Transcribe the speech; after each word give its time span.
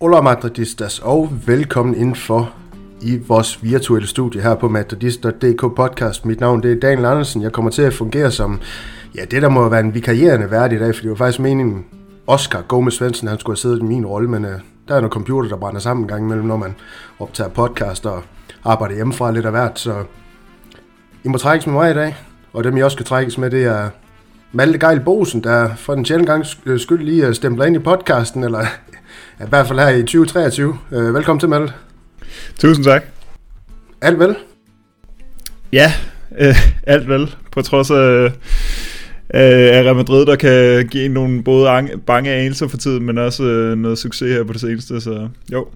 Hola 0.00 0.20
Madridistas, 0.20 0.98
og 0.98 1.28
velkommen 1.46 1.94
indenfor 1.94 2.54
i 3.00 3.18
vores 3.28 3.62
virtuelle 3.62 4.08
studie 4.08 4.42
her 4.42 4.54
på 4.54 4.68
madridist.dk 4.68 5.60
podcast. 5.60 6.24
Mit 6.24 6.40
navn 6.40 6.62
det 6.62 6.72
er 6.72 6.80
Daniel 6.80 7.04
Andersen. 7.04 7.42
Jeg 7.42 7.52
kommer 7.52 7.70
til 7.70 7.82
at 7.82 7.94
fungere 7.94 8.30
som, 8.30 8.60
ja, 9.14 9.24
det 9.24 9.42
der 9.42 9.48
må 9.48 9.68
være 9.68 9.80
en 9.80 9.94
vikarierende 9.94 10.50
vært 10.50 10.72
i 10.72 10.78
dag, 10.78 10.94
for 10.94 11.02
det 11.02 11.10
var 11.10 11.16
faktisk 11.16 11.40
meningen, 11.40 11.86
Oscar 12.26 12.62
Gomez 12.62 12.94
Svendsen, 12.94 13.28
han 13.28 13.38
skulle 13.38 13.54
have 13.54 13.60
siddet 13.60 13.78
i 13.78 13.82
min 13.82 14.06
rolle, 14.06 14.30
men 14.30 14.44
uh, 14.44 14.50
der 14.88 14.94
er 14.94 15.00
noget 15.00 15.12
computer, 15.12 15.48
der 15.48 15.56
brænder 15.56 15.80
sammen 15.80 16.04
en 16.04 16.08
gang 16.08 16.24
imellem, 16.24 16.46
når 16.46 16.56
man 16.56 16.74
optager 17.18 17.50
podcast 17.50 18.06
og 18.06 18.22
arbejder 18.68 18.94
hjemmefra 18.94 19.30
lidt 19.30 19.44
af 19.46 19.52
hvert, 19.52 19.78
så 19.78 20.04
I 21.24 21.28
må 21.28 21.38
trækkes 21.38 21.66
med 21.66 21.74
mig 21.74 21.90
i 21.90 21.94
dag, 21.94 22.16
og 22.52 22.64
dem 22.64 22.76
I 22.76 22.82
også 22.82 22.94
skal 22.94 23.06
trækkes 23.06 23.38
med, 23.38 23.50
det 23.50 23.64
er 23.64 23.88
Malte 24.52 24.78
Geil 24.86 25.00
Bosen, 25.00 25.44
der 25.44 25.74
for 25.76 25.94
den 25.94 26.04
sjældent 26.04 26.28
gang 26.28 26.46
skyld 26.80 27.02
lige 27.04 27.34
stempler 27.34 27.64
ind 27.64 27.76
i 27.76 27.78
podcasten, 27.78 28.44
eller 28.44 28.60
i 29.44 29.48
hvert 29.48 29.66
fald 29.66 29.78
her 29.78 29.88
i 29.88 30.00
2023. 30.02 30.78
Øh, 30.92 31.14
velkommen 31.14 31.40
til, 31.40 31.48
Malte. 31.48 31.72
Tusind 32.58 32.84
tak. 32.84 33.02
Alt 34.00 34.18
vel? 34.18 34.36
Ja, 35.72 35.92
øh, 36.38 36.56
alt 36.86 37.08
vel. 37.08 37.34
På 37.52 37.62
trods 37.62 37.90
af, 37.90 37.96
øh, 38.24 38.30
af 39.30 39.82
Real 39.82 39.96
Madrid, 39.96 40.26
der 40.26 40.36
kan 40.36 40.88
give 40.88 41.08
nogle 41.08 41.42
både 41.42 41.68
ang- 41.78 42.00
bange 42.06 42.30
anelser 42.30 42.68
for 42.68 42.76
tiden, 42.76 43.06
men 43.06 43.18
også 43.18 43.42
øh, 43.44 43.78
noget 43.78 43.98
succes 43.98 44.36
her 44.36 44.44
på 44.44 44.52
det 44.52 44.60
seneste, 44.60 45.00
så 45.00 45.28
jo. 45.52 45.66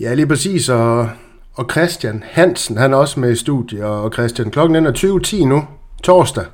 Ja, 0.00 0.14
lige 0.14 0.26
præcis, 0.26 0.68
og, 0.68 1.08
og 1.56 1.66
Christian 1.70 2.22
Hansen, 2.26 2.76
han 2.76 2.92
er 2.92 2.96
også 2.96 3.20
med 3.20 3.32
i 3.32 3.36
studiet, 3.36 3.84
og 3.84 4.12
Christian, 4.12 4.50
klokken 4.50 4.86
er 4.86 4.92
20.10 4.92 5.46
nu, 5.46 5.64
torsdag. 6.02 6.44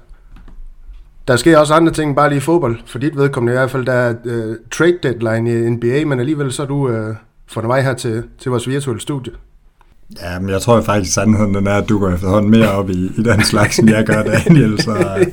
Der 1.29 1.37
sker 1.37 1.59
også 1.59 1.75
andre 1.75 1.93
ting, 1.93 2.17
bare 2.17 2.29
lige 2.29 2.41
fodbold. 2.41 2.79
For 2.87 2.99
dit 2.99 3.17
vedkommende 3.17 3.53
i 3.53 3.57
hvert 3.57 3.71
fald, 3.71 3.87
der 3.87 3.93
er 3.93 4.15
uh, 4.25 4.57
trade 4.71 4.99
deadline 5.03 5.67
i 5.67 5.71
NBA, 5.71 6.05
men 6.05 6.21
alligevel 6.21 6.53
så 6.53 6.63
er 6.63 6.67
du 6.67 6.89
uh, 6.89 7.17
fundet 7.47 7.69
vej 7.69 7.81
her 7.81 7.95
til, 7.95 8.25
til 8.39 8.51
vores 8.51 8.69
virtuelle 8.69 9.01
studie. 9.01 9.33
Ja, 10.21 10.39
men 10.39 10.51
jeg 10.51 10.61
tror 10.61 10.81
faktisk, 10.81 11.09
at 11.09 11.13
sandheden 11.13 11.55
den 11.55 11.67
er, 11.67 11.75
at 11.75 11.89
du 11.89 11.99
går 11.99 12.11
efterhånden 12.11 12.51
mere 12.51 12.71
op 12.71 12.91
i, 12.91 13.13
i 13.17 13.23
den 13.23 13.45
slags, 13.45 13.79
end 13.79 13.91
jeg 13.91 14.05
gør, 14.05 14.23
Daniel. 14.23 14.83
Så, 14.83 15.27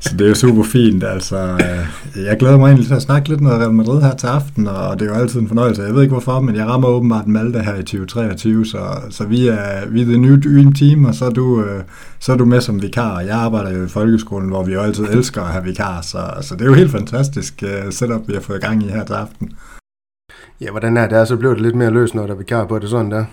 så 0.00 0.10
det 0.16 0.24
er 0.24 0.28
jo 0.28 0.34
super 0.34 0.62
fint. 0.62 1.04
Altså, 1.04 1.36
øh, 1.36 2.24
jeg 2.24 2.36
glæder 2.38 2.58
mig 2.58 2.66
egentlig 2.66 2.86
til 2.86 2.94
at 2.94 3.02
snakke 3.02 3.28
lidt 3.28 3.40
noget 3.40 3.60
Real 3.60 3.72
Madrid 3.72 4.02
her 4.02 4.14
til 4.14 4.26
aften, 4.26 4.66
og 4.66 5.00
det 5.00 5.08
er 5.08 5.14
jo 5.14 5.20
altid 5.20 5.40
en 5.40 5.48
fornøjelse. 5.48 5.82
Jeg 5.82 5.94
ved 5.94 6.02
ikke 6.02 6.12
hvorfor, 6.12 6.40
men 6.40 6.56
jeg 6.56 6.66
rammer 6.66 6.88
åbenbart 6.88 7.26
Malte 7.26 7.58
her 7.58 7.74
i 7.74 7.82
2023, 7.82 8.66
så, 8.66 8.78
så 9.10 9.24
vi, 9.24 9.48
er, 9.48 9.88
vi 9.88 10.02
er 10.02 10.06
det 10.06 10.20
nye 10.20 10.40
dream 10.40 10.72
team, 10.72 11.04
og 11.04 11.14
så 11.14 11.24
er, 11.24 11.30
du, 11.30 11.62
øh, 11.62 11.82
så 12.18 12.32
er 12.32 12.36
du 12.36 12.44
med 12.44 12.60
som 12.60 12.82
vikar. 12.82 13.20
Jeg 13.20 13.36
arbejder 13.36 13.78
jo 13.78 13.84
i 13.84 13.88
folkeskolen, 13.88 14.48
hvor 14.48 14.62
vi 14.62 14.72
jo 14.72 14.80
altid 14.80 15.04
elsker 15.04 15.42
at 15.42 15.52
have 15.52 15.64
vikar, 15.64 16.00
så, 16.00 16.18
så 16.40 16.54
det 16.54 16.62
er 16.62 16.66
jo 16.66 16.74
helt 16.74 16.90
fantastisk 16.90 17.62
øh, 17.62 17.92
setup, 17.92 18.28
vi 18.28 18.32
har 18.34 18.40
fået 18.40 18.60
gang 18.60 18.82
i 18.82 18.88
her 18.88 19.04
til 19.04 19.14
aften. 19.14 19.52
Ja, 20.60 20.70
hvordan 20.70 20.96
er 20.96 21.08
det? 21.08 21.16
Altså, 21.16 21.34
så 21.34 21.38
blev 21.38 21.54
det 21.54 21.62
lidt 21.62 21.76
mere 21.76 21.90
løst, 21.90 22.14
når 22.14 22.26
der 22.26 22.34
er 22.34 22.38
vikar 22.38 22.64
på 22.64 22.78
det 22.78 22.90
sådan 22.90 23.10
der 23.10 23.24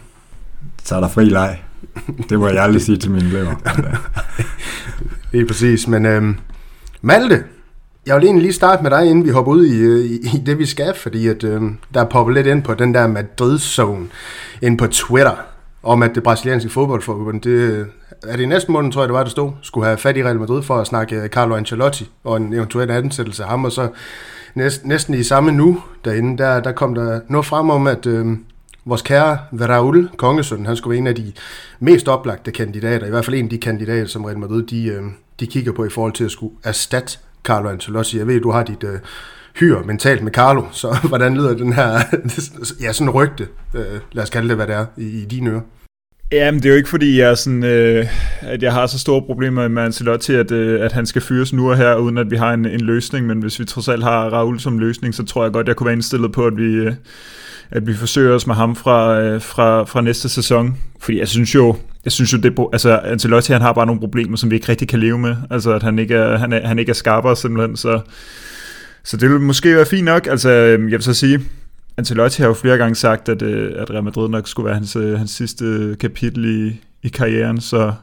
så 0.83 0.95
er 0.95 0.99
der 0.99 1.07
fri 1.07 1.25
leg. 1.25 1.61
Det 2.29 2.39
må 2.39 2.47
jeg 2.47 2.63
aldrig 2.63 2.81
sige 2.81 2.97
til 2.97 3.11
mine 3.11 3.25
elever. 3.25 3.55
det 5.31 5.41
er 5.41 5.47
præcis, 5.47 5.87
men 5.87 6.05
øhm, 6.05 6.37
Malte, 7.01 7.43
jeg 8.05 8.15
vil 8.15 8.23
egentlig 8.23 8.41
lige 8.41 8.53
starte 8.53 8.83
med 8.83 8.91
dig, 8.91 9.05
inden 9.05 9.25
vi 9.25 9.29
hopper 9.29 9.51
ud 9.51 9.65
i, 9.65 9.77
øh, 9.77 10.05
i, 10.05 10.15
i 10.15 10.41
det, 10.45 10.59
vi 10.59 10.65
skal, 10.65 10.93
fordi 10.95 11.27
at, 11.27 11.43
øh, 11.43 11.61
der 11.93 12.01
er 12.01 12.05
poppet 12.05 12.35
lidt 12.35 12.47
ind 12.47 12.63
på 12.63 12.73
den 12.73 12.93
der 12.93 13.07
Madrid-zone 13.07 14.05
ind 14.61 14.77
på 14.77 14.87
Twitter, 14.87 15.35
om 15.83 16.03
at 16.03 16.15
det 16.15 16.23
brasilianske 16.23 16.69
fodboldforbund, 16.69 17.41
det 17.41 17.49
øh, 17.49 17.85
er 18.23 18.35
det 18.35 18.43
i 18.43 18.45
næste 18.45 18.71
måned, 18.71 18.91
tror 18.91 19.01
jeg, 19.01 19.07
det 19.07 19.13
var, 19.13 19.23
det 19.23 19.31
stod, 19.31 19.51
skulle 19.61 19.85
have 19.85 19.97
fat 19.97 20.17
i 20.17 20.23
Real 20.23 20.39
Madrid 20.39 20.63
for 20.63 20.77
at 20.77 20.87
snakke 20.87 21.15
øh, 21.15 21.29
Carlo 21.29 21.55
Ancelotti 21.55 22.11
og 22.23 22.37
en 22.37 22.53
eventuel 22.53 22.91
ansættelse 22.91 23.43
af 23.43 23.49
ham, 23.49 23.65
og 23.65 23.71
så 23.71 23.89
næsten, 24.55 24.89
næsten 24.89 25.13
i 25.13 25.23
samme 25.23 25.51
nu 25.51 25.81
derinde, 26.05 26.37
der, 26.37 26.59
der 26.59 26.71
kom 26.71 26.95
der 26.95 27.19
noget 27.29 27.45
frem 27.45 27.69
om, 27.69 27.87
at 27.87 28.05
øh, 28.05 28.25
vores 28.85 29.01
kære 29.01 29.37
Raul 29.61 30.09
Kongesøn, 30.17 30.65
han 30.65 30.75
skulle 30.75 30.91
være 30.91 30.99
en 30.99 31.07
af 31.07 31.15
de 31.15 31.31
mest 31.79 32.07
oplagte 32.07 32.51
kandidater, 32.51 33.07
i 33.07 33.09
hvert 33.09 33.25
fald 33.25 33.35
en 33.35 33.45
af 33.45 33.49
de 33.49 33.57
kandidater, 33.57 34.07
som 34.07 34.25
Real 34.25 34.37
Madrid 34.37 34.63
de, 34.63 34.85
øh, 34.85 35.03
de 35.39 35.47
kigger 35.47 35.71
på 35.71 35.85
i 35.85 35.89
forhold 35.89 36.13
til 36.13 36.23
at 36.23 36.31
skulle 36.31 36.55
erstatte 36.63 37.17
Carlo 37.43 37.69
Ancelotti. 37.69 38.17
Jeg 38.17 38.27
ved, 38.27 38.41
du 38.41 38.51
har 38.51 38.63
dit 38.63 38.83
uh, 38.83 38.89
hyr 39.55 39.83
mentalt 39.83 40.23
med 40.23 40.31
Carlo, 40.31 40.63
så 40.71 40.97
hvordan 41.07 41.35
lyder 41.35 41.57
den 41.57 41.73
her, 41.73 41.99
ja, 42.83 42.93
sådan 42.93 43.09
rygte, 43.09 43.47
uh, 43.73 43.79
lad 44.11 44.23
os 44.23 44.29
kalde 44.29 44.47
det, 44.47 44.55
hvad 44.55 44.67
det 44.67 44.75
er, 44.75 44.85
i, 44.97 45.21
i 45.21 45.25
dine 45.25 45.49
ører? 45.49 45.61
Jamen, 46.31 46.59
det 46.59 46.65
er 46.65 46.69
jo 46.69 46.75
ikke 46.75 46.89
fordi, 46.89 47.19
jeg 47.19 47.29
er 47.29 47.35
sådan, 47.35 47.63
øh, 47.63 48.05
at 48.41 48.63
jeg 48.63 48.73
har 48.73 48.87
så 48.87 48.99
store 48.99 49.21
problemer 49.21 49.67
med 49.67 49.83
Ancelotti, 49.83 50.33
at, 50.35 50.51
øh, 50.51 50.85
at 50.85 50.91
han 50.91 51.05
skal 51.05 51.21
fyres 51.21 51.53
nu 51.53 51.69
og 51.71 51.77
her, 51.77 51.95
uden 51.95 52.17
at 52.17 52.31
vi 52.31 52.35
har 52.35 52.53
en, 52.53 52.65
en 52.65 52.81
løsning, 52.81 53.27
men 53.27 53.39
hvis 53.39 53.59
vi 53.59 53.65
trods 53.65 53.87
alt 53.87 54.03
har 54.03 54.29
Raul 54.29 54.59
som 54.59 54.79
løsning, 54.79 55.15
så 55.15 55.25
tror 55.25 55.43
jeg 55.43 55.53
godt, 55.53 55.67
jeg 55.67 55.75
kunne 55.75 55.85
være 55.85 55.95
indstillet 55.95 56.31
på, 56.31 56.45
at 56.45 56.57
vi, 56.57 56.63
øh, 56.63 56.93
at 57.71 57.87
vi 57.87 57.93
forsøger 57.93 58.35
os 58.35 58.47
med 58.47 58.55
ham 58.55 58.75
fra, 58.75 59.19
øh, 59.19 59.41
fra, 59.41 59.83
fra 59.83 60.01
næste 60.01 60.29
sæson. 60.29 60.77
Fordi 60.99 61.19
jeg 61.19 61.27
synes 61.27 61.55
jo, 61.55 61.75
jeg 62.05 62.11
synes 62.11 62.33
jo, 62.33 62.37
det, 62.37 62.57
altså 62.73 62.99
Ancelotti 63.03 63.51
han 63.51 63.61
har 63.61 63.73
bare 63.73 63.85
nogle 63.85 64.01
problemer, 64.01 64.37
som 64.37 64.51
vi 64.51 64.55
ikke 64.55 64.69
rigtig 64.69 64.87
kan 64.87 64.99
leve 64.99 65.17
med. 65.17 65.35
Altså 65.49 65.73
at 65.73 65.83
han 65.83 65.99
ikke 65.99 66.15
er, 66.15 66.37
han 66.37 66.53
er, 66.53 66.67
han 66.67 66.79
ikke 66.79 66.89
er 66.89 66.93
skarpere 66.93 67.35
simpelthen, 67.35 67.77
så, 67.77 67.99
så 69.03 69.17
det 69.17 69.29
vil 69.29 69.39
måske 69.39 69.75
være 69.75 69.85
fint 69.85 70.05
nok. 70.05 70.27
Altså 70.27 70.49
øhm, 70.49 70.83
jeg 70.83 70.91
vil 70.91 71.03
så 71.03 71.13
sige, 71.13 71.39
Ancelotti 71.97 72.41
har 72.41 72.47
jo 72.47 72.53
flere 72.53 72.77
gange 72.77 72.95
sagt, 72.95 73.29
at, 73.29 73.41
øh, 73.41 73.73
at 73.77 73.91
Real 73.91 74.03
Madrid 74.03 74.29
nok 74.29 74.47
skulle 74.47 74.65
være 74.65 74.75
hans, 74.75 74.95
øh, 74.95 75.17
hans 75.17 75.31
sidste 75.31 75.95
kapitel 75.99 76.45
i, 76.45 76.81
i 77.03 77.07
karrieren, 77.07 77.61
så 77.61 77.93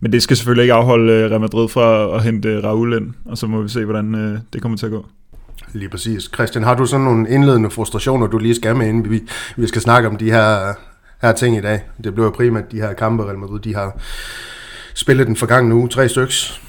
men 0.00 0.12
det 0.12 0.22
skal 0.22 0.36
selvfølgelig 0.36 0.62
ikke 0.62 0.74
afholde 0.74 1.12
øh, 1.12 1.30
Real 1.30 1.40
Madrid 1.40 1.68
fra 1.68 2.16
at 2.16 2.22
hente 2.22 2.60
Raul 2.64 2.92
ind, 2.92 3.10
og 3.24 3.38
så 3.38 3.46
må 3.46 3.62
vi 3.62 3.68
se, 3.68 3.84
hvordan 3.84 4.14
det 4.52 4.62
kommer 4.62 4.78
til 4.78 4.86
at 4.86 4.92
gå. 4.92 5.06
Lige 5.74 5.88
præcis. 5.88 6.30
Christian, 6.34 6.64
har 6.64 6.74
du 6.74 6.86
sådan 6.86 7.04
nogle 7.04 7.30
indledende 7.30 7.70
frustrationer, 7.70 8.26
du 8.26 8.38
lige 8.38 8.54
skal 8.54 8.76
med, 8.76 8.88
inden 8.88 9.10
vi, 9.10 9.22
vi 9.56 9.66
skal 9.66 9.82
snakke 9.82 10.08
om 10.08 10.16
de 10.16 10.30
her, 10.30 10.74
her 11.22 11.32
ting 11.32 11.56
i 11.56 11.60
dag? 11.60 11.82
Det 12.04 12.14
blev 12.14 12.32
primært 12.32 12.72
de 12.72 12.80
her 12.80 12.92
kampe, 12.92 13.24
Real 13.24 13.38
Madrid, 13.38 13.60
de 13.60 13.74
har 13.74 13.98
spillet 14.94 15.26
den 15.26 15.36
forgangne 15.36 15.74
uge, 15.74 15.88
tre 15.88 16.08
styks. 16.08 16.60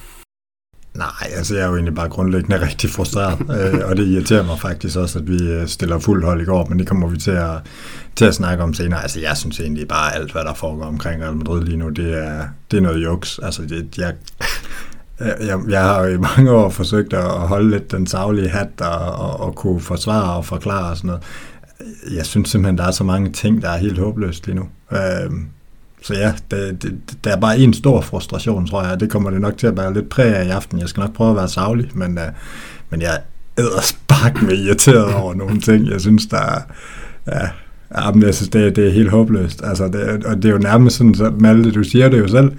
Nej, 0.94 1.31
altså 1.35 1.55
jeg 1.55 1.63
er 1.63 1.67
jo 1.67 1.73
egentlig 1.73 1.95
bare 1.95 2.09
grundlæggende 2.09 2.61
rigtig 2.67 2.89
frustreret, 2.89 3.39
øh, 3.41 3.89
og 3.89 3.97
det 3.97 4.07
irriterer 4.07 4.45
mig 4.45 4.59
faktisk 4.59 4.97
også, 4.97 5.19
at 5.19 5.27
vi 5.27 5.44
øh, 5.44 5.67
stiller 5.67 5.99
fuld 5.99 6.23
hold 6.23 6.41
i 6.41 6.45
går, 6.45 6.65
men 6.65 6.79
det 6.79 6.88
kommer 6.88 7.07
vi 7.07 7.17
til 7.17 7.31
at, 7.31 7.57
til 8.15 8.25
at 8.25 8.35
snakke 8.35 8.63
om 8.63 8.73
senere. 8.73 9.01
Altså 9.01 9.19
jeg 9.19 9.38
synes 9.38 9.59
egentlig 9.59 9.88
bare, 9.88 10.15
alt 10.15 10.31
hvad 10.31 10.44
der 10.44 10.53
foregår 10.53 10.85
omkring 10.85 11.23
Real 11.23 11.35
Madrid 11.35 11.63
lige 11.63 11.77
nu, 11.77 11.89
det 11.89 12.25
er, 12.25 12.47
det 12.71 12.77
er 12.77 12.81
noget 12.81 13.03
juks. 13.03 13.39
Altså 13.44 13.61
det, 13.61 13.97
jeg, 13.97 14.13
jeg, 15.19 15.59
jeg 15.69 15.81
har 15.81 16.05
jo 16.05 16.13
i 16.13 16.17
mange 16.17 16.51
år 16.51 16.69
forsøgt 16.69 17.13
at 17.13 17.23
holde 17.23 17.69
lidt 17.69 17.91
den 17.91 18.07
savlige 18.07 18.49
hat 18.49 18.81
og, 18.81 19.11
og, 19.15 19.39
og 19.39 19.55
kunne 19.55 19.79
forsvare 19.79 20.37
og 20.37 20.45
forklare 20.45 20.91
og 20.91 20.97
sådan 20.97 21.07
noget. 21.07 21.23
Jeg 22.15 22.25
synes 22.25 22.49
simpelthen, 22.49 22.77
der 22.77 22.83
er 22.83 22.91
så 22.91 23.03
mange 23.03 23.31
ting, 23.31 23.61
der 23.61 23.69
er 23.69 23.77
helt 23.77 23.97
håbløst 23.97 24.45
lige 24.47 24.55
nu. 24.55 24.67
Øh, 24.91 25.31
så 26.01 26.13
ja, 26.13 26.33
det, 26.51 26.83
det, 26.83 26.99
der 27.23 27.35
er 27.35 27.39
bare 27.39 27.59
en 27.59 27.73
stor 27.73 28.01
frustration, 28.01 28.67
tror 28.67 28.83
jeg. 28.83 28.99
Det 28.99 29.09
kommer 29.09 29.29
det 29.29 29.41
nok 29.41 29.57
til 29.57 29.67
at 29.67 29.77
være 29.77 29.93
lidt 29.93 30.09
præg 30.09 30.35
af 30.35 30.45
i 30.45 30.49
aften. 30.49 30.79
Jeg 30.79 30.89
skal 30.89 31.01
nok 31.01 31.13
prøve 31.13 31.29
at 31.29 31.35
være 31.35 31.49
savlig, 31.49 31.89
men, 31.93 32.17
øh, 32.17 32.27
men 32.89 33.01
jeg 33.01 33.19
er 33.57 33.81
spark 33.81 34.41
med 34.41 34.57
irriteret 34.57 35.13
over 35.13 35.33
nogle 35.33 35.61
ting. 35.61 35.87
Jeg 35.87 36.01
synes, 36.01 36.25
der 36.25 36.39
er... 36.39 36.61
Ja, 37.27 37.49
Jamen, 37.97 38.23
jeg 38.23 38.35
synes, 38.35 38.49
det, 38.49 38.75
det 38.75 38.87
er 38.87 38.91
helt 38.91 39.09
håbløst. 39.09 39.61
Altså, 39.63 39.87
det, 39.87 40.25
og 40.25 40.35
det 40.35 40.45
er 40.45 40.49
jo 40.49 40.57
nærmest 40.57 40.97
sådan, 40.97 41.15
så 41.15 41.33
Malte, 41.39 41.71
du 41.71 41.83
siger 41.83 42.09
det 42.09 42.19
jo 42.19 42.27
selv, 42.27 42.51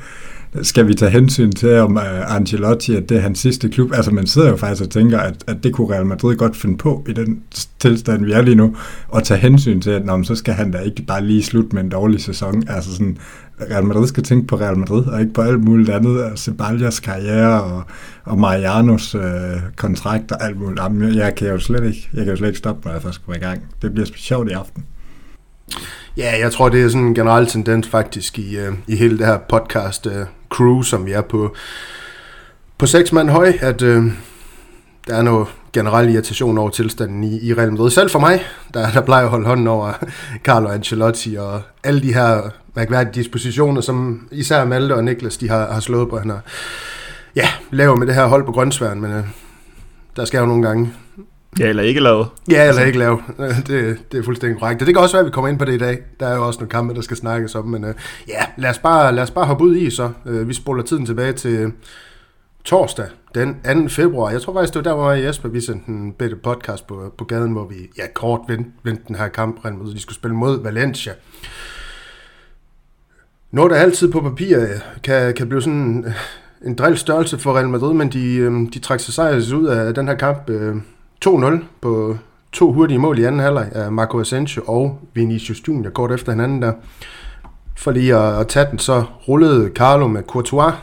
skal 0.63 0.89
vi 0.89 0.95
tage 0.95 1.11
hensyn 1.11 1.53
til, 1.53 1.79
om 1.79 1.97
uh, 1.97 2.35
Ancelotti, 2.37 2.97
at 2.97 3.09
det 3.09 3.17
er 3.17 3.21
hans 3.21 3.39
sidste 3.39 3.69
klub? 3.69 3.93
Altså, 3.95 4.11
man 4.11 4.27
sidder 4.27 4.49
jo 4.49 4.57
faktisk 4.57 4.83
og 4.83 4.91
tænker, 4.91 5.19
at, 5.19 5.45
at 5.47 5.57
det 5.63 5.73
kunne 5.73 5.95
Real 5.95 6.07
Madrid 6.07 6.37
godt 6.37 6.57
finde 6.57 6.77
på 6.77 7.05
i 7.09 7.13
den 7.13 7.43
tilstand, 7.79 8.25
vi 8.25 8.33
er 8.33 8.43
lige 8.43 8.55
nu, 8.55 8.77
og 9.09 9.25
tage 9.25 9.41
hensyn 9.41 9.81
til, 9.81 9.91
at 9.91 10.05
nå, 10.05 10.23
så 10.23 10.35
skal 10.35 10.55
han 10.55 10.71
da 10.71 10.79
ikke 10.79 11.03
bare 11.03 11.25
lige 11.25 11.43
slutte 11.43 11.75
med 11.75 11.83
en 11.83 11.89
dårlig 11.89 12.21
sæson. 12.21 12.69
Altså 12.69 12.93
sådan, 12.93 13.19
Real 13.71 13.85
Madrid 13.85 14.07
skal 14.07 14.23
tænke 14.23 14.47
på 14.47 14.57
Real 14.57 14.79
Madrid, 14.79 15.05
og 15.05 15.21
ikke 15.21 15.33
på 15.33 15.43
alt 15.43 15.65
muligt 15.65 15.91
andet. 15.91 16.25
Altså, 16.25 16.45
Ceballos 16.45 17.01
karriere 17.01 17.63
og, 17.63 17.83
og 18.25 18.39
Marianos 18.39 19.15
øh, 19.15 19.23
kontrakt 19.77 20.33
og 20.33 20.45
alt 20.45 20.59
muligt. 20.59 20.81
Jamen, 20.81 21.15
jeg 21.15 21.35
kan 21.35 21.49
jo 21.49 21.59
slet 21.59 21.85
ikke, 21.85 22.09
jeg 22.15 22.25
kan 22.25 22.33
jo 22.33 22.37
slet 22.37 22.49
ikke 22.49 22.59
stoppe, 22.59 22.81
når 22.85 22.93
jeg 22.93 23.03
først 23.03 23.25
kommer 23.25 23.37
i 23.37 23.45
gang. 23.45 23.63
Det 23.83 23.93
bliver 23.93 24.07
sjovt 24.17 24.51
i 24.51 24.53
aften. 24.53 24.85
Ja, 26.17 26.39
jeg 26.41 26.53
tror, 26.53 26.69
det 26.69 26.83
er 26.83 26.89
sådan 26.89 27.07
en 27.07 27.15
generel 27.15 27.47
tendens 27.47 27.89
faktisk 27.89 28.39
i, 28.39 28.57
øh, 28.57 28.73
i 28.87 28.97
hele 28.97 29.19
det 29.19 29.27
her 29.27 29.39
podcast 29.39 30.07
uh, 30.07 30.13
crew, 30.51 30.83
som 30.83 31.07
vi 31.07 31.13
er 31.13 31.21
på, 31.21 31.55
på 32.79 32.87
seks 32.87 33.13
mand 33.13 33.31
høj, 33.31 33.53
at 33.61 33.83
øh, 33.83 34.05
der 35.07 35.17
er 35.17 35.23
noget 35.23 35.47
generel 35.73 36.09
irritation 36.09 36.59
over 36.59 36.71
tilstanden 36.71 37.25
i, 37.25 37.41
i 37.41 37.55
Real 37.55 37.73
Madrid. 37.73 37.91
Selv 37.91 38.11
for 38.11 38.19
mig, 38.19 38.43
der, 38.75 38.91
der 38.91 39.01
plejer 39.01 39.25
at 39.25 39.31
holde 39.31 39.47
hånden 39.47 39.67
over 39.67 39.93
Carlo 40.45 40.69
Ancelotti 40.69 41.37
og 41.37 41.63
alle 41.85 42.03
de 42.03 42.15
her 42.15 42.51
mærkværdige 42.75 43.15
dispositioner, 43.15 43.81
som 43.81 44.29
især 44.33 44.65
Malte 44.65 44.95
og 44.95 45.05
Niklas 45.05 45.37
de 45.37 45.49
har, 45.49 45.73
har 45.73 45.81
slået 45.81 46.09
på. 46.09 46.19
Han 46.19 46.31
har 46.31 46.41
ja, 47.37 47.49
laver 47.71 47.95
med 47.95 48.07
det 48.07 48.15
her 48.15 48.27
hold 48.27 48.47
på 48.47 48.53
grøntsværen, 48.53 49.01
men 49.01 49.13
øh, 49.13 49.25
der 50.17 50.25
skal 50.25 50.39
jo 50.39 50.47
nogle 50.47 50.67
gange 50.67 50.93
Ja, 51.59 51.69
eller 51.69 51.83
ikke 51.83 52.01
lave. 52.01 52.27
Ja, 52.51 52.69
eller 52.69 52.83
ikke 52.83 52.99
lave. 52.99 53.23
Det, 53.67 53.99
det 54.13 54.19
er 54.19 54.23
fuldstændig 54.23 54.61
korrekt. 54.61 54.81
Det 54.81 54.89
kan 54.89 54.97
også 54.97 55.17
være, 55.17 55.21
at 55.21 55.27
vi 55.27 55.31
kommer 55.31 55.49
ind 55.49 55.59
på 55.59 55.65
det 55.65 55.75
i 55.75 55.79
dag. 55.79 55.99
Der 56.21 56.27
er 56.27 56.35
jo 56.35 56.47
også 56.47 56.61
nogle 56.61 56.71
kampe, 56.71 56.95
der 56.95 57.01
skal 57.01 57.17
snakkes 57.17 57.55
om. 57.55 57.65
Men 57.65 57.85
uh, 57.85 57.91
ja, 58.29 58.45
lad 58.57 58.71
os, 58.71 58.79
bare, 58.79 59.15
lad 59.15 59.23
os 59.23 59.31
bare 59.31 59.47
hoppe 59.47 59.65
ud 59.65 59.77
i 59.77 59.91
så. 59.91 60.11
Uh, 60.25 60.49
vi 60.49 60.55
spoler 60.55 60.83
tiden 60.83 61.07
tilbage 61.07 61.33
til 61.33 61.73
torsdag 62.65 63.07
den 63.35 63.83
2. 63.83 63.89
februar. 63.89 64.31
Jeg 64.31 64.43
tror 64.43 64.53
faktisk, 64.53 64.75
det 64.75 64.85
var 64.85 64.91
der, 64.91 64.97
hvor 64.97 65.11
jeg 65.11 65.21
og 65.21 65.27
Jesper, 65.27 65.49
vi 65.49 65.61
sendte 65.61 65.89
en 65.89 66.13
bedre 66.13 66.37
podcast 66.37 66.87
på, 66.87 67.15
på 67.19 67.25
gaden, 67.25 67.53
hvor 67.53 67.67
vi 67.67 67.75
ja, 67.99 68.07
kort 68.15 68.41
vendte, 68.49 68.71
vendte 68.83 69.03
den 69.09 69.17
her 69.17 69.29
kamp, 69.29 69.65
mod, 69.65 69.95
de 69.95 70.01
skulle 70.01 70.17
spille 70.17 70.37
mod 70.37 70.63
Valencia. 70.63 71.13
Noget, 73.51 73.71
der 73.71 73.77
altid 73.77 74.13
på 74.13 74.21
papir 74.21 74.61
øh, 74.61 74.69
kan, 75.03 75.35
kan 75.35 75.49
blive 75.49 75.63
sådan 75.63 76.15
en 76.65 76.75
drill 76.75 76.99
størrelse 76.99 77.39
for 77.39 77.57
Real 77.57 77.69
Madrid, 77.69 77.93
men 77.93 78.09
de, 78.09 78.67
de 78.75 78.79
trak 78.79 79.01
sig 79.01 79.15
sejrs 79.15 79.53
ud 79.53 79.67
af 79.67 79.95
den 79.95 80.09
her 80.09 80.15
kamp 80.15 80.51
2-0 81.25 81.65
på 81.81 82.19
to 82.53 82.73
hurtige 82.73 82.99
mål 82.99 83.19
i 83.19 83.25
anden 83.25 83.41
halvleg 83.41 83.69
af 83.73 83.93
Marco 83.93 84.21
Asensio 84.21 84.63
og 84.67 85.01
Vinicius 85.15 85.69
Junior 85.69 85.91
kort 85.91 86.13
efter 86.13 86.33
hinanden 86.33 86.63
der. 86.63 86.73
For 87.77 87.91
lige 87.91 88.17
at, 88.17 88.41
at 88.41 88.49
tage 88.49 88.67
den, 88.71 88.79
så 88.79 89.05
rullede 89.29 89.71
Carlo 89.75 90.09
med 90.09 90.23
Courtois, 90.23 90.75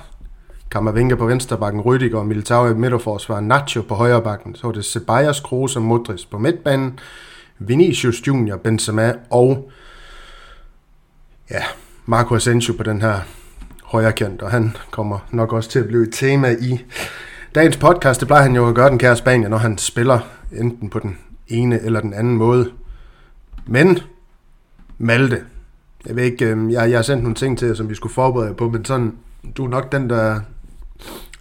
Kammervinga 0.71 1.15
på 1.15 1.25
venstre 1.25 1.57
bakken, 1.57 1.81
Rüdiger 1.81 2.17
og 2.17 2.25
Militao 2.25 2.67
i 2.67 2.73
midterforsvar, 2.73 3.39
Nacho 3.39 3.81
på 3.81 3.95
højre 3.95 4.21
bakken, 4.21 4.55
så 4.55 4.67
var 4.67 4.73
det 4.73 4.85
Ceballos, 4.85 5.39
Kroos 5.39 5.75
og 5.75 5.81
Modric 5.81 6.25
på 6.31 6.37
midtbanen, 6.37 6.99
Vinicius 7.59 8.27
Junior, 8.27 8.57
Benzema 8.57 9.13
og 9.29 9.71
ja, 11.51 11.63
Marco 12.05 12.35
Asensio 12.35 12.73
på 12.73 12.83
den 12.83 13.01
her 13.01 13.19
højre 13.83 14.11
kant, 14.11 14.41
og 14.41 14.51
han 14.51 14.75
kommer 14.91 15.19
nok 15.31 15.53
også 15.53 15.69
til 15.69 15.79
at 15.79 15.87
blive 15.87 16.03
et 16.03 16.13
tema 16.13 16.55
i 16.61 16.81
dagens 17.55 17.77
podcast. 17.77 18.19
Det 18.19 18.27
plejer 18.27 18.43
han 18.43 18.55
jo 18.55 18.67
at 18.67 18.75
gøre 18.75 18.89
den 18.89 18.99
kære 18.99 19.15
Spanier, 19.15 19.49
når 19.49 19.57
han 19.57 19.77
spiller 19.77 20.19
enten 20.51 20.89
på 20.89 20.99
den 20.99 21.17
ene 21.47 21.79
eller 21.81 22.01
den 22.01 22.13
anden 22.13 22.37
måde. 22.37 22.71
Men 23.65 23.99
Malte, 24.97 25.41
jeg 26.05 26.15
ved 26.15 26.23
ikke, 26.23 26.45
øhm, 26.45 26.69
jeg, 26.69 26.89
jeg 26.89 26.97
har 26.97 27.03
sendt 27.03 27.23
nogle 27.23 27.35
ting 27.35 27.57
til 27.57 27.67
jer, 27.67 27.73
som 27.73 27.89
vi 27.89 27.95
skulle 27.95 28.13
forberede 28.13 28.53
på, 28.53 28.69
men 28.69 28.85
sådan, 28.85 29.13
du 29.57 29.65
er 29.65 29.69
nok 29.69 29.91
den, 29.91 30.09
der, 30.09 30.39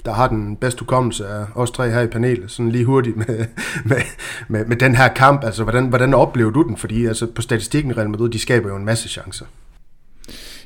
der 0.05 0.13
har 0.13 0.29
den 0.29 0.57
bedste 0.57 0.81
hukommelse 0.81 1.27
af 1.27 1.45
os 1.55 1.71
tre 1.71 1.91
her 1.91 2.01
i 2.01 2.07
panelet, 2.07 2.51
sådan 2.51 2.73
lige 2.73 2.85
hurtigt 2.85 3.17
med, 3.17 3.27
med, 3.85 3.97
med, 4.49 4.65
med 4.65 4.77
den 4.77 4.95
her 4.95 5.09
kamp. 5.09 5.45
Altså, 5.45 5.63
hvordan, 5.63 5.87
hvordan 5.87 6.15
oplever 6.15 6.51
du 6.51 6.63
den? 6.63 6.77
Fordi 6.77 7.07
altså, 7.07 7.27
på 7.35 7.43
statistikken 7.43 7.97
Real 7.97 8.11
Madrid, 8.11 8.31
de 8.31 8.39
skaber 8.39 8.69
jo 8.69 8.77
en 8.77 8.85
masse 8.85 9.09
chancer. 9.09 9.47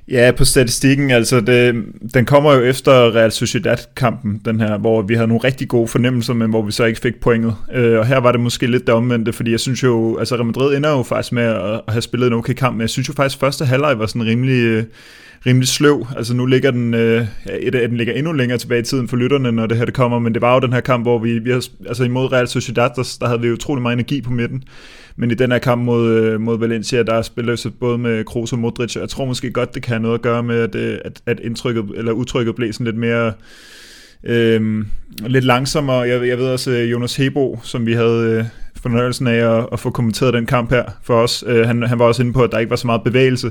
Ja, 0.09 0.33
på 0.37 0.45
statistikken, 0.45 1.11
altså 1.11 1.41
det, 1.41 1.85
den 2.15 2.25
kommer 2.25 2.55
jo 2.55 2.61
efter 2.61 3.15
Real 3.15 3.33
Sociedad-kampen, 3.33 4.41
den 4.45 4.61
her, 4.61 4.79
hvor 4.79 5.03
vi 5.03 5.15
havde 5.15 5.29
nogle 5.29 5.45
rigtig 5.45 5.69
gode 5.69 5.89
fornemmelser, 5.89 6.35
men 6.35 6.51
hvor 6.51 6.63
vi 6.63 6.73
så 6.73 6.85
ikke 6.85 7.01
fik 7.01 7.21
pointet. 7.21 7.55
Øh, 7.75 7.99
og 7.99 8.07
her 8.07 8.19
var 8.19 8.33
det 8.33 8.41
måske 8.41 8.67
lidt 8.67 8.87
det 8.87 8.95
omvendte, 8.95 9.33
fordi 9.33 9.51
jeg 9.51 9.61
synes 9.61 9.83
jo, 9.83 10.19
altså 10.19 10.35
Real 10.35 10.47
Madrid 10.47 10.77
ender 10.77 10.91
jo 10.91 11.03
faktisk 11.03 11.33
med 11.33 11.43
at, 11.43 11.81
have 11.89 12.03
spillet 12.03 12.27
en 12.27 12.33
okay 12.33 12.53
kamp, 12.53 12.75
men 12.75 12.81
jeg 12.81 12.91
synes 12.91 13.09
jo 13.09 13.13
faktisk, 13.13 13.37
at 13.37 13.41
første 13.41 13.65
halvleg 13.65 13.99
var 13.99 14.07
sådan 14.07 14.27
rimelig... 14.27 14.63
Øh, 14.63 14.85
rimelig 15.47 15.69
sløv. 15.69 16.07
Altså 16.17 16.35
nu 16.35 16.47
ligger 16.47 16.71
den, 16.71 16.95
øh, 16.95 17.27
ja, 17.47 17.71
den 17.71 17.97
ligger 17.97 18.15
endnu 18.15 18.33
længere 18.33 18.59
tilbage 18.59 18.81
i 18.81 18.85
tiden 18.85 19.09
for 19.09 19.17
lytterne, 19.17 19.53
når 19.53 19.67
det 19.67 19.77
her 19.77 19.85
det 19.85 19.95
kommer, 19.95 20.19
men 20.19 20.35
det 20.35 20.43
var 20.43 20.55
jo 20.55 20.61
den 20.61 20.73
her 20.73 20.81
kamp, 20.81 21.05
hvor 21.05 21.19
vi, 21.19 21.39
vi 21.39 21.51
har, 21.51 21.65
altså 21.87 22.05
imod 22.05 22.33
Real 22.33 22.49
Sociedad, 22.49 22.91
der, 22.97 23.17
der 23.21 23.27
havde 23.27 23.41
vi 23.41 23.53
utrolig 23.53 23.83
meget 23.83 23.93
energi 23.93 24.21
på 24.21 24.31
midten. 24.31 24.63
Men 25.17 25.31
i 25.31 25.35
den 25.35 25.53
her 25.53 25.59
kamp 25.59 25.85
mod, 25.85 26.09
øh, 26.11 26.41
mod 26.41 26.59
Valencia, 26.59 27.03
der 27.03 27.23
spiller 27.23 27.57
så 27.57 27.71
både 27.71 27.99
med 27.99 28.25
Kroos 28.25 28.53
og 28.53 28.59
Modric, 28.59 28.97
og 28.97 29.01
jeg 29.01 29.09
tror 29.09 29.25
måske 29.25 29.51
godt, 29.51 29.75
det 29.75 29.83
kan 29.83 29.93
have 29.93 30.03
noget 30.03 30.15
at 30.15 30.23
gøre 30.23 30.43
med, 30.43 30.61
at, 30.61 30.75
øh, 30.75 30.99
at, 31.05 31.21
at 31.27 31.41
indtrykket, 31.41 31.85
eller 31.97 32.13
udtrykket 32.13 32.55
blev 32.55 32.73
sådan 32.73 32.85
lidt 32.85 32.97
mere... 32.97 33.33
Øhm, 34.25 34.87
lidt 35.27 35.45
langsommere. 35.45 35.97
Jeg, 35.97 36.29
jeg 36.29 36.39
ved 36.39 36.47
også, 36.47 36.71
øh, 36.71 36.91
Jonas 36.91 37.17
Hebo, 37.17 37.61
som 37.63 37.87
vi 37.87 37.93
havde 37.93 38.31
øh, 38.31 38.45
fornøjelsen 38.83 39.27
af 39.27 39.59
at, 39.59 39.67
at 39.73 39.81
få 39.81 39.91
kommenteret 39.91 40.35
den 40.35 40.47
kamp 40.47 40.71
her 40.71 40.85
for 41.03 41.15
os, 41.15 41.45
øh, 41.47 41.67
han, 41.67 41.83
han 41.83 41.99
var 41.99 42.05
også 42.05 42.23
inde 42.23 42.33
på, 42.33 42.43
at 42.43 42.53
der 42.53 42.59
ikke 42.59 42.71
var 42.71 42.77
så 42.77 42.87
meget 42.87 43.03
bevægelse. 43.03 43.51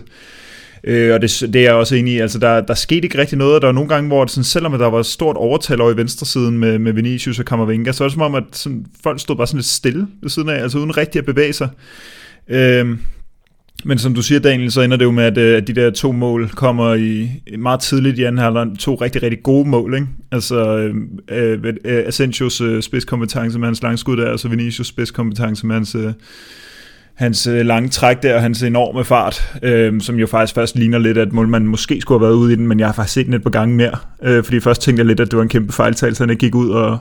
Øh, 0.87 1.13
og 1.13 1.21
det, 1.21 1.43
det 1.53 1.55
er 1.55 1.63
jeg 1.63 1.73
også 1.73 1.95
enig 1.95 2.13
i. 2.13 2.19
Altså, 2.19 2.39
der, 2.39 2.61
der 2.61 2.73
skete 2.73 3.03
ikke 3.03 3.17
rigtig 3.17 3.37
noget. 3.37 3.61
Der 3.61 3.67
var 3.67 3.73
nogle 3.73 3.89
gange, 3.89 4.07
hvor 4.07 4.23
det 4.23 4.31
sådan, 4.31 4.43
selvom 4.43 4.71
der 4.71 4.87
var 4.87 4.99
et 4.99 5.05
stort 5.05 5.35
overtal 5.35 5.81
over 5.81 5.91
i 5.91 5.97
venstresiden 5.97 6.57
med, 6.57 6.79
med 6.79 6.93
Vinicius 6.93 7.39
og 7.39 7.45
Kammervenga, 7.45 7.91
så 7.91 8.03
var 8.03 8.07
det 8.07 8.13
som 8.13 8.21
om, 8.21 8.35
at 8.35 8.43
sådan, 8.51 8.85
folk 9.03 9.19
stod 9.19 9.35
bare 9.35 9.47
sådan 9.47 9.57
lidt 9.57 9.67
stille 9.67 10.07
ved 10.21 10.29
siden 10.29 10.49
af, 10.49 10.61
altså 10.61 10.77
uden 10.77 10.97
rigtig 10.97 11.19
at 11.19 11.25
bevæge 11.25 11.53
sig. 11.53 11.69
Øh, 12.49 12.97
men 13.83 13.97
som 13.97 14.13
du 14.13 14.21
siger, 14.21 14.39
Daniel, 14.39 14.71
så 14.71 14.81
ender 14.81 14.97
det 14.97 15.05
jo 15.05 15.11
med, 15.11 15.23
at, 15.23 15.37
øh, 15.37 15.57
at 15.57 15.67
de 15.67 15.73
der 15.73 15.91
to 15.91 16.11
mål 16.11 16.49
kommer 16.49 16.93
i 16.93 17.29
meget 17.57 17.79
tidligt 17.79 18.19
i 18.19 18.23
anden 18.23 18.39
halvleg. 18.39 18.67
To 18.79 18.95
rigtig, 18.95 19.23
rigtig 19.23 19.43
gode 19.43 19.69
mål, 19.69 19.93
ikke? 19.93 20.07
Altså 20.31 20.77
øh, 20.77 20.95
øh, 21.31 21.73
øh 21.85 22.03
Asensios 22.07 22.61
øh, 22.61 22.81
spidskompetence 22.81 23.59
med 23.59 23.67
hans 23.67 23.83
langskud 23.83 24.17
der, 24.17 24.29
og 24.29 24.39
så 24.39 24.47
Vinicius 24.47 24.87
spidskompetence 24.87 25.67
med 25.67 25.75
hans, 25.75 25.95
øh, 25.95 26.13
hans 27.15 27.47
øh, 27.47 27.65
lange 27.65 27.89
træk 27.89 28.23
der, 28.23 28.35
og 28.35 28.41
hans 28.41 28.63
enorme 28.63 29.03
fart, 29.03 29.57
øh, 29.63 30.01
som 30.01 30.15
jo 30.15 30.27
faktisk 30.27 30.55
først 30.55 30.75
ligner 30.75 30.97
lidt, 30.97 31.17
at 31.17 31.33
man 31.33 31.67
måske 31.67 32.01
skulle 32.01 32.19
have 32.19 32.27
været 32.27 32.37
ude 32.37 32.53
i 32.53 32.55
den, 32.55 32.67
men 32.67 32.79
jeg 32.79 32.87
har 32.87 32.93
faktisk 32.93 33.13
set 33.13 33.25
den 33.25 33.33
et 33.33 33.43
par 33.43 33.49
gange 33.49 33.75
mere, 33.75 33.97
øh, 34.23 34.43
fordi 34.43 34.59
først 34.59 34.81
tænkte 34.81 34.99
jeg 34.99 35.07
lidt, 35.07 35.19
at 35.19 35.31
det 35.31 35.37
var 35.37 35.43
en 35.43 35.49
kæmpe 35.49 35.73
fejltagelse, 35.73 36.23
han 36.23 36.29
ikke 36.29 36.39
gik 36.39 36.55
ud 36.55 36.69
og, 36.69 36.99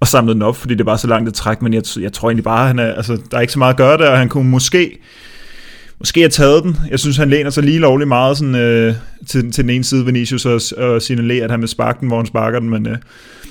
og 0.00 0.06
samlede 0.06 0.34
den 0.34 0.42
op, 0.42 0.56
fordi 0.56 0.74
det 0.74 0.86
var 0.86 0.96
så 0.96 1.06
langt 1.06 1.28
et 1.28 1.34
træk, 1.34 1.62
men 1.62 1.74
jeg, 1.74 1.82
jeg 2.00 2.12
tror 2.12 2.28
egentlig 2.28 2.44
bare, 2.44 2.66
han 2.66 2.78
er, 2.78 2.94
altså, 2.94 3.18
der 3.30 3.36
er 3.36 3.40
ikke 3.40 3.52
så 3.52 3.58
meget 3.58 3.72
at 3.72 3.78
gøre 3.78 3.98
der, 3.98 4.10
og 4.10 4.18
han 4.18 4.28
kunne 4.28 4.50
måske 4.50 4.98
måske 6.02 6.20
have 6.20 6.28
taget 6.28 6.62
den. 6.62 6.76
Jeg 6.90 6.98
synes, 6.98 7.16
han 7.16 7.30
læner 7.30 7.50
sig 7.50 7.64
lige 7.64 7.78
lovligt 7.78 8.08
meget 8.08 8.36
sådan, 8.36 8.54
øh, 8.54 8.94
til, 9.26 9.52
til 9.52 9.64
den 9.64 9.70
ene 9.70 9.84
side, 9.84 10.04
Vinicius, 10.04 10.46
og, 10.46 10.60
og 10.84 11.02
signalerer, 11.02 11.44
at 11.44 11.50
han 11.50 11.60
vil 11.60 11.68
sparke 11.68 12.00
den, 12.00 12.08
hvor 12.08 12.16
han 12.16 12.26
sparker 12.26 12.58
den, 12.58 12.70
men, 12.70 12.86
øh, 12.86 12.96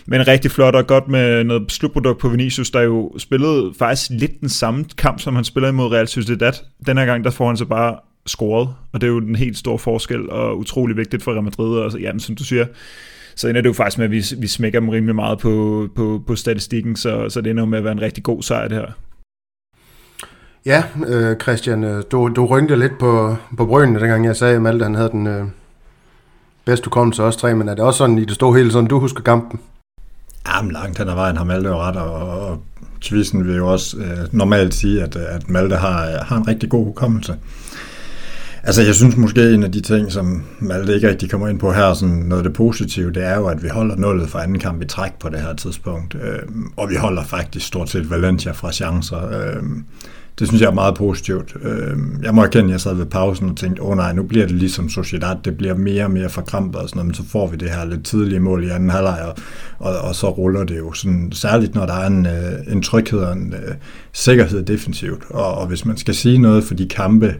men 0.05 0.27
rigtig 0.27 0.51
flot 0.51 0.75
og 0.75 0.87
godt 0.87 1.07
med 1.07 1.43
noget 1.43 1.71
slutprodukt 1.71 2.19
på 2.19 2.29
Vinicius, 2.29 2.71
der 2.71 2.81
jo 2.81 3.13
spillede 3.17 3.73
faktisk 3.79 4.11
lidt 4.11 4.41
den 4.41 4.49
samme 4.49 4.85
kamp, 4.97 5.19
som 5.19 5.35
han 5.35 5.43
spiller 5.43 5.69
imod 5.69 5.91
Real 5.91 6.07
Sociedad. 6.07 6.53
Den 6.85 6.97
her 6.97 7.05
gang, 7.05 7.23
der 7.23 7.29
får 7.29 7.47
han 7.47 7.57
så 7.57 7.65
bare 7.65 7.95
scoret, 8.25 8.69
og 8.93 9.01
det 9.01 9.07
er 9.07 9.11
jo 9.11 9.19
den 9.19 9.35
helt 9.35 9.57
store 9.57 9.79
forskel, 9.79 10.29
og 10.29 10.57
utrolig 10.57 10.97
vigtigt 10.97 11.23
for 11.23 11.31
Real 11.31 11.43
Madrid, 11.43 11.79
og 11.79 11.99
jamen, 11.99 12.19
som 12.19 12.35
du 12.35 12.43
siger, 12.43 12.65
så 13.35 13.47
ender 13.47 13.61
det 13.61 13.67
jo 13.67 13.73
faktisk 13.73 13.97
med, 13.97 14.05
at 14.05 14.11
vi, 14.11 14.23
vi 14.37 14.47
smækker 14.47 14.79
dem 14.79 14.89
rimelig 14.89 15.15
meget 15.15 15.39
på, 15.39 15.87
på, 15.95 16.23
på 16.27 16.35
statistikken, 16.35 16.95
så, 16.95 17.29
så 17.29 17.41
det 17.41 17.49
ender 17.49 17.63
jo 17.63 17.69
med 17.69 17.77
at 17.77 17.83
være 17.83 17.93
en 17.93 18.01
rigtig 18.01 18.23
god 18.23 18.43
sejr 18.43 18.67
det 18.67 18.77
her. 18.77 18.91
Ja, 20.65 20.83
øh, 21.07 21.35
Christian, 21.41 21.83
øh, 21.83 22.03
du, 22.11 22.27
du 22.27 22.45
rynkede 22.45 22.79
lidt 22.79 22.99
på, 22.99 23.35
på 23.57 23.65
brynene, 23.65 23.99
dengang 23.99 24.25
jeg 24.25 24.35
sagde, 24.35 24.55
at 24.55 24.61
Malte 24.61 24.83
han 24.83 24.95
havde 24.95 25.09
den 25.11 25.27
øh, 25.27 25.45
bedste 26.65 26.85
hukommelse 26.85 27.23
også 27.23 27.39
tre, 27.39 27.55
men 27.55 27.69
er 27.69 27.75
det 27.75 27.83
også 27.83 27.97
sådan 27.97 28.17
i 28.17 28.25
det 28.25 28.35
store 28.35 28.57
hele, 28.57 28.71
sådan 28.71 28.87
du 28.87 28.99
husker 28.99 29.21
kampen? 29.21 29.59
Jamen 30.47 30.71
langt 30.71 30.97
hen 30.97 31.09
ad 31.09 31.13
vejen 31.13 31.37
har 31.37 31.43
Malte 31.43 31.69
jo 31.69 31.77
ret, 31.77 31.95
og, 31.95 32.13
og 32.13 32.63
Tvisen 33.01 33.47
vil 33.47 33.55
jo 33.55 33.67
også 33.67 33.97
øh, 33.97 34.17
normalt 34.31 34.73
sige, 34.73 35.03
at, 35.03 35.15
øh, 35.15 35.21
at 35.35 35.49
Malte 35.49 35.75
har, 35.75 36.07
øh, 36.07 36.13
har 36.21 36.37
en 36.37 36.47
rigtig 36.47 36.69
god 36.69 36.85
hukommelse. 36.85 37.35
Altså, 38.63 38.81
jeg 38.81 38.95
synes 38.95 39.17
måske 39.17 39.53
en 39.53 39.63
af 39.63 39.71
de 39.71 39.81
ting, 39.81 40.11
som 40.11 40.43
Malte 40.59 40.95
ikke 40.95 41.09
rigtig 41.09 41.29
kommer 41.29 41.47
ind 41.47 41.59
på 41.59 41.71
her, 41.71 41.93
sådan 41.93 42.15
noget 42.15 42.43
af 42.43 42.49
det 42.49 42.53
positive, 42.53 43.11
det 43.11 43.23
er 43.23 43.35
jo, 43.35 43.47
at 43.47 43.63
vi 43.63 43.67
holder 43.67 43.95
nullet 43.95 44.29
for 44.29 44.39
anden 44.39 44.59
kamp 44.59 44.81
i 44.81 44.85
træk 44.85 45.13
på 45.19 45.29
det 45.29 45.39
her 45.39 45.53
tidspunkt. 45.53 46.15
Øh, 46.15 46.39
og 46.77 46.89
vi 46.89 46.95
holder 46.95 47.23
faktisk 47.23 47.67
stort 47.67 47.89
set 47.89 48.09
Valencia 48.09 48.51
fra 48.51 48.71
chancer. 48.71 49.27
Øh, 49.29 49.63
det 50.39 50.47
synes 50.47 50.61
jeg 50.61 50.67
er 50.67 50.73
meget 50.73 50.95
positivt. 50.95 51.55
Øhm, 51.61 52.19
jeg 52.23 52.35
må 52.35 52.43
erkende, 52.43 52.65
at 52.65 52.71
jeg 52.71 52.81
sad 52.81 52.95
ved 52.95 53.05
pausen 53.05 53.49
og 53.49 53.57
tænkte, 53.57 53.81
åh 53.81 53.89
oh, 53.89 53.97
nej, 53.97 54.13
nu 54.13 54.23
bliver 54.23 54.47
det 54.47 54.55
ligesom 54.55 54.89
Sociedad, 54.89 55.35
det 55.45 55.57
bliver 55.57 55.75
mere 55.75 56.03
og 56.03 56.11
mere 56.11 56.29
forkrampet 56.29 56.81
og 56.81 56.89
sådan 56.89 56.97
noget, 56.97 57.07
men 57.07 57.15
så 57.15 57.23
får 57.31 57.47
vi 57.47 57.57
det 57.57 57.69
her 57.69 57.85
lidt 57.85 58.05
tidlige 58.05 58.39
mål 58.39 58.63
i 58.63 58.69
anden 58.69 58.89
halvleg, 58.89 59.19
og, 59.27 59.35
og, 59.79 59.97
og 59.97 60.15
så 60.15 60.29
ruller 60.29 60.63
det 60.63 60.77
jo 60.77 60.93
sådan, 60.93 61.31
særligt 61.31 61.75
når 61.75 61.85
der 61.85 61.93
er 61.93 62.07
en, 62.07 62.25
øh, 62.25 62.73
en 62.73 62.81
tryghed 62.81 63.19
og 63.19 63.33
en 63.33 63.53
uh, 63.53 63.75
sikkerhed 64.13 64.63
defensivt. 64.63 65.23
Og, 65.29 65.53
og 65.53 65.67
hvis 65.67 65.85
man 65.85 65.97
skal 65.97 66.15
sige 66.15 66.37
noget 66.37 66.63
for 66.63 66.73
de 66.73 66.87
kampe, 66.87 67.35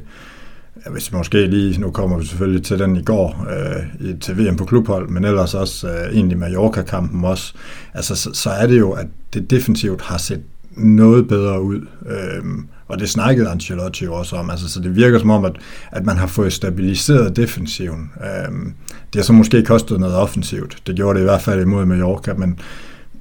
hvis 0.90 1.12
måske 1.12 1.48
lige, 1.48 1.82
nu 1.82 1.92
kommer 1.92 2.18
vi 2.18 2.26
selvfølgelig 2.26 2.64
til 2.64 2.80
den 2.80 2.96
i 2.96 3.04
går 3.04 3.48
øh, 3.50 4.20
til 4.20 4.38
VM 4.38 4.56
på 4.56 4.66
klubhold, 4.66 5.10
men 5.10 5.26
ellers 5.26 5.54
også 5.54 5.88
øh, 5.90 6.16
egentlig 6.16 6.38
Mallorca-kampen 6.38 7.26
også, 7.26 7.54
altså 7.94 8.16
så, 8.16 8.30
så 8.34 8.50
er 8.50 8.68
det 8.68 8.80
jo, 8.80 8.92
at 8.92 9.08
det 9.34 9.50
defensivt 9.50 10.02
har 10.02 10.18
set 10.18 10.42
noget 10.72 11.28
bedre 11.28 11.62
ud. 11.62 11.82
Øh, 12.06 12.44
og 12.92 13.00
det 13.00 13.10
snakkede 13.10 13.50
Ancelotti 13.50 14.08
også 14.08 14.36
om. 14.36 14.50
Altså, 14.50 14.70
så 14.70 14.80
det 14.80 14.96
virker 14.96 15.20
som 15.20 15.30
om, 15.30 15.46
at, 15.46 15.56
at 15.92 16.06
man 16.06 16.18
har 16.18 16.28
fået 16.28 16.54
stabiliseret 16.54 17.36
defensiven. 17.36 18.12
Øhm, 18.24 18.74
det 19.14 19.16
har 19.16 19.24
så 19.24 19.34
måske 19.34 19.64
kostet 19.64 20.00
noget 20.00 20.16
offensivt. 20.16 20.78
Det 20.88 20.96
gjorde 20.96 21.18
det 21.18 21.24
i 21.24 21.28
hvert 21.28 21.42
fald 21.42 21.62
imod 21.62 21.86
Mallorca, 21.86 22.34
men, 22.34 22.60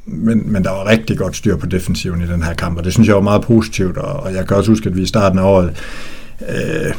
men, 0.06 0.52
men 0.52 0.64
der 0.64 0.70
var 0.70 0.86
rigtig 0.86 1.18
godt 1.18 1.36
styr 1.36 1.56
på 1.56 1.66
defensiven 1.66 2.22
i 2.22 2.26
den 2.26 2.42
her 2.42 2.54
kamp, 2.54 2.78
og 2.78 2.84
det 2.84 2.92
synes 2.92 3.08
jeg 3.08 3.14
var 3.16 3.22
meget 3.22 3.42
positivt, 3.42 3.96
og, 3.96 4.20
og 4.20 4.34
jeg 4.34 4.46
kan 4.46 4.56
også 4.56 4.70
huske, 4.70 4.88
at 4.88 4.96
vi 4.96 5.02
i 5.02 5.06
starten 5.06 5.38
af 5.38 5.42
året 5.42 5.76
Øh, 6.48 6.94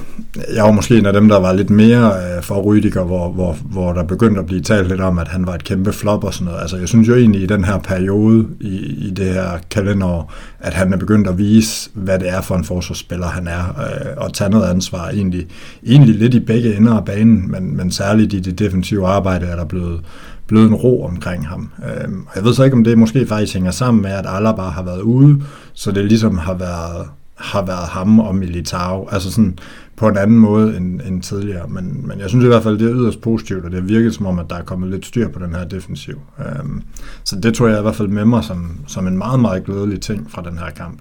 jeg 0.56 0.64
var 0.64 0.72
måske 0.72 0.98
en 0.98 1.06
af 1.06 1.14
dem, 1.14 1.28
der 1.28 1.40
var 1.40 1.54
lidt 1.54 1.70
mere 1.70 2.08
øh, 2.08 2.44
for 2.44 2.62
Rydiger, 2.62 3.04
hvor, 3.04 3.32
hvor, 3.32 3.58
hvor 3.66 3.94
der 3.94 4.04
begyndte 4.04 4.40
at 4.40 4.46
blive 4.46 4.62
talt 4.62 4.88
lidt 4.88 5.02
om, 5.02 5.20
at 5.20 5.28
han 5.28 5.48
var 5.48 5.56
et 5.56 5.64
kæmpe 5.64 5.94
flop 5.94 6.24
og 6.24 6.34
sådan 6.34 6.46
noget. 6.46 6.62
Altså, 6.62 6.78
jeg 6.78 6.88
synes 6.88 7.08
jo 7.08 7.16
egentlig 7.16 7.42
i 7.42 7.46
den 7.46 7.64
her 7.64 7.78
periode, 7.78 8.48
i, 8.60 8.76
i 9.08 9.10
det 9.10 9.26
her 9.26 9.60
kalenderår, 9.72 10.34
at 10.60 10.74
han 10.74 10.94
er 10.94 10.98
begyndt 10.98 11.28
at 11.28 11.38
vise, 11.38 11.90
hvad 11.94 12.20
det 12.20 12.30
er 12.30 12.42
for 12.42 12.56
en 12.56 12.64
forsvarsspiller 12.64 13.28
han 13.28 13.48
er, 13.48 13.64
øh, 13.80 14.12
og 14.18 14.34
tage 14.34 14.50
noget 14.50 14.70
ansvar 14.70 15.10
egentlig, 15.10 15.48
egentlig 15.86 16.16
lidt 16.16 16.34
i 16.34 16.40
begge 16.40 16.76
ender 16.76 16.94
af 16.94 17.06
banen, 17.06 17.52
men, 17.52 17.78
men 17.78 17.92
særligt 17.92 18.34
i 18.34 18.40
det 18.40 18.60
defensive 18.60 19.08
arbejde 19.08 19.46
er 19.46 19.56
der 19.56 19.66
blevet, 19.66 20.02
blevet 20.48 20.68
en 20.68 20.76
ro 20.76 21.04
omkring 21.06 21.48
ham. 21.48 21.70
Øh, 21.86 22.12
jeg 22.36 22.44
ved 22.44 22.54
så 22.54 22.64
ikke, 22.64 22.78
om 22.78 22.84
det 22.84 22.98
måske 22.98 23.28
faktisk 23.28 23.54
hænger 23.54 23.72
sammen 23.72 24.02
med, 24.02 24.12
at 24.12 24.26
Alaba 24.28 24.62
har 24.62 24.84
været 24.84 25.02
ude, 25.02 25.42
så 25.74 25.92
det 25.92 26.06
ligesom 26.06 26.38
har 26.38 26.54
været, 26.54 27.08
har 27.42 27.66
været 27.66 27.88
ham 27.88 28.20
og 28.20 28.36
Militao, 28.36 29.08
altså 29.12 29.32
sådan 29.32 29.58
på 29.96 30.08
en 30.08 30.18
anden 30.18 30.38
måde 30.38 30.78
end, 30.78 31.02
end 31.02 31.22
tidligere, 31.22 31.68
men, 31.68 32.08
men 32.08 32.20
jeg 32.20 32.30
synes 32.30 32.46
i 32.46 32.48
hvert 32.48 32.64
fald, 32.64 32.80
det 32.80 32.90
er 32.90 32.96
yderst 32.96 33.22
positivt, 33.22 33.66
og 33.66 33.72
det 33.72 33.80
har 33.80 33.88
virket 33.88 34.16
som 34.16 34.26
om, 34.26 34.40
at 34.40 34.50
der 34.50 34.56
er 34.56 34.64
kommet 34.64 34.90
lidt 34.90 35.06
styr 35.06 35.28
på 35.28 35.40
den 35.40 35.56
her 35.56 35.66
defensiv. 35.66 36.20
Øhm, 36.40 36.82
så 37.24 37.40
det 37.40 37.54
tror 37.54 37.68
jeg 37.68 37.80
i 37.80 37.82
hvert 37.82 37.96
fald 37.96 38.08
med 38.08 38.26
mig 38.26 38.44
som, 38.44 38.78
som 38.88 39.08
en 39.08 39.18
meget, 39.18 39.40
meget 39.40 39.64
glædelig 39.64 40.02
ting 40.02 40.32
fra 40.32 40.42
den 40.42 40.58
her 40.58 40.70
kamp. 40.70 41.00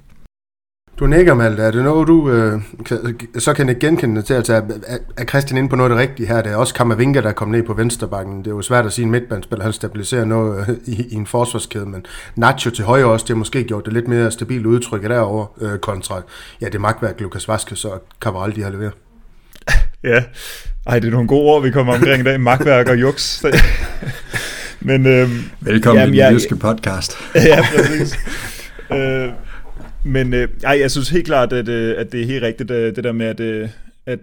Du 1.01 1.07
nikker, 1.07 1.35
Malte. 1.35 1.63
Er 1.63 1.71
det 1.71 1.85
noget, 1.85 2.09
du 2.09 2.31
øh, 2.31 2.61
kan, 2.87 2.99
så 3.39 3.53
kan 3.53 3.69
ikke 3.69 3.81
genkende 3.81 4.23
til? 4.23 4.35
Altså, 4.35 4.55
er, 4.55 4.99
er 5.17 5.25
Christian 5.25 5.59
inde 5.59 5.69
på 5.69 5.77
noget 5.77 5.91
af 5.91 5.97
det 5.97 6.09
rigtige 6.09 6.27
her? 6.27 6.43
Det 6.43 6.53
er 6.53 6.57
også 6.57 6.75
Kammervinga, 6.75 7.21
der 7.21 7.33
kom 7.33 7.49
ned 7.49 7.63
på 7.63 7.75
venstrebakken. 7.75 8.39
Det 8.39 8.47
er 8.47 8.51
jo 8.51 8.63
svært 8.63 8.87
at 8.87 8.93
sige 8.93 9.05
en 9.05 9.11
midtbandspiller. 9.11 9.65
Han 9.65 9.73
stabiliserer 9.73 10.25
noget 10.25 10.69
øh, 10.69 10.77
i, 10.87 11.03
i, 11.03 11.15
en 11.15 11.27
forsvarskæde, 11.27 11.87
men 11.87 12.07
Nacho 12.37 12.71
til 12.71 12.85
højre 12.85 13.07
også, 13.07 13.25
det 13.25 13.31
har 13.31 13.37
måske 13.37 13.65
gjort 13.65 13.85
det 13.85 13.93
lidt 13.93 14.09
mere 14.09 14.31
stabilt 14.31 14.67
udtryk 14.67 15.03
derovre 15.03 15.47
øh, 15.61 15.79
kontra 15.79 16.23
ja, 16.61 16.69
det 16.69 16.81
magtværk, 16.81 17.21
Lukas 17.21 17.49
Vaskes 17.49 17.85
og 17.85 18.03
Cabral, 18.21 18.57
de 18.57 18.63
har 18.63 18.71
leveret. 18.71 18.93
Ja, 20.05 20.23
ej, 20.87 20.99
det 20.99 21.09
er 21.09 21.13
nogle 21.13 21.29
gode 21.29 21.43
ord, 21.43 21.63
vi 21.63 21.71
kommer 21.71 21.95
omkring 21.95 22.21
i 22.21 22.25
dag. 22.25 22.41
Magtværk 22.41 22.89
og 22.89 23.01
juks. 23.01 23.45
men, 24.81 25.07
øhm, 25.07 25.31
Velkommen 25.61 26.01
jamen, 26.01 26.15
i 26.15 26.19
den 26.19 26.35
jyske 26.35 26.57
podcast. 26.57 27.17
ja, 27.35 27.67
præcis. 27.77 28.19
øh, 28.93 29.29
men 30.05 30.35
øh, 30.35 30.49
ej, 30.65 30.79
jeg 30.81 30.91
synes 30.91 31.09
helt 31.09 31.27
klart, 31.27 31.53
at, 31.53 31.69
øh, 31.69 31.95
at 31.99 32.13
det 32.13 32.21
er 32.23 32.27
helt 32.27 32.43
rigtigt, 32.43 32.69
det, 32.69 32.97
det 32.97 33.05
der 33.05 33.13
med, 33.13 33.27
at, 33.27 33.41
øh, 33.41 33.69
at, 34.07 34.19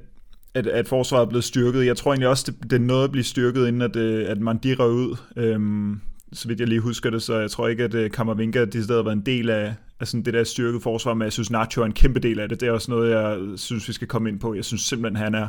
at, 0.54 0.68
at 0.68 0.88
forsvaret 0.88 1.26
er 1.26 1.30
blevet 1.30 1.44
styrket. 1.44 1.86
Jeg 1.86 1.98
tror 1.98 2.12
egentlig 2.12 2.28
også, 2.28 2.52
det, 2.52 2.72
det 2.72 2.82
nåede 2.82 3.04
at 3.04 3.12
blive 3.12 3.24
styrket, 3.24 3.68
inden 3.68 3.82
at, 3.82 3.96
øh, 3.96 4.30
at 4.30 4.40
man 4.40 4.60
røg 4.64 4.92
ud. 4.92 5.18
Øhm, 5.36 6.02
så 6.34 6.48
vidt 6.48 6.60
jeg 6.60 6.68
lige 6.68 6.80
husker 6.80 7.10
det, 7.10 7.22
så 7.22 7.40
jeg 7.40 7.52
tror 7.52 7.68
ikke, 7.68 7.84
at 7.84 7.94
øh, 7.94 8.12
Kammervinka 8.12 8.66
de 8.66 8.84
stedet 8.84 8.96
har 8.96 9.04
været 9.04 9.16
en 9.16 9.26
del 9.26 9.50
af, 9.50 9.74
af 10.00 10.08
sådan 10.08 10.26
det 10.26 10.34
der 10.34 10.44
styrket 10.44 10.84
forsvar, 10.84 11.14
men 11.14 11.24
jeg 11.24 11.34
synes, 11.34 11.52
Nacho 11.52 11.82
er 11.82 11.86
en 11.86 11.92
kæmpe 11.92 12.20
del 12.20 12.40
af 12.40 12.50
det. 12.50 12.62
Det 12.62 12.68
er 12.68 12.72
også 12.72 12.92
noget, 12.92 13.12
jeg 13.12 13.38
synes, 13.56 13.88
vi 13.88 13.94
skal 13.94 14.08
komme 14.08 14.30
ind 14.30 14.40
på. 14.40 14.54
Jeg 14.54 14.66
synes 14.66 14.82
simpelthen, 14.82 15.24
han 15.24 15.36
er 15.36 15.48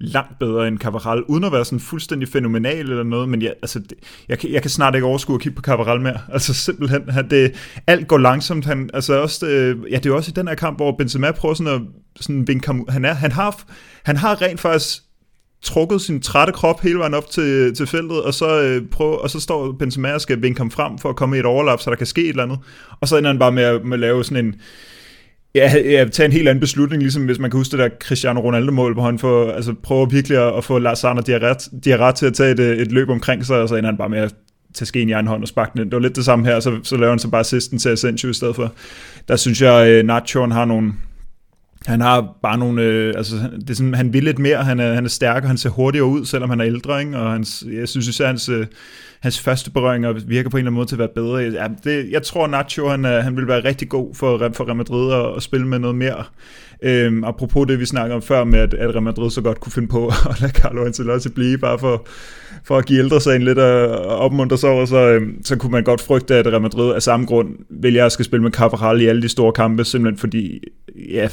langt 0.00 0.38
bedre 0.38 0.68
end 0.68 0.78
Cavaral, 0.78 1.22
uden 1.22 1.44
at 1.44 1.52
være 1.52 1.64
sådan 1.64 1.80
fuldstændig 1.80 2.28
fænomenal 2.28 2.90
eller 2.90 3.02
noget, 3.02 3.28
men 3.28 3.42
jeg, 3.42 3.54
altså, 3.62 3.78
det, 3.78 3.94
jeg, 4.28 4.44
jeg 4.44 4.62
kan 4.62 4.70
snart 4.70 4.94
ikke 4.94 5.06
overskue 5.06 5.34
at 5.34 5.40
kigge 5.40 5.56
på 5.56 5.62
Cavaral 5.62 6.00
mere. 6.00 6.18
Altså 6.32 6.54
simpelthen, 6.54 7.10
han, 7.10 7.30
det, 7.30 7.54
alt 7.86 8.08
går 8.08 8.18
langsomt. 8.18 8.64
Han, 8.64 8.90
altså 8.94 9.22
også, 9.22 9.46
det, 9.46 9.78
ja, 9.90 9.96
det 9.96 10.06
er 10.06 10.14
også 10.14 10.30
i 10.30 10.36
den 10.36 10.48
her 10.48 10.54
kamp, 10.54 10.78
hvor 10.78 10.96
Benzema 10.98 11.32
prøver 11.32 11.54
sådan 11.54 11.74
at 11.74 11.80
sådan 12.20 12.48
vinke 12.48 12.66
ham, 12.66 12.88
han, 12.88 13.04
er, 13.04 13.12
han, 13.12 13.32
har, 13.32 13.62
han 14.02 14.16
har 14.16 14.42
rent 14.42 14.60
faktisk 14.60 15.02
trukket 15.62 16.00
sin 16.00 16.20
trætte 16.20 16.52
krop 16.52 16.80
hele 16.80 16.98
vejen 16.98 17.14
op 17.14 17.30
til, 17.30 17.74
til 17.74 17.86
feltet, 17.86 18.22
og 18.22 18.34
så, 18.34 18.62
øh, 18.62 18.88
prøv, 18.90 19.18
og 19.18 19.30
så 19.30 19.40
står 19.40 19.72
Benzema 19.72 20.14
og 20.14 20.20
skal 20.20 20.42
vinke 20.42 20.60
ham 20.60 20.70
frem 20.70 20.98
for 20.98 21.08
at 21.08 21.16
komme 21.16 21.36
i 21.36 21.38
et 21.38 21.46
overlap, 21.46 21.80
så 21.80 21.90
der 21.90 21.96
kan 21.96 22.06
ske 22.06 22.22
et 22.22 22.28
eller 22.28 22.42
andet. 22.42 22.58
Og 23.00 23.08
så 23.08 23.16
ender 23.16 23.30
han 23.30 23.38
bare 23.38 23.52
med 23.52 23.62
at, 23.62 23.84
med 23.84 23.92
at 23.92 24.00
lave 24.00 24.24
sådan 24.24 24.44
en, 24.44 24.54
ja, 25.54 25.78
ja, 25.78 26.04
tage 26.12 26.24
en 26.26 26.32
helt 26.32 26.48
anden 26.48 26.60
beslutning, 26.60 27.02
ligesom 27.02 27.24
hvis 27.24 27.38
man 27.38 27.50
kan 27.50 27.58
huske 27.58 27.72
det 27.72 27.78
der 27.78 27.88
Cristiano 28.00 28.40
Ronaldo-mål, 28.40 28.92
hvor 28.92 29.04
han 29.04 29.18
får, 29.18 29.52
altså, 29.52 29.74
prøver 29.82 30.06
virkelig 30.06 30.38
at, 30.38 30.56
at 30.56 30.64
få 30.64 30.78
Lars 30.78 31.04
Arne 31.04 31.22
Diarra 31.84 32.12
til 32.12 32.26
at 32.26 32.34
tage 32.34 32.50
et, 32.50 32.60
et 32.60 32.92
løb 32.92 33.08
omkring 33.08 33.46
sig, 33.46 33.60
og 33.60 33.68
så 33.68 33.76
ender 33.76 33.90
han 33.90 33.98
bare 33.98 34.08
med 34.08 34.18
at 34.18 34.34
tage 34.74 34.86
skeen 34.86 35.08
i 35.08 35.12
egen 35.12 35.26
hånd 35.26 35.42
og 35.42 35.48
sparke 35.48 35.70
den 35.72 35.80
ind. 35.80 35.90
Det 35.90 35.96
var 35.96 36.02
lidt 36.02 36.16
det 36.16 36.24
samme 36.24 36.46
her, 36.46 36.60
så, 36.60 36.78
så 36.82 36.96
laver 36.96 37.10
han 37.10 37.18
så 37.18 37.28
bare 37.28 37.40
assisten 37.40 37.78
til 37.78 37.88
Asensio 37.88 38.28
i 38.30 38.34
stedet 38.34 38.56
for. 38.56 38.72
Der 39.28 39.36
synes 39.36 39.62
jeg, 39.62 40.00
uh, 40.00 40.06
Nacho 40.06 40.46
har 40.46 40.64
nogle, 40.64 40.92
han 41.86 42.00
har 42.00 42.38
bare 42.42 42.58
nogle, 42.58 42.82
øh, 42.82 43.14
altså 43.16 43.36
det 43.36 43.70
er 43.70 43.74
sådan, 43.74 43.94
han 43.94 44.12
vil 44.12 44.24
lidt 44.24 44.38
mere, 44.38 44.64
han 44.64 44.80
er, 44.80 44.94
han 44.94 45.04
er 45.04 45.08
stærkere, 45.08 45.48
han 45.48 45.58
ser 45.58 45.70
hurtigere 45.70 46.06
ud, 46.06 46.24
selvom 46.24 46.50
han 46.50 46.60
er 46.60 46.66
ældre, 46.66 47.00
ikke? 47.00 47.18
og 47.18 47.32
hans, 47.32 47.64
jeg 47.72 47.88
synes 47.88 48.08
især, 48.08 48.26
hans, 48.26 48.48
øh, 48.48 48.66
hans 49.20 49.40
første 49.40 49.70
berøringer 49.70 50.12
virker 50.12 50.50
på 50.50 50.56
en 50.56 50.58
eller 50.58 50.70
anden 50.70 50.74
måde 50.74 50.86
til 50.86 50.94
at 50.94 50.98
være 50.98 51.08
bedre. 51.14 51.36
Ja, 51.36 51.68
det, 51.84 52.10
jeg 52.10 52.22
tror, 52.22 52.46
Nacho 52.46 52.88
han, 52.88 53.04
øh, 53.04 53.24
han 53.24 53.36
vil 53.36 53.48
være 53.48 53.64
rigtig 53.64 53.88
god 53.88 54.14
for, 54.14 54.50
for 54.54 54.64
Real 54.64 54.76
Madrid 54.76 55.12
at, 55.12 55.36
at 55.36 55.42
spille 55.42 55.66
med 55.66 55.78
noget 55.78 55.96
mere. 55.96 56.24
Øhm, 56.82 57.24
apropos 57.24 57.66
det, 57.66 57.80
vi 57.80 57.86
snakkede 57.86 58.14
om 58.14 58.22
før 58.22 58.44
med, 58.44 58.58
at, 58.58 58.74
at 58.74 58.90
Real 58.90 59.02
Madrid 59.02 59.30
så 59.30 59.40
godt 59.40 59.60
kunne 59.60 59.72
finde 59.72 59.88
på 59.88 60.06
at 60.30 60.40
lade 60.40 60.52
Carlo 60.52 60.84
Ancelotti 60.86 61.28
blive, 61.28 61.58
bare 61.58 61.78
for, 61.78 62.06
for 62.64 62.78
at 62.78 62.86
give 62.86 62.98
ældre 62.98 63.20
sagen 63.20 63.42
lidt 63.42 63.58
at 63.58 63.90
opmuntre 64.06 64.58
sig 64.58 64.70
over, 64.70 64.84
så, 64.84 64.96
øhm, 64.96 65.44
så 65.44 65.56
kunne 65.56 65.72
man 65.72 65.84
godt 65.84 66.00
frygte, 66.00 66.34
at 66.34 66.46
Real 66.46 66.62
Madrid 66.62 66.94
af 66.94 67.02
samme 67.02 67.26
grund 67.26 67.48
vælger 67.70 68.06
at 68.06 68.12
skal 68.12 68.24
spille 68.24 68.42
med 68.42 68.52
Carvajal 68.52 69.00
i 69.00 69.06
alle 69.06 69.22
de 69.22 69.28
store 69.28 69.52
kampe, 69.52 69.84
simpelthen 69.84 70.18
fordi, 70.18 70.60
ja, 71.10 71.28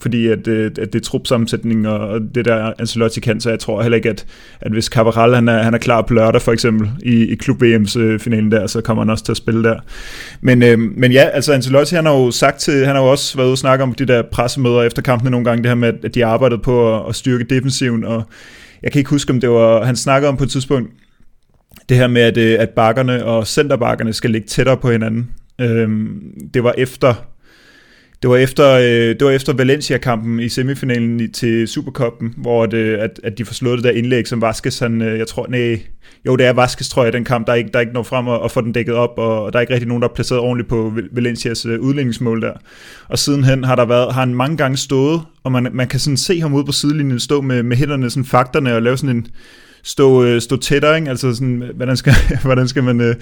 fordi 0.00 0.26
at, 0.26 0.48
øh, 0.48 0.64
at 0.66 0.92
det 0.92 0.94
er 0.94 1.04
trupsammensætning 1.04 1.88
og 1.88 2.20
det 2.34 2.44
der 2.44 2.72
Ancelotti 2.78 3.20
kan, 3.20 3.40
så 3.40 3.50
jeg 3.50 3.58
tror 3.58 3.82
heller 3.82 3.96
ikke, 3.96 4.08
at, 4.08 4.26
at 4.60 4.72
hvis 4.72 4.84
Cabral 4.84 5.34
han 5.34 5.48
er, 5.48 5.62
han 5.62 5.74
er 5.74 5.78
klar 5.78 6.02
på 6.02 6.14
lørdag 6.14 6.42
for 6.42 6.52
eksempel 6.52 6.90
i, 7.02 7.24
i 7.24 7.34
klub 7.34 7.62
VM's 7.62 7.98
øh, 7.98 8.20
finalen 8.20 8.52
der, 8.52 8.66
så 8.66 8.80
kommer 8.80 9.02
han 9.02 9.10
også 9.10 9.24
til 9.24 9.32
at 9.32 9.36
spille 9.36 9.62
der. 9.62 9.80
Men, 10.40 10.62
øh, 10.62 10.78
men 10.78 11.12
ja, 11.12 11.28
altså 11.32 11.52
Ancelotti 11.52 11.94
han 11.94 12.06
har 12.06 12.12
jo 12.12 12.30
sagt 12.30 12.58
til, 12.58 12.86
han 12.86 12.96
har 12.96 13.02
jo 13.02 13.10
også 13.10 13.36
været 13.36 13.46
ude 13.46 13.54
og 13.54 13.58
snakke 13.58 13.82
om 13.82 13.94
de 13.94 14.06
der 14.06 14.22
pressemøder 14.32 14.82
efter 14.82 15.02
kampene 15.02 15.30
nogle 15.30 15.44
gange, 15.44 15.62
det 15.62 15.70
her 15.70 15.74
med, 15.74 15.92
at 16.04 16.14
de 16.14 16.24
arbejdede 16.24 16.60
på 16.60 16.96
at, 16.96 17.08
at 17.08 17.14
styrke 17.14 17.44
defensiven, 17.44 18.04
og 18.04 18.22
jeg 18.82 18.92
kan 18.92 18.98
ikke 18.98 19.10
huske, 19.10 19.32
om 19.32 19.40
det 19.40 19.50
var, 19.50 19.84
han 19.84 19.96
snakkede 19.96 20.28
om 20.28 20.36
på 20.36 20.44
et 20.44 20.50
tidspunkt, 20.50 20.90
det 21.88 21.96
her 21.96 22.06
med, 22.06 22.22
at, 22.22 22.36
øh, 22.36 22.56
at 22.60 22.70
bakkerne 22.70 23.24
og 23.24 23.46
centerbakkerne 23.46 24.12
skal 24.12 24.30
ligge 24.30 24.48
tættere 24.48 24.76
på 24.76 24.90
hinanden. 24.90 25.30
Øhm, 25.60 26.20
det 26.54 26.64
var 26.64 26.74
efter 26.78 27.14
det 28.22 28.30
var 28.30 28.36
efter, 28.36 28.72
øh, 28.72 28.84
det 28.84 29.24
var 29.24 29.30
efter 29.30 29.52
Valencia-kampen 29.52 30.40
i 30.40 30.48
semifinalen 30.48 31.32
til 31.32 31.68
Supercuppen, 31.68 32.34
hvor 32.36 32.66
det, 32.66 32.78
øh, 32.78 33.02
at, 33.02 33.20
at 33.24 33.38
de 33.38 33.44
får 33.44 33.54
slået 33.54 33.76
det 33.76 33.84
der 33.84 33.90
indlæg, 33.90 34.26
som 34.26 34.42
Vaskes, 34.42 34.78
han, 34.78 35.02
øh, 35.02 35.18
jeg 35.18 35.26
tror, 35.26 35.46
nej, 35.48 35.80
jo, 36.26 36.36
det 36.36 36.46
er 36.46 36.52
Vaskes, 36.52 36.88
tror 36.88 37.04
jeg, 37.04 37.12
den 37.12 37.24
kamp, 37.24 37.46
der 37.46 37.54
ikke, 37.54 37.70
der 37.72 37.80
ikke 37.80 37.92
når 37.92 38.02
frem 38.02 38.26
og, 38.26 38.40
og 38.40 38.50
få 38.50 38.60
den 38.60 38.72
dækket 38.72 38.94
op, 38.94 39.18
og, 39.18 39.44
og 39.44 39.52
der 39.52 39.58
er 39.58 39.60
ikke 39.60 39.72
rigtig 39.72 39.88
nogen, 39.88 40.02
der 40.02 40.08
er 40.08 40.14
placeret 40.14 40.40
ordentligt 40.40 40.68
på 40.68 40.92
Valencias 41.12 41.66
øh, 41.66 41.80
udlændingsmål 41.80 42.42
der. 42.42 42.52
Og 43.08 43.18
sidenhen 43.18 43.64
har 43.64 43.76
der 43.76 43.84
været, 43.84 44.14
har 44.14 44.20
han 44.20 44.34
mange 44.34 44.56
gange 44.56 44.76
stået, 44.76 45.20
og 45.44 45.52
man, 45.52 45.68
man 45.72 45.88
kan 45.88 46.00
sådan 46.00 46.16
se 46.16 46.40
ham 46.40 46.54
ude 46.54 46.64
på 46.64 46.72
sidelinjen 46.72 47.20
stå 47.20 47.40
med, 47.40 47.62
med 47.62 47.76
hænderne, 47.76 48.10
sådan 48.10 48.24
fakterne, 48.24 48.74
og 48.74 48.82
lave 48.82 48.96
sådan 48.96 49.16
en, 49.16 49.26
stå, 49.86 50.24
øh, 50.24 50.40
stå 50.40 50.56
tættere, 50.56 50.96
ikke? 50.96 51.10
altså 51.10 51.34
sådan, 51.34 51.70
hvordan 51.74 51.96
skal, 51.96 52.12
hvordan 52.44 52.68
skal 52.68 52.82
man 52.82 53.00
øh, 53.00 53.14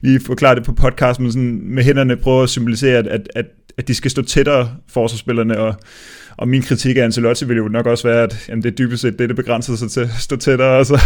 lige 0.00 0.20
forklare 0.20 0.54
det 0.54 0.64
på 0.64 0.72
podcast, 0.72 1.20
men 1.20 1.32
sådan 1.32 1.60
med 1.62 1.82
hænderne 1.82 2.16
prøve 2.16 2.42
at 2.42 2.48
symbolisere, 2.48 2.98
at, 2.98 3.06
at, 3.06 3.28
at, 3.34 3.46
at 3.78 3.88
de 3.88 3.94
skal 3.94 4.10
stå 4.10 4.22
tættere, 4.22 4.70
forsvarsspillerne, 4.88 5.58
og, 5.58 5.74
og 6.36 6.48
min 6.48 6.62
kritik 6.62 6.96
af 6.96 7.04
Ancelotti 7.04 7.44
vil 7.44 7.56
jo 7.56 7.68
nok 7.68 7.86
også 7.86 8.08
være, 8.08 8.22
at 8.22 8.46
jamen, 8.48 8.62
det 8.62 8.70
er 8.70 8.74
dybest 8.74 9.02
set 9.02 9.18
det, 9.18 9.28
det 9.28 9.36
begrænser 9.36 9.76
sig 9.76 9.90
til 9.90 10.00
at 10.00 10.10
stå 10.18 10.36
tættere, 10.36 10.78
og 10.78 10.86
så, 10.90 11.00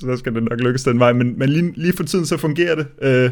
så 0.00 0.16
skal 0.16 0.34
det 0.34 0.42
nok 0.42 0.60
lykkes 0.60 0.82
den 0.82 0.98
vej, 0.98 1.12
men, 1.12 1.38
men 1.38 1.48
lige, 1.48 1.72
lige 1.76 1.92
for 1.92 2.02
tiden 2.02 2.26
så 2.26 2.36
fungerer 2.36 2.74
det. 2.74 2.86
Øh, 3.02 3.30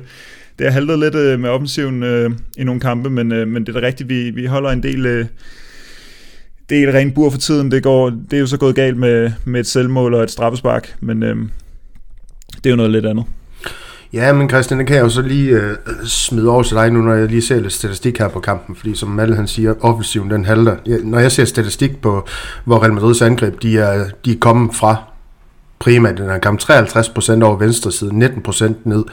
det 0.59 0.67
har 0.67 0.71
haltet 0.71 0.99
lidt 0.99 1.15
øh, 1.15 1.41
med 1.41 1.51
offensiven 1.51 2.03
øh, 2.03 2.31
i 2.57 2.65
nogle 2.65 2.81
kampe, 2.81 3.11
men, 3.11 3.33
øh, 3.33 3.49
men 3.49 3.67
det 3.67 3.77
er 3.77 3.81
da 3.81 3.87
rigtigt, 3.87 4.09
vi, 4.09 4.31
vi 4.31 4.47
holder 4.47 4.71
en 4.71 4.83
del... 4.83 5.07
Øh, 5.07 5.27
det 6.69 6.85
er 6.85 6.89
et 6.89 6.95
rent 6.95 7.15
bur 7.15 7.31
for 7.31 7.39
tiden. 7.39 7.71
Det, 7.71 7.83
går, 7.83 8.11
det 8.11 8.33
er 8.33 8.41
jo 8.41 8.47
så 8.47 8.57
gået 8.57 8.75
galt 8.75 8.97
med, 8.97 9.33
med 9.45 9.61
et 9.61 9.67
selvmål 9.67 10.15
og 10.15 10.23
et 10.23 10.31
straffespark, 10.31 10.97
men 11.01 11.23
øhm, 11.23 11.51
det 12.57 12.67
er 12.67 12.71
jo 12.71 12.77
noget 12.77 12.93
lidt 12.93 13.07
andet. 13.07 13.25
Ja, 14.13 14.33
men 14.33 14.49
Christian, 14.49 14.79
det 14.79 14.87
kan 14.87 14.97
jeg 14.97 15.03
jo 15.03 15.09
så 15.09 15.23
lige 15.23 15.51
øh, 15.51 15.77
smide 16.05 16.49
over 16.49 16.63
til 16.63 16.77
dig 16.77 16.91
nu, 16.91 17.03
når 17.03 17.15
jeg 17.15 17.29
lige 17.29 17.43
ser 17.43 17.61
lidt 17.61 17.73
statistik 17.73 18.19
her 18.19 18.29
på 18.29 18.41
kampen, 18.41 18.77
fordi 18.77 18.95
som 18.95 19.09
Malle 19.09 19.37
han 19.37 19.47
siger, 19.47 19.75
offensiven 19.81 20.31
den 20.31 20.45
halter. 20.45 20.77
Ja, 20.87 20.97
når 21.05 21.19
jeg 21.19 21.33
ser 21.33 21.45
statistik 21.45 22.01
på, 22.01 22.27
hvor 22.65 22.83
Real 22.83 22.93
Madrids 22.93 23.23
angreb, 23.23 23.63
de 23.63 23.79
er, 23.79 24.05
de 24.25 24.33
er 24.33 24.37
kommet 24.41 24.75
fra 24.75 24.97
primært 25.79 26.19
den 26.19 26.27
her 26.27 26.39
kamp, 26.39 26.61
53% 26.63 27.43
over 27.43 27.57
venstre 27.57 27.93
side, 27.93 28.11
19% 28.11 28.73
ned 28.85 29.05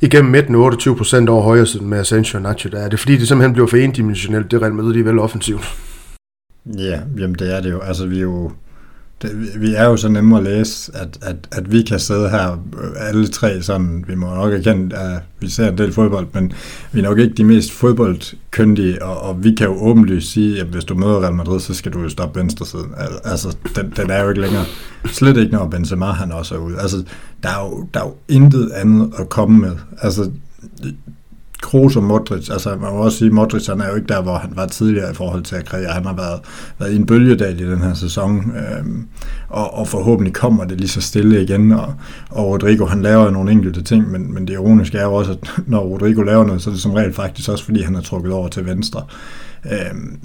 igennem 0.00 0.30
midten, 0.30 0.54
28% 0.54 1.28
over 1.28 1.42
højre 1.42 1.66
side 1.66 1.84
med 1.84 1.98
Asensio 1.98 2.36
og 2.36 2.42
Nacho. 2.42 2.70
Der 2.70 2.78
er 2.78 2.88
det 2.88 2.98
fordi, 2.98 3.16
det 3.16 3.28
simpelthen 3.28 3.52
bliver 3.52 3.68
for 3.68 3.76
endimensionelt, 3.76 4.50
det 4.50 4.62
Real 4.62 4.74
Madrid, 4.74 4.94
de 4.94 5.00
er 5.00 5.04
vel 5.04 5.18
offensivt. 5.18 5.91
Ja, 6.66 7.00
jamen 7.18 7.34
det 7.34 7.56
er 7.56 7.60
det 7.60 7.70
jo. 7.70 7.80
Altså 7.80 8.06
vi 8.06 8.16
er 8.16 8.22
jo, 8.22 8.52
det, 9.22 9.60
vi 9.60 9.74
er 9.74 9.84
jo 9.84 9.96
så 9.96 10.08
nemme 10.08 10.36
at 10.36 10.44
læse, 10.44 10.92
at, 10.96 11.18
at, 11.22 11.36
at 11.52 11.72
vi 11.72 11.82
kan 11.82 11.98
sidde 12.00 12.30
her 12.30 12.52
øh, 12.82 13.08
alle 13.08 13.28
tre 13.28 13.62
sådan, 13.62 14.04
vi 14.08 14.14
må 14.14 14.34
nok 14.34 14.52
erkende, 14.52 14.96
at 14.96 15.20
vi 15.40 15.48
ser 15.48 15.68
en 15.68 15.78
del 15.78 15.92
fodbold, 15.92 16.26
men 16.32 16.52
vi 16.92 17.00
er 17.00 17.02
nok 17.04 17.18
ikke 17.18 17.34
de 17.34 17.44
mest 17.44 17.72
fodboldkyndige, 17.72 19.04
og, 19.04 19.20
og 19.20 19.44
vi 19.44 19.54
kan 19.54 19.66
jo 19.66 19.74
åbenlyst 19.74 20.32
sige, 20.32 20.60
at 20.60 20.66
hvis 20.66 20.84
du 20.84 20.94
møder 20.94 21.22
Real 21.22 21.34
Madrid, 21.34 21.60
så 21.60 21.74
skal 21.74 21.92
du 21.92 22.00
jo 22.00 22.08
stoppe 22.08 22.40
venstre 22.40 22.66
side. 22.66 22.84
Altså, 23.24 23.56
den, 23.76 23.92
den 23.96 24.10
er 24.10 24.22
jo 24.22 24.28
ikke 24.28 24.40
længere. 24.40 24.64
Slet 25.06 25.36
ikke, 25.36 25.52
når 25.52 25.66
Benzema 25.66 26.06
han 26.06 26.32
også 26.32 26.54
er 26.54 26.58
ude. 26.58 26.78
Altså, 26.80 27.04
der 27.42 27.48
er 27.48 27.64
jo, 27.66 27.88
der 27.94 28.00
er 28.00 28.04
jo 28.04 28.14
intet 28.28 28.70
andet 28.70 29.12
at 29.18 29.28
komme 29.28 29.58
med. 29.58 29.76
Altså, 30.02 30.30
Kroos 31.62 31.96
og 31.96 32.02
Modric, 32.02 32.50
altså 32.50 32.70
man 32.70 32.92
må 32.92 32.98
også 32.98 33.18
sige, 33.18 33.30
Modric 33.30 33.66
han 33.66 33.80
er 33.80 33.88
jo 33.88 33.94
ikke 33.94 34.08
der, 34.08 34.22
hvor 34.22 34.36
han 34.36 34.50
var 34.54 34.66
tidligere 34.66 35.10
i 35.10 35.14
forhold 35.14 35.42
til 35.42 35.56
at 35.56 35.68
karriere. 35.68 35.92
Han 35.92 36.04
har 36.04 36.14
været, 36.14 36.40
været 36.78 36.92
i 36.92 36.96
en 36.96 37.06
bølgedal 37.06 37.60
i 37.60 37.70
den 37.70 37.78
her 37.78 37.94
sæson, 37.94 38.52
øhm, 38.56 39.06
og, 39.48 39.74
og 39.74 39.88
forhåbentlig 39.88 40.34
kommer 40.34 40.64
det 40.64 40.78
lige 40.78 40.88
så 40.88 41.00
stille 41.00 41.42
igen, 41.42 41.72
og, 41.72 41.94
og 42.30 42.46
Rodrigo 42.46 42.86
han 42.86 43.02
laver 43.02 43.30
nogle 43.30 43.52
enkelte 43.52 43.82
ting, 43.82 44.10
men, 44.10 44.34
men 44.34 44.46
det 44.46 44.54
ironiske 44.54 44.98
er 44.98 45.04
jo 45.04 45.14
også, 45.14 45.32
at 45.32 45.50
når 45.66 45.80
Rodrigo 45.80 46.22
laver 46.22 46.44
noget, 46.44 46.62
så 46.62 46.70
er 46.70 46.74
det 46.74 46.82
som 46.82 46.92
regel 46.92 47.12
faktisk 47.12 47.48
også, 47.48 47.64
fordi 47.64 47.82
han 47.82 47.94
er 47.94 48.00
trukket 48.00 48.32
over 48.32 48.48
til 48.48 48.66
venstre. 48.66 49.02
Øhm, 49.72 50.18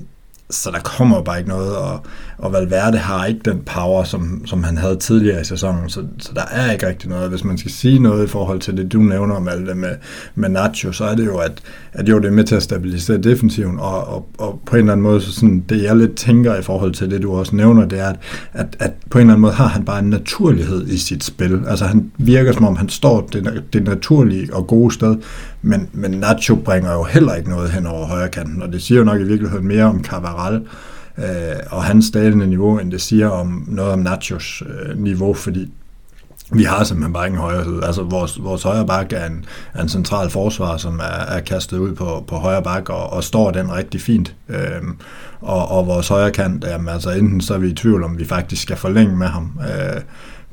så 0.50 0.72
der 0.72 0.80
kommer 0.80 1.22
bare 1.22 1.38
ikke 1.38 1.50
noget, 1.50 1.76
og, 1.76 2.04
og 2.38 2.54
Valverde 2.54 2.98
har 2.98 3.26
ikke 3.26 3.40
den 3.46 3.62
power, 3.66 4.04
som, 4.04 4.42
som 4.46 4.64
han 4.64 4.78
havde 4.78 4.96
tidligere 4.96 5.42
i 5.42 5.44
sæsonen, 5.44 5.90
så, 5.90 6.04
så 6.20 6.32
der 6.36 6.42
er 6.52 6.72
ikke 6.72 6.88
rigtig 6.88 7.10
noget. 7.10 7.30
Hvis 7.30 7.44
man 7.44 7.58
skal 7.58 7.72
sige 7.72 8.00
noget 8.00 8.24
i 8.24 8.28
forhold 8.28 8.60
til 8.60 8.78
det, 8.78 8.94
du 8.94 9.00
nævner 9.00 9.36
om 9.36 9.48
alt 9.48 9.68
det 9.68 9.78
med, 9.78 9.96
med 10.36 10.50
Nacho, 10.50 10.92
så 10.92 11.06
er 11.06 11.16
det 11.16 11.26
jo, 11.26 11.38
at, 11.38 11.62
at 11.94 12.10
jo, 12.10 12.20
det 12.20 12.26
er 12.26 12.32
med 12.32 12.44
til 12.44 12.56
at 12.56 12.64
stabilisere 12.64 13.18
defensiven, 13.18 13.80
og, 13.80 14.08
og, 14.08 14.28
og 14.38 14.62
på 14.66 14.76
en 14.76 14.80
eller 14.80 14.92
anden 14.92 15.04
måde, 15.04 15.22
så 15.22 15.32
sådan, 15.32 15.64
det 15.70 15.84
jeg 15.84 15.96
lidt 15.96 16.16
tænker 16.16 16.56
i 16.56 16.62
forhold 16.62 16.94
til 16.94 17.12
det, 17.12 17.22
du 17.22 17.34
også 17.34 17.56
nævner, 17.56 17.86
det 17.86 18.00
er, 18.00 18.08
at, 18.08 18.18
at, 18.54 18.76
at 18.80 18.92
på 19.10 19.18
en 19.18 19.22
eller 19.22 19.34
anden 19.34 19.42
måde 19.42 19.54
har 19.54 19.68
han 19.68 19.86
bare 19.86 20.00
en 20.00 20.10
naturlighed 20.10 20.88
i 20.88 20.98
sit 20.98 21.24
spil. 21.24 21.62
Altså 21.68 21.86
han 21.86 22.12
virker 22.18 22.52
som 22.52 22.66
om, 22.66 22.76
han 22.76 22.90
står 22.90 23.30
det, 23.34 23.64
det 23.74 23.84
naturlige 23.84 24.54
og 24.54 24.68
gode 24.68 24.94
sted, 24.94 25.16
men, 25.62 25.90
men 25.94 26.12
Nacho 26.12 26.56
bringer 26.56 26.94
jo 26.94 27.04
heller 27.04 27.34
ikke 27.34 27.50
noget 27.50 27.72
hen 27.72 27.88
over 27.88 28.06
højre 28.06 28.30
kanten, 28.30 28.62
og 28.62 28.74
det 28.74 28.82
siger 28.82 28.98
jo 28.98 29.04
nok 29.04 29.20
i 29.20 29.24
virkeligheden 29.24 29.68
mere 29.68 29.84
om 29.84 30.04
Cavaral 30.04 30.62
øh, 31.18 31.56
og 31.70 31.84
hans 31.84 32.12
dalende 32.12 32.48
niveau, 32.48 32.80
end 32.80 32.92
det 32.92 33.02
siger 33.02 33.30
om 33.30 33.64
noget 33.68 33.92
om 33.92 34.00
Nachos 34.00 34.64
øh, 34.70 35.00
niveau, 35.00 35.34
fordi 35.34 35.72
vi 36.52 36.64
har 36.64 36.84
simpelthen 36.84 37.14
bare 37.14 37.28
ingen 37.28 37.42
højre 37.42 37.64
side. 37.64 37.86
Altså 37.86 38.04
vores, 38.04 38.44
vores 38.44 38.64
højre 38.64 38.86
bak 38.86 39.14
er 39.14 39.26
en, 39.26 39.46
er 39.74 39.82
en 39.82 39.90
central 39.90 40.30
forsvar, 40.30 40.78
som 40.78 41.00
er, 41.00 41.26
er 41.36 41.40
kastet 41.40 41.78
ud 41.78 41.96
på, 41.96 42.24
på 42.28 42.36
højre 42.36 42.64
bak 42.64 42.90
og, 42.90 43.14
og 43.14 43.24
står 43.24 43.52
den 43.52 43.74
rigtig 43.74 44.02
fint. 44.02 44.36
Øhm, 44.50 44.98
og, 45.42 45.68
og 45.72 45.88
vores 45.88 46.08
højre 46.08 46.32
kant, 46.32 46.64
jamen, 46.64 46.88
altså 46.88 47.12
enten 47.12 47.42
så 47.42 47.54
er 47.54 47.58
vi 47.58 47.70
i 47.70 47.76
tvivl 47.76 48.04
om, 48.04 48.20
vi 48.20 48.26
faktisk 48.26 48.62
skal 48.62 48.78
forlænge 48.78 49.16
med 49.16 49.28
ham. 49.28 49.60
Øh, 49.62 50.02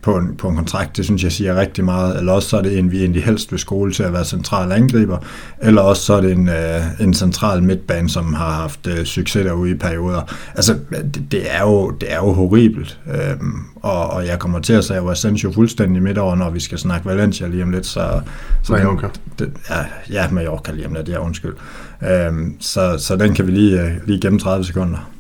på 0.05 0.17
en, 0.17 0.37
på 0.37 0.49
en 0.49 0.57
kontrakt, 0.57 0.97
det 0.97 1.05
synes 1.05 1.25
jeg 1.25 1.33
siger 1.33 1.61
rigtig 1.61 1.85
meget, 1.85 2.19
eller 2.19 2.33
også 2.33 2.49
så 2.49 2.57
er 2.57 2.63
det 2.63 2.79
en, 2.79 2.91
vi 2.91 2.99
egentlig 2.99 3.25
helst 3.25 3.53
vil 3.53 3.61
skole 3.61 3.93
til 3.93 4.03
at 4.03 4.13
være 4.13 4.25
central 4.25 4.73
angriber, 4.73 5.19
eller 5.63 5.83
også 5.83 6.03
så 6.03 6.15
er 6.15 6.21
det 6.21 6.33
en, 6.33 6.49
øh, 6.49 7.01
en 7.01 7.15
central 7.15 7.63
midtbane, 7.63 8.09
som 8.09 8.35
har 8.35 8.51
haft 8.51 8.87
øh, 8.87 9.05
succes 9.05 9.45
derude 9.45 9.71
i 9.71 9.75
perioder. 9.75 10.23
Altså, 10.55 10.79
det, 10.91 11.23
det, 11.31 11.55
er, 11.55 11.61
jo, 11.61 11.91
det 11.91 12.13
er 12.13 12.17
jo 12.17 12.33
horribelt, 12.33 12.99
øhm, 13.07 13.55
og, 13.83 14.11
og 14.11 14.27
jeg 14.27 14.39
kommer 14.39 14.61
til 14.61 14.73
at 14.73 14.85
sige 14.85 15.11
Asensio 15.11 15.53
fuldstændig 15.53 16.03
midt 16.03 16.19
over, 16.19 16.35
når 16.35 16.51
vi 16.51 16.61
skal 16.61 16.79
snakke 16.79 17.07
Valencia 17.07 17.47
lige 17.47 17.63
om 17.63 17.71
lidt, 17.71 17.87
så... 17.87 18.21
så 18.63 18.73
Mallorca. 18.73 19.09
Den, 19.39 19.47
det, 19.47 19.53
ja, 19.71 19.85
ja, 20.11 20.31
Mallorca 20.31 20.73
lige 20.73 20.87
om 20.87 20.95
lidt, 20.95 21.09
ja, 21.09 21.25
undskyld. 21.25 21.55
Øhm, 22.03 22.57
så, 22.61 22.99
så 22.99 23.17
den 23.17 23.35
kan 23.35 23.47
vi 23.47 23.53
lige, 23.53 23.81
øh, 23.81 23.91
lige 24.07 24.21
gennem 24.21 24.39
30 24.39 24.65
sekunder. 24.65 25.11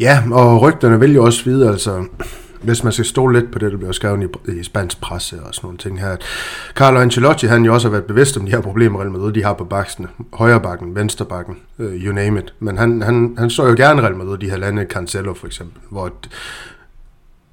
Ja, 0.00 0.22
og 0.32 0.62
rygterne 0.62 1.00
vil 1.00 1.14
jo 1.14 1.24
også 1.24 1.44
vide, 1.44 1.68
altså 1.68 2.04
hvis 2.62 2.84
man 2.84 2.92
skal 2.92 3.04
stole 3.04 3.40
lidt 3.40 3.50
på 3.50 3.58
det, 3.58 3.72
der 3.72 3.78
bliver 3.78 3.92
skrevet 3.92 4.30
i, 4.48 4.52
i 4.52 4.62
spansk 4.62 5.00
presse 5.00 5.42
og 5.42 5.54
sådan 5.54 5.66
nogle 5.66 5.78
ting 5.78 6.00
her. 6.00 6.16
Carlo 6.74 7.00
Ancelotti, 7.00 7.46
han 7.46 7.64
jo 7.64 7.74
også 7.74 7.88
har 7.88 7.92
været 7.92 8.04
bevidst 8.04 8.36
om 8.36 8.44
de 8.44 8.50
her 8.50 8.60
problemer, 8.60 9.00
Real 9.00 9.10
Madrid 9.10 9.32
de 9.32 9.44
har 9.44 9.52
på 9.52 9.64
baksene. 9.64 10.08
Højre 10.32 10.60
bakken, 10.60 10.94
venstre 10.94 11.24
bakken, 11.24 11.56
uh, 11.78 11.86
you 11.86 12.14
name 12.14 12.38
it. 12.38 12.54
Men 12.58 12.78
han, 12.78 13.02
han, 13.02 13.34
han 13.38 13.50
så 13.50 13.66
jo 13.66 13.74
gerne 13.76 14.02
Real 14.02 14.16
Madrid, 14.16 14.38
de 14.38 14.50
her 14.50 14.56
lande, 14.56 14.86
Cancelo 14.90 15.34
for 15.34 15.46
eksempel, 15.46 15.80
hvor 15.90 16.12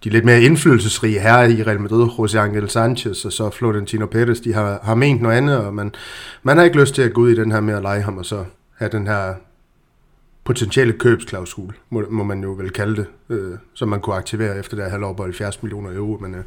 de 0.04 0.10
lidt 0.10 0.26
mere 0.26 0.42
indflydelsesrige 0.42 1.20
her 1.20 1.44
i 1.44 1.64
Real 1.64 1.80
Madrid, 1.82 2.08
José 2.08 2.38
Angel 2.38 2.70
Sanchez 2.70 3.26
og 3.26 3.32
så 3.32 3.50
Florentino 3.50 4.06
Pérez, 4.16 4.44
de 4.44 4.54
har, 4.54 4.80
har 4.84 4.96
ment 4.96 5.22
noget 5.22 5.36
andet, 5.36 5.58
og 5.58 5.74
man, 5.74 5.92
man 6.44 6.58
har 6.58 6.64
ikke 6.64 6.80
lyst 6.80 6.96
til 6.96 7.02
at 7.02 7.14
gå 7.14 7.22
ud 7.22 7.30
i 7.30 7.36
den 7.36 7.52
her 7.52 7.60
med 7.60 7.74
at 7.74 7.82
lege 7.82 8.02
ham, 8.02 8.18
og 8.18 8.26
så 8.26 8.44
have 8.78 8.92
den 8.92 9.08
her 9.08 9.34
potentielle 10.48 10.94
købsklausul, 10.94 11.74
må, 11.89 12.04
må 12.10 12.24
man 12.24 12.44
jo 12.44 12.51
vel 12.51 12.70
kalde 12.70 12.96
det, 12.96 13.08
øh, 13.30 13.58
som 13.74 13.89
man 13.89 14.01
kunne 14.01 14.16
aktivere 14.16 14.58
efter 14.58 14.77
der 14.77 14.89
halvår 14.89 15.13
på 15.13 15.24
70 15.24 15.63
millioner 15.63 15.96
euro. 15.96 16.18
Men 16.18 16.36
øh, 16.36 16.44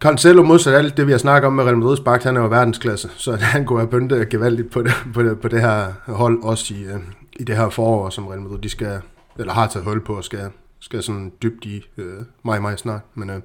Cancelo 0.00 0.42
modsat 0.42 0.74
alt 0.74 0.96
det, 0.96 1.06
vi 1.06 1.12
har 1.12 1.18
snakket 1.18 1.46
om 1.46 1.52
med 1.52 1.64
Real 1.64 1.76
Madrid's 1.76 2.02
bak, 2.02 2.22
han 2.22 2.36
er 2.36 2.40
jo 2.40 2.46
verdensklasse, 2.46 3.08
så 3.16 3.36
han 3.54 3.64
kunne 3.64 3.78
have 3.78 3.90
bøntet 3.90 4.28
gevaldigt 4.28 4.70
på 4.70 4.82
det, 4.82 4.92
på 5.14 5.22
det, 5.22 5.40
på 5.40 5.48
det 5.48 5.60
her 5.60 5.92
hold, 6.06 6.42
også 6.42 6.74
i, 6.74 6.84
øh, 6.84 7.00
i 7.32 7.44
det 7.44 7.56
her 7.56 7.68
forår, 7.68 8.10
som 8.10 8.26
Real 8.26 8.40
Madrid 8.40 8.58
de 8.58 8.68
skal, 8.68 9.00
eller 9.38 9.52
har 9.52 9.66
taget 9.66 9.86
hul 9.86 10.00
på 10.00 10.16
og 10.16 10.24
skal, 10.24 10.50
skal 10.80 11.02
sådan 11.02 11.32
dybt 11.42 11.64
i 11.64 11.86
øh, 11.98 12.22
meget, 12.44 12.62
meget 12.62 12.78
snart. 12.78 13.00
Men 13.14 13.30
øh, 13.30 13.40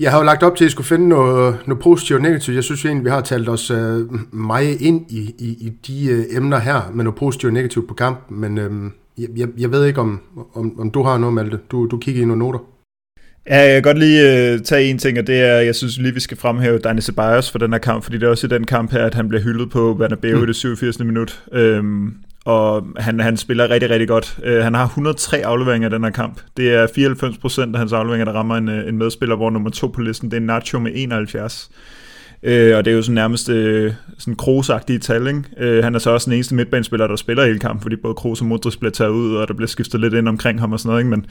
jeg 0.00 0.10
har 0.10 0.18
jo 0.18 0.24
lagt 0.24 0.42
op 0.42 0.56
til, 0.56 0.64
at 0.64 0.66
jeg 0.66 0.72
skulle 0.72 0.86
finde 0.86 1.08
noget, 1.08 1.56
noget 1.66 1.82
positivt 1.82 2.16
og 2.16 2.22
negativt. 2.22 2.54
Jeg 2.54 2.64
synes 2.64 2.84
egentlig, 2.84 3.04
vi 3.04 3.10
har 3.10 3.20
talt 3.20 3.48
os 3.48 3.70
øh, 3.70 4.00
meget 4.32 4.80
ind 4.80 5.10
i, 5.10 5.34
i, 5.38 5.48
i 5.48 5.72
de 5.86 6.06
øh, 6.10 6.36
emner 6.36 6.58
her, 6.58 6.90
med 6.94 7.04
noget 7.04 7.18
positivt 7.18 7.50
og 7.50 7.54
negativt 7.54 7.88
på 7.88 7.94
kampen, 7.94 8.40
men 8.40 8.58
øh, 8.58 8.70
jeg, 9.36 9.48
jeg 9.58 9.72
ved 9.72 9.84
ikke, 9.84 10.00
om, 10.00 10.20
om, 10.54 10.80
om 10.80 10.90
du 10.90 11.02
har 11.02 11.18
noget, 11.18 11.34
Malte. 11.34 11.58
Du, 11.70 11.86
du 11.86 11.98
kigger 11.98 12.22
i 12.22 12.24
nogle 12.24 12.38
noter. 12.38 12.58
Ja, 13.50 13.60
jeg 13.60 13.82
kan 13.82 13.82
godt 13.82 13.98
lige 13.98 14.54
uh, 14.54 14.60
tage 14.60 14.90
en 14.90 14.98
ting, 14.98 15.18
og 15.18 15.26
det 15.26 15.40
er, 15.40 15.60
jeg 15.60 15.74
synes 15.74 15.98
lige, 15.98 16.14
vi 16.14 16.20
skal 16.20 16.36
fremhæve 16.36 16.78
Dani 16.78 17.00
Ceballos 17.00 17.50
for 17.50 17.58
den 17.58 17.72
her 17.72 17.78
kamp, 17.78 18.04
fordi 18.04 18.18
det 18.18 18.26
er 18.26 18.30
også 18.30 18.46
i 18.46 18.50
den 18.50 18.64
kamp 18.64 18.92
her, 18.92 19.04
at 19.04 19.14
han 19.14 19.28
bliver 19.28 19.42
hyldet 19.42 19.70
på 19.70 19.94
Bernabeu 19.94 20.36
mm. 20.36 20.44
i 20.44 20.46
det 20.46 20.56
87. 20.56 20.98
minut. 20.98 21.44
Øhm, 21.52 22.14
og 22.44 22.86
han, 22.96 23.20
han 23.20 23.36
spiller 23.36 23.70
rigtig, 23.70 23.90
rigtig 23.90 24.08
godt. 24.08 24.38
Øh, 24.44 24.64
han 24.64 24.74
har 24.74 24.84
103 24.84 25.46
afleveringer 25.46 25.88
i 25.88 25.92
den 25.92 26.04
her 26.04 26.10
kamp. 26.10 26.40
Det 26.56 26.74
er 26.74 26.86
94% 26.86 27.72
af 27.72 27.78
hans 27.78 27.92
afleveringer, 27.92 28.24
der 28.24 28.32
rammer 28.32 28.56
en, 28.56 28.68
øh, 28.68 28.88
en 28.88 28.98
medspiller, 28.98 29.36
hvor 29.36 29.50
nummer 29.50 29.70
to 29.70 29.86
på 29.86 30.00
listen, 30.00 30.30
det 30.30 30.36
er 30.36 30.40
Nacho 30.40 30.78
med 30.78 30.92
71. 30.94 31.70
Øh, 32.42 32.76
og 32.76 32.84
det 32.84 32.90
er 32.90 32.94
jo 32.94 33.02
sådan 33.02 33.14
nærmest 33.14 33.48
øh, 33.48 33.92
sådan 34.18 34.36
krosagtige 34.36 34.98
tal, 34.98 35.26
ikke? 35.26 35.42
Øh, 35.58 35.84
han 35.84 35.94
er 35.94 35.98
så 35.98 36.10
også 36.10 36.24
den 36.24 36.32
eneste 36.32 36.54
midtbanespiller, 36.54 37.06
der 37.06 37.16
spiller 37.16 37.44
hele 37.44 37.58
kampen, 37.58 37.82
fordi 37.82 37.96
både 37.96 38.14
Kroos 38.14 38.40
og 38.40 38.46
Modric 38.46 38.76
bliver 38.76 38.92
taget 38.92 39.10
ud, 39.10 39.36
og 39.36 39.48
der 39.48 39.54
bliver 39.54 39.68
skiftet 39.68 40.00
lidt 40.00 40.14
ind 40.14 40.28
omkring 40.28 40.60
ham 40.60 40.72
og 40.72 40.80
sådan 40.80 40.88
noget, 40.88 41.00
ikke? 41.00 41.10
Men 41.10 41.26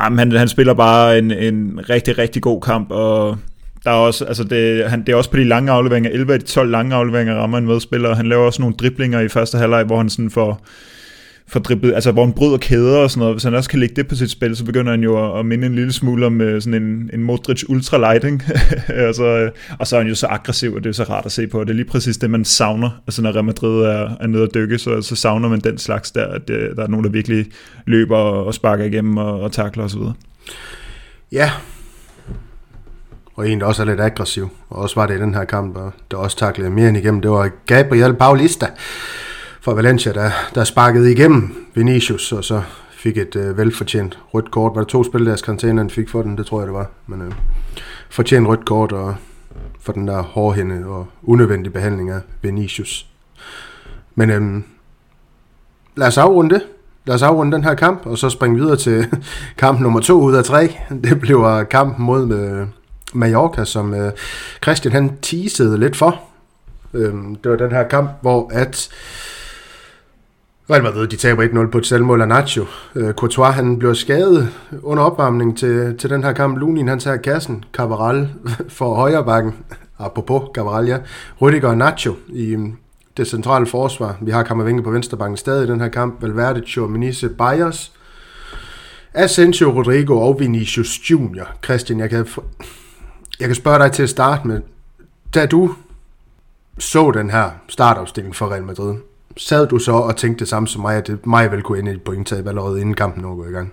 jamen, 0.00 0.18
han, 0.18 0.32
han 0.32 0.48
spiller 0.48 0.74
bare 0.74 1.18
en, 1.18 1.30
en 1.30 1.80
rigtig, 1.90 2.18
rigtig 2.18 2.42
god 2.42 2.60
kamp, 2.60 2.90
og 2.90 3.38
der 3.84 3.90
er 3.90 3.94
også, 3.94 4.24
altså 4.24 4.44
det, 4.44 4.90
han, 4.90 5.00
det 5.00 5.08
er 5.08 5.16
også 5.16 5.30
på 5.30 5.36
de 5.36 5.44
lange 5.44 5.72
afleveringer, 5.72 6.10
11 6.10 6.32
af 6.32 6.40
de 6.40 6.46
12 6.46 6.70
lange 6.70 6.94
afleveringer 6.94 7.34
rammer 7.34 7.58
en 7.58 7.66
medspiller, 7.66 8.08
og 8.08 8.16
han 8.16 8.26
laver 8.26 8.46
også 8.46 8.62
nogle 8.62 8.76
driblinger 8.76 9.20
i 9.20 9.28
første 9.28 9.58
halvleg, 9.58 9.84
hvor 9.84 9.96
han 9.96 10.10
sådan 10.10 10.30
får, 10.30 10.66
får 11.48 11.60
driblet, 11.60 11.94
altså 11.94 12.12
hvor 12.12 12.24
han 12.24 12.32
bryder 12.32 12.58
kæder 12.58 12.98
og 12.98 13.10
sådan 13.10 13.20
noget. 13.20 13.34
Hvis 13.34 13.44
han 13.44 13.54
også 13.54 13.70
kan 13.70 13.78
lægge 13.78 13.94
det 13.94 14.08
på 14.08 14.14
sit 14.14 14.30
spil, 14.30 14.56
så 14.56 14.64
begynder 14.64 14.90
han 14.90 15.02
jo 15.02 15.38
at 15.38 15.46
minde 15.46 15.66
en 15.66 15.74
lille 15.74 15.92
smule 15.92 16.26
om 16.26 16.40
øh, 16.40 16.62
sådan 16.62 16.82
en, 16.82 17.10
en 17.12 17.22
Modric 17.22 17.64
ultra 17.68 17.98
lighting. 17.98 18.42
og, 19.08 19.14
så, 19.14 19.24
øh, 19.24 19.50
og 19.78 19.86
så 19.86 19.96
er 19.96 20.00
han 20.00 20.08
jo 20.08 20.14
så 20.14 20.26
aggressiv, 20.26 20.74
og 20.74 20.84
det 20.84 20.88
er 20.88 20.94
så 20.94 21.04
rart 21.04 21.26
at 21.26 21.32
se 21.32 21.46
på. 21.46 21.64
Det 21.64 21.70
er 21.70 21.74
lige 21.74 21.84
præcis 21.84 22.16
det, 22.16 22.30
man 22.30 22.44
savner. 22.44 22.90
Altså 23.06 23.22
når 23.22 23.32
Real 23.32 23.44
Madrid 23.44 23.82
er, 23.82 24.16
er 24.20 24.26
nede 24.26 24.42
at 24.42 24.54
dykke, 24.54 24.78
så, 24.78 25.02
så 25.02 25.16
savner 25.16 25.48
man 25.48 25.60
den 25.60 25.78
slags 25.78 26.10
der, 26.10 26.26
at 26.26 26.50
øh, 26.50 26.76
der 26.76 26.82
er 26.82 26.88
nogen, 26.88 27.04
der 27.04 27.10
virkelig 27.10 27.46
løber 27.86 28.16
og 28.16 28.54
sparker 28.54 28.84
igennem 28.84 29.16
og, 29.16 29.40
og 29.40 29.52
takler 29.52 29.84
osv. 29.84 30.00
Ja, 31.32 31.50
og 33.34 33.48
en, 33.48 33.60
der 33.60 33.66
også 33.66 33.82
er 33.82 33.86
lidt 33.86 34.00
aggressiv. 34.00 34.48
Og 34.68 34.78
også 34.78 35.00
var 35.00 35.06
det 35.06 35.16
i 35.16 35.20
den 35.20 35.34
her 35.34 35.44
kamp, 35.44 35.78
der 36.10 36.16
også 36.16 36.36
taklede 36.36 36.70
mere 36.70 36.88
end 36.88 36.96
igennem. 36.96 37.20
Det 37.20 37.30
var 37.30 37.50
Gabriel 37.66 38.14
Paulista 38.14 38.66
fra 39.60 39.72
Valencia, 39.72 40.12
der, 40.12 40.30
der 40.54 40.64
sparkede 40.64 41.12
igennem 41.12 41.68
Vinicius, 41.74 42.32
og 42.32 42.44
så 42.44 42.62
fik 42.90 43.16
et 43.16 43.36
øh, 43.36 43.58
velfortjent 43.58 44.18
rødt 44.34 44.50
kort. 44.50 44.72
Var 44.74 44.80
det 44.80 44.88
to 44.88 45.04
spil, 45.04 45.26
deres 45.26 45.62
han 45.62 45.90
fik 45.90 46.08
for 46.08 46.22
den? 46.22 46.38
Det 46.38 46.46
tror 46.46 46.60
jeg, 46.60 46.66
det 46.66 46.74
var. 46.74 46.90
Men 47.06 47.22
øh, 47.22 47.32
fortjent 48.10 48.48
rødt 48.48 48.64
kort 48.64 48.92
og 48.92 49.14
for 49.80 49.92
den 49.92 50.08
der 50.08 50.22
hårdhænde 50.22 50.86
og 50.86 51.06
unødvendige 51.22 51.72
behandling 51.72 52.10
af 52.10 52.20
Vinicius. 52.42 53.06
Men 54.14 54.30
øh, 54.30 54.62
lad 55.96 56.06
os 56.06 56.18
afrunde 56.18 56.54
det. 56.54 56.62
Lad 57.06 57.14
os 57.14 57.22
afrunde 57.22 57.52
den 57.52 57.64
her 57.64 57.74
kamp, 57.74 58.06
og 58.06 58.18
så 58.18 58.30
springe 58.30 58.60
videre 58.60 58.76
til 58.76 59.06
kamp 59.58 59.80
nummer 59.80 60.00
to 60.00 60.20
ud 60.20 60.34
af 60.34 60.44
tre. 60.44 60.76
Det 61.04 61.20
bliver 61.20 61.64
kampen 61.64 62.06
mod 62.06 62.26
med 62.26 62.60
øh, 62.60 62.66
Mallorca, 63.12 63.64
som 63.64 63.94
øh, 63.94 64.12
Christian 64.62 64.92
han 64.92 65.16
teasede 65.22 65.78
lidt 65.78 65.96
for. 65.96 66.20
Øhm, 66.94 67.36
det 67.36 67.50
var 67.50 67.56
den 67.56 67.70
her 67.70 67.88
kamp, 67.88 68.10
hvor 68.20 68.50
at 68.52 68.88
Real 70.70 70.82
Madrid, 70.82 71.06
de 71.06 71.16
taber 71.16 71.66
1-0 71.66 71.70
på 71.70 71.78
et 71.78 71.86
selvmål 71.86 72.20
af 72.20 72.28
Nacho. 72.28 72.64
Øh, 72.94 73.14
Courtois, 73.14 73.54
han 73.54 73.78
blev 73.78 73.94
skadet 73.94 74.48
under 74.82 75.02
opvarmning 75.02 75.58
til, 75.58 75.98
til 75.98 76.10
den 76.10 76.24
her 76.24 76.32
kamp. 76.32 76.58
Lunin, 76.58 76.88
han 76.88 76.98
tager 76.98 77.16
kassen. 77.16 77.64
Cavaral 77.72 78.28
for 78.78 78.94
højre 78.94 79.24
bakken. 79.24 79.54
Apropos 79.98 80.42
Cavaral, 80.54 80.86
ja. 80.86 80.98
Rüdiger 81.42 81.66
og 81.66 81.78
Nacho 81.78 82.14
i 82.28 82.56
mm, 82.56 82.76
det 83.16 83.26
centrale 83.26 83.66
forsvar. 83.66 84.16
Vi 84.20 84.30
har 84.30 84.42
Kammervinge 84.42 84.82
på 84.82 84.90
venstre 84.90 85.16
bakken 85.16 85.36
stadig 85.36 85.68
i 85.68 85.70
den 85.70 85.80
her 85.80 85.88
kamp. 85.88 86.22
Valverde, 86.22 86.62
Chormenice, 86.66 87.28
Bayers. 87.28 87.92
Asensio, 89.14 89.70
Rodrigo 89.70 90.20
og 90.20 90.40
Vinicius 90.40 91.10
Junior. 91.10 91.48
Christian, 91.64 92.00
jeg 92.00 92.10
kan 92.10 92.26
jeg 93.42 93.48
kan 93.48 93.56
spørge 93.56 93.78
dig 93.78 93.92
til 93.92 94.02
at 94.02 94.10
starte 94.10 94.48
med, 94.48 94.60
da 95.34 95.46
du 95.46 95.74
så 96.78 97.10
den 97.10 97.30
her 97.30 97.50
startafstilling 97.68 98.36
for 98.36 98.52
Real 98.52 98.62
Madrid, 98.62 98.94
sad 99.36 99.66
du 99.66 99.78
så 99.78 99.92
og 99.92 100.16
tænkte 100.16 100.40
det 100.40 100.48
samme 100.48 100.68
som 100.68 100.82
mig, 100.82 100.96
at 100.96 101.06
det 101.06 101.26
mig 101.26 101.52
vel 101.52 101.62
kunne 101.62 101.78
ende 101.78 101.90
i 101.90 101.94
et 101.94 102.02
pointtab 102.02 102.46
allerede 102.46 102.80
inden 102.80 102.94
kampen 102.94 103.24
overgår 103.24 103.44
i 103.44 103.52
gang? 103.52 103.72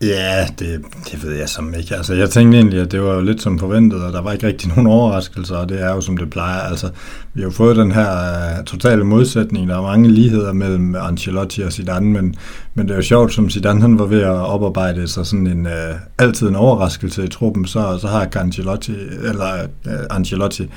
Ja, 0.00 0.46
det, 0.58 0.84
det 1.10 1.24
ved 1.24 1.32
jeg 1.32 1.48
som 1.48 1.74
ikke. 1.74 1.96
Altså, 1.96 2.14
jeg 2.14 2.30
tænkte 2.30 2.58
egentlig, 2.58 2.80
at 2.80 2.92
det 2.92 3.02
var 3.02 3.14
jo 3.14 3.20
lidt 3.20 3.42
som 3.42 3.58
forventet, 3.58 4.04
og 4.04 4.12
der 4.12 4.20
var 4.20 4.32
ikke 4.32 4.46
rigtig 4.46 4.68
nogen 4.68 4.86
overraskelser, 4.86 5.56
og 5.56 5.68
det 5.68 5.82
er 5.82 5.94
jo 5.94 6.00
som 6.00 6.16
det 6.16 6.30
plejer. 6.30 6.60
Altså, 6.60 6.90
vi 7.34 7.40
har 7.40 7.48
jo 7.48 7.52
fået 7.52 7.76
den 7.76 7.92
her 7.92 8.10
uh, 8.58 8.64
totale 8.64 9.04
modsætning. 9.04 9.68
Der 9.68 9.76
er 9.76 9.82
mange 9.82 10.10
ligheder 10.10 10.52
mellem 10.52 10.94
Ancelotti 10.94 11.62
og 11.62 11.72
Zidane, 11.72 12.06
men, 12.06 12.34
Men 12.74 12.86
det 12.86 12.92
er 12.92 12.96
jo 12.96 13.02
sjovt, 13.02 13.32
som 13.32 13.50
Zidane 13.50 13.80
han 13.80 13.98
var 13.98 14.06
ved 14.06 14.20
at 14.20 14.30
oparbejde 14.30 15.08
sig 15.08 15.26
sådan 15.26 15.46
en, 15.46 15.66
uh, 15.66 15.72
altid 16.18 16.48
en 16.48 16.56
overraskelse 16.56 17.24
i 17.24 17.28
truppen, 17.28 17.66
så, 17.66 17.98
så 18.00 18.06
har 18.06 18.28
Ancelotti, 18.36 18.94
eller 19.22 19.64
uh, 19.86 19.92
Ancelotti 20.10 20.70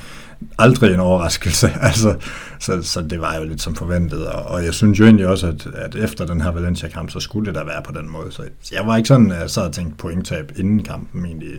aldrig 0.58 0.94
en 0.94 1.00
overraskelse. 1.00 1.72
altså, 1.82 2.16
så, 2.60 2.82
så 2.82 3.02
det 3.02 3.22
var 3.22 3.36
jo 3.36 3.44
lidt 3.44 3.62
som 3.62 3.76
forventet, 3.76 4.28
og, 4.28 4.44
og 4.46 4.66
jeg 4.66 4.74
synes 4.74 5.00
jo 5.00 5.06
egentlig 5.06 5.28
også, 5.28 5.48
at, 5.48 5.68
at 5.74 5.96
efter 5.96 6.26
den 6.26 6.42
her 6.42 6.52
Valencia-kamp, 6.52 7.10
så 7.10 7.20
skulle 7.20 7.46
det 7.46 7.56
da 7.56 7.64
være 7.64 7.82
på 7.84 7.92
den 7.92 8.10
måde. 8.10 8.32
Så 8.32 8.44
jeg 8.72 8.88
var 8.88 8.98
ikke 8.98 9.08
sådan, 9.08 9.32
at 9.32 9.40
jeg 9.40 9.50
sad 9.50 9.64
og 9.64 9.74
tænkte 9.74 9.98
pointtab 9.98 10.52
inden 10.56 10.84
kampen 10.84 11.26
egentlig. 11.26 11.52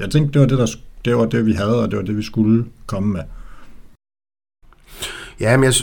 Jeg 0.00 0.10
tænkte, 0.10 0.32
det 0.32 0.40
var 0.40 0.46
det, 0.46 0.58
der, 0.58 0.76
det 1.04 1.16
var 1.16 1.24
det, 1.24 1.46
vi 1.46 1.52
havde, 1.52 1.82
og 1.82 1.90
det 1.90 1.96
var 1.96 2.04
det, 2.04 2.16
vi 2.16 2.22
skulle 2.22 2.64
komme 2.86 3.12
med. 3.12 3.22
Ja, 5.40 5.56
men 5.56 5.64
jeg, 5.64 5.74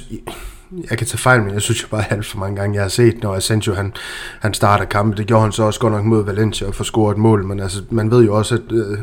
jeg 0.89 0.97
kan 0.97 1.07
tage 1.07 1.17
fejl, 1.17 1.43
men 1.43 1.53
jeg 1.53 1.61
synes 1.61 1.83
jo 1.83 1.87
bare 1.87 2.11
alt 2.11 2.25
for 2.25 2.37
mange 2.37 2.55
gange, 2.55 2.75
jeg 2.75 2.83
har 2.83 2.89
set, 2.89 3.23
når 3.23 3.35
Asensio 3.35 3.73
han, 3.73 3.93
han 4.39 4.53
starter 4.53 4.85
kampen. 4.85 5.17
Det 5.17 5.27
gjorde 5.27 5.43
han 5.43 5.51
så 5.51 5.63
også 5.63 5.79
godt 5.79 5.93
nok 5.93 6.05
mod 6.05 6.25
Valencia 6.25 6.67
og 6.67 6.75
får 6.75 6.83
scoret 6.83 7.15
et 7.15 7.17
mål, 7.17 7.45
men 7.45 7.59
altså, 7.59 7.83
man 7.89 8.11
ved 8.11 8.25
jo 8.25 8.35
også, 8.35 8.55
at 8.55 8.71
øh, 8.71 8.97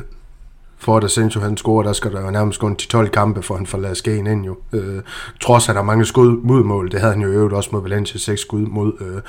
for 0.84 0.96
at 0.96 1.04
Asensio 1.04 1.40
han 1.40 1.56
scorer, 1.56 1.82
der 1.82 1.92
skal 1.92 2.12
der 2.12 2.20
jo 2.20 2.30
nærmest 2.30 2.60
gå 2.60 2.74
til 2.74 2.88
12 2.88 3.08
kampe, 3.08 3.42
for 3.42 3.56
han 3.56 3.66
får 3.66 3.78
lavet 3.78 4.06
ind 4.06 4.44
jo. 4.44 4.56
Øh, 4.72 5.02
trods 5.40 5.68
at 5.68 5.74
der 5.74 5.80
er 5.80 5.84
mange 5.84 6.04
skud 6.04 6.40
mod 6.42 6.64
mål, 6.64 6.90
det 6.90 7.00
havde 7.00 7.12
han 7.12 7.22
jo 7.22 7.28
øvet 7.28 7.52
også 7.52 7.70
mod 7.72 7.82
Valencia, 7.82 8.18
6 8.18 8.40
skud 8.40 8.66
mod, 8.66 8.92
øh, 9.00 9.22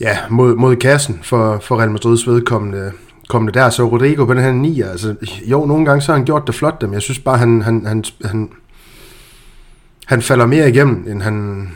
ja, 0.00 0.18
mod, 0.30 0.54
mod 0.54 0.76
kassen 0.76 1.20
for, 1.22 1.58
for 1.58 1.78
Real 1.78 1.90
Madrids 1.90 2.26
vedkommende 2.26 2.92
kommende 3.28 3.58
der. 3.58 3.70
Så 3.70 3.84
Rodrigo 3.84 4.24
på 4.24 4.34
den 4.34 4.42
her 4.42 4.52
9, 4.52 4.80
altså 4.80 5.14
jo, 5.46 5.66
nogle 5.66 5.84
gange 5.84 6.00
så 6.00 6.12
har 6.12 6.16
han 6.16 6.26
gjort 6.26 6.46
det 6.46 6.54
flot, 6.54 6.82
men 6.82 6.92
jeg 6.92 7.02
synes 7.02 7.18
bare, 7.18 7.38
han, 7.38 7.62
han, 7.62 7.86
han, 7.86 8.04
han 8.24 8.50
han 10.06 10.22
falder 10.22 10.46
mere 10.46 10.68
igennem, 10.68 11.04
end 11.08 11.22
han 11.22 11.68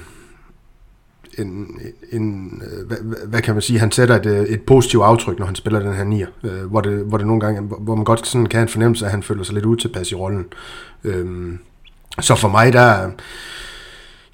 en, 1.39 1.81
en, 2.13 2.63
øh, 2.65 2.87
hvad, 2.87 2.97
hvad 3.27 3.43
kan 3.43 3.55
man 3.55 3.63
sige, 3.63 3.79
han 3.79 3.93
sætter 3.93 4.17
et, 4.17 4.27
øh, 4.27 4.43
et 4.43 4.63
positivt 4.63 5.03
aftryk, 5.05 5.39
når 5.39 5.47
han 5.47 5.55
spiller 5.55 5.81
den 5.81 5.95
her 5.95 6.05
nier, 6.05 6.27
øh, 6.45 6.65
hvor, 6.65 6.81
det, 6.81 7.05
hvor 7.05 7.19
det 7.19 7.27
nogle 7.27 7.41
gange, 7.41 7.61
hvor 7.61 7.95
man 7.95 8.05
godt 8.05 8.27
sådan 8.27 8.47
kan 8.47 8.59
have 8.59 8.63
en 8.63 8.69
fornemmelse, 8.69 9.05
at 9.05 9.11
han 9.11 9.23
føler 9.23 9.43
sig 9.43 9.55
lidt 9.55 9.65
utilpas 9.65 10.13
i 10.13 10.15
rollen. 10.15 10.47
Øhm, 11.05 11.59
så 12.21 12.35
for 12.35 12.49
mig, 12.49 12.73
der 12.73 13.11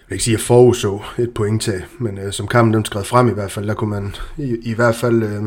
jeg 0.07 0.11
vil 0.11 0.15
ikke 0.15 0.25
sige, 0.25 0.35
at 0.35 0.41
jeg 0.41 0.47
forudså 0.47 1.01
et 1.19 1.31
pointtag, 1.31 1.81
men 1.99 2.19
øh, 2.19 2.33
som 2.33 2.47
kampen 2.47 2.75
den 2.75 2.85
skred 2.85 3.05
frem 3.05 3.29
i 3.29 3.33
hvert 3.33 3.51
fald, 3.51 3.67
der 3.67 3.75
kunne 3.75 3.91
man 3.91 4.15
i, 4.39 4.57
i 4.63 4.75
hvert 4.75 4.95
fald 4.95 5.23
øh, 5.23 5.43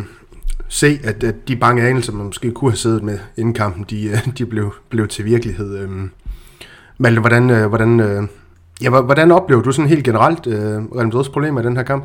se, 0.67 0.99
at, 1.03 1.23
at 1.23 1.35
de 1.47 1.55
bange 1.55 1.87
anelser, 1.87 2.13
man 2.13 2.25
måske 2.25 2.51
kunne 2.51 2.71
have 2.71 2.77
siddet 2.77 3.03
med 3.03 3.19
inden 3.37 3.53
kampen, 3.53 3.85
de, 3.89 4.05
øh, 4.07 4.27
de 4.37 4.45
blev, 4.45 4.73
blev 4.89 5.07
til 5.07 5.25
virkelighed. 5.25 5.77
Øh, 5.77 5.89
Malte, 6.97 7.19
hvordan, 7.19 7.49
øh, 7.49 7.67
hvordan, 7.67 7.99
øh, 7.99 8.23
ja, 8.81 8.89
hvordan 9.01 9.31
oplever 9.31 9.61
du 9.61 9.71
sådan 9.71 9.89
helt 9.89 10.03
generelt 10.03 10.47
øh, 10.47 10.55
Real 10.95 11.07
Madrid's 11.07 11.31
problemer 11.31 11.61
i 11.61 11.63
den 11.63 11.77
her 11.77 11.83
kamp? 11.83 12.03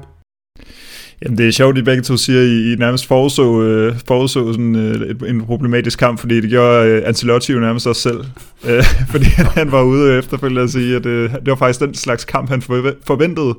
Jamen, 1.22 1.38
det 1.38 1.48
er 1.48 1.52
sjovt, 1.52 1.76
at 1.76 1.82
I 1.82 1.84
begge 1.84 2.02
to 2.02 2.16
siger, 2.16 2.40
at 2.40 2.46
I, 2.46 2.72
I 2.72 2.76
nærmest 2.76 3.06
forudså, 3.06 3.62
øh, 3.62 3.94
forudså 4.08 4.52
sådan, 4.52 4.76
øh, 4.76 5.30
en 5.30 5.46
problematisk 5.46 5.98
kamp, 5.98 6.18
fordi 6.18 6.40
det 6.40 6.50
gjorde 6.50 6.88
øh, 6.88 7.02
Ancelotti 7.06 7.52
jo 7.52 7.60
nærmest 7.60 7.86
også 7.86 8.02
selv. 8.02 8.24
Øh, 8.68 8.84
fordi 9.10 9.24
han 9.54 9.72
var 9.72 9.82
ude 9.82 10.18
efterfølgende 10.18 10.62
at 10.62 10.70
sige, 10.70 10.96
at 10.96 11.06
øh, 11.06 11.30
det 11.30 11.46
var 11.46 11.54
faktisk 11.54 11.80
den 11.80 11.94
slags 11.94 12.24
kamp, 12.24 12.48
han 12.48 12.62
forventede. 13.06 13.54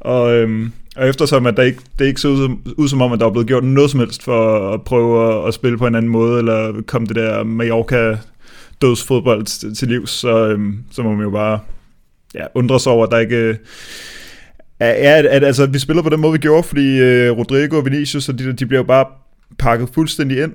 Og, 0.00 0.34
øh, 0.34 0.68
og 0.96 1.08
eftersom 1.08 1.46
at 1.46 1.56
der 1.56 1.62
ikke, 1.62 1.80
det 1.98 2.06
ikke 2.06 2.20
så 2.20 2.28
ud, 2.28 2.56
ud 2.76 2.88
som 2.88 3.02
om, 3.02 3.12
at 3.12 3.18
der 3.18 3.24
var 3.24 3.32
blevet 3.32 3.48
gjort 3.48 3.64
noget 3.64 3.90
som 3.90 4.00
helst 4.00 4.24
for 4.24 4.70
at 4.74 4.82
prøve 4.82 5.38
at, 5.42 5.48
at 5.48 5.54
spille 5.54 5.78
på 5.78 5.86
en 5.86 5.94
anden 5.94 6.12
måde, 6.12 6.38
eller 6.38 6.82
komme 6.86 7.06
det 7.06 7.16
der 7.16 7.44
Mallorca 7.44 8.18
dødsfodbold 8.82 9.44
til, 9.44 9.74
til 9.74 9.88
livs, 9.88 10.10
så, 10.10 10.48
øh, 10.48 10.58
så 10.90 11.02
må 11.02 11.12
man 11.12 11.24
jo 11.24 11.30
bare 11.30 11.58
ja, 12.34 12.44
undre 12.54 12.80
sig 12.80 12.92
over, 12.92 13.06
at 13.06 13.12
der 13.12 13.18
ikke... 13.18 13.36
Øh, 13.36 13.56
er, 14.80 15.16
at, 15.16 15.26
at, 15.26 15.44
altså, 15.44 15.66
vi 15.66 15.78
spiller 15.78 16.02
på 16.02 16.08
den 16.08 16.20
måde, 16.20 16.32
vi 16.32 16.38
gjorde, 16.38 16.62
fordi 16.62 16.98
øh, 16.98 17.30
Rodrigo 17.30 17.76
og 17.76 17.84
Vinicius, 17.84 18.28
og 18.28 18.38
de, 18.38 18.52
de 18.52 18.66
bliver 18.66 18.80
jo 18.80 18.86
bare 18.86 19.06
pakket 19.58 19.88
fuldstændig 19.94 20.42
ind. 20.42 20.52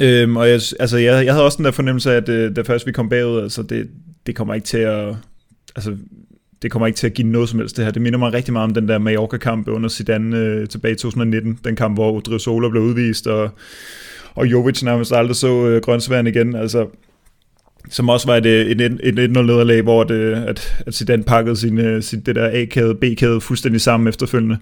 Øhm, 0.00 0.36
og 0.36 0.48
jeg, 0.48 0.60
altså, 0.80 0.96
jeg, 0.96 1.24
jeg 1.24 1.32
havde 1.32 1.44
også 1.44 1.56
den 1.56 1.64
der 1.64 1.70
fornemmelse 1.70 2.12
af, 2.12 2.16
at 2.16 2.28
øh, 2.28 2.56
da 2.56 2.62
først 2.62 2.86
vi 2.86 2.92
kom 2.92 3.08
bagud, 3.08 3.42
altså, 3.42 3.62
det, 3.62 3.90
det 4.26 4.36
kommer 4.36 4.54
ikke 4.54 4.66
til 4.66 4.78
at... 4.78 5.14
Altså, 5.76 5.96
det 6.62 6.70
kommer 6.70 6.86
ikke 6.86 6.96
til 6.96 7.06
at 7.06 7.14
give 7.14 7.28
noget 7.28 7.48
som 7.48 7.58
helst 7.58 7.76
det 7.76 7.84
her. 7.84 7.92
Det 7.92 8.02
minder 8.02 8.18
mig 8.18 8.32
rigtig 8.32 8.52
meget 8.52 8.64
om 8.64 8.74
den 8.74 8.88
der 8.88 8.98
Mallorca-kamp 8.98 9.68
under 9.68 9.88
Zidane 9.88 10.36
øh, 10.36 10.68
tilbage 10.68 10.92
i 10.92 10.96
2019. 10.96 11.58
Den 11.64 11.76
kamp, 11.76 11.96
hvor 11.96 12.12
Odriozola 12.12 12.68
blev 12.68 12.82
udvist, 12.82 13.26
og 13.26 13.50
og 14.34 14.46
Jovic 14.46 14.82
nærmest 14.82 15.12
aldrig 15.12 15.36
så 15.36 15.66
øh, 15.66 15.82
grøntsværen 15.82 16.26
igen, 16.26 16.56
altså 16.56 16.86
som 17.88 18.08
også 18.08 18.26
var 18.26 18.36
et, 18.36 18.46
øh, 18.46 18.66
et, 18.66 18.80
et, 18.80 19.18
et 19.18 19.18
1-0 19.18 19.30
nederlag, 19.30 19.82
hvor 19.82 20.04
det, 20.04 20.32
at, 20.32 20.82
at 20.86 20.94
Zidane 20.94 21.22
pakkede 21.22 21.56
sin, 21.56 21.78
øh, 21.78 22.02
sin, 22.02 22.20
det 22.20 22.34
der 22.34 22.50
A-kæde, 22.52 22.94
B-kæde 22.94 23.40
fuldstændig 23.40 23.80
sammen 23.80 24.08
efterfølgende. 24.08 24.58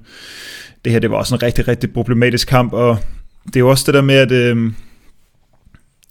Det 0.84 0.92
her, 0.92 0.98
det 0.98 1.10
var 1.10 1.16
også 1.16 1.34
en 1.34 1.42
rigtig, 1.42 1.68
rigtig 1.68 1.92
problematisk 1.92 2.48
kamp, 2.48 2.72
og 2.72 2.98
det 3.46 3.56
er 3.56 3.60
jo 3.60 3.70
også 3.70 3.84
det 3.86 3.94
der 3.94 4.02
med, 4.02 4.14
at, 4.14 4.32
øh, 4.32 4.72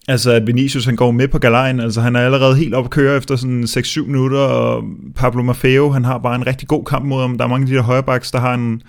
altså 0.07 0.31
at 0.31 0.47
Vinicius 0.47 0.85
han 0.85 0.95
går 0.95 1.11
med 1.11 1.27
på 1.27 1.39
galejen, 1.39 1.79
altså 1.79 2.01
han 2.01 2.15
er 2.15 2.19
allerede 2.19 2.55
helt 2.55 2.73
op 2.73 2.85
at 2.85 2.91
køre 2.91 3.17
efter 3.17 3.35
sådan 3.35 3.63
6-7 3.63 4.05
minutter, 4.05 4.39
og 4.39 4.83
Pablo 5.15 5.43
Maffeo, 5.43 5.89
han 5.89 6.05
har 6.05 6.17
bare 6.17 6.35
en 6.35 6.47
rigtig 6.47 6.67
god 6.67 6.85
kamp 6.85 7.05
mod 7.05 7.21
ham. 7.21 7.37
Der 7.37 7.45
er 7.45 7.49
mange 7.49 7.63
af 7.63 7.69
de 7.69 7.75
der 7.75 7.81
højrebacks, 7.81 8.31
der 8.31 8.39
har 8.39 8.53
en 8.53 8.81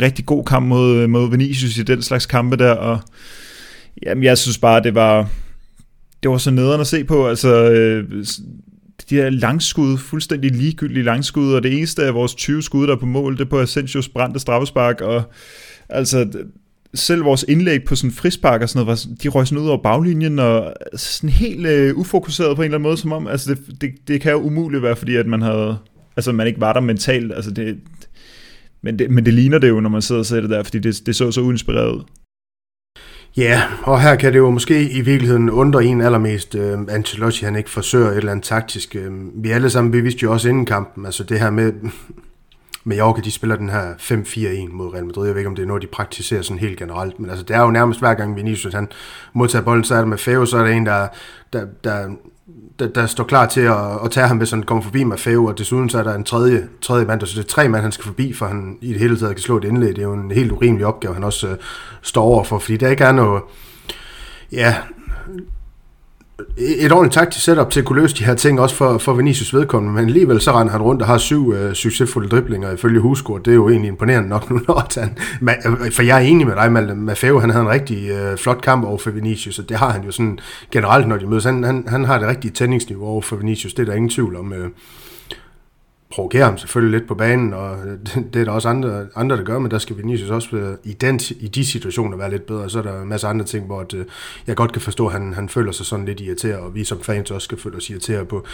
rigtig 0.00 0.26
god 0.26 0.44
kamp 0.44 0.66
mod, 0.66 0.96
øh, 0.96 1.10
mod 1.10 1.30
Vinicius 1.30 1.78
i 1.78 1.82
den 1.82 2.02
slags 2.02 2.26
kampe 2.26 2.56
der, 2.56 2.72
og 2.72 3.00
Jamen, 4.02 4.24
jeg 4.24 4.38
synes 4.38 4.58
bare, 4.58 4.82
det 4.82 4.94
var, 4.94 5.28
det 6.22 6.30
var 6.30 6.38
så 6.38 6.50
nederen 6.50 6.80
at 6.80 6.86
se 6.86 7.04
på. 7.04 7.28
Altså, 7.28 7.70
øh, 7.70 8.24
de 9.10 9.14
her 9.14 9.30
langskud, 9.30 9.98
fuldstændig 9.98 10.50
ligegyldige 10.50 11.04
langskud, 11.04 11.54
og 11.54 11.62
det 11.62 11.76
eneste 11.78 12.02
af 12.02 12.14
vores 12.14 12.34
20 12.34 12.62
skud, 12.62 12.86
der 12.86 12.94
er 12.94 12.98
på 12.98 13.06
mål, 13.06 13.32
det 13.36 13.40
er 13.40 13.48
på 13.48 13.60
Asensios 13.60 14.08
brændte 14.08 14.40
straffespark, 14.40 15.00
og 15.00 15.22
altså, 15.88 16.26
selv 16.94 17.24
vores 17.24 17.44
indlæg 17.48 17.84
på 17.84 17.94
sådan 17.94 18.10
frispark 18.10 18.62
og 18.62 18.68
sådan 18.68 18.86
noget, 18.86 19.08
var, 19.08 19.16
de 19.22 19.28
røg 19.28 19.46
sådan 19.46 19.64
ud 19.64 19.68
over 19.68 19.82
baglinjen, 19.82 20.38
og 20.38 20.74
altså, 20.92 21.12
sådan 21.12 21.30
helt 21.30 21.66
øh, 21.66 21.96
ufokuseret 21.96 22.56
på 22.56 22.62
en 22.62 22.64
eller 22.64 22.78
anden 22.78 22.88
måde, 22.88 22.96
som 22.96 23.12
om, 23.12 23.26
altså 23.26 23.54
det, 23.54 23.80
det, 23.80 23.90
det 24.08 24.20
kan 24.20 24.32
jo 24.32 24.38
umuligt 24.38 24.82
være, 24.82 24.96
fordi 24.96 25.16
at 25.16 25.26
man 25.26 25.42
havde, 25.42 25.78
altså 26.16 26.32
man 26.32 26.46
ikke 26.46 26.60
var 26.60 26.72
der 26.72 26.80
mentalt, 26.80 27.32
altså 27.32 27.50
det, 27.50 27.78
men 28.82 28.98
det, 28.98 29.10
men 29.10 29.24
det 29.24 29.34
ligner 29.34 29.58
det 29.58 29.68
jo, 29.68 29.80
når 29.80 29.90
man 29.90 30.02
sidder 30.02 30.18
og 30.18 30.26
ser 30.26 30.40
det 30.40 30.50
der, 30.50 30.62
fordi 30.62 30.78
det, 30.78 31.06
det 31.06 31.16
så 31.16 31.32
så 31.32 31.40
uinspireret 31.40 31.92
ud. 31.92 32.02
Ja, 33.36 33.62
og 33.82 34.00
her 34.00 34.16
kan 34.16 34.32
det 34.32 34.38
jo 34.38 34.50
måske 34.50 34.90
i 34.90 35.00
virkeligheden 35.00 35.50
undre 35.50 35.84
en 35.84 36.00
allermest, 36.00 36.54
øh, 36.54 36.78
Ancelotti 36.88 37.44
han 37.44 37.56
ikke 37.56 37.70
forsøger 37.70 38.10
et 38.10 38.16
eller 38.16 38.32
andet 38.32 38.44
taktisk. 38.44 38.96
Øh, 38.96 39.12
vi 39.44 39.50
alle 39.50 39.70
sammen 39.70 39.90
bevidste 39.90 40.22
jo 40.22 40.32
også 40.32 40.48
inden 40.48 40.66
kampen, 40.66 41.06
altså 41.06 41.24
det 41.24 41.40
her 41.40 41.50
med, 41.50 41.72
Mallorca, 42.84 43.20
de 43.20 43.30
spiller 43.30 43.56
den 43.56 43.68
her 43.68 43.94
5-4-1 43.94 44.72
mod 44.72 44.94
Real 44.94 45.04
Madrid. 45.04 45.26
Jeg 45.26 45.34
ved 45.34 45.40
ikke, 45.40 45.48
om 45.48 45.56
det 45.56 45.62
er 45.62 45.66
noget, 45.66 45.82
de 45.82 45.86
praktiserer 45.86 46.42
sådan 46.42 46.58
helt 46.58 46.78
generelt, 46.78 47.20
men 47.20 47.30
altså, 47.30 47.44
det 47.44 47.56
er 47.56 47.60
jo 47.60 47.70
nærmest 47.70 48.00
hver 48.00 48.14
gang 48.14 48.36
Vinicius 48.36 48.74
han 48.74 48.88
modtager 49.32 49.64
bolden, 49.64 49.84
så 49.84 49.94
er 49.94 49.98
det 49.98 50.08
med 50.08 50.18
Feo, 50.18 50.46
så 50.46 50.56
er 50.56 50.62
der 50.62 50.70
en, 50.70 50.86
der, 50.86 51.08
der, 51.52 51.66
der 51.84 52.08
der, 52.78 52.88
der 52.88 53.06
står 53.06 53.24
klar 53.24 53.46
til 53.46 53.60
at, 53.60 54.04
at 54.04 54.10
tage 54.10 54.28
ham, 54.28 54.38
hvis 54.38 54.50
han 54.50 54.62
kommer 54.62 54.82
forbi 54.82 55.04
Maffeo, 55.04 55.44
og 55.44 55.58
desuden 55.58 55.88
så 55.88 55.98
er 55.98 56.02
der 56.02 56.14
en 56.14 56.24
tredje, 56.24 56.68
tredje 56.82 57.04
mand, 57.04 57.20
så 57.20 57.38
det 57.38 57.44
er 57.44 57.48
tre 57.48 57.68
mand, 57.68 57.82
han 57.82 57.92
skal 57.92 58.04
forbi, 58.04 58.32
for 58.32 58.46
han 58.46 58.78
i 58.80 58.92
det 58.92 59.00
hele 59.00 59.18
taget 59.18 59.36
kan 59.36 59.42
slå 59.42 59.56
et 59.56 59.64
indlæg. 59.64 59.88
Det 59.88 59.98
er 59.98 60.02
jo 60.02 60.12
en 60.12 60.30
helt 60.30 60.52
urimelig 60.52 60.86
opgave, 60.86 61.14
han 61.14 61.24
også 61.24 61.48
øh, 61.48 61.56
står 62.02 62.22
over 62.22 62.44
for, 62.44 62.58
fordi 62.58 62.76
der 62.76 62.88
ikke 62.88 63.04
er 63.04 63.12
noget, 63.12 63.42
ja, 64.52 64.76
Øh, 66.40 66.64
et 66.64 66.92
ordentligt 66.92 67.14
taktisk 67.14 67.44
setup 67.44 67.70
til 67.70 67.80
at 67.80 67.86
kunne 67.86 68.00
løse 68.00 68.16
de 68.16 68.24
her 68.24 68.34
ting, 68.34 68.60
også 68.60 68.74
for, 68.74 68.98
for 68.98 69.12
Vinicius 69.12 69.54
vedkommende, 69.54 69.94
men 69.94 70.04
alligevel 70.04 70.40
så 70.40 70.52
render 70.52 70.72
han 70.72 70.82
rundt 70.82 71.02
og 71.02 71.08
har 71.08 71.18
syv 71.18 71.52
øh, 71.52 71.74
succesfulde 71.74 72.28
driblinger 72.28 72.72
ifølge 72.72 73.00
Husgaard. 73.00 73.42
Det 73.42 73.50
er 73.50 73.54
jo 73.54 73.68
egentlig 73.68 73.88
imponerende 73.88 74.28
nok 74.28 74.50
nu, 74.50 74.60
når 74.68 75.00
han, 75.00 75.16
øh, 75.86 75.92
for 75.92 76.02
jeg 76.02 76.16
er 76.16 76.26
enig 76.26 76.46
med 76.46 76.54
dig, 76.54 76.72
Malte. 76.72 76.94
Maffeo, 76.94 77.38
han 77.38 77.50
havde 77.50 77.62
en 77.62 77.70
rigtig 77.70 78.10
øh, 78.10 78.36
flot 78.36 78.60
kamp 78.60 78.84
over 78.84 78.98
for 78.98 79.10
Vinicius, 79.10 79.58
og 79.58 79.68
det 79.68 79.76
har 79.76 79.90
han 79.90 80.04
jo 80.04 80.12
sådan 80.12 80.38
generelt, 80.72 81.08
når 81.08 81.16
de 81.16 81.26
mødes. 81.26 81.44
Han, 81.44 81.64
han, 81.64 81.84
han 81.88 82.04
har 82.04 82.18
det 82.18 82.28
rigtige 82.28 82.52
tændingsniveau 82.52 83.06
over 83.06 83.22
for 83.22 83.36
Vinicius, 83.36 83.74
det 83.74 83.82
er 83.82 83.86
der 83.86 83.94
ingen 83.94 84.10
tvivl 84.10 84.36
om. 84.36 84.52
Øh 84.52 84.70
provokere 86.10 86.44
ham 86.44 86.58
selvfølgelig 86.58 86.98
lidt 86.98 87.08
på 87.08 87.14
banen, 87.14 87.52
og 87.52 87.76
det 88.32 88.40
er 88.40 88.44
der 88.44 88.52
også 88.52 88.68
andre, 88.68 89.06
andre 89.14 89.36
der 89.36 89.42
gør, 89.42 89.58
men 89.58 89.70
der 89.70 89.78
skal 89.78 89.96
Vinicius 89.96 90.30
også 90.30 90.76
i, 90.84 90.92
den, 90.92 91.20
i 91.40 91.48
de 91.48 91.66
situationer 91.66 92.16
være 92.16 92.30
lidt 92.30 92.46
bedre. 92.46 92.70
Så 92.70 92.78
er 92.78 92.82
der 92.82 93.02
en 93.02 93.08
masse 93.08 93.26
andre 93.26 93.44
ting, 93.44 93.66
hvor 93.66 93.80
at, 93.80 93.94
øh, 93.94 94.04
jeg 94.46 94.56
godt 94.56 94.72
kan 94.72 94.82
forstå, 94.82 95.06
at 95.06 95.12
han, 95.12 95.34
han 95.34 95.48
føler 95.48 95.72
sig 95.72 95.86
sådan 95.86 96.04
lidt 96.04 96.20
irriteret, 96.20 96.56
og 96.56 96.74
vi 96.74 96.84
som 96.84 97.02
fans 97.02 97.30
også 97.30 97.44
skal 97.44 97.58
føle 97.58 97.76
os 97.76 97.90
irriteret 97.90 98.28
på 98.28 98.46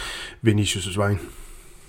Vinicius' 0.47 0.97
vej. 0.97 1.15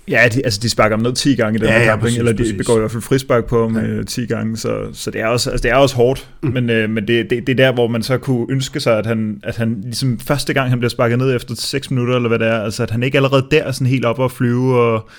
Ja, 0.09 0.27
de, 0.33 0.41
altså 0.45 0.59
de 0.63 0.69
sparker 0.69 0.95
ham 0.95 1.03
ned 1.03 1.13
10 1.13 1.35
gange 1.35 1.59
i 1.59 1.61
den 1.61 1.67
ja, 1.67 1.79
her 1.79 1.85
kamp, 1.85 2.03
ja, 2.03 2.17
eller 2.17 2.31
de 2.31 2.37
præcis. 2.37 2.57
begår 2.57 2.75
i 2.75 2.79
hvert 2.79 2.91
fald 2.91 3.03
frispark 3.03 3.45
på 3.45 3.61
ham 3.61 3.77
ja. 3.77 4.03
10 4.03 4.21
øh, 4.21 4.27
gange, 4.27 4.57
så, 4.57 4.87
så 4.93 5.11
det, 5.11 5.21
er 5.21 5.27
også, 5.27 5.49
altså 5.49 5.63
det 5.63 5.71
er 5.71 5.75
også 5.75 5.95
hårdt, 5.95 6.29
mm. 6.43 6.49
men, 6.49 6.69
øh, 6.69 6.89
men 6.89 7.07
det, 7.07 7.29
det, 7.29 7.47
det 7.47 7.59
er 7.59 7.65
der, 7.65 7.73
hvor 7.73 7.87
man 7.87 8.03
så 8.03 8.17
kunne 8.17 8.45
ønske 8.49 8.79
sig, 8.79 8.97
at 8.97 9.05
han, 9.05 9.39
at 9.43 9.57
han 9.57 9.81
ligesom 9.83 10.19
første 10.19 10.53
gang, 10.53 10.69
han 10.69 10.79
bliver 10.79 10.89
sparket 10.89 11.17
ned 11.17 11.35
efter 11.35 11.55
6 11.55 11.91
minutter, 11.91 12.15
eller 12.15 12.27
hvad 12.27 12.39
det 12.39 12.47
er, 12.47 12.61
altså 12.61 12.83
at 12.83 12.91
han 12.91 13.03
ikke 13.03 13.17
allerede 13.17 13.47
der 13.51 13.63
er 13.63 13.71
sådan 13.71 13.87
helt 13.87 14.05
op 14.05 14.19
og 14.19 14.31
flyve, 14.31 14.79
og 14.79 15.09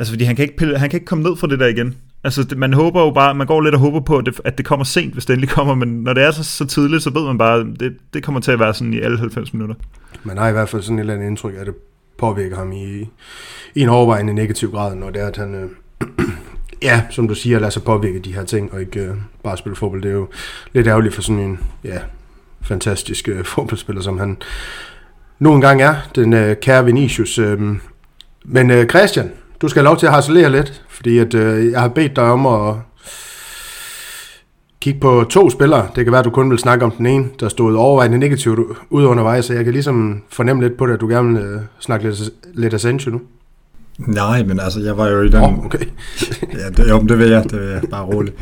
Altså, 0.00 0.12
fordi 0.12 0.24
han 0.24 0.36
kan 0.36 0.42
ikke, 0.42 0.56
pille, 0.56 0.78
han 0.78 0.90
kan 0.90 0.96
ikke 0.96 1.06
komme 1.06 1.24
ned 1.24 1.36
fra 1.36 1.46
det 1.46 1.60
der 1.60 1.66
igen. 1.66 1.96
Altså, 2.24 2.42
det, 2.42 2.58
man 2.58 2.72
håber 2.72 3.02
jo 3.02 3.10
bare, 3.10 3.34
man 3.34 3.46
går 3.46 3.60
lidt 3.60 3.74
og 3.74 3.80
håber 3.80 4.00
på, 4.00 4.18
at 4.18 4.26
det, 4.26 4.40
at 4.44 4.58
det 4.58 4.66
kommer 4.66 4.84
sent, 4.84 5.12
hvis 5.12 5.26
det 5.26 5.34
endelig 5.34 5.50
kommer, 5.50 5.74
men 5.74 5.88
når 5.88 6.12
det 6.12 6.22
er 6.22 6.30
så, 6.30 6.44
så 6.44 6.66
tidligt, 6.66 7.02
så 7.02 7.10
ved 7.10 7.24
man 7.26 7.38
bare, 7.38 7.58
det, 7.80 7.96
det 8.14 8.22
kommer 8.22 8.40
til 8.40 8.52
at 8.52 8.58
være 8.60 8.74
sådan 8.74 8.94
i 8.94 9.00
alle 9.00 9.18
90 9.18 9.54
minutter. 9.54 9.74
Man 10.22 10.38
har 10.38 10.48
i 10.48 10.52
hvert 10.52 10.68
fald 10.68 10.82
sådan 10.82 10.98
et 10.98 11.00
eller 11.00 11.14
andet 11.14 11.26
indtryk, 11.26 11.54
at 11.54 11.66
det 11.66 11.74
påvirker 12.18 12.56
ham 12.56 12.72
i, 12.72 13.08
i 13.74 13.80
en 13.80 13.88
overvejende 13.88 14.34
negativ 14.34 14.70
grad, 14.70 14.94
når 14.94 15.10
det 15.10 15.22
er, 15.22 15.26
at 15.26 15.36
han, 15.36 15.54
øh, 15.54 15.70
ja, 16.82 17.02
som 17.10 17.28
du 17.28 17.34
siger, 17.34 17.58
lade 17.58 17.70
sig 17.70 17.82
påvirke 17.82 18.18
de 18.18 18.34
her 18.34 18.44
ting, 18.44 18.72
og 18.72 18.80
ikke 18.80 19.00
øh, 19.00 19.14
bare 19.44 19.56
spille 19.56 19.76
fodbold. 19.76 20.02
Det 20.02 20.10
er 20.10 20.14
jo 20.14 20.28
lidt 20.72 20.86
ærgerligt 20.86 21.14
for 21.14 21.22
sådan 21.22 21.42
en 21.42 21.60
ja, 21.84 21.98
fantastisk 22.62 23.28
øh, 23.28 23.44
fodboldspiller, 23.54 24.02
som 24.02 24.18
han 24.18 24.36
nogle 25.38 25.60
gange 25.66 25.84
er, 25.84 25.94
den 26.14 26.32
øh, 26.32 26.56
kære 26.56 26.84
Vinicius. 26.84 27.38
Øh, 27.38 27.60
men 28.44 28.70
øh, 28.70 28.88
Christian, 28.88 29.30
du 29.62 29.68
skal 29.68 29.80
have 29.80 29.90
lov 29.90 29.96
til 29.96 30.06
at 30.06 30.12
harcelere 30.12 30.50
lidt, 30.50 30.82
fordi 30.88 31.18
at, 31.18 31.34
øh, 31.34 31.72
jeg 31.72 31.80
har 31.80 31.88
bedt 31.88 32.16
dig 32.16 32.24
om 32.24 32.46
at 32.46 32.74
kigge 34.80 35.00
på 35.00 35.24
to 35.30 35.50
spillere. 35.50 35.88
Det 35.96 36.04
kan 36.04 36.12
være, 36.12 36.18
at 36.18 36.24
du 36.24 36.30
kun 36.30 36.50
vil 36.50 36.58
snakke 36.58 36.84
om 36.84 36.90
den 36.90 37.06
ene, 37.06 37.28
der 37.40 37.48
stod 37.48 37.76
overvejende 37.76 38.18
negativt 38.18 38.58
ud 38.90 39.04
undervejs, 39.04 39.44
så 39.44 39.54
jeg 39.54 39.64
kan 39.64 39.72
ligesom 39.72 40.22
fornemme 40.28 40.62
lidt 40.62 40.76
på 40.76 40.86
det, 40.86 40.94
at 40.94 41.00
du 41.00 41.08
gerne 41.08 41.38
vil 41.38 41.42
øh, 41.42 41.60
snakke 41.80 42.08
lidt, 42.08 42.20
lidt 42.54 42.74
Asensio 42.74 43.10
nu. 43.10 43.20
Nej, 43.98 44.42
men 44.42 44.60
altså, 44.60 44.80
jeg 44.80 44.98
var 44.98 45.08
jo 45.08 45.22
i 45.22 45.28
den... 45.28 45.42
Oh, 45.42 45.64
okay. 45.64 45.84
ja, 46.52 46.68
det, 46.76 46.90
jo, 46.90 46.98
det 46.98 47.18
vil 47.18 47.28
jeg, 47.28 47.44
det 47.44 47.60
vil 47.60 47.68
jeg, 47.68 47.82
bare 47.90 48.04
roligt. 48.04 48.36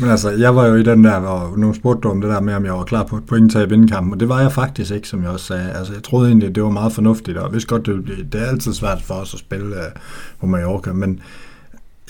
Men 0.00 0.10
altså, 0.10 0.30
jeg 0.30 0.56
var 0.56 0.66
jo 0.66 0.74
i 0.74 0.82
den 0.82 1.04
der, 1.04 1.12
og 1.12 1.58
nu 1.58 1.72
spurgte 1.72 2.06
om 2.06 2.20
det 2.20 2.30
der 2.30 2.40
med, 2.40 2.54
om 2.54 2.64
jeg 2.64 2.72
var 2.72 2.84
klar 2.84 3.04
på 3.04 3.16
et 3.16 3.24
pointtab 3.24 3.72
inden 3.72 3.88
kampen, 3.88 4.12
og 4.12 4.20
det 4.20 4.28
var 4.28 4.40
jeg 4.40 4.52
faktisk 4.52 4.90
ikke, 4.90 5.08
som 5.08 5.22
jeg 5.22 5.30
også 5.30 5.46
sagde. 5.46 5.70
Altså, 5.70 5.92
jeg 5.92 6.02
troede 6.02 6.28
egentlig, 6.28 6.48
at 6.48 6.54
det 6.54 6.62
var 6.62 6.70
meget 6.70 6.92
fornuftigt, 6.92 7.38
og 7.38 7.50
hvis 7.50 7.64
godt, 7.64 7.86
det 7.86 7.94
ville 7.94 8.04
blive, 8.04 8.26
det 8.32 8.42
er 8.42 8.46
altid 8.46 8.72
svært 8.72 9.02
for 9.02 9.14
os 9.14 9.34
at 9.34 9.40
spille 9.40 9.66
uh, 9.66 10.00
på 10.40 10.46
Mallorca, 10.46 10.92
men 10.92 11.20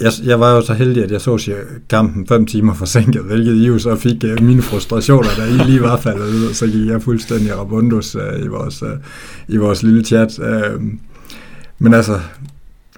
jeg, 0.00 0.12
jeg 0.24 0.40
var 0.40 0.50
jo 0.50 0.60
så 0.60 0.74
heldig, 0.74 1.04
at 1.04 1.10
jeg 1.10 1.20
så 1.20 1.54
kampen 1.88 2.26
fem 2.26 2.46
timer 2.46 2.74
forsinket, 2.74 3.22
hvilket 3.22 3.54
I 3.54 3.66
jo 3.66 3.78
så 3.78 3.96
fik 3.96 4.24
uh, 4.24 4.44
mine 4.44 4.62
frustrationer, 4.62 5.28
da 5.38 5.44
I 5.44 5.66
lige 5.66 5.82
var 5.82 5.96
faldet 5.96 6.26
ud, 6.26 6.48
og 6.48 6.54
så 6.54 6.66
gik 6.66 6.86
jeg 6.86 7.02
fuldstændig 7.02 7.58
rabundus 7.58 8.16
uh, 8.16 8.44
i, 8.44 8.46
vores, 8.46 8.82
uh, 8.82 8.88
i 9.48 9.56
vores 9.56 9.82
lille 9.82 10.04
chat. 10.04 10.38
Uh, 10.38 10.82
men 11.78 11.94
altså, 11.94 12.20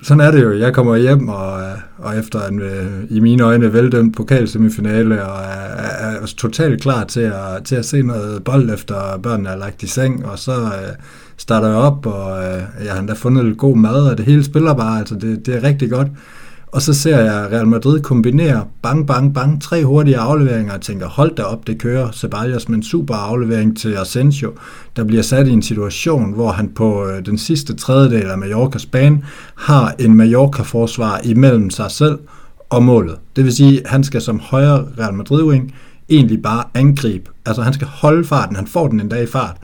sådan 0.03 0.21
er 0.21 0.31
det 0.31 0.43
jo. 0.43 0.53
Jeg 0.59 0.75
kommer 0.75 0.97
hjem 0.97 1.29
og, 1.29 1.63
og 1.99 2.19
efter 2.19 2.47
en 2.47 2.61
øh, 2.61 2.87
i 3.11 3.21
mine 3.21 3.43
øjne 3.43 3.73
veldømt 3.73 4.17
pokalsemifinale 4.17 5.25
og 5.25 5.43
er, 5.43 5.83
er, 5.83 6.21
er 6.23 6.27
totalt 6.27 6.83
klar 6.83 7.05
til 7.05 7.21
at, 7.21 7.65
til 7.65 7.77
at 7.77 7.85
se 7.85 8.03
noget 8.03 8.45
bold 8.45 8.71
efter 8.71 9.19
børnene 9.23 9.49
er 9.49 9.57
lagt 9.57 9.83
i 9.83 9.87
seng, 9.87 10.27
og 10.27 10.39
så 10.39 10.53
øh, 10.53 10.95
starter 11.37 11.69
jeg 11.69 11.77
op, 11.77 12.07
og 12.07 12.45
øh, 12.45 12.63
jeg 12.85 12.93
har 12.93 13.01
endda 13.01 13.13
fundet 13.13 13.45
lidt 13.45 13.59
god 13.59 13.77
mad, 13.77 14.11
og 14.11 14.19
det 14.19 14.27
hele 14.27 14.45
spiller 14.45 14.75
bare, 14.75 14.99
altså 14.99 15.15
det, 15.15 15.47
det 15.47 15.55
er 15.55 15.63
rigtig 15.63 15.91
godt. 15.91 16.09
Og 16.73 16.83
så 16.83 16.95
ser 16.95 17.19
jeg 17.19 17.53
Real 17.53 17.67
Madrid 17.67 18.01
kombinere 18.01 18.65
bang, 18.83 19.07
bang, 19.07 19.35
bang, 19.35 19.63
tre 19.63 19.85
hurtige 19.85 20.19
afleveringer, 20.19 20.75
og 20.75 20.81
tænker, 20.81 21.09
hold 21.09 21.37
da 21.37 21.43
op, 21.43 21.67
det 21.67 21.79
kører 21.79 22.13
Ceballos 22.13 22.69
med 22.69 22.77
en 22.77 22.83
super 22.83 23.15
aflevering 23.15 23.79
til 23.79 23.95
Asensio, 23.95 24.53
der 24.97 25.05
bliver 25.05 25.23
sat 25.23 25.49
i 25.49 25.51
en 25.51 25.63
situation, 25.63 26.33
hvor 26.33 26.51
han 26.51 26.69
på 26.69 27.07
øh, 27.07 27.27
den 27.27 27.39
sidste 27.39 27.75
tredjedel 27.75 28.31
af 28.31 28.39
Mallorcas 28.39 28.87
bane 28.87 29.23
har 29.55 29.95
en 29.99 30.15
Mallorca-forsvar 30.15 31.21
imellem 31.25 31.71
sig 31.71 31.91
selv 31.91 32.19
og 32.71 32.83
målet. 32.83 33.17
Det 33.37 33.45
vil 33.45 33.53
sige, 33.53 33.81
at 33.81 33.91
han 33.91 34.05
skal 34.05 34.21
som 34.21 34.41
højre 34.41 34.87
Real 34.99 35.15
Madrid-wing 35.15 35.75
egentlig 36.09 36.43
bare 36.43 36.65
angribe. 36.75 37.31
Altså 37.47 37.63
han 37.63 37.73
skal 37.73 37.87
holde 37.87 38.25
farten, 38.25 38.57
han 38.57 38.67
får 38.67 38.89
den 38.89 39.01
en 39.01 39.09
dag 39.09 39.23
i 39.23 39.27
fart. 39.27 39.57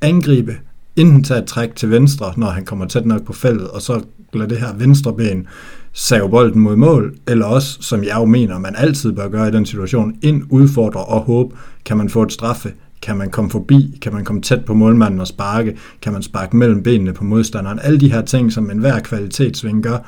Angribe, 0.00 0.56
enten 0.96 1.24
tage 1.24 1.40
et 1.40 1.46
træk 1.46 1.76
til 1.76 1.90
venstre, 1.90 2.32
når 2.36 2.50
han 2.50 2.64
kommer 2.64 2.86
tæt 2.86 3.06
nok 3.06 3.24
på 3.24 3.32
feltet, 3.32 3.68
og 3.68 3.82
så 3.82 4.00
lade 4.32 4.50
det 4.50 4.58
her 4.58 4.74
venstre 4.74 5.12
ben 5.12 5.46
save 5.92 6.30
bolden 6.30 6.60
mod 6.60 6.76
mål, 6.76 7.14
eller 7.28 7.46
også, 7.46 7.78
som 7.80 8.04
jeg 8.04 8.16
jo 8.16 8.24
mener, 8.24 8.58
man 8.58 8.74
altid 8.76 9.12
bør 9.12 9.28
gøre 9.28 9.48
i 9.48 9.50
den 9.50 9.66
situation, 9.66 10.16
ind, 10.22 10.42
udfordre 10.50 11.04
og 11.04 11.20
håbe, 11.20 11.54
kan 11.84 11.96
man 11.96 12.08
få 12.08 12.22
et 12.22 12.32
straffe, 12.32 12.72
kan 13.02 13.16
man 13.16 13.30
komme 13.30 13.50
forbi, 13.50 13.98
kan 14.02 14.12
man 14.12 14.24
komme 14.24 14.42
tæt 14.42 14.64
på 14.64 14.74
målmanden 14.74 15.20
og 15.20 15.26
sparke, 15.26 15.76
kan 16.02 16.12
man 16.12 16.22
sparke 16.22 16.56
mellem 16.56 16.82
benene 16.82 17.12
på 17.12 17.24
modstanderen, 17.24 17.78
alle 17.82 18.00
de 18.00 18.12
her 18.12 18.22
ting, 18.22 18.52
som 18.52 18.70
enhver 18.70 19.00
kvalitetssving 19.00 19.82
gør. 19.82 19.98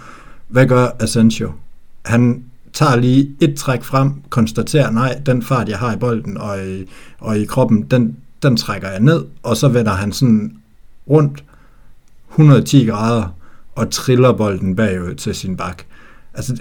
Hvad 0.48 0.66
gør 0.66 0.88
Asensio? 1.00 1.52
Han 2.04 2.44
tager 2.72 2.96
lige 2.96 3.30
et 3.40 3.54
træk 3.54 3.84
frem, 3.84 4.10
konstaterer, 4.30 4.90
nej, 4.90 5.20
den 5.26 5.42
fart, 5.42 5.68
jeg 5.68 5.78
har 5.78 5.94
i 5.94 5.96
bolden 5.96 6.38
og 6.38 6.66
i, 6.66 6.84
og 7.18 7.38
i 7.38 7.44
kroppen, 7.44 7.82
den, 7.82 8.16
den 8.42 8.56
trækker 8.56 8.88
jeg 8.88 9.00
ned, 9.00 9.24
og 9.42 9.56
så 9.56 9.68
vender 9.68 9.92
han 9.92 10.12
sådan 10.12 10.56
rundt. 11.10 11.44
110 12.30 12.84
grader, 12.84 13.34
og 13.74 13.90
triller 13.90 14.32
bolden 14.32 14.76
bagud 14.76 15.14
til 15.14 15.34
sin 15.34 15.56
bak. 15.56 15.82
Altså, 16.34 16.56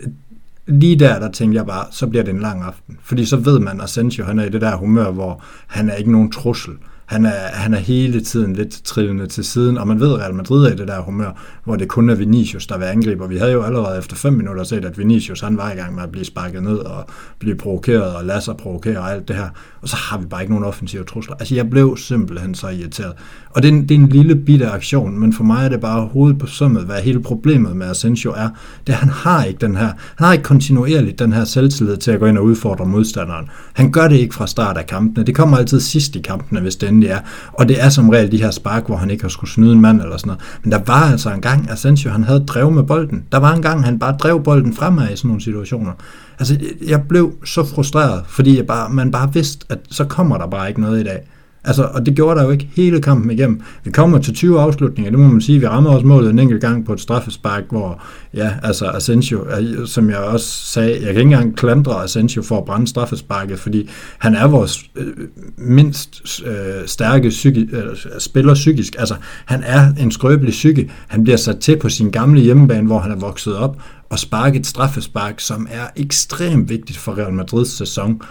lige 0.67 0.99
der, 0.99 1.19
der 1.19 1.31
tænkte 1.31 1.57
jeg 1.57 1.65
bare, 1.65 1.85
så 1.91 2.07
bliver 2.07 2.23
det 2.23 2.33
en 2.33 2.39
lang 2.39 2.63
aften. 2.63 2.97
Fordi 3.01 3.25
så 3.25 3.37
ved 3.37 3.59
man, 3.59 3.77
at 3.77 3.83
Asensio, 3.83 4.25
han 4.25 4.39
er 4.39 4.45
i 4.45 4.49
det 4.49 4.61
der 4.61 4.75
humør, 4.75 5.11
hvor 5.11 5.43
han 5.67 5.89
er 5.89 5.95
ikke 5.95 6.11
nogen 6.11 6.31
trussel 6.31 6.73
han 7.05 7.25
er, 7.25 7.47
han 7.53 7.73
er 7.73 7.77
hele 7.77 8.21
tiden 8.21 8.55
lidt 8.55 8.81
trillende 8.83 9.27
til 9.27 9.43
siden, 9.43 9.77
og 9.77 9.87
man 9.87 9.99
ved, 9.99 10.13
at 10.13 10.19
Real 10.19 10.33
Madrid 10.33 10.65
er 10.65 10.71
i 10.71 10.75
det 10.75 10.87
der 10.87 11.01
humør, 11.01 11.41
hvor 11.63 11.75
det 11.75 11.87
kun 11.87 12.09
er 12.09 12.15
Vinicius, 12.15 12.67
der 12.67 12.77
vil 12.77 12.85
angribe. 12.85 13.23
Og 13.23 13.29
vi 13.29 13.37
havde 13.37 13.51
jo 13.51 13.63
allerede 13.63 13.97
efter 13.97 14.15
5 14.15 14.33
minutter 14.33 14.63
set, 14.63 14.85
at 14.85 14.97
Vinicius 14.97 15.41
han 15.41 15.57
var 15.57 15.71
i 15.71 15.75
gang 15.75 15.95
med 15.95 16.03
at 16.03 16.11
blive 16.11 16.25
sparket 16.25 16.63
ned 16.63 16.77
og 16.77 17.05
blive 17.39 17.55
provokeret 17.55 18.15
og 18.15 18.25
lade 18.25 18.41
sig 18.41 18.57
provokere 18.57 18.97
og 18.97 19.11
alt 19.11 19.27
det 19.27 19.35
her. 19.35 19.49
Og 19.81 19.89
så 19.89 19.95
har 19.95 20.17
vi 20.17 20.25
bare 20.25 20.41
ikke 20.41 20.53
nogen 20.53 20.65
offensive 20.65 21.03
trusler. 21.03 21.35
Altså 21.35 21.55
jeg 21.55 21.69
blev 21.69 21.97
simpelthen 21.97 22.55
så 22.55 22.67
irriteret. 22.67 23.13
Og 23.49 23.63
det 23.63 23.69
er 23.69 23.73
en, 23.73 23.81
det 23.81 23.95
er 23.95 23.99
en 23.99 24.09
lille 24.09 24.35
bitte 24.35 24.67
aktion, 24.67 25.19
men 25.19 25.33
for 25.33 25.43
mig 25.43 25.65
er 25.65 25.69
det 25.69 25.81
bare 25.81 26.05
hovedet 26.05 26.39
på 26.39 26.47
sømmet, 26.47 26.83
hvad 26.83 27.01
hele 27.01 27.21
problemet 27.21 27.75
med 27.75 27.89
Asensio 27.89 28.31
er. 28.31 28.49
Det 28.87 28.93
er, 28.93 28.97
han 28.97 29.09
har 29.09 29.43
ikke 29.43 29.59
den 29.59 29.75
her, 29.75 29.91
han 30.15 30.25
har 30.25 30.33
ikke 30.33 30.43
kontinuerligt 30.43 31.19
den 31.19 31.33
her 31.33 31.43
selvtillid 31.43 31.97
til 31.97 32.11
at 32.11 32.19
gå 32.19 32.25
ind 32.25 32.37
og 32.37 32.43
udfordre 32.43 32.85
modstanderen. 32.85 33.49
Han 33.73 33.91
gør 33.91 34.07
det 34.07 34.15
ikke 34.15 34.35
fra 34.35 34.47
start 34.47 34.77
af 34.77 34.87
kampene. 34.87 35.25
Det 35.25 35.35
kommer 35.35 35.57
altid 35.57 35.79
sidst 35.79 36.15
i 36.15 36.19
kampene, 36.19 36.61
hvis 36.61 36.75
det 36.75 36.92
endelig 36.93 37.09
er. 37.09 37.19
Og 37.53 37.67
det 37.67 37.83
er 37.83 37.89
som 37.89 38.09
regel 38.09 38.31
de 38.31 38.37
her 38.37 38.51
spark, 38.51 38.85
hvor 38.85 38.95
han 38.95 39.09
ikke 39.09 39.23
har 39.23 39.29
skulle 39.29 39.51
snyde 39.51 39.73
en 39.73 39.81
mand 39.81 40.01
eller 40.01 40.17
sådan 40.17 40.27
noget. 40.27 40.41
Men 40.63 40.71
der 40.71 40.79
var 40.85 41.11
altså 41.11 41.33
en 41.33 41.41
gang, 41.41 41.69
Asensio 41.71 42.11
han 42.11 42.23
havde 42.23 42.45
drev 42.47 42.71
med 42.71 42.83
bolden. 42.83 43.23
Der 43.31 43.37
var 43.37 43.53
en 43.53 43.61
gang, 43.61 43.85
han 43.85 43.99
bare 43.99 44.15
drev 44.19 44.43
bolden 44.43 44.73
fremad 44.73 45.13
i 45.13 45.15
sådan 45.15 45.27
nogle 45.27 45.41
situationer. 45.41 45.91
Altså, 46.39 46.57
jeg 46.87 47.01
blev 47.09 47.33
så 47.45 47.65
frustreret, 47.65 48.23
fordi 48.27 48.57
jeg 48.57 48.67
bare, 48.67 48.89
man 48.89 49.11
bare 49.11 49.33
vidste, 49.33 49.65
at 49.69 49.79
så 49.89 50.05
kommer 50.05 50.37
der 50.37 50.47
bare 50.47 50.69
ikke 50.69 50.81
noget 50.81 50.99
i 50.99 51.03
dag. 51.03 51.19
Altså, 51.65 51.83
og 51.93 52.05
det 52.05 52.15
gjorde 52.15 52.39
der 52.39 52.45
jo 52.45 52.51
ikke 52.51 52.69
hele 52.75 53.01
kampen 53.01 53.31
igennem. 53.31 53.61
Vi 53.83 53.91
kommer 53.91 54.19
til 54.19 54.33
20 54.33 54.59
afslutninger, 54.59 55.11
det 55.11 55.19
må 55.19 55.27
man 55.27 55.41
sige. 55.41 55.59
Vi 55.59 55.67
rammer 55.67 55.89
også 55.89 56.05
målet 56.07 56.29
en 56.29 56.39
enkelt 56.39 56.61
gang 56.61 56.85
på 56.85 56.93
et 56.93 56.99
straffespark, 56.99 57.63
hvor, 57.69 58.03
ja, 58.33 58.51
altså 58.63 58.85
Asensio, 58.85 59.45
øh, 59.59 59.87
som 59.87 60.09
jeg 60.09 60.17
også 60.17 60.47
sagde, 60.47 60.91
jeg 60.91 60.99
kan 60.99 61.09
ikke 61.09 61.21
engang 61.21 61.57
klandre 61.57 62.03
Asensio 62.03 62.41
for 62.41 62.57
at 62.57 62.65
brænde 62.65 62.87
straffesparket, 62.87 63.59
fordi 63.59 63.89
han 64.17 64.35
er 64.35 64.47
vores 64.47 64.83
øh, 64.95 65.13
mindst 65.57 66.41
øh, 66.45 66.53
stærke 66.85 67.29
psyki, 67.29 67.69
øh, 67.71 67.97
spiller 68.19 68.53
psykisk. 68.53 68.95
Altså, 68.99 69.15
han 69.45 69.63
er 69.65 69.93
en 69.99 70.11
skrøbelig 70.11 70.51
psyke. 70.51 70.91
Han 71.07 71.23
bliver 71.23 71.37
sat 71.37 71.59
til 71.59 71.79
på 71.79 71.89
sin 71.89 72.11
gamle 72.11 72.41
hjemmebane, 72.41 72.87
hvor 72.87 72.99
han 72.99 73.11
er 73.11 73.15
vokset 73.15 73.55
op, 73.55 73.77
og 74.09 74.19
sparke 74.19 74.59
et 74.59 74.67
straffespark, 74.67 75.39
som 75.39 75.67
er 75.71 75.87
ekstremt 75.95 76.69
vigtigt 76.69 76.97
for 76.97 77.17
Real 77.17 77.33
Madrids 77.33 77.77
sæson. 77.77 78.21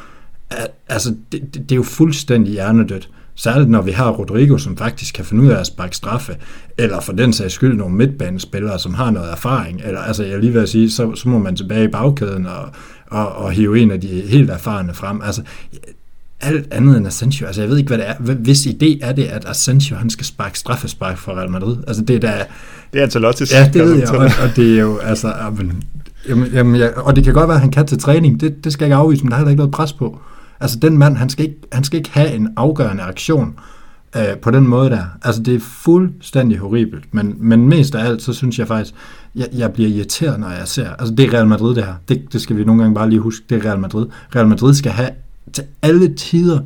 Altså, 0.88 1.14
det, 1.32 1.40
det, 1.54 1.54
det 1.54 1.72
er 1.72 1.76
jo 1.76 1.82
fuldstændig 1.82 2.52
hjernedødt. 2.52 3.08
Særligt 3.34 3.70
når 3.70 3.82
vi 3.82 3.90
har 3.90 4.10
Rodrigo, 4.10 4.58
som 4.58 4.76
faktisk 4.76 5.14
kan 5.14 5.24
finde 5.24 5.42
ud 5.42 5.48
af 5.48 5.60
at 5.60 5.66
sparke 5.66 5.96
straffe, 5.96 6.36
eller 6.78 7.00
for 7.00 7.12
den 7.12 7.32
sags 7.32 7.54
skyld 7.54 7.76
nogle 7.76 7.96
midtbanespillere, 7.96 8.78
som 8.78 8.94
har 8.94 9.10
noget 9.10 9.30
erfaring. 9.30 9.80
Eller, 9.84 10.00
altså 10.00 10.24
jeg 10.24 10.38
lige 10.38 10.52
vil 10.52 10.68
sige, 10.68 10.90
så, 10.90 11.14
så 11.14 11.28
må 11.28 11.38
man 11.38 11.56
tilbage 11.56 11.84
i 11.84 11.88
bagkæden 11.88 12.46
og, 12.46 12.68
og, 13.06 13.32
og 13.32 13.52
hive 13.52 13.80
en 13.80 13.90
af 13.90 14.00
de 14.00 14.08
helt 14.08 14.50
erfarne 14.50 14.94
frem. 14.94 15.22
Altså, 15.22 15.42
alt 16.40 16.72
andet 16.72 16.96
end 16.96 17.06
Asensio. 17.06 17.46
Altså, 17.46 17.62
jeg 17.62 17.70
ved 17.70 17.78
ikke, 17.78 17.88
hvad 17.88 17.98
det 17.98 18.08
er. 18.08 18.34
Hvis 18.34 18.66
idé 18.66 18.98
er 19.02 19.12
det, 19.12 19.24
at 19.24 19.48
Asensio, 19.48 19.96
han 19.96 20.10
skal 20.10 20.26
sparke 20.26 20.58
straffespark 20.58 21.18
for 21.18 21.32
Real 21.32 21.50
Madrid? 21.50 21.76
Altså, 21.86 22.02
det 22.02 22.16
er 22.16 22.20
da... 22.20 22.44
Det 22.92 22.98
er 22.98 23.02
Ancelotti. 23.02 23.44
Ja, 23.52 23.70
det 23.72 23.84
ved 23.84 23.94
jeg, 23.94 24.10
og, 24.10 24.18
og, 24.18 24.56
det 24.56 24.76
er 24.76 24.80
jo, 24.80 24.98
altså... 24.98 25.34
Jamen, 26.28 26.46
jamen, 26.52 26.80
jeg, 26.80 26.92
og 26.96 27.16
det 27.16 27.24
kan 27.24 27.34
godt 27.34 27.48
være, 27.48 27.54
at 27.54 27.60
han 27.60 27.70
kan 27.70 27.86
til 27.86 27.98
træning. 27.98 28.40
Det, 28.40 28.64
det 28.64 28.72
skal 28.72 28.84
jeg 28.84 28.88
ikke 28.88 28.96
afvise, 28.96 29.22
men 29.24 29.30
der 29.30 29.36
er 29.36 29.38
heller 29.38 29.50
ikke 29.50 29.60
noget 29.60 29.72
pres 29.72 29.92
på. 29.92 30.18
Altså 30.62 30.78
den 30.78 30.98
mand, 30.98 31.16
han 31.16 31.28
skal 31.28 31.44
ikke, 31.44 31.58
han 31.72 31.84
skal 31.84 31.98
ikke 31.98 32.10
have 32.10 32.32
en 32.32 32.48
afgørende 32.56 33.02
aktion 33.02 33.58
øh, 34.16 34.36
på 34.42 34.50
den 34.50 34.68
måde 34.68 34.90
der. 34.90 35.04
Altså 35.22 35.42
det 35.42 35.54
er 35.54 35.60
fuldstændig 35.60 36.58
horribelt, 36.58 37.14
men, 37.14 37.36
men 37.38 37.68
mest 37.68 37.94
af 37.94 38.06
alt, 38.06 38.22
så 38.22 38.32
synes 38.32 38.58
jeg 38.58 38.68
faktisk, 38.68 38.94
jeg, 39.34 39.48
jeg 39.52 39.72
bliver 39.72 39.90
irriteret, 39.90 40.40
når 40.40 40.50
jeg 40.50 40.68
ser, 40.68 40.90
altså 40.90 41.14
det 41.14 41.24
er 41.24 41.32
Real 41.34 41.46
Madrid 41.46 41.74
det 41.74 41.84
her, 41.84 41.94
det, 42.08 42.32
det 42.32 42.40
skal 42.40 42.56
vi 42.56 42.64
nogle 42.64 42.82
gange 42.82 42.94
bare 42.94 43.10
lige 43.10 43.20
huske, 43.20 43.44
det 43.50 43.64
er 43.64 43.68
Real 43.68 43.78
Madrid. 43.78 44.06
Real 44.36 44.48
Madrid 44.48 44.74
skal 44.74 44.92
have 44.92 45.10
til 45.52 45.64
alle 45.82 46.14
tider 46.14 46.58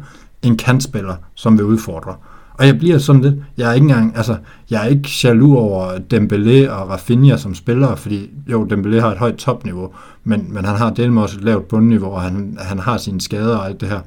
en 0.43 0.57
kantspiller, 0.57 1.15
som 1.35 1.59
vil 1.59 1.65
udfordre. 1.65 2.15
Og 2.59 2.67
jeg 2.67 2.79
bliver 2.79 2.99
sådan 2.99 3.23
lidt, 3.23 3.35
jeg 3.57 3.71
er 3.71 3.73
ikke 3.73 3.85
engang, 3.85 4.17
altså, 4.17 4.37
jeg 4.71 4.85
er 4.85 4.89
ikke 4.89 5.11
jaloux 5.25 5.57
over 5.57 5.93
Dembélé 6.15 6.71
og 6.71 6.89
Rafinha 6.89 7.37
som 7.37 7.55
spillere, 7.55 7.97
fordi 7.97 8.31
jo, 8.51 8.67
Dembélé 8.73 9.01
har 9.01 9.11
et 9.13 9.19
højt 9.19 9.37
topniveau, 9.37 9.91
men, 10.25 10.47
men 10.49 10.65
han 10.65 10.77
har 10.77 10.91
delvis 10.91 11.19
også 11.19 11.37
et 11.37 11.45
lavt 11.45 11.69
bundniveau, 11.69 12.11
og 12.11 12.23
han, 12.23 12.59
han 12.61 12.79
har 12.79 12.97
sine 12.97 13.21
skader 13.21 13.57
og 13.57 13.67
alt 13.67 13.81
det 13.81 13.89
her. 13.89 14.01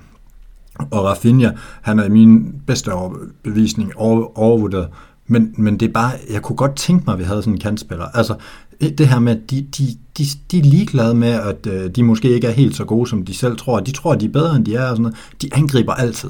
Og 0.91 1.03
Rafinha, 1.03 1.49
han 1.81 1.99
er 1.99 2.03
i 2.03 2.09
min 2.09 2.55
bedste 2.67 2.93
overbevisning 2.93 3.91
over, 3.95 4.39
overvurderet. 4.39 4.87
Men, 5.27 5.53
men 5.57 5.79
det 5.79 5.87
er 5.87 5.93
bare, 5.93 6.11
jeg 6.33 6.41
kunne 6.41 6.55
godt 6.55 6.75
tænke 6.75 7.03
mig, 7.07 7.13
at 7.13 7.19
vi 7.19 7.23
havde 7.23 7.41
sådan 7.41 7.53
en 7.53 7.59
kantspiller. 7.59 8.05
Altså, 8.05 8.35
det 8.81 9.07
her 9.07 9.19
med, 9.19 9.35
at 9.35 9.51
de, 9.51 9.61
de, 9.77 9.87
de, 10.17 10.23
de 10.51 10.59
er 10.59 10.63
ligeglade 10.63 11.13
med, 11.13 11.31
at 11.31 11.67
øh, 11.67 11.89
de 11.89 12.03
måske 12.03 12.29
ikke 12.29 12.47
er 12.47 12.51
helt 12.51 12.75
så 12.75 12.85
gode, 12.85 13.09
som 13.09 13.25
de 13.25 13.33
selv 13.33 13.57
tror. 13.57 13.79
De 13.79 13.91
tror, 13.91 14.13
at 14.13 14.21
de 14.21 14.25
er 14.25 14.29
bedre, 14.29 14.55
end 14.55 14.65
de 14.65 14.75
er. 14.75 14.89
Og 14.89 14.97
sådan 14.97 15.01
noget. 15.01 15.17
De 15.41 15.49
angriber 15.53 15.93
altid 15.93 16.29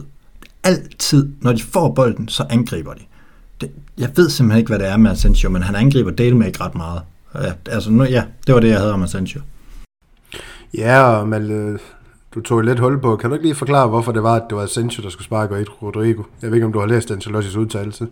altid, 0.64 1.30
når 1.42 1.54
de 1.54 1.64
får 1.64 1.94
bolden, 1.94 2.28
så 2.28 2.46
angriber 2.50 2.94
de. 2.94 3.02
Det, 3.62 3.72
jeg 3.98 4.10
ved 4.16 4.30
simpelthen 4.30 4.60
ikke, 4.60 4.70
hvad 4.70 4.80
det 4.80 4.88
er 4.88 4.98
med 4.98 5.12
Asensio, 5.12 5.50
men 5.50 5.62
han 5.62 5.76
angriber 5.76 6.12
del 6.12 6.36
med 6.36 6.48
ikke 6.48 6.64
ret 6.64 6.76
meget. 6.76 7.02
Ja, 7.36 7.52
altså, 7.72 7.92
nu, 7.92 8.04
ja, 8.04 8.24
det 8.48 8.56
var 8.56 8.62
det, 8.62 8.70
jeg 8.70 8.78
havde 8.78 8.94
om 8.94 9.04
Asensio. 9.04 9.42
Ja, 10.78 11.02
og 11.02 11.28
Malte, 11.28 11.80
du 12.36 12.42
tog 12.42 12.62
lidt 12.62 12.80
hul 12.80 13.02
på. 13.02 13.16
Kan 13.16 13.30
du 13.30 13.36
ikke 13.36 13.46
lige 13.46 13.56
forklare, 13.56 13.88
hvorfor 13.88 14.12
det 14.12 14.24
var, 14.24 14.36
at 14.36 14.44
det 14.50 14.58
var 14.58 14.64
Asensio, 14.64 15.04
der 15.04 15.10
skulle 15.10 15.26
sparke, 15.26 15.54
og 15.54 15.60
ikke 15.60 15.72
Rodrigo? 15.72 16.24
Jeg 16.42 16.50
ved 16.50 16.56
ikke, 16.56 16.66
om 16.66 16.74
du 16.74 16.80
har 16.80 16.88
læst 16.88 17.12
Ancelotti's 17.12 17.58
udtalelse. 17.58 18.08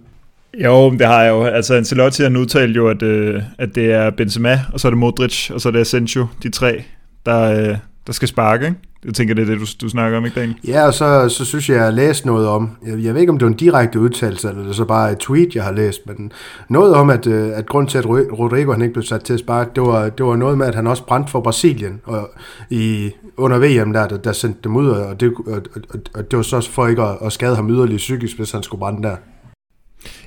Jo, 0.64 0.92
det 0.92 1.08
har 1.08 1.24
jeg 1.24 1.30
jo. 1.30 1.44
Altså, 1.44 1.74
Ancelotti 1.74 2.24
har 2.24 2.38
udtalt 2.38 2.76
jo, 2.76 2.88
at, 2.88 3.02
øh, 3.02 3.44
at 3.58 3.76
det 3.76 3.92
er 3.92 4.10
Benzema, 4.10 4.62
og 4.74 4.80
så 4.80 4.88
er 4.88 4.90
det 4.90 4.98
Modric, 4.98 5.52
og 5.52 5.62
så 5.62 5.70
er 5.70 5.72
det 5.72 5.80
Asensio, 5.80 6.28
de 6.44 6.50
tre, 6.50 6.84
der, 7.26 7.42
øh, 7.42 7.78
der 8.08 8.14
skal 8.14 8.28
sparke, 8.28 8.66
ikke? 8.66 8.78
Jeg 9.06 9.14
tænker, 9.14 9.34
det 9.34 9.42
er 9.42 9.46
det, 9.46 9.60
du, 9.60 9.66
du 9.82 9.90
snakker 9.90 10.18
om, 10.18 10.26
ikke 10.26 10.40
Daniel? 10.40 10.58
Ja, 10.68 10.86
og 10.86 10.94
så, 10.94 11.30
så 11.30 11.46
synes 11.46 11.70
jeg, 11.70 11.76
jeg 11.76 11.84
har 11.84 11.92
læst 11.92 12.26
noget 12.26 12.48
om, 12.48 12.70
jeg, 12.86 13.04
jeg 13.04 13.14
ved 13.14 13.22
ikke, 13.22 13.32
om 13.32 13.38
det 13.38 13.46
var 13.46 13.52
en 13.52 13.58
direkte 13.58 14.00
udtalelse, 14.00 14.50
eller 14.50 14.62
det 14.62 14.70
er 14.70 14.74
så 14.74 14.86
bare 14.86 15.12
et 15.12 15.18
tweet, 15.18 15.56
jeg 15.56 15.64
har 15.64 15.72
læst, 15.72 16.08
men 16.08 16.32
noget 16.70 16.94
om, 16.94 17.10
at, 17.10 17.28
øh, 17.28 17.50
at 17.54 17.66
grund 17.66 17.88
til, 17.88 17.98
at 17.98 18.06
Rodrigo 18.06 18.72
han 18.72 18.82
ikke 18.82 18.94
blev 18.94 19.04
sat 19.04 19.22
til 19.22 19.34
at 19.34 19.40
sparke, 19.40 19.72
det 19.76 19.84
var, 19.84 20.10
det 20.10 20.26
var 20.26 20.36
noget 20.36 20.58
med, 20.58 20.68
at 20.68 20.76
han 20.76 20.88
også 20.88 21.04
brændte 21.04 21.32
for 21.32 21.42
Brasilien 21.42 22.02
og 22.06 22.30
i, 22.70 23.12
under 23.38 23.58
VM, 23.58 23.94
der, 23.94 24.08
der, 24.08 24.18
der 24.18 24.32
sendte 24.32 24.60
dem 24.64 24.76
ud, 24.76 24.88
og 24.88 25.20
det, 25.20 25.34
og, 25.48 25.62
og, 25.90 26.00
og 26.14 26.32
det 26.32 26.38
var 26.38 26.44
så 26.44 26.70
for 26.72 26.88
ikke 26.88 27.02
at, 27.02 27.18
at 27.22 27.34
skade 27.34 27.56
ham 27.56 27.70
yderligere 27.70 27.98
psykisk, 27.98 28.38
hvis 28.38 28.52
han 28.52 28.64
skulle 28.64 28.80
brænde 28.80 29.04
der. 29.04 29.16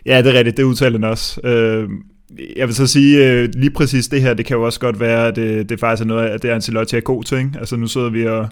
Ja, 0.06 0.22
det 0.22 0.34
er 0.34 0.38
rigtigt, 0.38 0.56
det 0.56 0.62
udtaler 0.62 0.98
han 0.98 1.04
også. 1.04 1.40
Øh, 1.44 1.88
jeg 2.56 2.66
vil 2.66 2.74
så 2.74 2.86
sige, 2.86 3.28
øh, 3.28 3.48
lige 3.54 3.70
præcis 3.70 4.08
det 4.08 4.22
her, 4.22 4.34
det 4.34 4.46
kan 4.46 4.56
jo 4.56 4.62
også 4.62 4.80
godt 4.80 5.00
være, 5.00 5.26
at 5.26 5.36
det, 5.36 5.68
det 5.68 5.80
faktisk 5.80 6.02
er 6.02 6.06
noget 6.06 6.28
af 6.28 6.40
det, 6.40 6.48
Ancelotti 6.48 6.96
er 6.96 7.00
god 7.00 7.24
til. 7.24 7.38
Ikke? 7.38 7.50
Altså 7.58 7.76
nu 7.76 7.86
sidder 7.86 8.10
vi 8.10 8.26
og, 8.26 8.48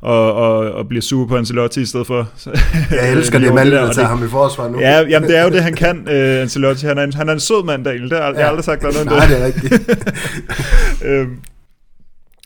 og, 0.00 0.32
og, 0.34 0.56
og 0.56 0.88
bliver 0.88 1.02
sur 1.02 1.26
på 1.26 1.36
Ancelotti 1.36 1.80
i 1.80 1.84
stedet 1.84 2.06
for. 2.06 2.28
Jeg 2.90 3.12
elsker 3.12 3.38
det, 3.38 3.54
Malte, 3.54 3.76
der 3.76 3.92
tager 3.92 4.08
ham 4.08 4.24
i 4.24 4.28
forsvar 4.28 4.68
nu. 4.68 4.80
Ja, 4.80 5.00
jamen, 5.08 5.28
det 5.28 5.38
er 5.38 5.44
jo 5.44 5.50
det, 5.50 5.62
han 5.62 5.74
kan, 5.74 5.98
uh, 5.98 6.12
Ancelotti. 6.42 6.86
Han 6.86 6.98
er, 6.98 7.04
en, 7.04 7.12
han 7.12 7.28
er 7.28 7.32
en 7.32 7.40
sød 7.40 7.64
mand, 7.64 7.84
Daniel. 7.84 8.10
Det 8.10 8.18
har 8.18 8.24
ja. 8.24 8.38
jeg 8.38 8.48
aldrig 8.48 8.64
sagt 8.64 8.82
noget 8.82 9.06
Nej, 9.06 9.26
det 9.26 9.40
er 9.40 9.46
rigtigt. 9.46 9.90
øhm, 11.08 11.36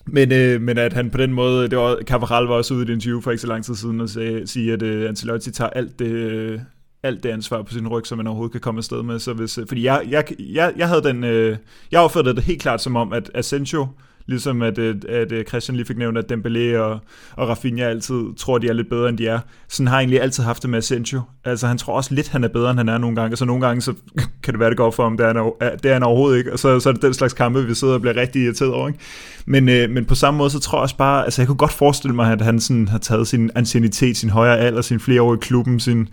men, 0.07 0.33
øh, 0.33 0.61
men 0.61 0.79
at 0.79 0.93
han 0.93 1.11
på 1.11 1.19
den 1.19 1.33
måde, 1.33 1.69
det 1.69 1.79
var, 1.79 1.99
Cavaral 2.05 2.47
var 2.47 2.55
også 2.55 2.75
ude 2.75 2.83
i 2.83 2.91
et 2.91 2.95
interview 2.95 3.21
for 3.21 3.31
ikke 3.31 3.41
så 3.41 3.47
lang 3.47 3.65
tid 3.65 3.75
siden 3.75 4.01
og 4.01 4.09
sagde, 4.09 4.47
sige, 4.47 4.73
at 4.73 4.83
uh, 4.83 5.09
Ancelotti 5.09 5.51
tager 5.51 5.71
alt 5.71 5.99
det, 5.99 6.07
øh, 6.07 6.59
alt 7.03 7.23
det 7.23 7.29
ansvar 7.29 7.62
på 7.62 7.73
sin 7.73 7.88
ryg, 7.88 8.07
som 8.07 8.19
man 8.19 8.27
overhovedet 8.27 8.53
kan 8.53 8.61
komme 8.61 8.79
afsted 8.79 9.03
med. 9.03 9.19
Så 9.19 9.33
hvis, 9.33 9.59
øh, 9.59 9.67
fordi 9.69 9.85
jeg, 9.85 10.03
jeg, 10.09 10.25
jeg, 10.38 10.73
jeg 10.77 10.88
havde 10.88 11.03
den, 11.03 11.25
øh, 11.25 11.57
jeg 11.93 12.01
opfattede 12.01 12.37
det 12.37 12.45
helt 12.45 12.62
klart 12.62 12.83
som 12.83 12.97
om, 12.97 13.12
at 13.12 13.31
Asensio, 13.35 13.88
ligesom 14.27 14.62
at, 14.62 14.79
øh, 14.79 14.97
at, 15.09 15.33
at 15.33 15.49
Christian 15.49 15.77
lige 15.77 15.87
fik 15.87 15.99
nævnt, 15.99 16.19
at 16.19 16.33
Dembélé 16.33 16.79
og, 16.79 17.01
og 17.37 17.49
Rafinha 17.49 17.85
altid 17.85 18.37
tror, 18.37 18.59
de 18.59 18.69
er 18.69 18.73
lidt 18.73 18.88
bedre, 18.88 19.09
end 19.09 19.19
de 19.19 19.27
er. 19.27 19.38
Sådan 19.69 19.87
har 19.87 19.97
jeg 19.97 20.01
egentlig 20.01 20.23
altid 20.23 20.45
haft 20.45 20.62
det 20.62 20.71
med 20.71 20.79
Asensio. 20.79 21.21
Altså 21.45 21.67
han 21.67 21.79
tror 21.79 21.97
også 21.97 22.15
lidt, 22.15 22.29
han 22.29 22.45
er 22.45 22.49
bedre, 22.49 22.71
end 22.71 22.79
han 22.79 22.88
er 22.88 22.99
nogle 22.99 23.17
gange, 23.17 23.37
så 23.37 23.45
nogle 23.45 23.67
gange 23.67 23.83
så 23.83 23.95
kan 24.43 24.55
det 24.55 24.61
være, 24.61 24.71
det 24.71 24.77
går 24.77 24.91
for 24.91 25.03
ham, 25.03 25.17
det 25.17 25.27
er 25.27 25.35
han, 25.61 25.77
det 25.83 25.88
er 25.88 25.93
han 25.93 26.03
overhovedet 26.03 26.38
ikke, 26.38 26.53
og 26.53 26.59
så, 26.59 26.81
så 26.81 26.88
er 26.88 26.93
det 26.93 27.03
den 27.03 27.15
slags 27.15 27.33
kampe, 27.33 27.67
vi 27.67 27.75
sidder 27.75 27.95
og 27.95 28.01
bliver 28.01 28.17
rigtig 28.17 28.43
irriteret 28.43 28.73
over. 28.73 28.88
Ikke? 28.88 29.01
Men, 29.47 29.69
øh, 29.69 29.91
men 29.91 30.05
på 30.05 30.15
samme 30.15 30.38
måde, 30.38 30.51
så 30.51 30.61
tror 30.61 30.79
jeg 30.79 30.83
også 30.83 30.97
bare, 30.97 31.25
altså 31.25 31.43
jeg 31.43 31.47
kunne 31.47 31.57
godt 31.57 31.73
forestille 31.73 32.15
mig, 32.15 32.33
at 32.33 32.41
han 32.41 32.61
sådan 32.61 32.88
har 32.88 32.99
taget 32.99 33.29
sin 33.29 33.51
ancienitet, 33.55 34.17
sin 34.17 34.31
højere 34.31 34.59
alder, 34.59 34.83
sin 34.83 35.01
flere 35.01 35.23
år 35.23 35.35
i 35.35 35.38
klubben, 35.41 35.81
sin, 35.81 36.09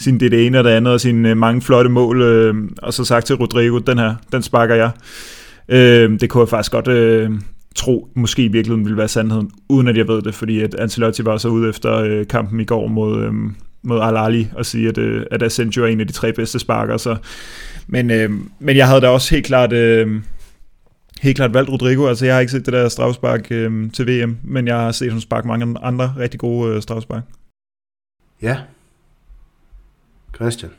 sin 0.00 0.20
det, 0.20 0.32
det 0.32 0.46
ene 0.46 0.58
og 0.58 0.64
det 0.64 0.70
andet, 0.70 0.92
og 0.92 1.00
sine 1.00 1.30
øh, 1.30 1.36
mange 1.36 1.62
flotte 1.62 1.90
mål, 1.90 2.22
øh, 2.22 2.54
og 2.82 2.94
så 2.94 3.04
sagt 3.04 3.26
til 3.26 3.36
Rodrigo, 3.36 3.78
den 3.78 3.98
her, 3.98 4.14
den 4.32 4.42
sparker 4.42 4.74
jeg. 4.74 4.90
Øh, 5.68 6.20
det 6.20 6.30
kunne 6.30 6.40
jeg 6.40 6.48
faktisk 6.48 6.72
godt 6.72 6.88
øh, 6.88 7.30
tro, 7.76 8.08
måske 8.14 8.44
i 8.44 8.48
virkeligheden 8.48 8.84
ville 8.84 8.96
være 8.96 9.08
sandheden, 9.08 9.50
uden 9.68 9.88
at 9.88 9.96
jeg 9.96 10.08
ved 10.08 10.22
det, 10.22 10.34
fordi 10.34 10.60
at 10.60 10.74
Ancelotti 10.74 11.24
var 11.24 11.36
så 11.36 11.48
ude 11.48 11.68
efter 11.68 11.94
øh, 11.94 12.26
kampen 12.26 12.60
i 12.60 12.64
går 12.64 12.86
mod, 12.86 13.24
øh, 13.24 13.32
mod 13.82 14.00
Al-Ali 14.02 14.48
og 14.54 14.66
sige, 14.66 14.88
at, 14.88 14.98
øh, 14.98 15.26
at 15.30 15.42
Asensio 15.42 15.84
er 15.84 15.86
en 15.86 16.00
af 16.00 16.06
de 16.06 16.12
tre 16.12 16.32
bedste 16.32 16.58
sparker. 16.58 16.96
Så. 16.96 17.16
Men, 17.86 18.10
øh, 18.10 18.30
men 18.58 18.76
jeg 18.76 18.88
havde 18.88 19.00
da 19.00 19.08
også 19.08 19.34
helt 19.34 19.46
klart... 19.46 19.72
Øh, 19.72 20.20
helt 21.22 21.36
klart 21.36 21.54
valgt 21.54 21.70
Rodrigo. 21.70 22.06
Altså, 22.06 22.26
jeg 22.26 22.34
har 22.34 22.40
ikke 22.40 22.52
set 22.52 22.66
det 22.66 22.72
der 22.72 22.88
strafspark 22.88 23.46
øh, 23.50 23.90
til 23.92 24.06
VM, 24.06 24.36
men 24.44 24.66
jeg 24.66 24.76
har 24.76 24.92
set 24.92 25.10
ham 25.10 25.20
sparke 25.20 25.48
mange 25.48 25.76
andre 25.82 26.14
rigtig 26.18 26.40
gode 26.40 26.74
øh, 26.74 26.82
strafspark. 26.82 27.22
Ja, 28.42 28.56
Christian? 30.34 30.70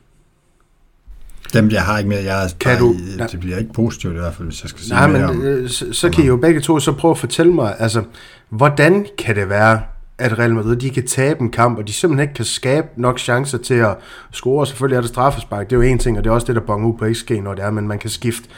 Dem, 1.53 1.69
jeg 1.69 1.83
har 1.83 1.97
ikke 1.97 2.09
mere. 2.09 2.23
Jeg 2.23 2.49
kan 2.59 2.79
du, 2.79 2.93
i, 2.93 3.17
det 3.31 3.39
bliver 3.39 3.57
ikke 3.57 3.73
positivt 3.73 4.13
i 4.13 4.17
hvert 4.17 4.33
fald, 4.33 4.47
hvis 4.47 4.63
jeg 4.63 4.69
skal 4.69 4.81
sige 4.81 4.93
Nej, 4.93 5.07
men 5.07 5.23
om, 5.23 5.41
øh, 5.41 5.69
så, 5.69 5.93
så 5.93 6.09
kan 6.09 6.23
I 6.23 6.27
jo 6.27 6.37
begge 6.37 6.61
to 6.61 6.79
så 6.79 6.91
prøve 6.91 7.11
at 7.11 7.17
fortælle 7.17 7.53
mig, 7.53 7.75
altså, 7.79 8.03
hvordan 8.49 9.05
kan 9.17 9.35
det 9.35 9.49
være, 9.49 9.81
at 10.17 10.39
Real 10.39 10.55
Madrid 10.55 10.75
de 10.75 10.89
kan 10.89 11.07
tabe 11.07 11.41
en 11.41 11.51
kamp, 11.51 11.77
og 11.77 11.87
de 11.87 11.93
simpelthen 11.93 12.21
ikke 12.23 12.33
kan 12.33 12.45
skabe 12.45 12.87
nok 12.95 13.19
chancer 13.19 13.57
til 13.57 13.73
at 13.73 13.97
score. 14.31 14.67
Selvfølgelig 14.67 14.97
er 14.97 15.01
det 15.01 15.09
straffespark, 15.09 15.69
det 15.69 15.75
er 15.75 15.77
jo 15.77 15.81
en 15.81 15.99
ting, 15.99 16.17
og 16.17 16.23
det 16.23 16.29
er 16.29 16.33
også 16.33 16.47
det, 16.47 16.55
der 16.55 16.61
bonger 16.61 16.87
ud 16.87 16.97
på 16.97 17.13
XG, 17.13 17.31
når 17.31 17.53
det 17.53 17.63
er, 17.63 17.71
men 17.71 17.87
man 17.87 17.99
kan 17.99 18.09
skifte 18.09 18.49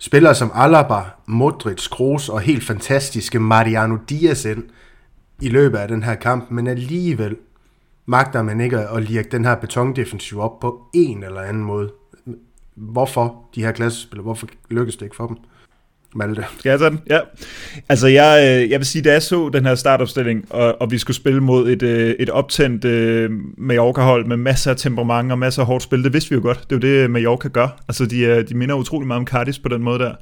spillere 0.00 0.34
som 0.34 0.50
Alaba, 0.54 1.00
Modric, 1.26 1.88
Kroos 1.90 2.28
og 2.28 2.40
helt 2.40 2.64
fantastiske 2.64 3.38
Mariano 3.38 3.96
Diaz 4.08 4.44
ind 4.44 4.64
i 5.40 5.48
løbet 5.48 5.78
af 5.78 5.88
den 5.88 6.02
her 6.02 6.14
kamp, 6.14 6.50
men 6.50 6.66
alligevel 6.66 7.36
magter 8.06 8.42
man 8.42 8.60
ikke 8.60 8.78
at 8.78 9.02
lirke 9.02 9.28
den 9.32 9.44
her 9.44 9.54
betondefensiv 9.54 10.40
op 10.40 10.60
på 10.60 10.82
en 10.94 11.24
eller 11.24 11.40
anden 11.40 11.64
måde. 11.64 11.92
Hvorfor 12.74 13.44
de 13.54 13.62
her 13.62 13.72
klassespillere, 13.72 14.22
hvorfor 14.22 14.48
lykkes 14.70 14.96
det 14.96 15.06
ikke 15.06 15.16
for 15.16 15.26
dem? 15.26 15.36
Malte. 16.14 16.44
Skal 16.58 16.70
jeg 16.70 16.78
tage 16.78 16.90
den? 16.90 17.00
Ja. 17.10 17.20
Altså, 17.88 18.06
jeg, 18.06 18.62
øh, 18.62 18.70
jeg 18.70 18.80
vil 18.80 18.86
sige, 18.86 19.02
da 19.02 19.12
jeg 19.12 19.22
så 19.22 19.48
den 19.48 19.66
her 19.66 19.74
startopstilling, 19.74 20.46
og, 20.50 20.80
og 20.80 20.90
vi 20.90 20.98
skulle 20.98 21.16
spille 21.16 21.40
mod 21.40 21.70
et, 21.70 21.82
øh, 21.82 22.14
et 22.18 22.30
optændt 22.30 22.84
uh, 22.84 23.36
Mallorca-hold 23.58 24.26
med 24.26 24.36
masser 24.36 24.70
af 24.70 24.76
temperament 24.76 25.32
og 25.32 25.38
masser 25.38 25.62
af 25.62 25.66
hårdt 25.66 25.82
spil, 25.82 26.04
det 26.04 26.12
vidste 26.12 26.30
vi 26.30 26.36
jo 26.36 26.42
godt. 26.42 26.70
Det 26.70 26.84
er 26.84 26.88
jo 26.88 27.02
det, 27.02 27.10
Mallorca 27.10 27.48
gør. 27.48 27.80
Altså, 27.88 28.06
de, 28.06 28.42
de 28.42 28.56
minder 28.56 28.74
utrolig 28.74 29.06
meget 29.06 29.18
om 29.18 29.26
Cardis 29.26 29.58
på 29.58 29.68
den 29.68 29.82
måde 29.82 29.98
der. 29.98 30.14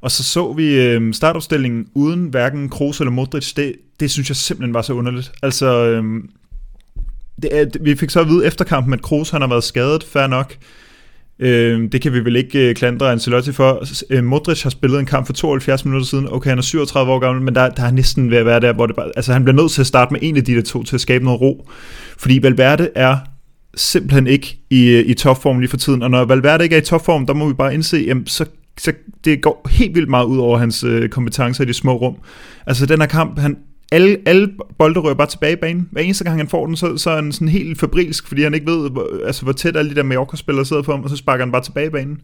Og 0.00 0.10
så 0.10 0.24
så 0.24 0.52
vi 0.52 1.12
startopstillingen 1.12 1.86
uden 1.94 2.24
hverken 2.24 2.68
Kroos 2.68 3.00
eller 3.00 3.12
Modric. 3.12 3.54
Det, 3.54 3.74
det 4.00 4.10
synes 4.10 4.30
jeg 4.30 4.36
simpelthen 4.36 4.74
var 4.74 4.82
så 4.82 4.92
underligt. 4.92 5.32
Altså, 5.42 5.98
uh, 5.98 6.04
det 7.42 7.58
er, 7.58 7.66
vi 7.80 7.94
fik 7.94 8.10
så 8.10 8.20
at 8.20 8.28
vide 8.28 8.46
efter 8.46 8.64
kampen, 8.64 8.92
at 8.92 9.02
Kroos 9.02 9.30
han 9.30 9.40
har 9.40 9.48
været 9.48 9.64
skadet, 9.64 10.04
fair 10.04 10.26
nok. 10.26 10.56
Øh, 11.38 11.92
det 11.92 12.02
kan 12.02 12.12
vi 12.12 12.24
vel 12.24 12.36
ikke 12.36 12.68
øh, 12.68 12.74
klandre 12.74 13.12
Ancelotti 13.12 13.52
for. 13.52 13.84
Øh, 14.10 14.24
Modric 14.24 14.62
har 14.62 14.70
spillet 14.70 15.00
en 15.00 15.06
kamp 15.06 15.26
for 15.26 15.32
72 15.32 15.84
minutter 15.84 16.06
siden. 16.06 16.32
Okay, 16.32 16.48
han 16.48 16.58
er 16.58 16.62
37 16.62 17.12
år 17.12 17.18
gammel, 17.18 17.42
men 17.42 17.54
der, 17.54 17.68
der 17.68 17.82
er 17.82 17.90
næsten 17.90 18.30
ved 18.30 18.38
at 18.38 18.46
være 18.46 18.60
der, 18.60 18.72
hvor 18.72 18.86
det 18.86 18.96
bare, 18.96 19.10
altså 19.16 19.32
han 19.32 19.44
bliver 19.44 19.56
nødt 19.56 19.72
til 19.72 19.80
at 19.80 19.86
starte 19.86 20.12
med 20.12 20.20
en 20.22 20.36
af 20.36 20.44
de 20.44 20.54
der 20.54 20.62
to 20.62 20.82
til 20.82 20.94
at 20.96 21.00
skabe 21.00 21.24
noget 21.24 21.40
ro. 21.40 21.68
Fordi 22.18 22.42
Valverde 22.42 22.90
er 22.94 23.16
simpelthen 23.74 24.26
ikke 24.26 24.58
i, 24.70 24.88
øh, 24.88 25.04
i 25.06 25.14
topform 25.14 25.58
lige 25.58 25.70
for 25.70 25.76
tiden, 25.76 26.02
og 26.02 26.10
når 26.10 26.24
Valverde 26.24 26.64
ikke 26.64 26.76
er 26.76 26.80
i 26.80 26.84
topform, 26.84 27.26
der 27.26 27.34
må 27.34 27.48
vi 27.48 27.54
bare 27.54 27.74
indse, 27.74 28.04
jamen, 28.06 28.26
så, 28.26 28.44
så 28.78 28.92
det 29.24 29.42
går 29.42 29.68
helt 29.70 29.94
vildt 29.94 30.08
meget 30.08 30.24
ud 30.24 30.38
over 30.38 30.58
hans 30.58 30.84
øh, 30.84 31.08
kompetencer 31.08 31.64
i 31.64 31.66
de 31.66 31.74
små 31.74 31.96
rum. 31.96 32.16
Altså 32.66 32.86
den 32.86 33.00
her 33.00 33.08
kamp, 33.08 33.38
han, 33.38 33.56
alle, 33.90 34.16
alle 34.26 34.48
bolde 34.78 35.00
rører 35.00 35.14
bare 35.14 35.26
tilbage 35.26 35.52
i 35.52 35.56
banen. 35.56 35.88
Hver 35.92 36.02
eneste 36.02 36.24
gang 36.24 36.36
han 36.36 36.48
får 36.48 36.66
den, 36.66 36.76
så, 36.76 36.96
så 36.96 37.10
er 37.10 37.14
han 37.14 37.32
sådan 37.32 37.48
helt 37.48 37.80
fabrilsk, 37.80 38.28
fordi 38.28 38.42
han 38.42 38.54
ikke 38.54 38.66
ved, 38.66 38.90
hvor, 38.90 39.26
altså, 39.26 39.42
hvor 39.42 39.52
tæt 39.52 39.76
alle 39.76 39.90
de 39.90 39.96
der 39.96 40.02
Mallorca-spillere 40.02 40.64
sidder 40.64 40.82
på 40.82 40.92
ham, 40.92 41.04
og 41.04 41.10
så 41.10 41.16
sparker 41.16 41.44
han 41.44 41.52
bare 41.52 41.62
tilbage 41.62 41.86
i 41.86 41.90
banen. 41.90 42.20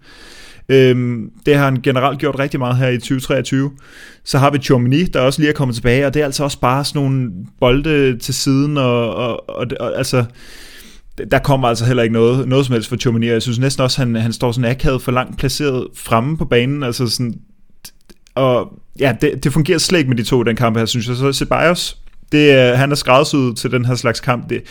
Øhm, 0.69 1.31
det 1.47 1.57
har 1.57 1.65
han 1.65 1.83
generelt 1.83 2.19
gjort 2.19 2.39
rigtig 2.39 2.61
meget 2.61 2.77
her 2.77 2.89
i 2.89 2.99
2023. 2.99 3.71
Så 4.25 4.39
har 4.39 4.51
vi 4.51 4.59
Chomini, 4.59 5.05
der 5.05 5.21
også 5.21 5.41
lige 5.41 5.51
er 5.51 5.55
kommet 5.55 5.75
tilbage, 5.75 6.07
og 6.07 6.15
det 6.15 6.21
er 6.21 6.25
altså 6.25 6.45
også 6.45 6.61
bare 6.61 6.85
sådan 6.85 7.03
nogle 7.03 7.31
bolde 7.61 8.19
til 8.19 8.35
siden, 8.35 8.79
og, 8.79 9.15
og, 9.15 9.49
og, 9.49 9.67
og 9.81 9.99
altså 9.99 10.25
der 11.31 11.39
kommer 11.39 11.69
altså 11.69 11.85
heller 11.85 12.03
ikke 12.03 12.13
noget, 12.13 12.49
noget 12.49 12.67
som 12.67 12.73
helst 12.73 12.89
for 12.89 12.97
Chomini, 12.97 13.27
jeg 13.27 13.43
synes 13.43 13.59
næsten 13.59 13.83
også, 13.83 14.03
at 14.03 14.09
han, 14.09 14.17
han 14.17 14.33
står 14.33 14.53
sådan 14.53 14.71
akavet 14.71 15.03
for 15.03 15.13
langt 15.13 15.39
placeret 15.39 15.87
fremme 15.95 16.37
på 16.37 16.45
banen, 16.45 16.83
altså 16.83 17.07
sådan, 17.07 17.35
og 18.37 18.73
ja, 19.01 19.17
det, 19.21 19.45
det 19.45 19.53
fungerer 19.53 19.79
slet 19.79 19.99
ikke 19.99 20.09
med 20.09 20.17
de 20.17 20.23
to 20.23 20.43
den 20.43 20.57
kamp 20.57 20.77
her, 20.77 20.85
synes 20.85 21.09
jeg. 21.09 21.17
Så 21.17 21.33
Ceballos, 21.33 21.99
det, 22.33 22.71
øh, 22.71 22.79
han 22.79 22.91
er 22.91 22.95
skræddersyet 22.95 23.57
til 23.57 23.73
den 23.73 23.85
her 23.85 23.95
slags 23.95 24.21
kamp. 24.21 24.51
Det, 24.51 24.63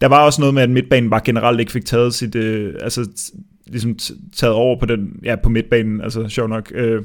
der 0.00 0.06
var 0.06 0.24
også 0.24 0.40
noget 0.40 0.54
med, 0.54 0.62
at 0.62 0.70
midtbanen 0.70 1.10
bare 1.10 1.20
generelt 1.24 1.60
ikke 1.60 1.72
fik 1.72 1.84
taget 1.84 2.14
sit, 2.14 2.34
øh, 2.34 2.74
altså 2.80 3.08
ligesom 3.66 3.96
taget 4.36 4.54
over 4.54 4.78
på 4.80 4.86
den, 4.86 5.08
ja, 5.24 5.36
på 5.36 5.48
midtbanen, 5.48 6.00
altså 6.00 6.28
sjov 6.28 6.48
nok. 6.48 6.72
Øh, 6.74 7.02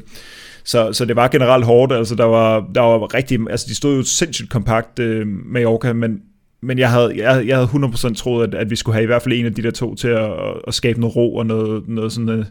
så, 0.64 0.94
så 0.94 1.06
det 1.06 1.16
var 1.16 1.28
generelt 1.28 1.66
hårdt, 1.66 1.94
altså 1.94 2.16
der 2.16 2.24
var, 2.24 2.70
der 2.76 2.82
var 2.82 3.14
rigtig, 3.14 3.40
altså 3.50 3.66
de 3.70 3.76
stod 3.76 3.96
jo 3.98 4.04
sindssygt 4.04 4.50
kompakt 4.50 5.00
øh, 5.00 5.28
med 5.28 5.64
Yorka, 5.64 5.94
men, 5.94 6.22
men 6.62 6.80
jeg 6.80 6.92
havde, 6.92 7.14
jeg, 7.16 7.48
jeg 7.48 7.56
havde 7.58 7.70
100% 7.70 8.14
troet, 8.14 8.48
at, 8.48 8.56
at 8.56 8.70
vi 8.70 8.76
skulle 8.76 8.94
have 8.94 9.04
i 9.04 9.06
hvert 9.06 9.22
fald 9.22 9.34
en 9.34 9.46
af 9.46 9.54
de 9.54 9.64
der 9.64 9.72
to 9.72 9.96
til 9.96 10.08
at, 10.08 10.32
at 10.68 10.74
skabe 10.74 11.00
noget 11.00 11.16
ro 11.16 11.36
og 11.36 11.46
noget, 11.46 11.88
noget 11.88 12.12
sådan, 12.12 12.30
øh, 12.30 12.46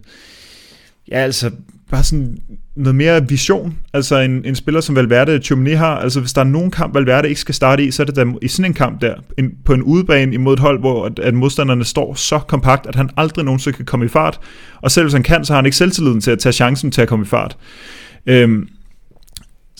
ja 1.11 1.16
altså 1.16 1.51
bare 1.90 2.05
sådan 2.05 2.38
noget 2.77 2.94
mere 2.94 3.29
vision. 3.29 3.79
Altså 3.92 4.18
en, 4.18 4.44
en 4.44 4.55
spiller 4.55 4.81
som 4.81 4.97
Valverde 4.97 5.38
Chumini 5.38 5.73
har, 5.73 5.97
altså 5.97 6.21
hvis 6.21 6.33
der 6.33 6.40
er 6.40 6.44
nogen 6.44 6.71
kamp, 6.71 6.94
Valverde 6.94 7.29
ikke 7.29 7.40
skal 7.40 7.55
starte 7.55 7.85
i, 7.85 7.90
så 7.90 8.03
er 8.03 8.07
det 8.07 8.16
da 8.16 8.27
i 8.42 8.49
sådan 8.49 8.71
en 8.71 8.75
kamp 8.75 9.01
der, 9.01 9.14
en, 9.38 9.53
på 9.64 9.73
en 9.73 9.83
udebane 9.83 10.35
imod 10.35 10.53
et 10.53 10.59
hold, 10.59 10.81
hvor 10.81 11.07
at, 11.07 11.18
at 11.18 11.35
modstanderne 11.35 11.85
står 11.85 12.14
så 12.14 12.38
kompakt, 12.38 12.87
at 12.87 12.94
han 12.94 13.11
aldrig 13.16 13.44
nogensinde 13.44 13.77
kan 13.77 13.85
komme 13.85 14.07
i 14.07 14.09
fart. 14.09 14.40
Og 14.81 14.90
selv 14.90 15.05
hvis 15.05 15.12
han 15.12 15.23
kan, 15.23 15.44
så 15.44 15.53
har 15.53 15.59
han 15.59 15.66
ikke 15.66 15.77
selvtilliden 15.77 16.21
til 16.21 16.31
at 16.31 16.38
tage 16.38 16.53
chancen 16.53 16.90
til 16.90 17.03
at 17.03 17.09
komme 17.09 17.23
i 17.25 17.29
fart. 17.29 17.56
Øhm, 18.27 18.69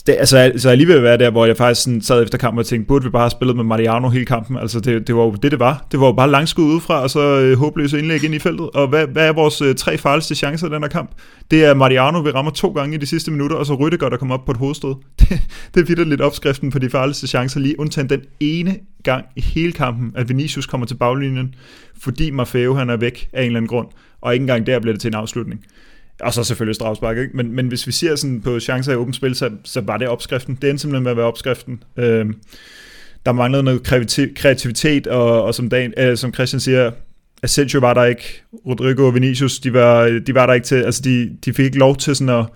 det, 0.09 0.17
altså, 0.19 0.39
altså 0.39 0.71
alligevel 0.71 1.03
være 1.03 1.17
der, 1.17 1.31
hvor 1.31 1.47
jeg 1.47 1.57
faktisk 1.57 1.83
sådan 1.83 2.01
sad 2.01 2.23
efter 2.23 2.39
kampen 2.39 2.59
og 2.59 2.67
tænkte, 2.67 2.89
burde 2.89 3.05
vi 3.05 3.11
bare 3.11 3.23
have 3.23 3.31
spillet 3.31 3.57
med 3.57 3.65
Mariano 3.65 4.09
hele 4.09 4.25
kampen? 4.25 4.57
Altså 4.57 4.81
det, 4.81 5.07
det 5.07 5.17
var 5.17 5.23
jo 5.23 5.31
det, 5.31 5.51
det 5.51 5.61
var. 5.61 5.87
Det 5.93 6.01
var 6.01 6.07
jo 6.07 6.13
bare 6.13 6.31
langskud 6.31 6.65
udefra, 6.65 7.03
og 7.03 7.11
så 7.11 7.21
øh, 7.21 7.59
håbløse 7.59 7.99
indlæg 7.99 8.25
ind 8.25 8.35
i 8.35 8.39
feltet. 8.39 8.71
Og 8.71 8.89
hvad, 8.89 9.07
hvad 9.07 9.29
er 9.29 9.33
vores 9.33 9.61
øh, 9.61 9.75
tre 9.75 9.99
farligste 9.99 10.35
chancer 10.35 10.67
i 10.67 10.71
den 10.71 10.83
her 10.83 10.89
kamp? 10.89 11.11
Det 11.51 11.65
er 11.65 11.75
Mariano, 11.75 12.21
vi 12.21 12.31
rammer 12.31 12.51
to 12.51 12.69
gange 12.69 12.95
i 12.95 12.99
de 12.99 13.07
sidste 13.07 13.31
minutter, 13.31 13.57
og 13.57 13.67
så 13.67 13.75
Rydiger, 13.75 14.09
der 14.09 14.17
kommer 14.17 14.35
op 14.35 14.45
på 14.45 14.53
et 14.53 14.59
hovedstød. 14.59 14.95
Det, 15.75 15.89
det 15.89 15.99
er 15.99 16.05
lidt 16.05 16.21
opskriften 16.21 16.71
på 16.71 16.79
de 16.79 16.91
farligste 16.91 17.27
chancer, 17.27 17.61
lige 17.61 17.81
undtagen 17.81 18.11
den 18.11 18.21
ene 18.41 18.77
gang 19.03 19.25
i 19.37 19.41
hele 19.41 19.73
kampen, 19.73 20.13
at 20.17 20.29
Vinicius 20.29 20.67
kommer 20.67 20.87
til 20.87 20.95
baglinjen, 20.95 21.55
fordi 22.01 22.31
Maffeo 22.31 22.75
han 22.75 22.91
er 22.91 22.97
væk 22.97 23.29
af 23.33 23.41
en 23.41 23.47
eller 23.47 23.57
anden 23.57 23.69
grund, 23.69 23.87
og 24.21 24.33
ikke 24.33 24.43
engang 24.43 24.67
der 24.67 24.81
bliver 24.81 24.95
det 24.95 25.01
til 25.01 25.09
en 25.09 25.15
afslutning. 25.15 25.61
Og 26.21 26.35
så 26.35 26.45
selvfølgelig 26.45 26.75
strafspark, 26.75 27.19
ikke? 27.19 27.37
Men, 27.37 27.53
men 27.53 27.69
hvis 27.69 27.87
vi 27.87 27.93
ser 27.93 28.17
sådan 28.17 28.41
på 28.41 28.61
chancer 28.61 28.93
i 28.93 28.97
åbent 28.97 29.17
spil, 29.17 29.35
så, 29.35 29.51
så 29.65 29.81
var 29.81 29.97
det 29.97 30.09
opskriften. 30.09 30.59
Det 30.63 30.71
endte 30.71 30.81
simpelthen 30.81 31.03
med 31.03 31.11
at 31.11 31.17
være 31.17 31.27
opskriften. 31.27 31.83
Øhm, 31.97 32.35
der 33.27 33.33
manglede 33.33 33.63
noget 33.63 33.83
kreativitet, 34.37 35.07
og, 35.07 35.43
og 35.43 35.55
som, 35.55 35.69
Dan, 35.69 35.93
øh, 35.99 36.17
som 36.17 36.35
Christian 36.35 36.61
siger, 36.61 36.91
Asensio 37.43 37.81
var 37.81 37.95
der 37.95 38.05
ikke, 38.05 38.43
Rodrigo 38.67 39.07
og 39.07 39.15
Vinicius, 39.15 39.59
de 39.59 39.73
var, 39.73 40.21
de 40.27 40.35
var 40.35 40.47
der 40.47 40.55
ikke 40.55 40.67
til, 40.67 40.77
altså 40.77 41.03
de, 41.05 41.31
de 41.45 41.55
fik 41.55 41.65
ikke 41.65 41.79
lov 41.79 41.97
til 41.97 42.17
sådan 42.17 42.35
at, 42.35 42.47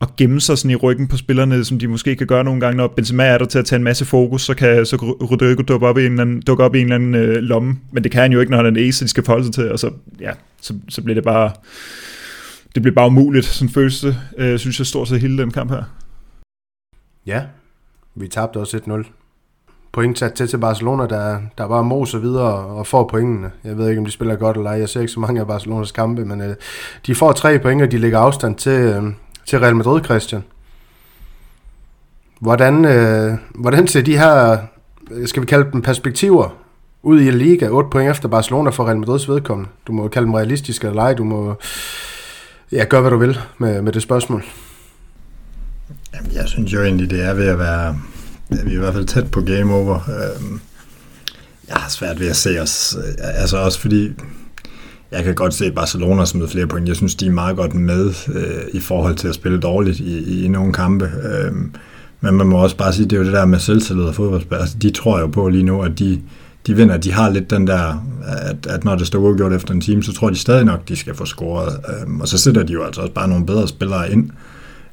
at 0.00 0.16
gemme 0.16 0.40
sig 0.40 0.58
sådan 0.58 0.70
i 0.70 0.74
ryggen 0.74 1.08
på 1.08 1.16
spillerne, 1.16 1.64
som 1.64 1.78
de 1.78 1.88
måske 1.88 2.16
kan 2.16 2.26
gøre 2.26 2.44
nogle 2.44 2.60
gange, 2.60 2.76
når 2.76 2.86
Benzema 2.86 3.24
er 3.24 3.38
der 3.38 3.44
til 3.44 3.58
at 3.58 3.64
tage 3.64 3.76
en 3.76 3.84
masse 3.84 4.04
fokus, 4.04 4.42
så 4.42 4.54
kan 4.54 4.86
så 4.86 4.96
Rodrigo 4.96 5.62
dukke 5.62 5.86
op 5.86 5.98
i 5.98 6.06
en 6.06 6.12
eller 6.12 6.22
anden, 6.22 6.40
dukke 6.40 6.64
op 6.64 6.74
i 6.74 6.80
en 6.80 6.84
eller 6.84 6.94
anden 6.94 7.14
øh, 7.14 7.36
lomme, 7.36 7.78
men 7.92 8.04
det 8.04 8.12
kan 8.12 8.22
han 8.22 8.32
jo 8.32 8.40
ikke, 8.40 8.50
når 8.50 8.56
han 8.56 8.66
er 8.66 8.70
en 8.70 8.88
ace, 8.88 9.04
de 9.04 9.08
skal 9.08 9.24
forholde 9.24 9.44
sig 9.44 9.54
til, 9.54 9.72
og 9.72 9.78
så, 9.78 9.90
ja, 10.20 10.30
så, 10.60 10.74
så 10.88 11.02
bliver 11.02 11.14
det 11.14 11.24
bare 11.24 11.50
det 12.74 12.82
blev 12.82 12.94
bare 12.94 13.06
umuligt, 13.06 13.46
sådan 13.46 13.68
føles 13.68 14.00
det, 14.00 14.16
øh, 14.38 14.58
synes 14.58 14.78
jeg, 14.78 14.86
stort 14.86 15.08
set 15.08 15.20
hele 15.20 15.38
den 15.38 15.50
kamp 15.50 15.70
her. 15.70 15.82
Ja, 17.26 17.42
vi 18.14 18.28
tabte 18.28 18.56
også 18.56 18.76
1-0. 18.76 19.10
Point 19.92 20.18
sat 20.18 20.32
til 20.32 20.48
til 20.48 20.58
Barcelona, 20.58 21.06
der, 21.06 21.40
der 21.58 21.64
var 21.64 21.82
moser 21.82 22.18
videre 22.18 22.54
og 22.54 22.86
får 22.86 23.08
pointene. 23.08 23.50
Jeg 23.64 23.78
ved 23.78 23.88
ikke, 23.88 23.98
om 23.98 24.04
de 24.04 24.10
spiller 24.10 24.36
godt 24.36 24.56
eller 24.56 24.70
ej. 24.70 24.78
Jeg 24.78 24.88
ser 24.88 25.00
ikke 25.00 25.12
så 25.12 25.20
mange 25.20 25.40
af 25.40 25.46
Barcelonas 25.46 25.92
kampe, 25.92 26.24
men 26.24 26.40
øh, 26.40 26.56
de 27.06 27.14
får 27.14 27.32
tre 27.32 27.58
point, 27.58 27.82
og 27.82 27.92
de 27.92 27.98
lægger 27.98 28.18
afstand 28.18 28.56
til, 28.56 28.72
øh, 28.72 29.02
til 29.46 29.60
Real 29.60 29.76
Madrid, 29.76 30.04
Christian. 30.04 30.44
Hvordan, 32.40 32.84
øh, 32.84 33.32
hvordan 33.54 33.86
ser 33.86 34.02
de 34.02 34.18
her, 34.18 34.58
øh, 35.10 35.26
skal 35.26 35.42
vi 35.42 35.46
kalde 35.46 35.72
dem 35.72 35.82
perspektiver, 35.82 36.56
ud 37.02 37.20
i 37.20 37.30
Liga, 37.30 37.68
8 37.68 37.90
point 37.90 38.10
efter 38.10 38.28
Barcelona 38.28 38.70
for 38.70 38.84
Real 38.84 38.98
Madrids 38.98 39.28
vedkommende? 39.28 39.70
Du 39.86 39.92
må 39.92 40.08
kalde 40.08 40.26
dem 40.26 40.34
realistiske 40.34 40.86
eller 40.86 41.02
ej, 41.02 41.14
du 41.14 41.24
må 41.24 41.54
Ja, 42.72 42.84
gør 42.84 43.00
hvad 43.00 43.10
du 43.10 43.16
vil 43.16 43.38
med, 43.58 43.82
med 43.82 43.92
det 43.92 44.02
spørgsmål. 44.02 44.44
Jamen, 46.14 46.32
jeg 46.32 46.48
synes 46.48 46.72
jo 46.72 46.82
egentlig, 46.82 47.10
det 47.10 47.24
er 47.24 47.34
ved 47.34 47.46
at 47.46 47.58
være, 47.58 47.98
vi 48.48 48.70
er 48.70 48.76
i 48.76 48.76
hvert 48.76 48.94
fald 48.94 49.06
tæt 49.06 49.30
på 49.30 49.40
game 49.40 49.74
over. 49.74 49.94
Øhm, 49.94 50.60
jeg 51.68 51.76
har 51.76 51.90
svært 51.90 52.20
ved 52.20 52.28
at 52.28 52.36
se 52.36 52.60
os, 52.60 52.96
øh, 52.98 53.40
altså 53.40 53.56
også 53.56 53.80
fordi, 53.80 54.12
jeg 55.10 55.24
kan 55.24 55.34
godt 55.34 55.54
se 55.54 55.72
Barcelona 55.72 56.24
smide 56.24 56.48
flere 56.48 56.66
point. 56.66 56.88
Jeg 56.88 56.96
synes, 56.96 57.14
de 57.14 57.26
er 57.26 57.30
meget 57.30 57.56
godt 57.56 57.74
med 57.74 58.14
øh, 58.34 58.64
i 58.72 58.80
forhold 58.80 59.16
til 59.16 59.28
at 59.28 59.34
spille 59.34 59.60
dårligt 59.60 60.00
i, 60.00 60.44
i 60.44 60.48
nogle 60.48 60.72
kampe. 60.72 61.04
Øh, 61.04 61.52
men 62.20 62.34
man 62.34 62.46
må 62.46 62.56
også 62.56 62.76
bare 62.76 62.92
sige, 62.92 63.04
det 63.04 63.12
er 63.12 63.16
jo 63.16 63.24
det 63.24 63.32
der 63.32 63.44
med 63.44 63.58
selvtillid 63.58 64.04
og 64.04 64.14
fodboldspil. 64.14 64.56
Altså, 64.56 64.76
de 64.78 64.90
tror 64.90 65.20
jo 65.20 65.26
på 65.26 65.48
lige 65.48 65.64
nu, 65.64 65.82
at 65.82 65.98
de, 65.98 66.20
de 66.66 66.76
vinder. 66.76 66.96
De 66.96 67.12
har 67.12 67.30
lidt 67.30 67.50
den 67.50 67.66
der, 67.66 68.06
at, 68.26 68.66
at 68.66 68.84
når 68.84 68.96
det 68.96 69.06
står 69.06 69.18
uafgjort 69.18 69.52
efter 69.52 69.74
en 69.74 69.80
time, 69.80 70.02
så 70.02 70.12
tror 70.12 70.30
de 70.30 70.36
stadig 70.36 70.64
nok, 70.64 70.88
de 70.88 70.96
skal 70.96 71.14
få 71.14 71.24
scoret. 71.24 71.80
Øhm, 71.88 72.20
og 72.20 72.28
så 72.28 72.38
sætter 72.38 72.62
de 72.62 72.72
jo 72.72 72.82
altså 72.82 73.00
også 73.00 73.12
bare 73.12 73.28
nogle 73.28 73.46
bedre 73.46 73.68
spillere 73.68 74.12
ind 74.12 74.30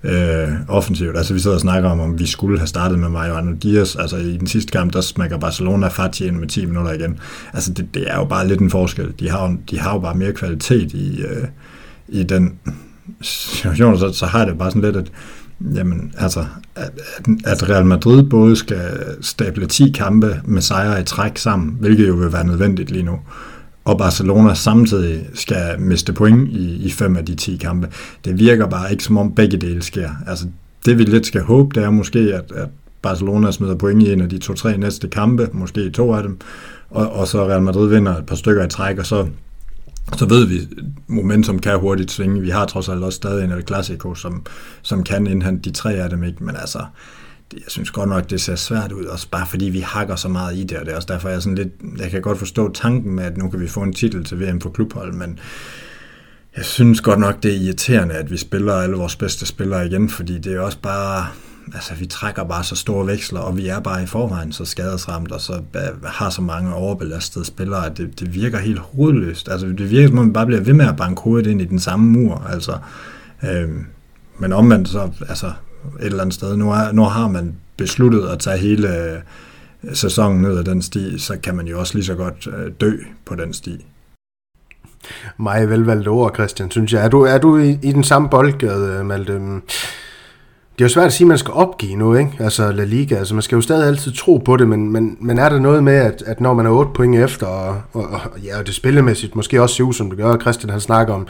øh, 0.04 0.50
offensivt. 0.68 1.18
Altså 1.18 1.34
vi 1.34 1.40
sidder 1.40 1.56
og 1.56 1.62
snakker 1.62 1.90
om, 1.90 2.00
om 2.00 2.20
vi 2.20 2.26
skulle 2.26 2.60
have 2.60 2.68
startet 2.68 3.00
med 3.00 3.10
Mario 3.10 3.56
Diaz. 3.64 3.96
Altså 3.96 4.18
i 4.18 4.38
den 4.38 4.48
sidste 4.48 4.72
kamp, 4.72 4.94
der 4.94 5.02
smækker 5.02 5.38
Barcelona 5.38 5.88
Fati 5.88 6.28
ind 6.28 6.38
med 6.38 6.48
10 6.48 6.66
minutter 6.66 6.92
igen. 6.92 7.20
Altså 7.54 7.74
det, 7.74 7.88
det 7.94 8.12
er 8.12 8.16
jo 8.16 8.26
bare 8.26 8.48
lidt 8.48 8.60
en 8.60 8.70
forskel. 8.70 9.14
De 9.20 9.30
har, 9.30 9.58
de 9.70 9.80
har 9.80 9.94
jo 9.94 10.00
bare 10.00 10.16
mere 10.16 10.34
kvalitet 10.34 10.94
i, 10.94 11.22
øh, 11.22 11.48
i 12.08 12.24
den 12.24 12.54
situation, 13.22 14.00
så, 14.00 14.14
så 14.14 14.26
har 14.26 14.46
det 14.46 14.58
bare 14.58 14.72
sådan 14.72 14.82
lidt, 14.82 14.96
at 14.96 15.12
Jamen, 15.76 16.14
altså, 16.18 16.46
at, 16.76 16.92
at 17.46 17.70
Real 17.70 17.86
Madrid 17.86 18.24
både 18.24 18.56
skal 18.56 18.82
stable 19.22 19.66
10 19.66 19.92
kampe 19.92 20.42
med 20.46 20.62
sejre 20.62 21.02
i 21.02 21.04
træk 21.04 21.38
sammen, 21.38 21.78
hvilket 21.80 22.08
jo 22.08 22.14
vil 22.14 22.34
være 22.34 22.48
nødvendigt 22.48 22.92
lige 22.92 23.04
nu, 23.04 23.20
og 23.86 23.98
Barcelona 23.98 24.54
samtidig 24.54 25.30
skal 25.34 25.80
miste 25.80 26.14
point 26.14 26.50
i, 26.50 26.86
i 26.86 26.92
fem 26.92 27.16
af 27.18 27.26
de 27.26 27.36
10 27.36 27.58
kampe. 27.58 27.90
Det 28.26 28.40
virker 28.40 28.68
bare 28.68 28.92
ikke 28.92 29.04
som 29.04 29.18
om 29.18 29.36
begge 29.36 29.58
dele 29.58 29.82
sker. 29.82 30.10
Altså, 30.28 30.46
det 30.86 30.98
vi 30.98 31.04
lidt 31.04 31.26
skal 31.26 31.42
håbe, 31.42 31.76
det 31.76 31.84
er 31.84 31.90
måske, 31.90 32.20
at, 32.20 32.52
at 32.56 32.68
Barcelona 33.02 33.52
smider 33.52 33.76
point 33.76 34.04
i 34.04 34.14
en 34.14 34.22
af 34.22 34.30
de 34.30 34.38
to-tre 34.38 34.78
næste 34.78 35.08
kampe, 35.08 35.50
måske 35.54 35.90
to 35.90 36.14
af 36.14 36.24
dem, 36.24 36.38
og, 36.90 37.12
og 37.12 37.28
så 37.28 37.48
Real 37.48 37.62
Madrid 37.62 37.90
vinder 37.90 38.18
et 38.18 38.26
par 38.26 38.36
stykker 38.36 38.66
i 38.66 38.70
træk, 38.70 38.98
og 38.98 39.06
så 39.06 39.28
så 40.18 40.26
ved 40.26 40.46
vi, 40.46 40.68
momentum 41.08 41.60
kan 41.60 41.80
hurtigt 41.80 42.12
svinge. 42.12 42.42
Vi 42.42 42.50
har 42.50 42.66
trods 42.66 42.90
alt 42.90 43.04
også 43.04 43.16
stadig 43.16 43.44
en 43.44 43.52
El 43.52 43.68
Clasico, 43.68 44.16
som, 44.16 44.46
som 44.82 45.04
kan 45.04 45.28
indhente 45.28 45.70
de 45.70 45.76
tre 45.76 45.94
af 45.94 46.10
dem, 46.10 46.24
ikke? 46.24 46.44
men 46.44 46.56
altså, 46.56 46.86
det, 47.52 47.58
jeg 47.58 47.68
synes 47.68 47.92
godt 47.92 48.10
nok, 48.10 48.30
det 48.30 48.42
ser 48.42 48.56
svært 48.56 48.92
ud, 48.92 49.06
også 49.06 49.28
bare 49.32 49.48
fordi 49.48 49.66
vi 49.66 49.80
hakker 49.80 50.16
så 50.16 50.28
meget 50.28 50.58
i 50.58 50.64
det, 50.64 50.78
og 50.78 50.86
det 50.86 50.92
er 50.92 50.96
også 50.96 51.08
derfor, 51.12 51.30
jeg, 51.30 51.42
sådan 51.42 51.56
lidt, 51.56 51.70
jeg 51.98 52.12
kan 52.12 52.22
godt 52.22 52.38
forstå 52.38 52.74
tanken 52.74 53.16
med, 53.16 53.24
at 53.24 53.38
nu 53.38 53.50
kan 53.50 53.60
vi 53.60 53.68
få 53.68 53.82
en 53.82 53.94
titel 53.94 54.24
til 54.24 54.40
VM 54.40 54.62
for 54.62 54.70
klubhold, 54.70 55.14
men 55.14 55.40
jeg 56.58 56.66
synes 56.66 57.02
godt 57.02 57.20
nok, 57.20 57.44
det 57.44 57.52
er 57.52 57.60
irriterende, 57.60 58.16
at 58.16 58.32
vi 58.32 58.38
spiller 58.38 58.74
alle 58.74 58.96
vores 58.96 59.16
bedste 59.16 59.46
spillere 59.46 59.88
igen, 59.88 60.10
fordi 60.10 60.40
det 60.40 60.54
er 60.54 60.60
også 60.60 60.78
bare, 60.82 61.28
altså 61.74 61.96
vi 61.96 62.06
trækker 62.06 62.44
bare 62.44 62.64
så 62.64 62.76
store 62.76 63.08
veksler, 63.08 63.40
og 63.40 63.58
vi 63.58 63.68
er 63.68 63.80
bare 63.80 64.04
i 64.04 64.06
forvejen 64.06 64.52
så 64.52 64.66
skadesramt, 64.66 65.32
og 65.32 65.42
så 65.42 65.54
øh, 65.54 66.04
har 66.04 66.30
så 66.30 66.42
mange 66.42 66.74
overbelastede 66.74 67.46
spillere, 67.46 67.86
at 67.86 67.98
det, 67.98 68.20
det 68.20 68.34
virker 68.36 68.58
helt 68.58 68.80
hovedløst. 68.80 69.50
Altså 69.50 69.68
det 69.68 69.90
virker 69.90 70.08
som 70.08 70.18
om, 70.18 70.28
vi 70.28 70.34
bare 70.34 70.46
bliver 70.46 70.62
ved 70.62 70.74
med 70.74 70.88
at 70.88 70.98
banke 70.98 71.22
hovedet 71.22 71.52
ind 71.52 71.62
i 71.62 71.66
den 71.66 71.80
samme 71.80 72.12
mur, 72.12 72.48
altså. 72.50 72.78
Øh, 73.44 73.70
men 74.40 74.54
omvendt 74.54 74.90
så, 74.90 75.10
altså 75.30 75.48
et 76.00 76.06
eller 76.06 76.22
andet 76.22 76.34
sted, 76.34 76.58
nu, 76.58 76.72
er, 76.72 76.92
nu 76.92 77.04
har 77.04 77.28
man 77.28 77.56
besluttet 77.78 78.28
at 78.28 78.40
tage 78.40 78.58
hele 78.58 78.98
øh, 78.98 79.20
sæsonen 79.94 80.42
ned 80.42 80.58
ad 80.58 80.64
den 80.64 80.82
sti, 80.82 81.20
så 81.20 81.38
kan 81.44 81.56
man 81.56 81.68
jo 81.68 81.80
også 81.80 81.94
lige 81.94 82.06
så 82.06 82.16
godt 82.16 82.48
øh, 82.48 82.72
dø 82.82 82.98
på 83.26 83.36
den 83.36 83.54
sti. 83.54 83.86
Meget 85.38 85.70
velvalgte 85.70 86.08
ord, 86.08 86.34
Christian, 86.34 86.72
synes 86.72 86.94
jeg. 86.94 87.06
Er 87.06 87.10
du, 87.10 87.22
er 87.22 87.38
du 87.38 87.58
i, 87.58 87.80
i 87.82 87.92
den 87.92 88.04
samme 88.04 88.30
boldgade, 88.30 89.04
Malte? 89.04 89.40
Mm 89.40 89.62
det 90.74 90.82
er 90.82 90.86
jo 90.86 90.90
svært 90.90 91.06
at 91.06 91.14
sige, 91.14 91.26
at 91.26 91.28
man 91.28 91.38
skal 91.38 91.54
opgive 91.54 91.96
nu, 91.96 92.16
ikke? 92.16 92.32
Altså 92.40 92.72
La 92.72 92.84
Liga, 92.84 93.16
altså 93.16 93.34
man 93.34 93.42
skal 93.42 93.56
jo 93.56 93.62
stadig 93.62 93.88
altid 93.88 94.12
tro 94.12 94.38
på 94.38 94.58
det, 94.58 94.68
men, 94.68 94.92
men, 94.92 95.18
men 95.20 95.38
er 95.38 95.50
der 95.50 95.60
noget 95.60 95.84
med, 95.84 95.94
at, 95.94 96.24
at 96.26 96.42
når 96.42 96.54
man 96.54 96.66
er 96.66 96.70
8 96.70 96.92
point 96.94 97.16
efter, 97.16 97.48
og, 97.48 97.82
og, 97.94 98.04
og 98.04 98.40
ja, 98.44 98.60
og 98.60 98.68
det 98.68 98.76
spillemæssigt 98.76 99.36
måske 99.36 99.62
også 99.62 99.76
ser 99.76 99.84
ud, 99.84 99.94
som 99.94 100.10
det 100.10 100.20
gør, 100.20 100.38
Christian 100.38 100.70
han 100.70 100.80
snakker 100.80 101.14
om, 101.14 101.28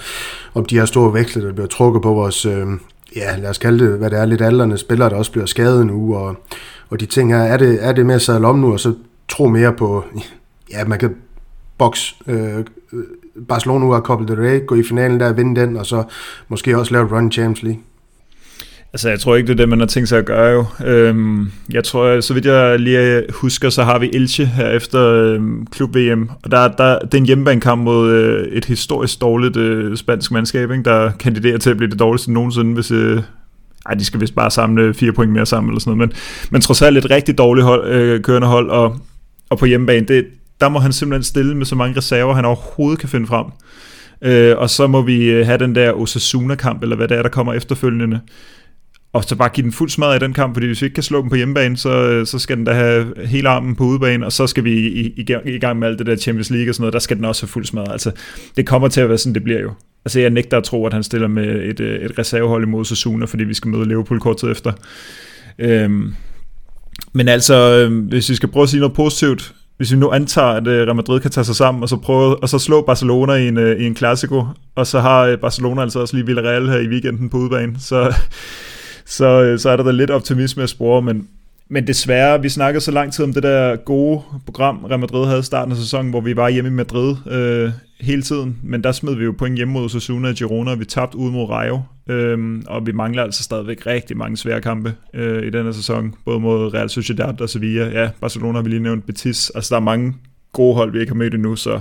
om 0.53 0.65
de 0.65 0.77
her 0.77 0.85
store 0.85 1.13
veksler, 1.13 1.45
der 1.45 1.53
bliver 1.53 1.67
trukket 1.67 2.01
på 2.01 2.13
vores, 2.13 2.45
øh, 2.45 2.67
ja 3.15 3.37
lad 3.37 3.49
os 3.49 3.57
kalde 3.57 3.85
det, 3.85 3.97
hvad 3.97 4.09
det 4.09 4.19
er, 4.19 4.25
lidt 4.25 4.41
aldrende 4.41 4.77
spillere, 4.77 5.09
der 5.09 5.15
også 5.15 5.31
bliver 5.31 5.45
skadet 5.45 5.87
nu, 5.87 6.15
og, 6.15 6.35
og 6.89 6.99
de 6.99 7.05
ting 7.05 7.33
her, 7.33 7.41
er 7.41 7.57
det, 7.57 7.85
er 7.85 7.91
det 7.91 8.05
med 8.05 8.15
at 8.15 8.21
sadle 8.21 8.47
om 8.47 8.59
nu, 8.59 8.73
og 8.73 8.79
så 8.79 8.93
tro 9.29 9.47
mere 9.47 9.73
på, 9.73 10.03
ja, 10.71 10.85
man 10.85 10.99
kan 10.99 11.15
boks 11.77 12.15
øh, 12.27 12.57
øh, 12.93 13.03
Barcelona 13.47 13.85
ud 13.85 13.95
af 13.95 14.01
Copa 14.01 14.25
del 14.25 14.41
Rey, 14.41 14.65
gå 14.65 14.75
i 14.75 14.83
finalen 14.83 15.19
der, 15.19 15.33
vinde 15.33 15.61
den, 15.61 15.77
og 15.77 15.85
så 15.85 16.03
måske 16.47 16.77
også 16.77 16.93
lave 16.93 17.05
et 17.05 17.11
run 17.11 17.31
Champions 17.31 17.63
League. 17.63 17.81
Altså, 18.93 19.09
jeg 19.09 19.19
tror 19.19 19.35
ikke, 19.35 19.47
det 19.47 19.53
er 19.53 19.57
det, 19.57 19.69
man 19.69 19.79
har 19.79 19.87
tænkt 19.87 20.09
sig 20.09 20.19
at 20.19 20.25
gøre 20.25 20.49
jo. 20.49 20.65
Øhm, 20.85 21.51
jeg 21.73 21.83
tror, 21.83 22.19
så 22.19 22.33
vidt 22.33 22.45
jeg 22.45 22.79
lige 22.79 23.23
husker, 23.29 23.69
så 23.69 23.83
har 23.83 23.99
vi 23.99 24.09
Elche 24.13 24.45
her 24.45 24.69
efter 24.69 25.07
øhm, 25.07 25.67
klub-VM, 25.67 26.29
og 26.43 26.51
der, 26.51 26.67
der, 26.67 26.99
det 26.99 27.13
er 27.13 27.17
en 27.17 27.25
hjemmebanekamp 27.25 27.83
mod 27.83 28.11
øh, 28.11 28.47
et 28.47 28.65
historisk 28.65 29.21
dårligt 29.21 29.57
øh, 29.57 29.97
spansk 29.97 30.31
mandskab, 30.31 30.71
ikke, 30.71 30.83
der 30.83 31.11
kandiderer 31.11 31.57
til 31.57 31.69
at 31.69 31.77
blive 31.77 31.91
det 31.91 31.99
dårligste 31.99 32.33
nogensinde, 32.33 32.73
hvis... 32.73 32.91
Øh, 32.91 33.21
ej, 33.85 33.93
de 33.93 34.05
skal 34.05 34.21
vist 34.21 34.35
bare 34.35 34.51
samle 34.51 34.93
fire 34.93 35.13
point 35.13 35.31
mere 35.31 35.45
sammen 35.45 35.69
eller 35.69 35.79
sådan 35.79 35.97
noget, 35.97 36.09
men, 36.09 36.17
men 36.51 36.61
trods 36.61 36.81
alt 36.81 36.97
et 36.97 37.11
rigtig 37.11 37.37
dårligt 37.37 37.65
hold, 37.65 37.91
øh, 37.91 38.21
kørende 38.21 38.47
hold, 38.47 38.69
og, 38.69 38.99
og 39.49 39.57
på 39.57 39.65
hjemmebane, 39.65 40.07
det, 40.07 40.25
der 40.61 40.69
må 40.69 40.79
han 40.79 40.93
simpelthen 40.93 41.23
stille 41.23 41.57
med 41.57 41.65
så 41.65 41.75
mange 41.75 41.97
reserver, 41.97 42.33
han 42.33 42.45
overhovedet 42.45 42.99
kan 42.99 43.09
finde 43.09 43.27
frem. 43.27 43.45
Øh, 44.21 44.57
og 44.57 44.69
så 44.69 44.87
må 44.87 45.01
vi 45.01 45.23
øh, 45.23 45.45
have 45.45 45.57
den 45.57 45.75
der 45.75 45.93
Osasuna-kamp, 45.93 46.83
eller 46.83 46.95
hvad 46.95 47.07
det 47.07 47.17
er, 47.17 47.21
der 47.21 47.29
kommer 47.29 47.53
efterfølgende, 47.53 48.19
og 49.13 49.23
så 49.23 49.35
bare 49.35 49.49
give 49.49 49.63
den 49.63 49.71
fuld 49.71 49.89
smad 49.89 50.15
i 50.15 50.19
den 50.19 50.33
kamp, 50.33 50.55
fordi 50.55 50.67
hvis 50.67 50.81
vi 50.81 50.85
ikke 50.85 50.93
kan 50.93 51.03
slå 51.03 51.21
dem 51.21 51.29
på 51.29 51.35
hjemmebane, 51.35 51.77
så, 51.77 51.89
øh, 51.89 52.25
så 52.25 52.39
skal 52.39 52.57
den 52.57 52.65
da 52.65 52.73
have 52.73 53.13
hele 53.25 53.49
armen 53.49 53.75
på 53.75 53.83
udebane, 53.83 54.25
og 54.25 54.31
så 54.31 54.47
skal 54.47 54.63
vi 54.63 54.71
i, 54.71 55.07
i, 55.07 55.25
i 55.45 55.59
gang 55.59 55.79
med 55.79 55.87
alt 55.87 55.99
det 55.99 56.07
der 56.07 56.15
Champions 56.15 56.49
League 56.49 56.71
og 56.71 56.75
sådan 56.75 56.81
noget, 56.81 56.93
der 56.93 56.99
skal 56.99 57.17
den 57.17 57.25
også 57.25 57.43
have 57.43 57.49
fuld 57.49 57.65
smad. 57.65 57.85
Altså, 57.89 58.11
det 58.57 58.67
kommer 58.67 58.87
til 58.87 59.01
at 59.01 59.09
være 59.09 59.17
sådan, 59.17 59.33
det 59.33 59.43
bliver 59.43 59.61
jo. 59.61 59.71
Altså, 60.05 60.19
jeg 60.19 60.29
nægter 60.29 60.57
at 60.57 60.63
tro, 60.63 60.85
at 60.85 60.93
han 60.93 61.03
stiller 61.03 61.27
med 61.27 61.63
et, 61.63 61.79
øh, 61.79 62.05
et 62.05 62.19
reservehold 62.19 62.63
imod 62.63 62.85
Sasuna, 62.85 63.25
fordi 63.25 63.43
vi 63.43 63.53
skal 63.53 63.71
møde 63.71 63.87
Liverpool 63.87 64.19
kort 64.19 64.37
tid 64.37 64.51
efter. 64.51 64.71
Øhm, 65.59 66.13
men 67.13 67.27
altså, 67.27 67.55
øh, 67.55 68.07
hvis 68.07 68.29
vi 68.29 68.35
skal 68.35 68.49
prøve 68.49 68.63
at 68.63 68.69
sige 68.69 68.79
noget 68.79 68.95
positivt, 68.95 69.53
hvis 69.77 69.91
vi 69.91 69.97
nu 69.97 70.11
antager, 70.11 70.47
at 70.47 70.67
Real 70.67 70.95
Madrid 70.95 71.19
kan 71.19 71.31
tage 71.31 71.45
sig 71.45 71.55
sammen, 71.55 71.83
og 71.83 71.89
så, 71.89 71.97
prøve, 71.97 72.43
og 72.43 72.49
så 72.49 72.59
slå 72.59 72.81
Barcelona 72.81 73.33
i 73.33 73.47
en, 73.47 73.57
i 73.57 73.85
en 73.85 73.95
Clasico, 73.95 74.45
og 74.75 74.87
så 74.87 74.99
har 74.99 75.35
Barcelona 75.35 75.81
altså 75.81 75.99
også 75.99 76.15
lige 76.15 76.25
Villarreal 76.25 76.69
her 76.69 76.77
i 76.77 76.87
weekenden 76.87 77.29
på 77.29 77.37
udebane, 77.37 77.75
så 77.79 78.13
så, 79.11 79.41
øh, 79.43 79.59
så 79.59 79.69
er 79.69 79.77
der 79.77 79.83
da 79.83 79.91
lidt 79.91 80.11
optimisme 80.11 80.63
at 80.63 80.69
spore, 80.69 81.01
men, 81.01 81.27
men 81.69 81.87
desværre, 81.87 82.41
vi 82.41 82.49
snakkede 82.49 82.83
så 82.83 82.91
lang 82.91 83.13
tid 83.13 83.25
om 83.25 83.33
det 83.33 83.43
der 83.43 83.75
gode 83.75 84.21
program, 84.45 84.85
Real 84.85 84.99
Madrid 84.99 85.25
havde 85.25 85.39
i 85.39 85.43
starten 85.43 85.71
af 85.71 85.77
sæsonen, 85.77 86.09
hvor 86.09 86.21
vi 86.21 86.35
var 86.35 86.49
hjemme 86.49 86.69
i 86.69 86.73
Madrid 86.73 87.15
øh, 87.31 87.71
hele 87.99 88.21
tiden, 88.21 88.57
men 88.63 88.83
der 88.83 88.91
smed 88.91 89.15
vi 89.15 89.23
jo 89.23 89.35
point 89.37 89.55
hjemme 89.55 89.73
mod 89.73 89.85
Osasuna 89.85 90.29
og 90.29 90.35
Girona, 90.35 90.71
og 90.71 90.79
vi 90.79 90.85
tabte 90.85 91.17
ud 91.17 91.31
mod 91.31 91.49
Rayo, 91.49 91.81
øh, 92.09 92.61
og 92.67 92.85
vi 92.85 92.91
mangler 92.91 93.23
altså 93.23 93.43
stadigvæk 93.43 93.87
rigtig 93.87 94.17
mange 94.17 94.37
svære 94.37 94.61
kampe 94.61 94.95
øh, 95.13 95.43
i 95.43 95.49
her 95.51 95.71
sæson, 95.71 96.15
både 96.25 96.39
mod 96.39 96.73
Real 96.73 96.89
Sociedad 96.89 97.41
og 97.41 97.49
Sevilla, 97.49 98.01
ja, 98.01 98.09
Barcelona 98.21 98.57
har 98.57 98.63
vi 98.63 98.69
lige 98.69 98.83
nævnt, 98.83 99.05
Betis, 99.05 99.49
altså 99.55 99.75
der 99.75 99.79
er 99.81 99.85
mange 99.85 100.13
gode 100.53 100.75
hold, 100.75 100.91
vi 100.91 100.99
ikke 100.99 101.11
har 101.11 101.17
mødt 101.17 101.33
endnu, 101.33 101.55
så, 101.55 101.79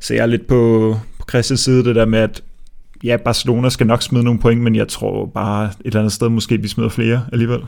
så 0.00 0.14
jeg 0.14 0.22
er 0.22 0.26
lidt 0.26 0.46
på, 0.46 0.94
på 1.18 1.26
Christians 1.28 1.60
side, 1.60 1.84
det 1.84 1.94
der 1.94 2.04
med, 2.04 2.18
at 2.18 2.42
ja, 3.04 3.16
Barcelona 3.16 3.68
skal 3.68 3.86
nok 3.86 4.02
smide 4.02 4.24
nogle 4.24 4.40
point, 4.40 4.62
men 4.62 4.76
jeg 4.76 4.88
tror 4.88 5.26
bare 5.26 5.64
et 5.64 5.72
eller 5.84 6.00
andet 6.00 6.12
sted, 6.12 6.28
måske 6.28 6.62
vi 6.62 6.68
smider 6.68 6.88
flere 6.88 7.22
alligevel. 7.32 7.60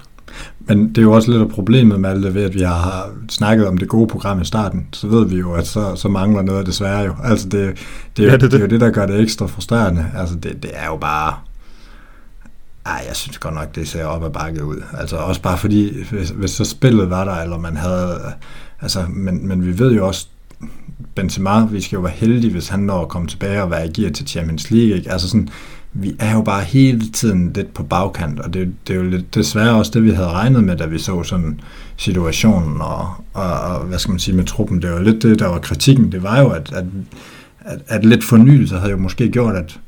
Men 0.60 0.88
det 0.88 0.98
er 0.98 1.02
jo 1.02 1.12
også 1.12 1.30
lidt 1.30 1.42
af 1.42 1.48
problemet 1.48 2.00
med 2.00 2.10
alt 2.10 2.22
det 2.22 2.34
ved, 2.34 2.44
at 2.44 2.54
vi 2.54 2.60
har 2.60 3.10
snakket 3.28 3.66
om 3.66 3.78
det 3.78 3.88
gode 3.88 4.08
program 4.08 4.40
i 4.40 4.44
starten, 4.44 4.86
så 4.92 5.06
ved 5.06 5.26
vi 5.26 5.36
jo, 5.36 5.52
at 5.52 5.66
så, 5.66 5.94
så 5.96 6.08
mangler 6.08 6.42
noget 6.42 6.66
desværre 6.66 7.00
jo. 7.00 7.14
Altså 7.24 7.48
det, 7.48 7.78
det, 8.16 8.24
er, 8.24 8.30
ja, 8.30 8.32
det, 8.32 8.40
det. 8.40 8.50
det 8.52 8.58
er 8.58 8.62
jo 8.62 8.66
det, 8.66 8.80
der 8.80 8.90
gør 8.90 9.06
det 9.06 9.20
ekstra 9.20 9.46
frustrerende. 9.46 10.06
Altså 10.16 10.34
det, 10.34 10.62
det 10.62 10.70
er 10.74 10.86
jo 10.86 10.96
bare... 10.96 11.34
Ej, 12.86 13.04
jeg 13.08 13.16
synes 13.16 13.38
godt 13.38 13.54
nok, 13.54 13.74
det 13.74 13.88
ser 13.88 14.04
op 14.04 14.24
ad 14.24 14.30
bakke 14.30 14.64
ud. 14.64 14.82
Altså 14.98 15.16
også 15.16 15.42
bare 15.42 15.58
fordi, 15.58 16.04
hvis, 16.10 16.30
hvis 16.30 16.50
så 16.50 16.64
spillet 16.64 17.10
var 17.10 17.24
der, 17.24 17.42
eller 17.42 17.58
man 17.58 17.76
havde... 17.76 18.20
Altså, 18.80 19.04
men, 19.08 19.48
men 19.48 19.66
vi 19.66 19.78
ved 19.78 19.92
jo 19.92 20.06
også, 20.06 20.28
Benzema, 21.14 21.64
vi 21.64 21.80
skal 21.80 21.96
jo 21.96 22.02
være 22.02 22.12
heldige, 22.12 22.52
hvis 22.52 22.68
han 22.68 22.80
når 22.80 23.02
at 23.02 23.08
komme 23.08 23.28
tilbage 23.28 23.62
og 23.62 23.70
være 23.70 23.86
i 23.86 23.90
gear 23.90 24.10
til 24.10 24.26
Champions 24.26 24.70
League. 24.70 24.96
Ikke? 24.96 25.12
Altså 25.12 25.28
sådan, 25.28 25.48
vi 25.92 26.16
er 26.18 26.34
jo 26.34 26.42
bare 26.42 26.62
hele 26.64 27.08
tiden 27.12 27.52
lidt 27.52 27.74
på 27.74 27.82
bagkant, 27.82 28.40
og 28.40 28.54
det, 28.54 28.74
det 28.86 28.94
er 28.94 28.98
jo 28.98 29.10
lidt, 29.10 29.34
desværre 29.34 29.74
også 29.74 29.90
det, 29.94 30.04
vi 30.04 30.10
havde 30.10 30.28
regnet 30.28 30.64
med, 30.64 30.76
da 30.76 30.86
vi 30.86 30.98
så 30.98 31.22
sådan 31.22 31.60
situationen 31.96 32.80
og, 32.80 33.08
og, 33.32 33.52
og 33.60 33.84
hvad 33.84 33.98
skal 33.98 34.12
man 34.12 34.18
sige 34.18 34.36
med 34.36 34.44
truppen. 34.44 34.82
Det 34.82 34.90
var 34.90 35.00
lidt 35.00 35.22
det, 35.22 35.38
der 35.38 35.46
var 35.46 35.58
kritikken. 35.58 36.12
Det 36.12 36.22
var 36.22 36.40
jo, 36.40 36.48
at, 36.48 36.72
at, 36.72 36.84
at, 37.60 37.78
at 37.86 38.04
lidt 38.04 38.24
fornyelse 38.24 38.76
havde 38.76 38.90
jo 38.90 38.98
måske 38.98 39.28
gjort, 39.28 39.54
at 39.54 39.80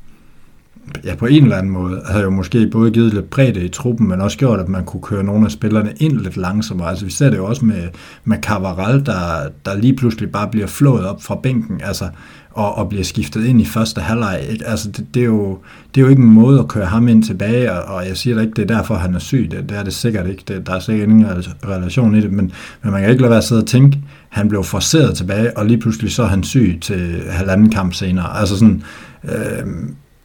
ja, 1.05 1.15
på 1.15 1.27
en 1.27 1.43
eller 1.43 1.57
anden 1.57 1.73
måde, 1.73 2.03
havde 2.09 2.25
jo 2.25 2.31
måske 2.31 2.69
både 2.73 2.91
givet 2.91 3.15
lidt 3.15 3.31
bredde 3.31 3.65
i 3.65 3.69
truppen, 3.69 4.09
men 4.09 4.21
også 4.21 4.39
gjort, 4.39 4.61
at 4.61 4.69
man 4.69 4.85
kunne 4.85 5.03
køre 5.03 5.25
nogle 5.25 5.45
af 5.45 5.51
spillerne 5.51 5.93
ind 5.97 6.21
lidt 6.21 6.37
langsommere. 6.37 6.89
Altså 6.89 7.05
vi 7.05 7.11
ser 7.11 7.31
det 7.31 7.37
jo 7.37 7.47
også 7.47 7.65
med, 7.65 7.89
med 8.25 8.39
Cavaral, 8.43 9.07
der, 9.07 9.49
der 9.65 9.77
lige 9.77 9.97
pludselig 9.97 10.33
bare 10.33 10.49
bliver 10.49 10.67
flået 10.67 11.07
op 11.07 11.23
fra 11.23 11.39
bænken, 11.43 11.81
altså, 11.85 12.09
og, 12.51 12.75
og 12.75 12.89
bliver 12.89 13.05
skiftet 13.05 13.45
ind 13.45 13.61
i 13.61 13.65
første 13.65 14.01
halvleg. 14.01 14.41
Altså 14.67 14.91
det, 14.91 15.07
det, 15.15 15.21
er 15.21 15.27
jo, 15.27 15.59
det 15.95 16.01
er 16.01 16.05
jo 16.05 16.11
ikke 16.11 16.23
en 16.23 16.33
måde 16.33 16.59
at 16.59 16.69
køre 16.69 16.87
ham 16.87 17.09
ind 17.09 17.23
tilbage, 17.23 17.73
og, 17.73 17.95
og 17.95 18.07
jeg 18.09 18.17
siger 18.17 18.37
da 18.37 18.43
ikke, 18.43 18.55
det 18.57 18.71
er 18.71 18.77
derfor, 18.77 18.95
han 18.95 19.15
er 19.15 19.19
syg. 19.19 19.49
Det, 19.51 19.69
det 19.69 19.79
er 19.79 19.83
det 19.83 19.95
sikkert 19.95 20.27
ikke. 20.27 20.43
Det, 20.49 20.67
der 20.67 20.75
er 20.75 20.81
sikkert 20.81 21.09
ingen 21.09 21.27
relation 21.69 22.15
i 22.15 22.21
det, 22.21 22.33
men, 22.33 22.53
men 22.83 22.93
man 22.93 23.01
kan 23.01 23.11
ikke 23.11 23.23
lade 23.23 23.31
være 23.31 23.39
at 23.39 23.45
sidde 23.45 23.63
og 23.63 23.67
tænke, 23.67 23.99
han 24.29 24.49
blev 24.49 24.65
forceret 24.65 25.17
tilbage, 25.17 25.57
og 25.57 25.67
lige 25.67 25.79
pludselig 25.79 26.13
så 26.13 26.23
er 26.23 26.27
han 26.27 26.43
syg 26.43 26.79
til 26.81 27.23
halvanden 27.29 27.71
kamp 27.71 27.95
senere. 27.95 28.39
Altså 28.41 28.59
sådan, 28.59 28.83
øh, 29.25 29.67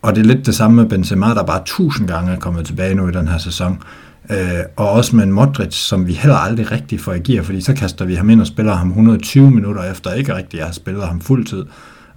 og 0.06 0.16
det 0.16 0.22
er 0.22 0.26
lidt 0.26 0.46
det 0.46 0.56
samme 0.56 0.76
med 0.76 0.90
Benzema, 0.90 1.28
der 1.28 1.44
bare 1.44 1.62
tusind 1.66 2.08
gange 2.08 2.32
er 2.32 2.40
kommet 2.40 2.66
tilbage 2.66 2.96
nu 2.96 3.08
i 3.08 3.12
den 3.12 3.28
her 3.28 3.38
sæson. 3.38 3.82
Øh, 4.30 4.38
og 4.76 4.92
også 4.92 5.16
med 5.16 5.24
en 5.24 5.32
Modric, 5.32 5.74
som 5.74 6.08
vi 6.08 6.14
heller 6.14 6.36
aldrig 6.36 6.72
rigtig 6.72 7.00
får 7.00 7.14
i 7.14 7.20
gear, 7.20 7.44
fordi 7.44 7.62
så 7.62 7.74
kaster 7.74 8.06
vi 8.06 8.16
ham 8.16 8.30
ind 8.30 8.42
og 8.42 8.48
spiller 8.48 8.74
ham 8.74 8.88
120 8.88 9.52
minutter 9.52 9.92
efter, 9.92 10.14
ikke 10.14 10.36
rigtig 10.36 10.58
jeg 10.58 10.66
har 10.66 10.74
spillet 10.74 11.08
ham 11.08 11.22
fuldtid. 11.22 11.66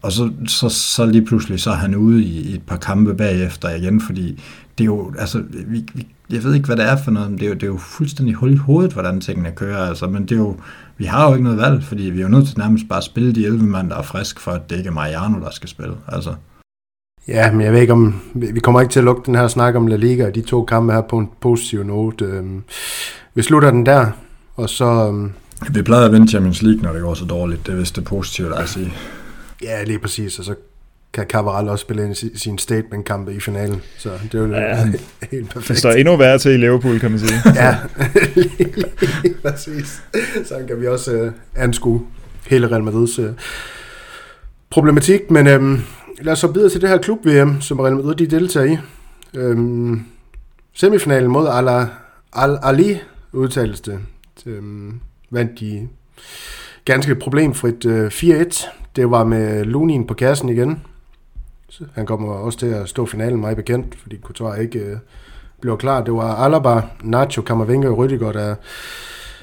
Og 0.03 0.13
så, 0.13 0.31
så, 0.47 0.69
så 0.69 1.07
lige 1.07 1.25
pludselig 1.25 1.61
så 1.61 1.71
er 1.71 1.75
han 1.75 1.95
ude 1.95 2.23
i, 2.23 2.51
i 2.51 2.55
et 2.55 2.63
par 2.63 2.77
kampe 2.77 3.15
bagefter 3.15 3.71
igen, 3.71 4.01
fordi 4.01 4.43
det 4.79 4.85
er 4.85 4.87
jo, 4.87 5.13
altså, 5.19 5.43
vi, 5.67 5.85
vi, 5.95 6.07
jeg 6.31 6.45
ved 6.45 6.55
ikke, 6.55 6.67
hvad 6.67 6.77
det 6.77 6.85
er 6.85 6.97
for 6.97 7.11
noget, 7.11 7.31
men 7.31 7.39
det 7.39 7.45
er 7.45 7.49
jo, 7.49 7.55
det 7.55 7.63
er 7.63 7.67
jo 7.67 7.79
fuldstændig 7.79 8.35
hul 8.35 8.53
i 8.53 8.57
hovedet, 8.57 8.93
hvordan 8.93 9.21
tingene 9.21 9.51
kører, 9.51 9.89
altså, 9.89 10.07
men 10.07 10.23
det 10.23 10.33
er 10.33 10.37
jo, 10.37 10.57
vi 10.99 11.05
har 11.05 11.29
jo 11.29 11.35
ikke 11.35 11.45
noget 11.45 11.59
valg, 11.59 11.85
fordi 11.85 12.03
vi 12.03 12.19
er 12.19 12.23
jo 12.23 12.29
nødt 12.29 12.47
til 12.49 12.59
nærmest 12.59 12.89
bare 12.89 12.99
at 12.99 13.05
spille 13.05 13.33
de 13.33 13.47
11 13.47 13.65
mand, 13.65 13.91
der 13.91 13.97
er 13.97 14.03
frisk, 14.03 14.41
for 14.41 14.51
at 14.51 14.71
det 14.71 14.77
ikke 14.77 14.89
er 14.89 14.93
Mariano, 14.93 15.41
der 15.41 15.51
skal 15.51 15.69
spille, 15.69 15.95
altså. 16.09 16.35
Ja, 17.29 17.53
men 17.53 17.61
jeg 17.61 17.73
ved 17.73 17.81
ikke 17.81 17.93
om... 17.93 18.21
Vi 18.35 18.61
kommer 18.61 18.81
ikke 18.81 18.93
til 18.93 19.01
at 19.01 19.05
lukke 19.05 19.23
den 19.27 19.35
her 19.35 19.49
snak 19.49 19.75
om 19.75 19.87
La 19.87 19.97
Liga 19.97 20.27
og 20.27 20.35
de 20.35 20.41
to 20.41 20.65
kampe 20.65 20.93
her 20.93 21.01
på 21.01 21.19
en 21.19 21.29
positiv 21.41 21.83
note. 21.85 22.25
Øhm, 22.25 22.63
vi 23.35 23.43
slutter 23.43 23.71
den 23.71 23.87
der, 23.87 24.07
og 24.57 24.69
så... 24.69 24.85
Øhm, 24.85 25.33
vi 25.71 25.83
plejer 25.83 26.07
at 26.07 26.13
vinde 26.13 26.29
Champions 26.29 26.63
League, 26.63 26.83
når 26.83 26.93
det 26.93 27.03
går 27.03 27.15
så 27.15 27.25
dårligt. 27.25 27.67
Det 27.67 27.73
er 27.73 27.77
vist 27.77 27.97
det 27.97 28.05
positive, 28.05 28.59
at 28.59 28.69
sige. 28.69 28.93
Ja, 29.63 29.85
lige 29.85 29.99
præcis. 29.99 30.39
Og 30.39 30.45
så 30.45 30.55
kan 31.13 31.25
Cabral 31.27 31.69
også 31.69 31.83
spille 31.83 32.05
ind 32.05 32.23
i 32.23 32.39
sin 32.39 32.59
statement-kampe 32.59 33.35
i 33.35 33.41
finalen. 33.41 33.83
Så 33.99 34.11
det 34.33 34.35
er 34.35 34.39
jo 34.39 34.55
ja, 34.55 34.85
helt 35.31 35.51
perfekt. 35.51 35.69
Det 35.69 35.79
står 35.79 35.91
endnu 35.91 36.17
værre 36.17 36.39
til 36.39 36.51
i 36.51 36.57
Liverpool, 36.57 37.01
kan 37.01 37.11
man 37.11 37.21
sige. 37.21 37.33
ja, 37.63 37.77
lige 39.23 39.35
præcis. 39.43 40.03
Så 40.45 40.55
kan 40.69 40.81
vi 40.81 40.87
også 40.87 41.23
uh, 41.23 41.63
anskue 41.63 42.03
hele 42.47 42.71
Real 42.71 42.85
Madrids 42.85 43.19
uh, 43.19 43.27
problematik. 44.71 45.31
Men 45.31 45.47
øhm, 45.47 45.81
lad 46.21 46.33
os 46.33 46.39
så 46.39 46.47
videre 46.47 46.71
til 46.71 46.81
det 46.81 46.89
her 46.89 46.99
klub-VM, 46.99 47.61
som 47.61 47.81
Real 47.81 47.97
Madrid 47.97 48.15
de 48.15 48.27
deltager 48.27 48.67
i. 48.67 48.79
Øhm, 49.35 50.05
semifinalen 50.75 51.31
mod 51.31 51.49
Al, 51.49 51.69
Al 52.33 52.59
Ali 52.63 53.01
udtales 53.33 53.81
det. 53.81 53.99
Øhm, 54.47 55.01
vandt 55.31 55.61
de 55.61 55.89
ganske 56.85 57.15
problemfrit 57.15 57.85
øh, 57.85 58.07
4-1. 58.07 58.69
Det 58.97 59.11
var 59.11 59.25
med 59.25 59.65
Lunin 59.65 60.07
på 60.07 60.15
kassen 60.15 60.49
igen. 60.49 60.83
Så 61.69 61.85
han 61.95 62.07
kommer 62.07 62.33
også 62.33 62.59
til 62.59 62.67
at 62.67 62.89
stå 62.89 63.07
finalen 63.07 63.41
meget 63.41 63.57
bekendt, 63.57 63.95
fordi 64.03 64.17
Couture 64.23 64.63
ikke 64.63 64.79
øh, 64.79 64.97
blev 65.61 65.79
klar. 65.79 66.05
Det 66.05 66.15
var 66.15 66.35
Alaba, 66.35 66.83
Nacho, 67.03 67.43
Kammervinger 67.43 67.91
og 67.91 68.05
Rüdiger, 68.05 68.33
der 68.33 68.55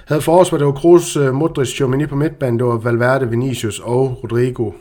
havde 0.06 0.22
forårsvar. 0.22 0.58
Det 0.58 0.68
var 0.68 0.74
Kroos, 0.74 1.18
øh, 1.18 1.34
Modric, 1.34 1.76
Chomini 1.76 2.06
på 2.06 2.16
midtbanen. 2.16 2.60
Det 2.60 2.68
var 2.68 2.78
Valverde, 2.78 3.30
Vinicius 3.30 3.80
og 3.80 4.20
Rodrigo 4.24 4.72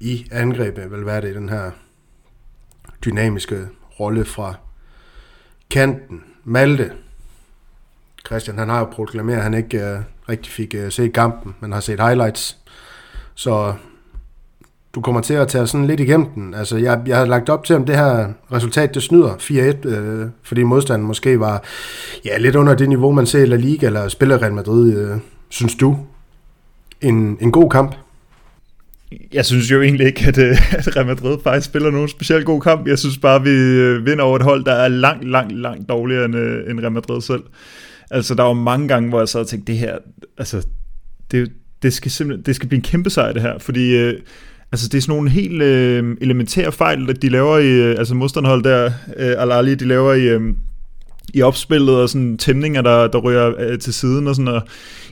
i 0.00 0.26
angrebet 0.30 0.90
vil 0.90 1.06
være 1.06 1.20
det 1.20 1.30
i 1.30 1.34
den 1.34 1.48
her 1.48 1.70
dynamiske 3.04 3.68
rolle 4.00 4.24
fra 4.24 4.54
kanten. 5.70 6.22
Malte, 6.44 6.92
Christian, 8.26 8.58
han 8.58 8.68
har 8.68 8.78
jo 8.78 8.84
proklameret, 8.84 9.36
at 9.36 9.42
han 9.42 9.54
ikke 9.54 9.78
uh, 9.78 10.02
rigtig 10.28 10.52
fik 10.52 10.74
uh, 10.84 10.90
set 10.90 11.12
kampen, 11.12 11.54
men 11.60 11.72
har 11.72 11.80
set 11.80 12.00
highlights. 12.00 12.58
Så 13.34 13.74
du 14.94 15.00
kommer 15.00 15.20
til 15.20 15.34
at 15.34 15.48
tage 15.48 15.66
sådan 15.66 15.86
lidt 15.86 16.00
igennem 16.00 16.26
den. 16.26 16.54
Altså, 16.54 16.76
jeg, 16.76 17.02
jeg 17.06 17.18
har 17.18 17.24
lagt 17.24 17.48
op 17.48 17.64
til, 17.64 17.76
om 17.76 17.84
det 17.84 17.96
her 17.96 18.32
resultat, 18.52 18.94
det 18.94 19.02
snyder 19.02 19.34
4-1, 19.34 19.88
øh, 19.88 20.28
fordi 20.42 20.62
modstanden 20.62 21.08
måske 21.08 21.40
var 21.40 21.62
ja, 22.24 22.38
lidt 22.38 22.56
under 22.56 22.74
det 22.74 22.88
niveau, 22.88 23.12
man 23.12 23.26
ser 23.26 23.42
i 23.42 23.46
La 23.46 23.56
Liga, 23.56 23.86
eller 23.86 24.08
spiller 24.08 24.42
Real 24.42 24.54
Madrid. 24.54 24.96
Øh, 24.96 25.18
synes 25.48 25.74
du, 25.74 25.98
en, 27.00 27.38
en 27.40 27.52
god 27.52 27.70
kamp? 27.70 27.94
Jeg 29.32 29.46
synes 29.46 29.70
jo 29.70 29.82
egentlig 29.82 30.06
ikke, 30.06 30.26
at, 30.26 30.38
øh, 30.38 30.72
at 30.78 30.96
Real 30.96 31.06
Madrid 31.06 31.38
faktisk 31.44 31.66
spiller 31.66 31.90
nogen 31.90 32.08
specielt 32.08 32.46
god 32.46 32.60
kamp. 32.60 32.86
Jeg 32.86 32.98
synes 32.98 33.18
bare, 33.18 33.36
at 33.36 33.44
vi 33.44 33.50
øh, 33.50 34.06
vinder 34.06 34.24
over 34.24 34.36
et 34.36 34.42
hold, 34.42 34.64
der 34.64 34.72
er 34.72 34.88
langt, 34.88 35.28
langt, 35.28 35.58
langt 35.58 35.88
dårligere 35.88 36.24
end, 36.24 36.36
øh, 36.36 36.70
end 36.70 36.80
Real 36.80 36.92
Madrid 36.92 37.20
selv. 37.20 37.42
Altså, 38.10 38.34
der 38.34 38.42
var 38.42 38.52
mange 38.52 38.88
gange, 38.88 39.08
hvor 39.08 39.18
jeg 39.18 39.28
så 39.28 39.44
tænkte, 39.44 39.72
det 39.72 39.80
her, 39.80 39.98
altså, 40.38 40.66
det, 41.30 41.52
det 41.82 41.92
skal 41.92 42.10
simpelthen, 42.10 42.46
det 42.46 42.56
skal 42.56 42.68
blive 42.68 42.78
en 42.78 42.82
kæmpe 42.82 43.10
sejr, 43.10 43.32
det 43.32 43.42
her, 43.42 43.58
fordi 43.58 43.96
øh, 43.96 44.14
altså, 44.72 44.88
det 44.88 44.98
er 44.98 45.02
sådan 45.02 45.14
nogle 45.14 45.30
helt 45.30 45.62
øh, 45.62 46.16
elementære 46.20 46.72
fejl, 46.72 47.10
at 47.10 47.22
de 47.22 47.28
laver 47.28 47.58
i, 47.58 47.68
øh, 47.68 47.98
altså 47.98 48.14
modstandhold 48.14 48.64
der, 48.64 48.84
øh, 49.16 49.34
Al-Ali, 49.38 49.74
de 49.74 49.84
laver 49.84 50.14
i, 50.14 50.28
øh, 50.28 50.40
i 51.34 51.42
opspillet 51.42 51.96
og 51.96 52.08
sådan 52.08 52.38
tæmninger, 52.38 52.82
der, 52.82 53.08
der 53.08 53.18
ryger 53.18 53.52
øh, 53.58 53.78
til 53.78 53.94
siden 53.94 54.26
og 54.26 54.34
sådan, 54.34 54.48
og 54.48 54.62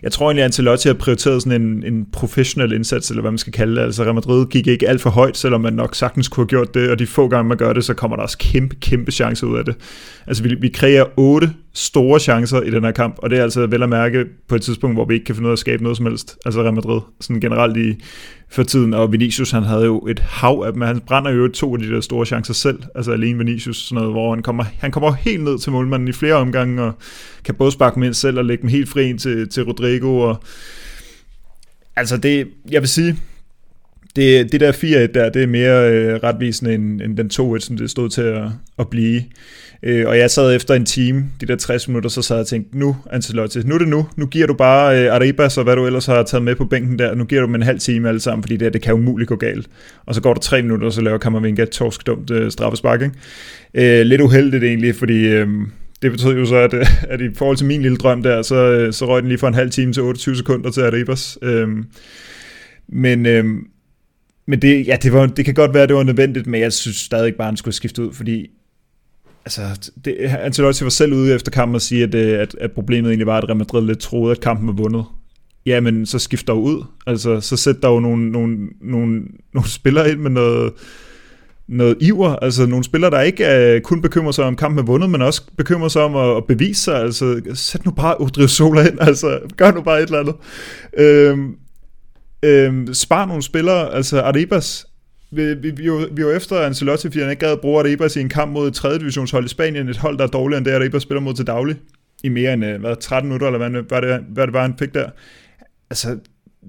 jeg 0.02 0.12
tror 0.12 0.26
egentlig, 0.26 0.42
at 0.42 0.44
Ancelotti 0.44 0.88
har 0.88 0.94
prioriteret 0.94 1.42
sådan 1.42 1.62
en, 1.62 1.84
en 1.84 2.06
professionel 2.12 2.72
indsats, 2.72 3.10
eller 3.10 3.20
hvad 3.20 3.30
man 3.30 3.38
skal 3.38 3.52
kalde 3.52 3.76
det. 3.76 3.82
Altså 3.82 4.02
Real 4.04 4.14
Madrid 4.14 4.46
gik 4.46 4.66
ikke 4.66 4.88
alt 4.88 5.00
for 5.00 5.10
højt, 5.10 5.36
selvom 5.36 5.60
man 5.60 5.72
nok 5.72 5.94
sagtens 5.94 6.28
kunne 6.28 6.42
have 6.42 6.48
gjort 6.48 6.74
det, 6.74 6.90
og 6.90 6.98
de 6.98 7.06
få 7.06 7.28
gange, 7.28 7.48
man 7.48 7.56
gør 7.56 7.72
det, 7.72 7.84
så 7.84 7.94
kommer 7.94 8.16
der 8.16 8.22
også 8.22 8.38
kæmpe, 8.38 8.76
kæmpe 8.80 9.12
chancer 9.12 9.46
ud 9.46 9.58
af 9.58 9.64
det. 9.64 9.74
Altså 10.26 10.42
vi, 10.42 10.54
vi 10.60 10.68
kræver 10.68 11.04
otte 11.16 11.50
store 11.74 12.20
chancer 12.20 12.60
i 12.60 12.70
den 12.70 12.84
her 12.84 12.90
kamp, 12.90 13.14
og 13.18 13.30
det 13.30 13.38
er 13.38 13.42
altså 13.42 13.66
vel 13.66 13.82
at 13.82 13.88
mærke 13.88 14.24
på 14.48 14.54
et 14.54 14.62
tidspunkt, 14.62 14.96
hvor 14.96 15.04
vi 15.04 15.14
ikke 15.14 15.26
kan 15.26 15.34
finde 15.34 15.46
ud 15.46 15.50
af 15.50 15.54
at 15.54 15.58
skabe 15.58 15.82
noget 15.82 15.96
som 15.96 16.06
helst. 16.06 16.36
Altså 16.44 16.62
Real 16.62 16.74
Madrid, 16.74 17.00
sådan 17.20 17.40
generelt 17.40 17.76
i, 17.76 17.94
for 18.50 18.62
tiden, 18.62 18.94
og 18.94 19.12
Vinicius 19.12 19.50
han 19.50 19.62
havde 19.62 19.84
jo 19.84 20.06
et 20.06 20.18
hav 20.18 20.62
af 20.66 20.72
dem, 20.72 20.82
han 20.82 21.00
brænder 21.00 21.30
jo 21.30 21.48
to 21.48 21.74
af 21.74 21.78
de 21.78 21.90
der 21.90 22.00
store 22.00 22.26
chancer 22.26 22.54
selv, 22.54 22.78
altså 22.94 23.12
alene 23.12 23.38
Vinicius, 23.38 23.76
sådan 23.76 23.96
noget, 23.96 24.12
hvor 24.12 24.34
han 24.34 24.42
kommer, 24.42 24.64
han 24.78 24.90
kommer 24.90 25.12
helt 25.12 25.44
ned 25.44 25.58
til 25.58 25.72
målmanden 25.72 26.08
i 26.08 26.12
flere 26.12 26.34
omgange, 26.34 26.82
og 26.82 26.92
kan 27.44 27.54
både 27.54 27.72
sparke 27.72 27.94
dem 27.94 28.02
ind 28.02 28.14
selv 28.14 28.38
og 28.38 28.44
lægge 28.44 28.62
dem 28.62 28.70
helt 28.70 28.88
fri 28.88 29.08
ind 29.08 29.18
til, 29.18 29.48
til 29.48 29.62
Rodrigo, 29.62 29.87
og 30.04 30.42
altså 31.96 32.16
det, 32.16 32.48
jeg 32.70 32.80
vil 32.80 32.88
sige, 32.88 33.16
det, 34.16 34.52
det 34.52 34.60
der 34.60 34.72
4-1 34.72 35.12
der, 35.14 35.30
det 35.30 35.42
er 35.42 35.46
mere 35.46 35.90
øh, 35.90 36.14
retvisende 36.14 36.74
end, 36.74 37.02
end 37.02 37.16
den 37.16 37.30
2-1, 37.56 37.60
som 37.60 37.76
det 37.76 37.90
stod 37.90 38.08
til 38.08 38.22
at, 38.22 38.44
at 38.78 38.88
blive. 38.88 39.22
Øh, 39.82 40.08
og 40.08 40.18
jeg 40.18 40.30
sad 40.30 40.56
efter 40.56 40.74
en 40.74 40.84
time, 40.84 41.24
de 41.40 41.46
der 41.46 41.56
60 41.56 41.88
minutter, 41.88 42.10
så 42.10 42.22
sad 42.22 42.36
jeg 42.36 42.40
og 42.40 42.46
tænkte, 42.46 42.78
nu 42.78 42.96
Ancelotti, 43.10 43.58
nu 43.64 43.74
er 43.74 43.78
det 43.78 43.88
nu. 43.88 44.06
Nu 44.16 44.26
giver 44.26 44.46
du 44.46 44.54
bare 44.54 45.04
øh, 45.04 45.14
Arribas 45.14 45.58
og 45.58 45.64
hvad 45.64 45.76
du 45.76 45.86
ellers 45.86 46.06
har 46.06 46.22
taget 46.22 46.44
med 46.44 46.54
på 46.54 46.64
bænken 46.64 46.98
der. 46.98 47.14
Nu 47.14 47.24
giver 47.24 47.40
du 47.40 47.46
dem 47.46 47.54
en 47.54 47.62
halv 47.62 47.78
time 47.78 48.08
alle 48.08 48.20
sammen, 48.20 48.42
fordi 48.42 48.56
det, 48.56 48.72
det 48.72 48.82
kan 48.82 48.94
umuligt 48.94 49.28
gå 49.28 49.36
galt. 49.36 49.66
Og 50.06 50.14
så 50.14 50.22
går 50.22 50.34
der 50.34 50.40
tre 50.40 50.62
minutter, 50.62 50.86
og 50.86 50.92
så 50.92 51.00
laver 51.00 51.18
Kammervinga 51.18 51.62
et 51.62 51.70
torskdumt 51.70 52.30
øh, 52.30 52.50
straffespark. 52.50 53.02
Ikke? 53.02 54.00
Øh, 54.00 54.06
lidt 54.06 54.20
uheldigt 54.20 54.64
egentlig, 54.64 54.94
fordi... 54.94 55.26
Øh, 55.26 55.48
det 56.02 56.10
betød 56.10 56.38
jo 56.38 56.46
så, 56.46 56.56
at, 56.56 56.74
øh, 56.74 56.86
at 57.12 57.20
i 57.20 57.34
forhold 57.34 57.56
til 57.56 57.66
min 57.66 57.82
lille 57.82 57.96
drøm 57.96 58.22
der, 58.22 58.42
så, 58.42 58.54
øh, 58.54 58.92
så 58.92 59.06
røg 59.06 59.22
den 59.22 59.28
lige 59.28 59.38
fra 59.38 59.48
en 59.48 59.54
halv 59.54 59.70
time 59.70 59.92
til 59.92 60.02
28 60.02 60.36
sekunder 60.36 60.70
til 60.70 60.80
Arribas. 60.80 61.38
Øhm, 61.42 61.84
men 62.88 63.26
øhm, 63.26 63.68
men 64.50 64.62
det, 64.62 64.86
ja, 64.86 64.96
det, 65.02 65.12
var, 65.12 65.26
det 65.26 65.44
kan 65.44 65.54
godt 65.54 65.74
være, 65.74 65.82
at 65.82 65.88
det 65.88 65.96
var 65.96 66.02
nødvendigt, 66.02 66.46
men 66.46 66.60
jeg 66.60 66.72
synes 66.72 66.96
stadig 66.96 67.34
bare, 67.34 67.46
at 67.46 67.50
han 67.50 67.56
skulle 67.56 67.74
skifte 67.74 68.02
ud, 68.02 68.12
fordi 68.12 68.46
altså, 69.44 69.90
det, 70.04 70.16
Ancelotti 70.18 70.84
var 70.84 70.90
selv 70.90 71.12
ude 71.12 71.34
efter 71.34 71.50
kampen 71.50 71.74
og 71.74 71.82
sige, 71.82 72.02
at, 72.02 72.14
øh, 72.14 72.40
at, 72.40 72.56
at 72.60 72.72
problemet 72.72 73.08
egentlig 73.08 73.26
var, 73.26 73.38
at 73.38 73.44
Real 73.44 73.56
Madrid 73.56 73.86
lidt 73.86 73.98
troede, 73.98 74.30
at 74.30 74.40
kampen 74.40 74.66
var 74.66 74.72
vundet. 74.72 75.04
Ja, 75.66 75.80
men 75.80 76.06
så 76.06 76.18
skifter 76.18 76.52
jo 76.52 76.60
ud. 76.60 76.84
Altså, 77.06 77.40
så 77.40 77.56
sætter 77.56 77.80
der 77.80 77.88
jo 77.88 78.00
nogle, 78.00 78.30
nogle, 78.30 78.56
nogle, 78.80 79.22
nogle 79.54 79.68
spillere 79.68 80.10
ind 80.10 80.18
med 80.18 80.30
noget, 80.30 80.72
noget 81.68 81.96
iver, 82.00 82.36
altså 82.36 82.66
nogle 82.66 82.84
spillere, 82.84 83.10
der 83.10 83.20
ikke 83.20 83.74
uh, 83.76 83.82
kun 83.82 84.02
bekymrer 84.02 84.32
sig 84.32 84.44
om 84.44 84.56
kampen 84.56 84.78
er 84.78 84.82
vundet, 84.82 85.10
men 85.10 85.22
også 85.22 85.42
bekymrer 85.56 85.88
sig 85.88 86.02
om 86.02 86.16
at, 86.16 86.36
at 86.36 86.44
bevise 86.44 86.82
sig, 86.82 87.00
altså 87.02 87.40
sæt 87.54 87.84
nu 87.84 87.90
bare 87.90 88.16
Odriozola 88.16 88.88
ind, 88.88 89.00
altså 89.08 89.40
gør 89.56 89.72
nu 89.72 89.82
bare 89.82 90.02
et 90.02 90.06
eller 90.06 90.20
andet. 90.20 90.34
Øhm, 90.98 91.54
øhm, 92.42 92.94
spar 92.94 93.26
nogle 93.26 93.42
spillere, 93.42 93.94
altså 93.94 94.20
Arribas, 94.20 94.86
vi, 95.30 95.54
vi, 95.54 95.70
vi, 95.70 95.90
var, 95.90 96.08
vi 96.12 96.24
var 96.24 96.32
efter 96.32 96.60
Ancelotti, 96.60 97.08
fordi 97.08 97.20
han 97.20 97.30
ikke 97.30 97.40
gad 97.40 97.52
at 97.52 97.60
bruge 97.60 97.80
Arribas 97.80 98.16
i 98.16 98.20
en 98.20 98.28
kamp 98.28 98.52
mod 98.52 98.68
et 98.68 98.74
3. 98.74 98.98
divisionshold 98.98 99.44
i 99.44 99.48
Spanien, 99.48 99.88
et 99.88 99.96
hold, 99.96 100.18
der 100.18 100.24
er 100.24 100.28
dårligere 100.28 100.58
end 100.58 100.66
det, 100.66 100.72
Arribas 100.72 101.02
spiller 101.02 101.20
mod 101.20 101.34
til 101.34 101.46
daglig, 101.46 101.76
i 102.24 102.28
mere 102.28 102.52
end 102.52 102.64
øh, 102.64 102.80
hvad, 102.80 102.96
13 102.96 103.28
minutter, 103.28 103.46
eller 103.46 103.68
hvad, 103.68 103.82
hvad, 103.82 104.02
det, 104.02 104.24
hvad 104.28 104.46
det 104.46 104.54
var, 104.54 104.62
han 104.62 104.74
fik 104.78 104.94
der. 104.94 105.10
Altså, 105.90 106.18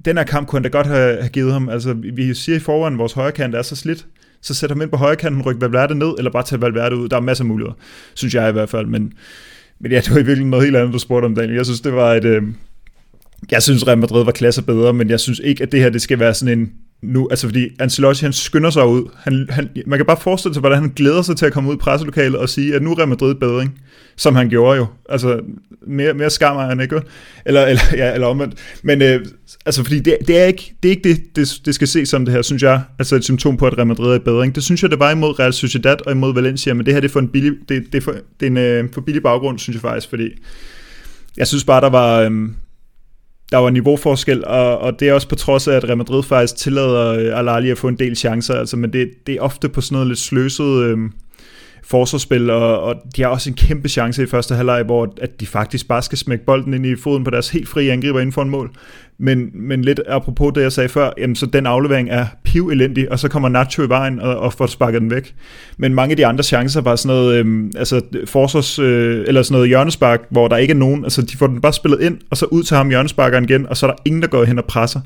den 0.05 0.17
her 0.17 0.23
kamp 0.23 0.47
kunne 0.47 0.57
han 0.57 0.63
da 0.63 0.69
godt 0.69 0.87
have, 0.87 1.21
have 1.21 1.29
givet 1.29 1.53
ham. 1.53 1.69
Altså, 1.69 1.93
vi 1.93 2.33
siger 2.33 2.55
i 2.55 2.59
forvejen, 2.59 2.93
at 2.93 2.99
vores 2.99 3.13
højre 3.13 3.31
kant 3.31 3.55
er 3.55 3.61
så 3.61 3.75
slidt, 3.75 4.07
så 4.41 4.53
sætter 4.53 4.75
ham 4.75 4.81
ind 4.81 4.89
på 4.89 4.97
højre 4.97 5.15
kanten, 5.15 5.41
rykker 5.41 5.59
Valverde 5.59 5.95
ned, 5.95 6.13
eller 6.17 6.31
bare 6.31 6.43
tager 6.43 6.59
Valverde 6.59 6.95
ud. 6.95 7.09
Der 7.09 7.17
er 7.17 7.21
masser 7.21 7.43
af 7.43 7.47
muligheder, 7.47 7.73
synes 8.13 8.33
jeg 8.33 8.49
i 8.49 8.51
hvert 8.51 8.69
fald. 8.69 8.85
Men, 8.85 9.13
men 9.79 9.91
ja, 9.91 9.97
det 9.97 10.09
var 10.09 10.15
i 10.15 10.17
virkeligheden 10.17 10.49
noget 10.49 10.65
helt 10.65 10.77
andet, 10.77 10.93
du 10.93 10.99
spurgte 10.99 11.25
om, 11.25 11.35
Daniel. 11.35 11.55
Jeg 11.55 11.65
synes, 11.65 11.81
det 11.81 11.93
var 11.93 12.13
et... 12.13 12.25
Øh, 12.25 12.43
jeg 13.51 13.63
synes, 13.63 13.87
Real 13.87 13.97
Madrid 13.97 14.25
var 14.25 14.31
klasse 14.31 14.61
bedre, 14.61 14.93
men 14.93 15.09
jeg 15.09 15.19
synes 15.19 15.41
ikke, 15.43 15.63
at 15.63 15.71
det 15.71 15.79
her 15.79 15.89
det 15.89 16.01
skal 16.01 16.19
være 16.19 16.33
sådan 16.33 16.59
en 16.59 16.71
nu, 17.01 17.27
altså 17.29 17.47
fordi 17.47 17.67
Ancelotti, 17.79 18.25
han 18.25 18.33
skynder 18.33 18.69
sig 18.69 18.87
ud. 18.87 19.09
Han, 19.15 19.47
han, 19.49 19.69
man 19.87 19.99
kan 19.99 20.05
bare 20.05 20.17
forestille 20.21 20.53
sig, 20.53 20.59
hvordan 20.59 20.81
han 20.81 20.91
glæder 20.95 21.21
sig 21.21 21.37
til 21.37 21.45
at 21.45 21.53
komme 21.53 21.69
ud 21.69 21.75
i 21.75 21.77
presselokalet 21.77 22.39
og 22.39 22.49
sige, 22.49 22.75
at 22.75 22.81
nu 22.81 22.91
er 22.91 22.97
Real 22.97 23.07
Madrid 23.07 23.35
bedre, 23.35 23.61
ikke? 23.61 23.73
som 24.15 24.35
han 24.35 24.49
gjorde 24.49 24.77
jo. 24.77 24.85
Altså, 25.09 25.39
mere, 25.87 26.13
mere 26.13 26.29
skammer 26.29 26.63
han 26.63 26.79
ikke, 26.79 27.01
eller, 27.45 27.65
eller, 27.65 27.81
ja, 27.93 28.13
eller 28.13 28.27
omvendt. 28.27 28.53
Men 28.83 29.01
øh, 29.01 29.25
altså, 29.65 29.83
fordi 29.83 29.99
det, 29.99 30.17
det, 30.27 30.39
er 30.39 30.45
ikke, 30.45 30.73
det 30.83 30.89
er 30.89 30.95
ikke 30.95 31.09
det, 31.09 31.35
det, 31.35 31.61
det 31.65 31.75
skal 31.75 31.87
se 31.87 32.05
som 32.05 32.25
det 32.25 32.33
her, 32.33 32.41
synes 32.41 32.63
jeg, 32.63 32.81
altså 32.99 33.15
et 33.15 33.23
symptom 33.23 33.57
på, 33.57 33.67
at 33.67 33.77
Real 33.77 33.87
Madrid 33.87 34.13
er 34.13 34.19
bedre. 34.19 34.43
Ikke? 34.43 34.55
Det 34.55 34.63
synes 34.63 34.81
jeg, 34.81 34.91
det 34.91 34.99
var 34.99 35.11
imod 35.11 35.39
Real 35.39 35.53
Sociedad 35.53 36.05
og 36.05 36.11
imod 36.11 36.33
Valencia, 36.33 36.73
men 36.73 36.85
det 36.85 36.93
her 36.93 37.01
det 37.01 37.07
er 37.07 37.11
for 37.11 37.19
en 37.19 37.29
billig, 37.29 37.51
det, 37.69 37.83
det 37.91 37.95
er 37.95 38.01
for, 38.01 38.11
det 38.11 38.45
er 38.45 38.47
en 38.47 38.57
øh, 38.57 38.93
for 38.93 39.01
billig 39.01 39.23
baggrund, 39.23 39.59
synes 39.59 39.75
jeg 39.75 39.81
faktisk, 39.81 40.09
fordi 40.09 40.29
jeg 41.37 41.47
synes 41.47 41.63
bare, 41.63 41.81
der 41.81 41.89
var, 41.89 42.19
øh, 42.19 42.31
der 43.51 43.57
var 43.57 43.69
niveauforskel, 43.69 44.45
og, 44.45 44.77
og 44.77 44.99
det 44.99 45.09
er 45.09 45.13
også 45.13 45.29
på 45.29 45.35
trods 45.35 45.67
af, 45.67 45.75
at 45.75 45.83
Real 45.83 45.97
Madrid 45.97 46.23
faktisk 46.23 46.55
tillader 46.55 47.07
øh, 47.07 47.39
Al-Ali 47.39 47.69
at 47.69 47.77
få 47.77 47.87
en 47.87 47.99
del 47.99 48.15
chancer, 48.15 48.53
altså, 48.53 48.77
men 48.77 48.93
det, 48.93 49.09
det 49.27 49.35
er 49.35 49.41
ofte 49.41 49.69
på 49.69 49.81
sådan 49.81 49.95
noget 49.95 50.07
lidt 50.07 50.19
sløset 50.19 50.83
øh, 50.83 50.97
forsvarsspil, 51.89 52.49
og, 52.49 52.81
og 52.81 52.95
de 53.15 53.21
har 53.21 53.29
også 53.29 53.49
en 53.49 53.55
kæmpe 53.55 53.89
chance 53.89 54.23
i 54.23 54.25
første 54.25 54.55
halvleg, 54.55 54.83
hvor 54.83 55.13
at 55.21 55.39
de 55.39 55.47
faktisk 55.47 55.87
bare 55.87 56.01
skal 56.01 56.17
smække 56.17 56.45
bolden 56.45 56.73
ind 56.73 56.85
i 56.85 56.95
foden 56.95 57.23
på 57.23 57.29
deres 57.29 57.49
helt 57.49 57.69
frie 57.69 57.91
angriber 57.91 58.19
inden 58.19 58.33
for 58.33 58.41
en 58.41 58.49
mål. 58.49 58.71
Men, 59.17 59.49
men 59.53 59.81
lidt 59.81 60.01
apropos 60.07 60.51
det, 60.55 60.61
jeg 60.61 60.71
sagde 60.71 60.89
før, 60.89 61.11
jamen, 61.17 61.35
så 61.35 61.45
den 61.45 61.65
aflevering 61.65 62.09
er 62.09 62.25
piv 62.43 62.67
elendig, 62.67 63.11
og 63.11 63.19
så 63.19 63.27
kommer 63.27 63.49
Nacho 63.49 63.83
i 63.83 63.89
vejen 63.89 64.19
og, 64.19 64.37
og 64.37 64.53
får 64.53 64.65
sparket 64.65 65.01
den 65.01 65.11
væk. 65.11 65.35
Men 65.77 65.93
mange 65.93 66.11
af 66.11 66.17
de 66.17 66.25
andre 66.25 66.43
chancer 66.43 66.81
var 66.81 66.95
sådan 66.95 67.15
noget, 67.15 67.35
øhm, 67.35 67.71
altså 67.75 68.01
forsvars, 68.25 68.79
øh, 68.79 69.23
eller 69.27 69.43
sådan 69.43 69.55
noget 69.55 69.67
hjørnespark, 69.67 70.21
hvor 70.29 70.47
der 70.47 70.57
ikke 70.57 70.71
er 70.71 70.77
nogen, 70.77 71.03
altså 71.03 71.21
de 71.21 71.37
får 71.37 71.47
den 71.47 71.61
bare 71.61 71.73
spillet 71.73 72.01
ind, 72.01 72.17
og 72.29 72.37
så 72.37 72.45
ud 72.45 72.63
til 72.63 72.77
ham 72.77 72.89
hjørnesparkeren 72.89 73.43
igen, 73.43 73.67
og 73.67 73.77
så 73.77 73.85
er 73.85 73.91
der 73.91 73.97
ingen, 74.05 74.21
der 74.21 74.27
går 74.27 74.43
hen 74.43 74.57
og 74.57 74.65
presser. 74.65 74.99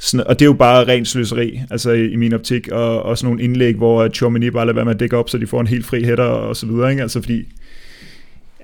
Sådan, 0.00 0.26
og 0.26 0.38
det 0.38 0.44
er 0.44 0.46
jo 0.46 0.52
bare 0.52 0.84
rent 0.84 1.08
sløseri, 1.08 1.60
altså 1.70 1.90
i, 1.90 2.10
i 2.10 2.16
min 2.16 2.32
optik, 2.32 2.68
og, 2.68 3.02
og 3.02 3.18
sådan 3.18 3.26
nogle 3.26 3.42
indlæg, 3.42 3.74
hvor 3.74 4.08
Chomini 4.08 4.50
bare 4.50 4.66
lader 4.66 4.74
være 4.74 4.84
med 4.84 4.94
at 4.94 5.00
dække 5.00 5.16
op, 5.16 5.28
så 5.28 5.38
de 5.38 5.46
får 5.46 5.60
en 5.60 5.66
helt 5.66 5.86
fri 5.86 6.04
hætter 6.04 6.24
og 6.24 6.56
så 6.56 6.66
videre, 6.66 6.90
ikke? 6.90 7.02
Altså 7.02 7.20
fordi, 7.20 7.44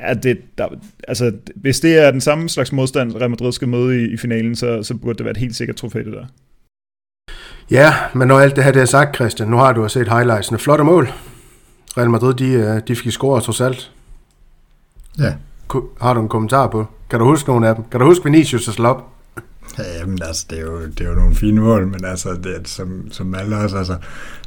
Ja, 0.01 0.15
det, 0.15 0.59
der, 0.59 0.69
altså, 1.09 1.33
hvis 1.55 1.81
det 1.81 1.99
er 1.99 2.11
den 2.11 2.21
samme 2.21 2.49
slags 2.49 2.73
modstand, 2.73 3.17
Real 3.17 3.31
Madrid 3.31 3.53
skal 3.53 3.69
møde 3.69 4.03
i, 4.03 4.13
i 4.13 4.17
finalen, 4.17 4.57
så, 4.57 4.83
så 4.83 4.95
burde 4.95 5.19
det 5.19 5.25
være 5.25 5.31
et 5.31 5.37
helt 5.37 5.57
sikkert 5.57 5.77
trofæ, 5.77 5.99
det 5.99 6.13
der. 6.13 6.25
Ja, 7.71 7.95
men 8.15 8.29
når 8.29 8.39
alt 8.39 8.57
det 8.57 8.65
her 8.65 8.73
det 8.73 8.83
er 8.83 8.87
sagt, 8.87 9.17
Christian, 9.17 9.49
nu 9.49 9.57
har 9.57 9.73
du 9.73 9.89
set 9.89 10.09
highlightsene. 10.09 10.59
Flotte 10.59 10.85
mål. 10.85 11.09
Real 11.97 12.11
Madrid, 12.11 12.35
de, 12.35 12.51
øh, 12.51 12.81
de 12.89 12.97
fik 12.97 13.13
score 13.13 13.41
trods 13.41 13.61
alt. 13.61 13.93
Ja. 15.19 15.35
Har 16.01 16.15
du 16.15 16.21
en 16.21 16.29
kommentar 16.29 16.67
på? 16.67 16.87
Kan 17.11 17.19
du 17.19 17.25
huske 17.25 17.49
nogle 17.49 17.69
af 17.69 17.75
dem? 17.75 17.85
Kan 17.91 18.01
du 18.01 18.07
huske 18.07 18.29
Vinicius' 18.29 18.73
slop? 18.73 19.16
Jamen, 20.01 20.19
altså, 20.23 20.47
det 20.51 20.59
er, 20.59 20.63
jo, 20.63 20.81
det 20.87 21.01
er 21.01 21.09
jo 21.09 21.15
nogle 21.15 21.35
fine 21.35 21.61
mål, 21.61 21.87
men 21.87 22.05
altså, 22.05 22.29
det 22.45 22.69
som, 22.69 23.03
som 23.11 23.35
alle 23.35 23.57
også, 23.57 23.77
altså, 23.77 23.97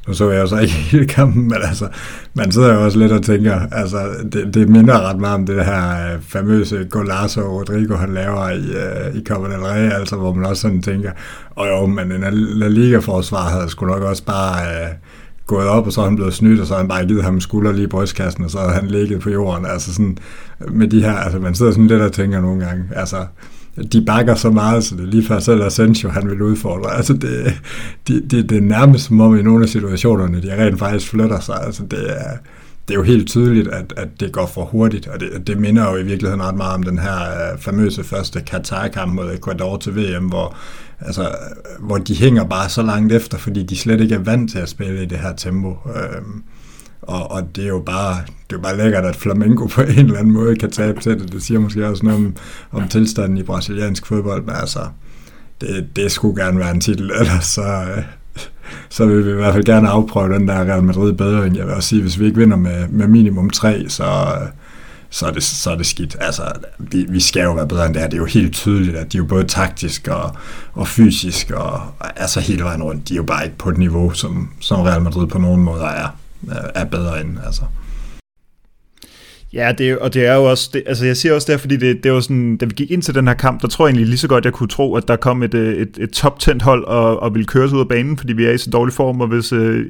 nu 0.07 0.13
så 0.13 0.29
jeg 0.29 0.41
jo 0.41 0.47
så 0.47 0.59
ikke 0.59 0.73
hele 0.91 1.07
kampen, 1.07 1.43
men 1.43 1.57
altså, 1.63 1.87
man 2.33 2.51
sidder 2.51 2.73
jo 2.73 2.83
også 2.83 2.99
lidt 2.99 3.11
og 3.11 3.23
tænker, 3.23 3.59
altså, 3.71 4.09
det, 4.31 4.53
det 4.53 4.69
minder 4.69 5.09
ret 5.09 5.19
meget 5.19 5.35
om 5.35 5.45
det 5.45 5.65
her 5.65 6.13
øh, 6.13 6.21
famøse 6.21 6.87
Golazo 6.89 7.41
Rodrigo, 7.41 7.95
han 7.95 8.13
laver 8.13 8.49
i, 8.49 8.71
øh, 8.71 9.15
i 9.15 9.23
Copa 9.23 9.53
del 9.53 9.59
Rey, 9.59 9.91
altså, 9.91 10.15
hvor 10.15 10.33
man 10.33 10.45
også 10.45 10.61
sådan 10.61 10.81
tænker, 10.81 11.11
og 11.49 11.67
jo, 11.67 11.85
men 11.85 12.11
en 12.11 12.23
La 12.33 12.67
Liga-forsvar 12.67 13.49
havde 13.49 13.69
sgu 13.69 13.85
nok 13.85 14.01
også 14.01 14.23
bare 14.25 14.83
Øh, 14.83 14.89
gået 15.49 15.67
op, 15.67 15.85
og 15.85 15.93
så 15.93 16.01
er 16.01 16.05
han 16.05 16.15
blevet 16.15 16.33
snydt, 16.33 16.61
og 16.61 16.67
så 16.67 16.73
har 16.73 16.81
han 16.81 16.87
bare 16.87 17.05
givet 17.05 17.23
ham 17.23 17.41
skulder 17.41 17.71
lige 17.71 17.83
i 17.83 17.87
brystkassen, 17.87 18.43
og 18.43 18.51
så 18.51 18.57
har 18.57 18.71
han 18.71 18.87
ligget 18.87 19.21
på 19.21 19.29
jorden, 19.29 19.65
altså 19.65 19.93
sådan, 19.93 20.17
med 20.67 20.87
de 20.87 21.01
her, 21.01 21.13
altså, 21.13 21.39
man 21.39 21.55
sidder 21.55 21.71
sådan 21.71 21.87
lidt 21.87 22.01
og 22.01 22.11
tænker 22.11 22.41
nogle 22.41 22.65
gange, 22.65 22.83
altså, 22.95 23.25
de 23.93 24.05
bakker 24.05 24.35
så 24.35 24.51
meget, 24.51 24.83
så 24.83 24.95
det 24.95 25.03
er 25.03 25.07
lige 25.07 25.25
før 25.25 25.39
selv 25.39 25.63
Asensio, 25.63 26.09
han 26.09 26.29
vil 26.29 26.41
udfordre. 26.41 26.95
Altså 26.95 27.13
det, 27.13 27.59
det, 28.07 28.31
det, 28.31 28.49
det 28.49 28.57
er 28.57 28.61
nærmest 28.61 29.05
som 29.05 29.21
om 29.21 29.39
i 29.39 29.41
nogle 29.41 29.63
af 29.63 29.69
situationerne, 29.69 30.41
de 30.41 30.65
rent 30.65 30.79
faktisk 30.79 31.09
flytter 31.09 31.39
sig. 31.39 31.63
Altså 31.65 31.83
det 31.91 32.11
er, 32.11 32.37
det 32.87 32.93
er 32.93 32.99
jo 32.99 33.03
helt 33.03 33.27
tydeligt, 33.27 33.67
at, 33.67 33.93
at 33.97 34.07
det 34.19 34.31
går 34.31 34.45
for 34.45 34.65
hurtigt, 34.65 35.07
og 35.07 35.19
det, 35.19 35.47
det 35.47 35.57
minder 35.57 35.91
jo 35.91 35.97
i 35.97 36.03
virkeligheden 36.03 36.43
ret 36.43 36.55
meget 36.55 36.73
om 36.73 36.83
den 36.83 36.99
her 36.99 37.51
øh, 37.51 37.59
famøse 37.59 38.03
første 38.03 38.41
Katar-kamp 38.41 39.13
mod 39.13 39.33
Ecuador 39.33 39.77
til 39.77 39.95
VM, 39.95 40.25
hvor, 40.25 40.55
altså, 40.99 41.35
hvor 41.79 41.97
de 41.97 42.15
hænger 42.15 42.43
bare 42.43 42.69
så 42.69 42.81
langt 42.81 43.13
efter, 43.13 43.37
fordi 43.37 43.63
de 43.63 43.77
slet 43.77 44.01
ikke 44.01 44.15
er 44.15 44.19
vant 44.19 44.51
til 44.51 44.59
at 44.59 44.69
spille 44.69 45.03
i 45.03 45.05
det 45.05 45.17
her 45.17 45.35
tempo. 45.35 45.69
Øh, 45.69 46.21
og, 47.09 47.31
og 47.31 47.55
det 47.55 47.63
er 47.63 47.67
jo 47.67 47.79
bare, 47.79 48.17
det 48.49 48.55
er 48.55 48.61
bare 48.61 48.77
lækkert, 48.77 49.05
at 49.05 49.15
Flamengo 49.15 49.65
på 49.65 49.81
en 49.81 49.89
eller 49.89 50.19
anden 50.19 50.33
måde 50.33 50.55
kan 50.55 50.71
tabe 50.71 51.01
til 51.01 51.19
det. 51.19 51.31
Det 51.31 51.43
siger 51.43 51.59
måske 51.59 51.87
også 51.87 52.05
noget 52.05 52.19
om, 52.19 52.35
om 52.71 52.87
tilstanden 52.87 53.37
i 53.37 53.43
brasiliansk 53.43 54.05
fodbold, 54.05 54.43
men 54.45 54.55
altså, 54.55 54.79
det, 55.61 55.95
det 55.95 56.11
skulle 56.11 56.43
gerne 56.43 56.59
være 56.59 56.71
en 56.71 56.81
titel, 56.81 57.11
ellers 57.19 57.45
så, 57.45 57.85
så 58.89 59.05
vil 59.05 59.25
vi 59.25 59.31
i 59.31 59.33
hvert 59.33 59.53
fald 59.53 59.65
gerne 59.65 59.89
afprøve 59.89 60.33
den 60.33 60.47
der 60.47 60.59
Real 60.59 60.83
Madrid 60.83 61.13
bedre, 61.13 61.47
end 61.47 61.57
jeg 61.57 61.65
vil 61.65 61.73
også 61.73 61.89
sige, 61.89 62.01
hvis 62.01 62.19
vi 62.19 62.25
ikke 62.25 62.37
vinder 62.37 62.57
med, 62.57 62.87
med 62.87 63.07
minimum 63.07 63.49
tre, 63.49 63.85
så, 63.89 64.37
så 65.09 65.25
er 65.25 65.31
det, 65.31 65.43
så 65.43 65.71
er 65.71 65.75
det 65.75 65.85
skidt. 65.85 66.15
Altså, 66.19 66.43
vi, 66.77 67.05
vi 67.09 67.19
skal 67.19 67.43
jo 67.43 67.53
være 67.53 67.67
bedre 67.67 67.85
end 67.85 67.93
det 67.93 68.01
her. 68.01 68.09
Det 68.09 68.17
er 68.17 68.21
jo 68.21 68.25
helt 68.25 68.53
tydeligt, 68.53 68.97
at 68.97 69.13
de 69.13 69.17
er 69.17 69.19
jo 69.19 69.25
både 69.25 69.43
taktisk 69.43 70.07
og, 70.07 70.35
og 70.73 70.87
fysisk, 70.87 71.51
og 71.51 71.81
altså 72.15 72.39
hele 72.39 72.63
vejen 72.63 72.83
rundt, 72.83 73.09
de 73.09 73.13
er 73.13 73.17
jo 73.17 73.23
bare 73.23 73.45
ikke 73.45 73.57
på 73.57 73.69
et 73.69 73.77
niveau, 73.77 74.11
som, 74.11 74.49
som 74.59 74.81
Real 74.81 75.01
Madrid 75.01 75.27
på 75.27 75.37
nogen 75.37 75.63
måde 75.63 75.83
er 75.83 76.07
er 76.75 76.85
bedre 76.85 77.21
end. 77.21 77.37
Altså. 77.45 77.63
Ja, 79.53 79.71
det, 79.77 79.97
og 79.97 80.13
det 80.13 80.25
er 80.25 80.35
jo 80.35 80.43
også, 80.43 80.69
det, 80.73 80.83
altså 80.85 81.05
jeg 81.05 81.17
siger 81.17 81.33
også 81.33 81.51
det, 81.51 81.59
fordi 81.59 81.77
det, 81.77 82.03
det 82.03 82.11
var 82.11 82.19
sådan, 82.19 82.57
da 82.57 82.65
vi 82.65 82.73
gik 82.75 82.91
ind 82.91 83.01
til 83.01 83.15
den 83.15 83.27
her 83.27 83.33
kamp, 83.33 83.61
der 83.61 83.67
tror 83.67 83.85
jeg 83.85 83.89
egentlig 83.89 84.07
lige 84.07 84.17
så 84.17 84.27
godt, 84.27 84.45
jeg 84.45 84.53
kunne 84.53 84.69
tro, 84.69 84.95
at 84.95 85.07
der 85.07 85.15
kom 85.15 85.43
et, 85.43 85.53
øh, 85.53 85.73
et, 85.73 85.97
et 85.97 86.11
top 86.11 86.39
hold 86.61 86.83
og, 86.83 87.19
og 87.19 87.33
ville 87.33 87.45
køre 87.45 87.73
ud 87.73 87.79
af 87.79 87.87
banen, 87.87 88.17
fordi 88.17 88.33
vi 88.33 88.45
er 88.45 88.51
i 88.51 88.57
så 88.57 88.69
dårlig 88.69 88.93
form, 88.93 89.21
og 89.21 89.27
hvis, 89.27 89.53
øh, 89.53 89.85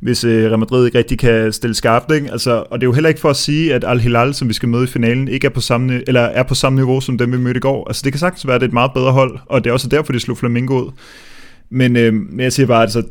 hvis 0.00 0.24
øh, 0.24 0.48
Real 0.48 0.58
Madrid 0.58 0.86
ikke 0.86 0.98
rigtig 0.98 1.18
kan 1.18 1.52
stille 1.52 1.74
skarpt, 1.74 2.12
ikke? 2.12 2.32
Altså, 2.32 2.64
og 2.70 2.80
det 2.80 2.86
er 2.86 2.88
jo 2.88 2.92
heller 2.92 3.08
ikke 3.08 3.20
for 3.20 3.30
at 3.30 3.36
sige, 3.36 3.74
at 3.74 3.84
Al-Hilal, 3.86 4.34
som 4.34 4.48
vi 4.48 4.54
skal 4.54 4.68
møde 4.68 4.84
i 4.84 4.86
finalen, 4.86 5.28
ikke 5.28 5.46
er 5.46 5.50
på 5.50 5.60
samme, 5.60 6.02
eller 6.06 6.20
er 6.20 6.42
på 6.42 6.54
samme 6.54 6.76
niveau, 6.76 7.00
som 7.00 7.18
dem 7.18 7.32
vi 7.32 7.36
mødte 7.36 7.58
i 7.58 7.60
går. 7.60 7.88
Altså 7.88 8.02
det 8.04 8.12
kan 8.12 8.20
sagtens 8.20 8.46
være, 8.46 8.54
at 8.54 8.60
det 8.60 8.66
er 8.66 8.70
et 8.70 8.74
meget 8.74 8.90
bedre 8.94 9.12
hold, 9.12 9.38
og 9.46 9.64
det 9.64 9.70
er 9.70 9.74
også 9.74 9.88
derfor, 9.88 10.12
de 10.12 10.20
slog 10.20 10.38
Flamingo 10.38 10.80
ud. 10.80 10.90
Men, 11.70 11.96
øh, 11.96 12.14
men 12.14 12.40
jeg 12.40 12.52
siger 12.52 12.66
bare, 12.66 12.82
altså, 12.82 13.02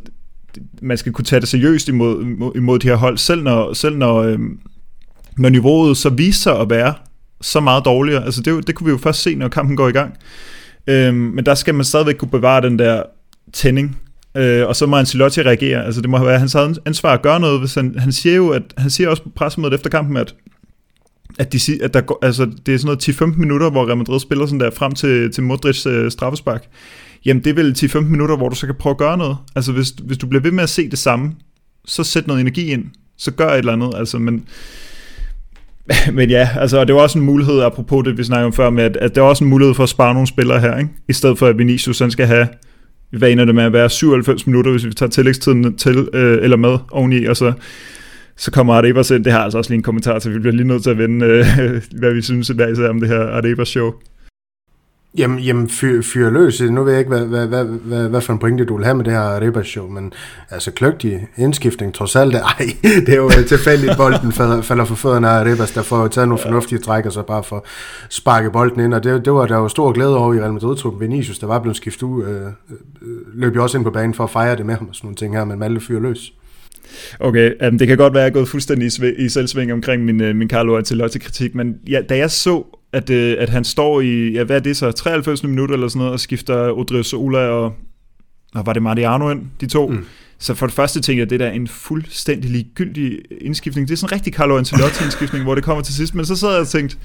man 0.82 0.97
skal 0.97 1.12
kunne 1.12 1.26
tage 1.26 1.39
det 1.39 1.49
seriøst 1.49 1.89
imod, 1.89 2.51
imod 2.56 2.80
de 2.80 2.88
her 2.88 2.95
hold, 2.95 3.18
selv 3.18 3.43
når, 3.43 3.74
selv 3.74 3.97
når, 3.97 4.16
øh, 4.16 4.39
når 5.38 5.49
niveauet 5.49 5.97
så 5.97 6.10
viser 6.10 6.41
sig 6.41 6.60
at 6.60 6.70
være 6.70 6.93
så 7.41 7.60
meget 7.60 7.86
dårligere. 7.86 8.26
Altså 8.26 8.41
det, 8.41 8.68
det 8.68 8.76
kunne 8.76 8.86
vi 8.86 8.91
jo 8.91 8.97
først 8.97 9.22
se, 9.22 9.36
når 9.36 9.47
kampen 9.47 9.78
går 9.78 9.88
i 9.88 9.91
gang. 9.91 10.18
Øh, 10.88 11.14
men 11.14 11.45
der 11.45 11.56
skal 11.56 11.76
man 11.76 11.86
stadigvæk 11.86 12.16
kunne 12.16 12.32
bevare 12.32 12.62
den 12.62 12.80
der 12.80 13.04
tænding, 13.54 13.97
øh, 14.38 14.68
og 14.68 14.76
så 14.76 14.86
må 14.86 14.97
Ancelotti 14.97 15.41
reagere. 15.41 15.86
Altså 15.86 16.01
det 16.01 16.10
må 16.10 16.24
være 16.24 16.39
hans 16.39 16.56
ansvar 16.86 17.14
at 17.14 17.22
gøre 17.22 17.39
noget, 17.39 17.60
hvis 17.60 17.76
han, 17.76 17.95
han 17.97 18.12
siger 18.12 18.36
jo, 18.36 18.49
at 18.49 18.64
han 18.78 18.89
siger 18.89 19.10
også 19.10 19.24
på 19.24 19.30
pressemødet 19.36 19.74
efter 19.74 19.89
kampen, 19.89 20.18
at 20.18 20.36
at, 21.39 21.54
de, 21.54 21.60
at 21.84 21.93
der 21.93 22.01
går, 22.01 22.20
altså, 22.22 22.45
det 22.66 22.74
er 22.74 22.78
sådan 22.78 22.97
noget 23.22 23.34
10-15 23.34 23.39
minutter, 23.39 23.70
hvor 23.70 23.86
Real 23.86 23.97
Madrid 23.97 24.20
spiller 24.20 24.45
sådan 24.45 24.60
der 24.60 24.72
frem 24.72 24.91
til, 24.91 25.32
til 25.32 25.43
Modrics 25.43 25.86
øh, 25.86 26.12
straffespark 26.12 26.70
jamen 27.26 27.44
det 27.44 27.50
er 27.50 27.54
vel 27.54 27.76
10-15 27.78 28.00
minutter, 28.00 28.38
hvor 28.38 28.50
du 28.50 28.56
så 28.56 28.66
kan 28.66 28.76
prøve 28.76 28.92
at 28.92 28.98
gøre 28.98 29.18
noget. 29.18 29.38
Altså 29.56 29.72
hvis, 29.72 29.90
hvis 29.90 30.18
du 30.18 30.28
bliver 30.28 30.42
ved 30.42 30.52
med 30.52 30.64
at 30.64 30.70
se 30.70 30.90
det 30.90 31.00
samme, 31.00 31.32
så 31.86 32.04
sæt 32.04 32.28
noget 32.28 32.42
energi 32.42 32.72
ind, 32.72 32.86
så 33.18 33.32
gør 33.32 33.50
et 33.50 33.58
eller 33.58 33.74
andet. 33.74 33.92
Altså, 33.96 34.20
men 34.20 34.46
men 36.14 36.30
ja, 36.30 36.50
altså, 36.56 36.86
det 36.86 36.96
var 36.96 37.02
også 37.02 37.20
en 37.20 37.26
mulighed, 37.26 37.62
apropos 37.62 38.04
det, 38.06 38.18
vi 38.18 38.24
snakkede 38.24 38.46
om 38.46 38.54
før, 38.54 38.70
med, 38.70 38.84
at, 38.84 38.98
at 38.98 39.16
det 39.16 39.22
er 39.22 39.26
også 39.26 39.44
en 39.44 39.50
mulighed 39.50 39.76
for 39.76 39.84
at 39.84 39.90
spare 39.90 40.14
nogle 40.14 40.28
spillere 40.28 40.60
her, 40.60 40.78
ikke? 40.78 40.90
i 41.10 41.14
stedet 41.14 41.38
for 41.38 41.48
at 41.48 41.58
Vinicius 41.58 42.00
han 42.00 42.12
skal 42.12 42.28
have 42.28 42.48
vanerne 43.12 43.54
med 43.54 43.64
at 43.64 43.74
være 43.74 43.90
97 43.90 44.48
minutter, 44.48 44.72
hvis 44.72 44.86
vi 44.86 44.94
tager 44.94 45.10
tillægstiden 45.10 45.78
til 45.78 46.08
øh, 46.14 46.44
eller 46.44 46.58
med 46.58 46.78
oveni, 46.92 47.26
og 47.26 47.38
så, 47.38 47.54
så 48.38 48.52
kommer 48.52 48.74
Arebas 48.74 49.12
ind. 49.12 49.26
Det 49.26 49.34
har 49.34 49.40
altså 49.40 49.58
også 49.58 49.72
lige 49.72 49.78
en 49.78 49.84
kommentar 49.84 50.20
til, 50.20 50.34
vi 50.34 50.40
bliver 50.40 50.56
lige 50.56 50.68
nødt 50.68 50.84
til 50.84 50.90
at 50.90 50.98
vende, 50.98 51.26
øh, 51.26 51.46
hvad 52.00 52.14
vi 52.14 52.22
synes 52.22 52.50
i 52.50 52.54
dag 52.54 52.90
om 52.90 53.00
det 53.00 53.10
her 53.10 53.20
Arebas 53.20 53.68
show. 53.68 53.94
Jamen, 55.18 55.39
jamen 55.39 55.70
fyr, 55.70 56.01
fyr 56.01 56.30
løs. 56.30 56.61
Nu 56.61 56.84
ved 56.84 56.91
jeg 56.91 56.99
ikke, 56.99 57.09
hvad, 57.09 57.26
hvad, 57.26 57.47
hvad, 57.47 57.64
hvad, 57.64 58.09
hvad 58.09 58.22
for 58.22 58.34
en 58.34 58.39
pointe 58.39 58.66
du 58.66 58.76
vil 58.76 58.86
have 58.86 58.95
med 58.95 59.05
det 59.05 59.14
her 59.14 59.41
Ribas 59.41 59.68
show, 59.68 59.88
men 59.88 60.14
altså 60.49 60.72
kløgtig 60.72 61.28
indskiftning, 61.38 61.93
trods 61.93 62.16
alt, 62.16 62.36
ej, 62.36 62.66
det 62.84 63.09
er 63.09 63.16
jo 63.16 63.30
tilfældigt, 63.47 63.97
bolden 63.97 64.32
falder, 64.32 64.86
for 64.86 64.95
fødderne 64.95 65.30
af 65.30 65.45
Ribas, 65.45 65.72
der 65.72 65.82
får 65.82 66.07
taget 66.07 66.28
nogle 66.28 66.41
fornuftige 66.41 66.80
træk, 66.80 67.05
og 67.05 67.11
så 67.11 67.22
bare 67.22 67.43
for 67.43 67.66
sparke 68.09 68.51
bolden 68.51 68.80
ind, 68.80 68.93
og 68.93 69.03
det, 69.03 69.26
det 69.26 69.34
var 69.34 69.45
der 69.45 69.57
jo 69.57 69.68
stor 69.68 69.91
glæde 69.91 70.18
over 70.18 70.34
i 70.34 70.39
Real 70.39 70.53
Madrid-truppen. 70.53 71.01
Vinicius, 71.01 71.39
der 71.39 71.47
var 71.47 71.59
blevet 71.59 71.78
skiftet 71.78 72.03
ud, 72.03 72.24
øh, 72.24 72.41
øh, 73.01 73.18
løb 73.34 73.55
jo 73.55 73.64
også 73.64 73.78
ind 73.78 73.86
på 73.86 73.91
banen 73.91 74.14
for 74.14 74.24
at 74.24 74.30
fejre 74.30 74.55
det 74.55 74.66
med 74.66 74.76
ham 74.76 74.88
og 74.88 74.95
sådan 74.95 75.07
nogle 75.07 75.16
ting 75.16 75.38
her, 75.38 75.45
men 75.45 75.59
Malte 75.59 75.82
fyr 75.82 75.99
løs. 75.99 76.34
Okay, 77.20 77.68
um, 77.68 77.78
det 77.78 77.88
kan 77.88 77.97
godt 77.97 78.14
være, 78.14 78.22
at 78.22 78.26
jeg 78.26 78.30
er 78.30 78.39
gået 78.39 78.49
fuldstændig 78.49 78.89
i, 79.20 79.24
i 79.26 79.30
selvsving 79.30 79.74
omkring 79.74 80.05
min, 80.05 80.22
uh, 80.22 80.36
min 80.36 80.49
Carlo 80.49 80.78
Ancelotti-kritik, 80.78 81.55
men 81.55 81.76
ja, 81.89 82.01
da 82.09 82.18
jeg 82.18 82.32
så 82.32 82.64
at, 82.94 83.10
øh, 83.10 83.36
at 83.39 83.50
han 83.50 83.64
står 83.64 84.02
i, 84.02 84.32
ja, 84.32 84.44
hvad 84.44 84.56
er 84.56 84.60
det 84.60 84.78
så, 84.78 84.91
93 84.91 85.44
minutter 85.44 85.76
eller 85.76 85.88
sådan 85.88 86.00
noget, 86.00 86.14
og 86.14 86.20
skifter 86.20 86.72
Odrio 86.72 87.04
Sola 87.04 87.39
og, 87.39 87.74
og 88.56 88.66
var 88.66 88.74
det 88.74 88.82
Mariano 88.82 89.30
ind, 89.30 89.41
de 89.62 89.68
to. 89.68 89.88
Mm. 89.88 90.06
Så 90.39 90.54
for 90.54 90.66
det 90.66 90.76
første 90.76 91.02
tænkte 91.02 91.20
jeg, 91.20 91.26
at 91.26 91.30
det 91.30 91.39
der 91.39 91.46
er 91.46 91.52
en 91.52 91.68
fuldstændig 91.68 92.52
ligegyldig 92.52 93.20
indskiftning. 93.41 93.88
Det 93.88 93.94
er 93.94 93.98
sådan 93.98 94.14
en 94.14 94.16
rigtig 94.16 94.34
Carlo 94.34 94.58
Ancelotti-indskiftning, 94.58 95.44
hvor 95.44 95.56
det 95.56 95.64
kommer 95.64 95.84
til 95.84 95.94
sidst. 95.94 96.16
Men 96.16 96.26
så 96.26 96.36
sad 96.36 96.52
jeg 96.52 96.62
og 96.62 96.68
tænkte, 96.68 96.98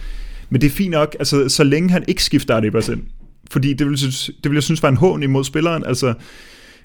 men 0.51 0.61
det 0.61 0.67
er 0.67 0.71
fint 0.71 0.91
nok, 0.91 1.17
altså 1.19 1.49
så 1.49 1.65
længe 1.65 1.91
han 1.91 2.05
ikke 2.09 2.25
skifter 2.25 2.57
Adibas 2.57 2.89
ind. 2.89 3.03
Fordi 3.51 3.73
det 3.73 3.87
vil, 3.87 3.99
det 3.99 4.51
vil 4.51 4.55
jeg 4.55 4.63
synes 4.63 4.83
var 4.83 4.89
en 4.89 4.97
hån 4.97 5.23
imod 5.23 5.45
spilleren. 5.45 5.85
Altså, 5.87 6.15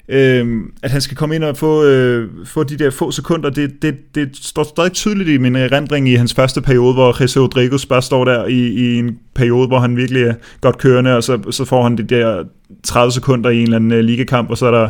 øh, 0.08 0.60
at 0.82 0.90
han 0.90 1.00
skal 1.00 1.16
komme 1.16 1.34
ind 1.34 1.44
og 1.44 1.56
få, 1.56 1.84
øh, 1.84 2.30
få 2.44 2.62
de 2.62 2.76
der 2.76 2.90
få 2.90 3.10
sekunder, 3.10 3.50
det, 3.50 3.82
det, 3.82 4.14
det 4.14 4.36
står 4.36 4.62
stadig 4.62 4.92
tydeligt 4.92 5.28
i 5.28 5.38
min 5.38 5.56
erindring 5.56 6.08
i 6.08 6.14
hans 6.14 6.34
første 6.34 6.62
periode, 6.62 6.94
hvor 6.94 7.22
Jesse 7.22 7.40
Rodriguez 7.40 7.86
bare 7.86 8.02
står 8.02 8.24
der 8.24 8.46
i, 8.46 8.68
i 8.68 8.98
en 8.98 9.18
periode, 9.34 9.66
hvor 9.66 9.78
han 9.78 9.96
virkelig 9.96 10.22
er 10.22 10.34
godt 10.60 10.78
kørende, 10.78 11.16
og 11.16 11.24
så, 11.24 11.38
så 11.50 11.64
får 11.64 11.82
han 11.82 11.98
de 11.98 12.02
der 12.02 12.44
30 12.82 13.12
sekunder 13.12 13.50
i 13.50 13.56
en 13.56 13.62
eller 13.62 13.76
anden 13.76 13.92
øh, 13.92 14.00
ligakamp, 14.00 14.50
og 14.50 14.58
så 14.58 14.66
er 14.66 14.70
der 14.70 14.88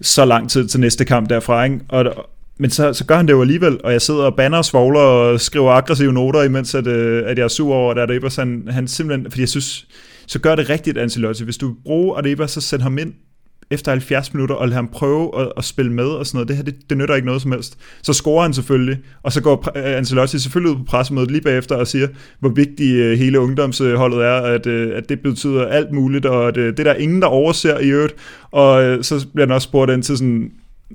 så 0.00 0.24
lang 0.24 0.50
tid 0.50 0.68
til 0.68 0.80
næste 0.80 1.04
kamp 1.04 1.30
derfra, 1.30 1.64
ikke? 1.64 1.80
Og, 1.88 2.14
men 2.58 2.70
så, 2.70 2.92
så 2.92 3.04
gør 3.04 3.16
han 3.16 3.26
det 3.26 3.32
jo 3.32 3.40
alligevel, 3.40 3.80
og 3.84 3.92
jeg 3.92 4.02
sidder 4.02 4.24
og 4.24 4.34
banner 4.36 4.58
og 4.58 4.64
svogler 4.64 5.00
og 5.00 5.40
skriver 5.40 5.72
aggressive 5.72 6.12
noter, 6.12 6.42
imens 6.42 6.74
at, 6.74 6.86
øh, 6.86 7.22
at 7.26 7.38
jeg 7.38 7.44
er 7.44 7.48
sur 7.48 7.74
over, 7.74 7.94
at 7.94 8.10
Adebas, 8.10 8.36
han, 8.36 8.68
han 8.70 8.88
simpelthen, 8.88 9.30
fordi 9.30 9.40
jeg 9.40 9.48
synes, 9.48 9.86
så 10.26 10.38
gør 10.38 10.54
det 10.54 10.70
rigtigt, 10.70 10.98
Ancelotti. 10.98 11.44
Hvis 11.44 11.56
du 11.56 11.74
bruger 11.84 12.16
Adebas, 12.16 12.50
så 12.50 12.60
send 12.60 12.82
ham 12.82 12.98
ind 12.98 13.12
efter 13.70 13.92
70 13.92 14.34
minutter 14.34 14.54
og 14.54 14.68
lade 14.68 14.76
ham 14.76 14.88
prøve 14.88 15.40
at, 15.40 15.52
at 15.56 15.64
spille 15.64 15.92
med 15.92 16.04
og 16.04 16.26
sådan 16.26 16.36
noget. 16.36 16.48
Det 16.48 16.56
her, 16.56 16.64
det, 16.64 16.74
det 16.90 16.98
nytter 16.98 17.14
ikke 17.14 17.26
noget 17.26 17.42
som 17.42 17.52
helst. 17.52 17.78
Så 18.02 18.12
scorer 18.12 18.42
han 18.42 18.54
selvfølgelig, 18.54 18.98
og 19.22 19.32
så 19.32 19.40
går 19.40 19.72
Ancelotti 19.74 20.38
selvfølgelig 20.38 20.76
ud 20.76 20.78
på 20.78 20.84
pressemødet 20.84 21.30
lige 21.30 21.42
bagefter 21.42 21.76
og 21.76 21.86
siger, 21.86 22.08
hvor 22.40 22.48
vigtigt 22.48 23.12
uh, 23.12 23.18
hele 23.18 23.40
ungdomsholdet 23.40 24.24
er, 24.24 24.40
at, 24.40 24.66
uh, 24.66 24.96
at 24.96 25.08
det 25.08 25.20
betyder 25.20 25.66
alt 25.66 25.92
muligt, 25.92 26.26
og 26.26 26.48
at 26.48 26.54
det 26.54 26.80
er 26.80 26.84
der 26.84 26.94
ingen, 26.94 27.22
der 27.22 27.28
overser 27.28 27.78
i 27.78 27.88
øvrigt. 27.90 28.14
Og 28.50 29.04
så 29.04 29.26
bliver 29.34 29.46
han 29.46 29.54
også 29.54 29.64
spurgt 29.64 29.90
ind 29.90 30.02
til 30.02 30.16
sådan, 30.18 30.50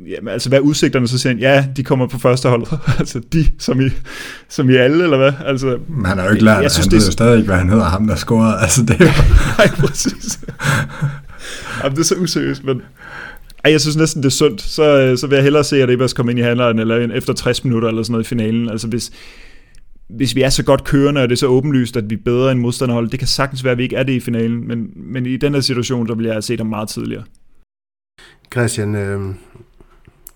jamen, 0.07 0.33
altså 0.33 0.49
hvad 0.49 0.59
er 0.59 0.63
udsigterne, 0.63 1.07
så 1.07 1.17
siger 1.17 1.33
han, 1.33 1.39
ja, 1.39 1.65
de 1.75 1.83
kommer 1.83 2.07
på 2.07 2.19
første 2.19 2.49
hold. 2.49 2.65
altså 2.99 3.21
de, 3.33 3.45
som 3.59 3.81
i, 3.81 3.89
som 4.49 4.69
i 4.69 4.75
alle, 4.75 5.03
eller 5.03 5.17
hvad? 5.17 5.33
Altså, 5.45 5.77
Men 5.87 6.05
han 6.05 6.17
har 6.17 6.25
jo 6.25 6.31
ikke 6.31 6.45
lært, 6.45 6.63
jeg 6.63 6.71
synes, 6.71 6.85
han 6.85 6.91
det... 6.91 6.99
ved 6.99 7.05
jo 7.05 7.11
stadig 7.11 7.37
ikke, 7.37 7.47
hvad 7.47 7.57
han 7.57 7.69
hedder, 7.69 7.85
ham 7.85 8.07
der 8.07 8.15
scorede. 8.15 8.61
Altså 8.61 8.81
det 8.81 9.01
er 9.01 9.05
jo... 9.05 9.11
Nej, 9.57 9.67
præcis. 9.67 10.39
Jamen, 11.83 11.95
det 11.95 11.99
er 11.99 12.05
så 12.05 12.15
useriøst, 12.15 12.63
men... 12.63 12.81
Ej, 13.63 13.71
jeg 13.71 13.81
synes 13.81 13.97
næsten, 13.97 14.23
det 14.23 14.29
er 14.29 14.33
sundt. 14.33 14.61
Så, 14.61 14.99
øh, 15.01 15.17
så 15.17 15.27
vil 15.27 15.35
jeg 15.35 15.43
hellere 15.43 15.63
se, 15.63 15.83
at 15.83 15.89
Ebers 15.89 16.13
kommer 16.13 16.31
ind 16.31 16.39
i 16.39 16.43
handleren, 16.43 16.79
eller 16.79 16.95
efter 17.15 17.33
60 17.33 17.63
minutter, 17.63 17.87
eller 17.87 18.03
sådan 18.03 18.11
noget 18.11 18.25
i 18.25 18.27
finalen. 18.27 18.69
Altså, 18.69 18.87
hvis, 18.87 19.11
hvis 20.09 20.35
vi 20.35 20.41
er 20.41 20.49
så 20.49 20.63
godt 20.63 20.83
kørende, 20.83 21.21
og 21.21 21.29
det 21.29 21.35
er 21.35 21.37
så 21.37 21.47
åbenlyst, 21.47 21.97
at 21.97 22.09
vi 22.09 22.15
er 22.15 22.19
bedre 22.25 22.51
end 22.51 22.59
modstanderhold, 22.59 23.09
det 23.09 23.19
kan 23.19 23.27
sagtens 23.27 23.63
være, 23.63 23.71
at 23.71 23.77
vi 23.77 23.83
ikke 23.83 23.95
er 23.95 24.03
det 24.03 24.13
i 24.13 24.19
finalen, 24.19 24.67
men, 24.67 24.91
men 24.95 25.25
i 25.25 25.37
den 25.37 25.53
her 25.53 25.61
situation, 25.61 26.07
der 26.07 26.15
vil 26.15 26.25
jeg 26.25 26.33
have 26.33 26.41
set 26.41 26.59
dem 26.59 26.67
meget 26.67 26.89
tidligere. 26.89 27.23
Christian, 28.53 28.95
øh, 28.95 29.19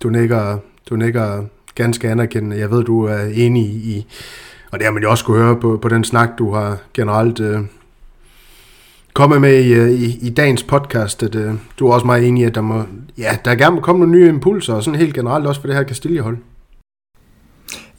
du 0.03 0.09
nikker, 0.09 0.57
du 0.89 0.95
nikker 0.95 1.43
ganske 1.75 2.09
anerkendende. 2.09 2.57
Jeg 2.57 2.71
ved, 2.71 2.83
du 2.83 3.03
er 3.03 3.21
enig 3.33 3.65
i, 3.65 4.05
og 4.71 4.79
det 4.79 4.85
har 4.85 4.91
man 4.91 5.03
jo 5.03 5.09
også 5.11 5.25
kunne 5.25 5.43
høre 5.43 5.59
på, 5.59 5.79
på 5.81 5.89
den 5.89 6.03
snak, 6.03 6.29
du 6.37 6.53
har 6.53 6.77
generelt 6.93 7.39
øh, 7.39 7.59
komme 9.13 9.39
med 9.39 9.63
i, 9.63 9.73
øh, 9.73 9.91
i, 9.91 10.17
i 10.21 10.29
dagens 10.29 10.63
podcast, 10.63 11.23
at 11.23 11.35
uh, 11.35 11.51
du 11.79 11.87
er 11.87 11.93
også 11.93 12.05
meget 12.05 12.27
enig 12.27 12.41
i, 12.41 12.45
at 12.45 12.55
der, 12.55 12.61
må, 12.61 12.83
ja, 13.17 13.37
der 13.45 13.55
gerne 13.55 13.75
må 13.75 13.81
komme 13.81 13.99
nogle 13.99 14.19
nye 14.19 14.29
impulser, 14.29 14.73
og 14.73 14.83
sådan 14.83 14.99
helt 14.99 15.13
generelt 15.13 15.45
også 15.45 15.61
for 15.61 15.67
det 15.67 15.77
her 15.77 15.83
Castilla-hold. 15.83 16.37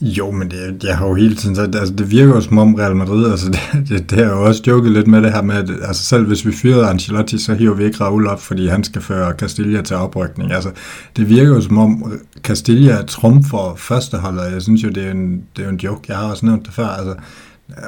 Jo, 0.00 0.30
men 0.30 0.50
det, 0.50 0.84
jeg 0.84 0.96
har 0.96 1.08
jo 1.08 1.14
hele 1.14 1.34
tiden 1.34 1.56
sagt, 1.56 1.74
altså 1.74 1.94
det 1.94 2.10
virker 2.10 2.34
jo 2.34 2.40
som 2.40 2.58
om 2.58 2.74
Real 2.74 2.96
Madrid, 2.96 3.30
altså 3.30 3.50
det, 3.72 3.88
det, 3.88 4.10
det 4.10 4.18
har 4.18 4.32
jo 4.32 4.44
også 4.44 4.62
joket 4.66 4.92
lidt 4.92 5.06
med 5.06 5.22
det 5.22 5.32
her 5.32 5.42
med, 5.42 5.54
at 5.54 5.70
altså 5.82 6.02
selv 6.02 6.26
hvis 6.26 6.46
vi 6.46 6.52
fyrede 6.52 6.86
Ancelotti, 6.86 7.38
så 7.38 7.54
hiver 7.54 7.74
vi 7.74 7.84
ikke 7.84 8.04
Raul 8.04 8.26
op, 8.26 8.40
fordi 8.40 8.66
han 8.66 8.84
skal 8.84 9.02
føre 9.02 9.32
Castilla 9.32 9.82
til 9.82 9.96
oprykning. 9.96 10.52
Altså 10.52 10.70
det 11.16 11.28
virker 11.28 11.54
jo 11.54 11.60
som 11.60 11.78
om 11.78 12.12
Castilla 12.42 12.92
er 12.92 13.02
trumfer 13.06 13.74
førsteholdet, 13.76 14.52
jeg 14.52 14.62
synes 14.62 14.84
jo, 14.84 14.88
det 14.88 15.06
er 15.06 15.10
en, 15.10 15.42
det 15.56 15.64
er 15.64 15.68
en 15.68 15.76
joke, 15.76 16.00
jeg 16.08 16.16
har 16.16 16.30
også 16.30 16.46
nævnt 16.46 16.66
det 16.66 16.74
før, 16.74 16.86
altså 16.86 17.14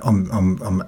om, 0.02 0.28
om, 0.32 0.62
om 0.64 0.82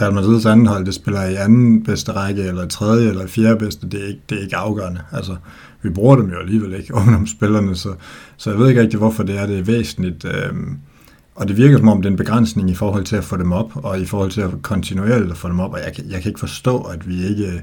Real 0.00 0.14
Madrids 0.14 0.46
anden 0.46 0.66
hold, 0.66 0.86
det 0.86 0.94
spiller 0.94 1.24
i 1.24 1.34
anden 1.34 1.82
bedste 1.82 2.12
række, 2.12 2.42
eller 2.42 2.66
tredje, 2.66 3.08
eller 3.08 3.26
fjerde 3.26 3.56
bedste, 3.56 3.88
det 3.88 4.02
er 4.02 4.06
ikke, 4.08 4.20
det 4.30 4.38
er 4.38 4.42
ikke 4.42 4.56
afgørende. 4.56 5.00
Altså, 5.12 5.36
vi 5.82 5.90
bruger 5.90 6.16
dem 6.16 6.30
jo 6.30 6.38
alligevel 6.38 6.74
ikke, 6.74 6.94
spillerne, 7.36 7.76
så, 7.76 7.94
så 8.36 8.50
jeg 8.50 8.58
ved 8.58 8.68
ikke 8.68 8.80
rigtig, 8.80 8.98
hvorfor 8.98 9.22
det 9.22 9.38
er, 9.38 9.46
det 9.46 9.58
er 9.58 9.62
væsentligt. 9.62 10.24
Øhm, 10.24 10.78
og 11.34 11.48
det 11.48 11.56
virker 11.56 11.78
som 11.78 11.88
om, 11.88 12.02
det 12.02 12.06
er 12.06 12.10
en 12.10 12.16
begrænsning 12.16 12.70
i 12.70 12.74
forhold 12.74 13.04
til 13.04 13.16
at 13.16 13.24
få 13.24 13.36
dem 13.36 13.52
op, 13.52 13.70
og 13.74 14.00
i 14.00 14.04
forhold 14.04 14.30
til 14.30 14.40
at 14.40 14.50
kontinuerligt 14.62 15.30
at 15.30 15.36
få 15.36 15.48
dem 15.48 15.60
op, 15.60 15.72
og 15.72 15.78
jeg, 15.78 15.92
jeg 16.10 16.22
kan 16.22 16.30
ikke 16.30 16.40
forstå, 16.40 16.80
at 16.80 17.08
vi 17.08 17.26
ikke 17.26 17.62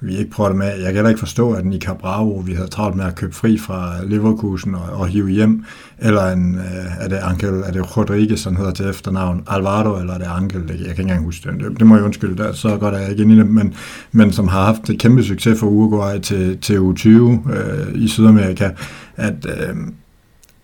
vi 0.00 0.16
ikke 0.16 0.30
prøver 0.30 0.48
det 0.48 0.58
med. 0.58 0.66
Jeg 0.66 0.84
kan 0.84 0.94
heller 0.94 1.08
ikke 1.08 1.18
forstå, 1.18 1.52
at 1.52 1.64
Nika 1.66 1.92
Bravo, 1.92 2.30
vi 2.30 2.52
havde 2.52 2.68
travlt 2.68 2.96
med 2.96 3.04
at 3.04 3.14
købe 3.14 3.34
fri 3.34 3.58
fra 3.58 3.94
Leverkusen 4.04 4.74
og, 4.74 4.82
og 4.92 5.08
hive 5.08 5.30
hjem, 5.30 5.64
eller 5.98 6.32
en, 6.32 6.54
øh, 6.54 7.04
er 7.04 7.08
det 7.08 7.16
Angel, 7.16 7.62
er 7.66 7.72
det 7.72 7.96
Rodriguez, 7.96 8.40
som 8.40 8.56
hedder 8.56 8.72
til 8.72 8.88
efternavn, 8.88 9.42
Alvaro, 9.48 10.00
eller 10.00 10.14
er 10.14 10.18
det 10.18 10.26
Angel, 10.26 10.62
jeg 10.68 10.78
kan 10.78 10.88
ikke 10.88 11.02
engang 11.02 11.24
huske 11.24 11.50
det, 11.50 11.78
det 11.78 11.86
må 11.86 11.96
jeg 11.96 12.04
undskylde, 12.04 12.42
der, 12.42 12.52
så 12.52 12.76
godt 12.76 12.94
er 12.94 12.98
jeg 12.98 13.10
ikke 13.10 13.22
inde 13.22 13.34
i 13.34 13.38
det, 13.38 13.46
men, 13.46 13.74
men 14.12 14.32
som 14.32 14.48
har 14.48 14.64
haft 14.64 14.90
et 14.90 14.98
kæmpe 14.98 15.24
succes 15.24 15.60
for 15.60 15.66
Uruguay 15.66 16.18
til, 16.18 16.58
til 16.58 16.78
U20 16.78 17.08
øh, 17.08 17.94
i 17.94 18.08
Sydamerika, 18.08 18.70
at, 19.16 19.46
øh, 19.48 19.76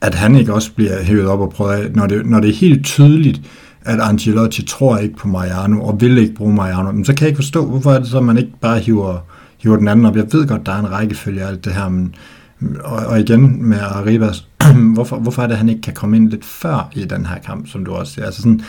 at 0.01 0.15
han 0.15 0.37
ikke 0.37 0.55
også 0.55 0.73
bliver 0.73 1.03
hævet 1.03 1.27
op 1.27 1.41
og 1.41 1.51
prøvet 1.51 1.73
af, 1.73 1.91
når 1.93 2.07
det, 2.07 2.27
når 2.27 2.41
det 2.41 2.51
er 2.51 2.55
helt 2.55 2.85
tydeligt, 2.85 3.41
at 3.87 4.01
Ancelotti 4.01 4.63
tror 4.63 4.99
ikke 4.99 5.17
på 5.17 5.29
Mariano, 5.29 5.83
og 5.83 6.01
vil 6.01 6.19
ikke 6.19 6.35
bruge 6.35 6.55
Mariano, 6.55 6.93
men 6.93 7.05
så 7.05 7.15
kan 7.15 7.21
jeg 7.21 7.29
ikke 7.29 7.39
forstå, 7.39 7.67
hvorfor 7.67 7.93
er 7.93 7.99
det 7.99 8.09
så, 8.09 8.19
at 8.19 8.25
man 8.25 8.39
ikke 8.39 8.53
bare 8.61 8.79
hiver, 8.79 9.19
hiver 9.59 9.77
den 9.77 9.89
anden 9.89 10.07
op. 10.07 10.17
Jeg 10.17 10.33
ved 10.33 10.49
godt, 10.49 10.67
der 10.67 10.73
er 10.73 10.79
en 10.79 10.91
rækkefølge 10.91 11.43
af 11.43 11.49
alt 11.49 11.65
det 11.65 11.73
her, 11.73 11.89
men, 11.89 12.15
og, 12.85 13.07
og 13.07 13.21
igen 13.21 13.69
med 13.69 13.79
Arribas, 13.81 14.49
hvorfor, 14.95 15.17
hvorfor 15.17 15.43
er 15.43 15.47
det, 15.47 15.55
at 15.55 15.59
han 15.59 15.69
ikke 15.69 15.83
kan 15.83 15.95
komme 15.95 16.17
ind 16.17 16.31
lidt 16.31 16.45
før 16.45 16.91
i 16.95 17.05
den 17.05 17.27
her 17.27 17.39
kamp, 17.39 17.69
som 17.69 17.85
du 17.85 17.93
også 17.93 18.13
siger. 18.13 18.27
Altså 18.27 18.43
sådan, 18.43 18.61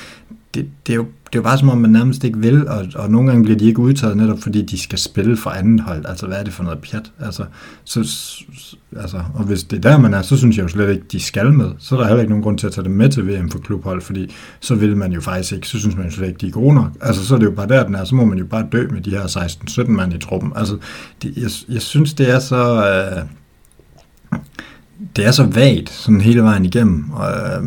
det, 0.54 0.70
det, 0.88 0.94
er 0.94 0.96
jo, 0.96 1.04
det 1.04 1.36
er 1.36 1.40
jo 1.40 1.42
bare 1.42 1.58
som 1.58 1.70
om, 1.70 1.78
man 1.78 1.90
nærmest 1.90 2.24
ikke 2.24 2.40
vil, 2.40 2.68
og, 2.68 2.86
og 2.96 3.12
nogle 3.12 3.28
gange 3.28 3.44
bliver 3.44 3.58
de 3.58 3.66
ikke 3.66 3.80
udtaget 3.80 4.18
netop, 4.18 4.40
fordi 4.40 4.62
de 4.62 4.80
skal 4.80 5.00
spille 5.00 5.38
for 5.38 5.50
anden 5.50 5.80
hold. 5.80 6.06
Altså, 6.06 6.28
hvad 6.28 6.38
er 6.38 6.44
det 6.44 6.54
for 6.54 6.64
noget 6.64 6.80
pjat? 6.80 7.12
Altså, 7.20 7.46
så, 7.84 8.00
altså, 8.98 9.22
og 9.34 9.44
hvis 9.44 9.64
det 9.64 9.86
er 9.86 9.92
der, 9.92 9.98
man 9.98 10.14
er, 10.14 10.22
så 10.22 10.38
synes 10.38 10.58
jeg 10.58 10.64
jo 10.64 10.68
slet 10.68 10.90
ikke, 10.90 11.04
de 11.12 11.20
skal 11.20 11.54
med. 11.54 11.72
Så 11.80 11.96
er 11.96 12.00
der 12.00 12.08
heller 12.08 12.22
ikke 12.22 12.32
nogen 12.32 12.44
grund 12.44 12.58
til 12.58 12.68
at 12.68 12.74
tage 12.74 12.86
dem 12.86 12.94
med 12.94 13.10
til 13.10 13.28
VM 13.28 13.50
for 13.50 13.60
klubhold, 13.60 14.02
fordi 14.02 14.32
så 14.60 14.76
vil 14.76 14.98
man 14.98 15.12
jo 15.12 15.22
faktisk 15.22 15.54
ikke, 15.54 15.68
så 15.68 15.80
synes 15.80 15.96
man 15.96 16.06
jo 16.06 16.12
slet 16.12 16.28
ikke, 16.28 16.38
de 16.38 16.48
er 16.48 16.52
gode 16.52 16.76
nok. 16.76 16.92
Altså, 17.02 17.26
så 17.26 17.36
er 17.36 17.40
det 17.40 17.46
jo 17.46 17.52
bare 17.52 17.68
der, 17.68 17.86
den 17.86 17.96
er, 17.96 18.04
så 18.04 18.16
må 18.16 18.26
man 18.26 18.38
jo 18.38 18.46
bare 18.46 18.68
dø 18.72 18.88
med 18.92 19.02
de 19.02 19.10
her 19.10 19.24
16-17 19.24 19.90
mand 19.90 20.14
i 20.14 20.18
truppen. 20.18 20.52
Altså, 20.56 20.78
det, 21.22 21.38
jeg, 21.38 21.50
jeg 21.76 21.82
synes, 21.82 22.14
det 22.14 22.30
er 22.30 22.40
så... 22.40 22.86
Øh, 22.86 23.24
det 25.16 25.26
er 25.26 25.32
så 25.32 25.44
vagt, 25.44 25.90
sådan 25.90 26.22
hele 26.22 26.44
vejen 26.44 26.66
igennem. 26.66 27.12
Og, 27.12 27.32
øh, 27.32 27.64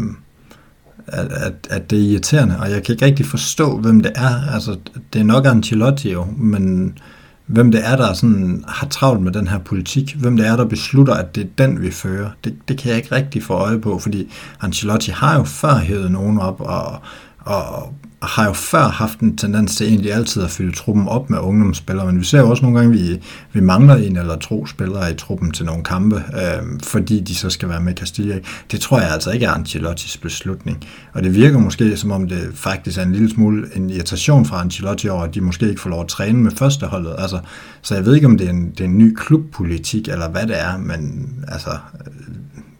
at, 1.12 1.32
at, 1.32 1.52
at 1.70 1.90
det 1.90 1.98
er 1.98 2.10
irriterende, 2.10 2.56
og 2.60 2.70
jeg 2.70 2.82
kan 2.82 2.92
ikke 2.92 3.04
rigtig 3.04 3.26
forstå, 3.26 3.78
hvem 3.78 4.00
det 4.00 4.12
er. 4.14 4.52
Altså, 4.54 4.76
det 5.12 5.20
er 5.20 5.24
nok 5.24 5.46
Ancelotti 5.46 6.12
jo, 6.12 6.26
men 6.36 6.98
hvem 7.46 7.70
det 7.70 7.86
er, 7.86 7.96
der 7.96 8.12
sådan 8.12 8.64
har 8.68 8.86
travlt 8.86 9.22
med 9.22 9.32
den 9.32 9.48
her 9.48 9.58
politik, 9.58 10.16
hvem 10.20 10.36
det 10.36 10.46
er, 10.46 10.56
der 10.56 10.64
beslutter, 10.64 11.14
at 11.14 11.34
det 11.34 11.42
er 11.42 11.66
den, 11.66 11.82
vi 11.82 11.90
fører, 11.90 12.30
det, 12.44 12.56
det 12.68 12.78
kan 12.78 12.88
jeg 12.88 12.96
ikke 12.96 13.14
rigtig 13.14 13.42
få 13.42 13.54
øje 13.54 13.78
på, 13.78 13.98
fordi 13.98 14.32
Ancelotti 14.60 15.10
har 15.10 15.36
jo 15.36 15.44
før 15.44 15.74
hævet 15.74 16.10
nogen 16.10 16.38
op, 16.38 16.60
og, 16.60 16.98
og 17.44 17.94
har 18.22 18.46
jo 18.46 18.52
før 18.52 18.88
haft 18.88 19.20
en 19.20 19.36
tendens 19.36 19.76
til 19.76 19.86
egentlig 19.86 20.12
altid 20.12 20.42
at 20.42 20.50
fylde 20.50 20.72
truppen 20.72 21.08
op 21.08 21.30
med 21.30 21.38
ungdomsspillere, 21.38 22.06
men 22.06 22.18
vi 22.18 22.24
ser 22.24 22.38
jo 22.38 22.50
også 22.50 22.62
nogle 22.62 22.78
gange, 22.78 22.94
at 22.94 23.00
vi, 23.00 23.22
vi 23.52 23.60
mangler 23.60 23.94
en 23.94 24.16
eller 24.16 24.36
to 24.36 24.66
spillere 24.66 25.12
i 25.12 25.14
truppen 25.14 25.50
til 25.50 25.66
nogle 25.66 25.84
kampe, 25.84 26.16
øh, 26.16 26.80
fordi 26.82 27.20
de 27.20 27.34
så 27.34 27.50
skal 27.50 27.68
være 27.68 27.80
med 27.80 27.94
Castilla. 27.94 28.38
Det 28.70 28.80
tror 28.80 29.00
jeg 29.00 29.10
altså 29.10 29.30
ikke 29.30 29.46
er 29.46 29.50
Ancelottis 29.50 30.16
beslutning. 30.16 30.84
Og 31.12 31.22
det 31.22 31.34
virker 31.34 31.58
måske 31.58 31.96
som 31.96 32.10
om 32.10 32.28
det 32.28 32.50
faktisk 32.54 32.98
er 32.98 33.02
en 33.02 33.12
lille 33.12 33.30
smule 33.30 33.66
en 33.76 33.90
irritation 33.90 34.46
fra 34.46 34.60
Ancelotti 34.60 35.08
over, 35.08 35.22
at 35.22 35.34
de 35.34 35.40
måske 35.40 35.68
ikke 35.68 35.80
får 35.80 35.90
lov 35.90 36.00
at 36.00 36.08
træne 36.08 36.38
med 36.38 36.50
førsteholdet. 36.50 37.14
Altså, 37.18 37.40
så 37.82 37.94
jeg 37.94 38.04
ved 38.04 38.14
ikke, 38.14 38.26
om 38.26 38.38
det 38.38 38.46
er 38.46 38.50
en, 38.50 38.70
det 38.70 38.80
er 38.80 38.84
en 38.84 38.98
ny 38.98 39.14
klubpolitik, 39.14 40.08
eller 40.08 40.28
hvad 40.28 40.46
det 40.46 40.60
er, 40.60 40.78
men 40.78 41.28
altså, 41.48 41.70
øh, 41.70 42.34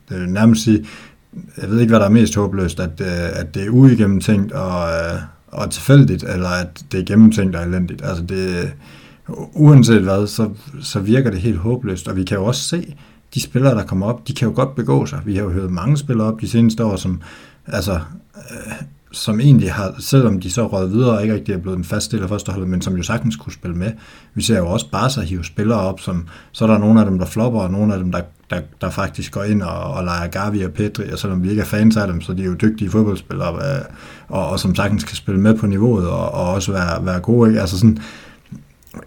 det 0.08 0.20
vil 0.20 0.28
nærmest 0.28 0.64
sige, 0.64 0.84
jeg 1.62 1.70
ved 1.70 1.80
ikke, 1.80 1.90
hvad 1.90 2.00
der 2.00 2.06
er 2.06 2.10
mest 2.10 2.34
håbløst, 2.34 2.80
at, 2.80 3.00
øh, 3.00 3.40
at 3.40 3.54
det 3.54 3.66
er 3.66 3.70
uigennemtænkt 3.70 4.52
og, 4.52 4.88
øh, 4.88 5.20
og 5.48 5.70
tilfældigt, 5.70 6.22
eller 6.22 6.48
at 6.48 6.84
det 6.92 7.00
er 7.00 7.04
gennemtænkt 7.04 7.56
og 7.56 7.62
elendigt. 7.62 8.02
Altså 8.04 8.24
det, 8.24 8.72
uanset 9.52 10.02
hvad, 10.02 10.26
så, 10.26 10.50
så 10.80 11.00
virker 11.00 11.30
det 11.30 11.40
helt 11.40 11.58
håbløst, 11.58 12.08
og 12.08 12.16
vi 12.16 12.24
kan 12.24 12.36
jo 12.36 12.44
også 12.44 12.62
se, 12.62 12.94
de 13.34 13.40
spillere, 13.40 13.74
der 13.74 13.84
kommer 13.84 14.06
op, 14.06 14.28
de 14.28 14.34
kan 14.34 14.48
jo 14.48 14.54
godt 14.54 14.74
begå 14.74 15.06
sig. 15.06 15.20
Vi 15.24 15.36
har 15.36 15.42
jo 15.42 15.50
hørt 15.50 15.70
mange 15.70 15.96
spillere 15.96 16.26
op 16.26 16.40
de 16.40 16.48
seneste 16.48 16.84
år, 16.84 16.96
som, 16.96 17.22
altså, 17.66 17.92
øh, 18.36 18.72
som 19.12 19.40
egentlig 19.40 19.72
har, 19.72 19.94
selvom 19.98 20.40
de 20.40 20.50
så 20.50 20.66
røget 20.66 20.92
videre 20.92 21.16
og 21.16 21.22
ikke 21.22 21.34
rigtig 21.34 21.52
er 21.52 21.58
blevet 21.58 21.78
en 21.78 21.84
fast 21.84 22.12
del 22.12 22.22
af 22.22 22.28
førsteholdet, 22.28 22.70
men 22.70 22.82
som 22.82 22.96
jo 22.96 23.02
sagtens 23.02 23.36
kunne 23.36 23.52
spille 23.52 23.76
med. 23.76 23.92
Vi 24.34 24.42
ser 24.42 24.58
jo 24.58 24.68
også 24.68 24.90
bare 24.90 25.10
så 25.10 25.20
hive 25.20 25.44
spillere 25.44 25.80
op, 25.80 26.00
som, 26.00 26.28
så 26.52 26.64
er 26.64 26.68
der 26.68 26.78
nogle 26.78 27.00
af 27.00 27.06
dem, 27.06 27.18
der 27.18 27.26
flopper, 27.26 27.60
og 27.60 27.70
nogle 27.70 27.92
af 27.92 27.98
dem, 27.98 28.12
der, 28.12 28.20
der, 28.50 28.60
der 28.80 28.90
faktisk 28.90 29.32
går 29.32 29.44
ind 29.44 29.62
og, 29.62 29.94
og 29.94 30.04
leger 30.04 30.26
Gavi 30.26 30.62
og 30.62 30.72
Petri, 30.72 31.12
og 31.12 31.18
selvom 31.18 31.42
vi 31.42 31.50
ikke 31.50 31.62
er 31.62 31.66
fans 31.66 31.96
af 31.96 32.06
dem, 32.06 32.20
så 32.20 32.32
de 32.32 32.42
er 32.42 32.46
jo 32.46 32.54
dygtige 32.54 32.90
fodboldspillere, 32.90 33.48
og, 33.48 33.80
og, 34.28 34.50
og 34.50 34.60
som 34.60 34.74
sagtens 34.74 35.04
kan 35.04 35.16
spille 35.16 35.40
med 35.40 35.58
på 35.58 35.66
niveauet, 35.66 36.08
og, 36.08 36.30
og 36.30 36.50
også 36.50 36.72
være, 36.72 37.06
være 37.06 37.20
gode. 37.20 37.50
Ikke? 37.50 37.60
Altså 37.60 37.78
sådan, 37.78 37.98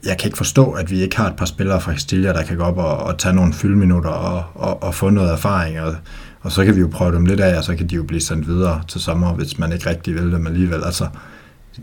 jeg 0.06 0.18
kan 0.18 0.28
ikke 0.28 0.38
forstå, 0.38 0.72
at 0.72 0.92
vi 0.92 1.02
ikke 1.02 1.18
har 1.18 1.30
et 1.30 1.36
par 1.36 1.46
spillere 1.46 1.82
fra 1.82 1.92
Castilla, 1.92 2.34
der 2.34 2.44
kan 2.44 2.58
gå 2.58 2.64
op 2.64 2.78
og, 2.78 2.98
og 2.98 3.18
tage 3.18 3.36
nogle 3.36 3.54
fyldminutter 3.54 4.10
og, 4.10 4.44
og, 4.56 4.84
og 4.84 4.96
få 4.96 5.10
noget 5.10 5.32
erfaring, 5.32 5.82
og, 5.82 5.96
og 6.42 6.52
så 6.52 6.66
kan 6.66 6.76
vi 6.76 6.80
jo 6.80 6.90
prøve 6.92 7.16
dem 7.16 7.26
lidt 7.26 7.40
af, 7.40 7.58
og 7.58 7.64
så 7.64 7.76
kan 7.76 7.88
de 7.88 7.96
jo 7.96 8.04
blive 8.04 8.22
sendt 8.22 8.48
videre 8.48 8.82
til 8.88 9.02
sommer, 9.02 9.34
hvis 9.34 9.60
man 9.60 9.72
ikke 9.72 9.90
rigtig 9.90 10.14
vil 10.14 10.32
dem 10.32 10.48
alligevel. 10.48 10.84
Altså, 10.84 11.08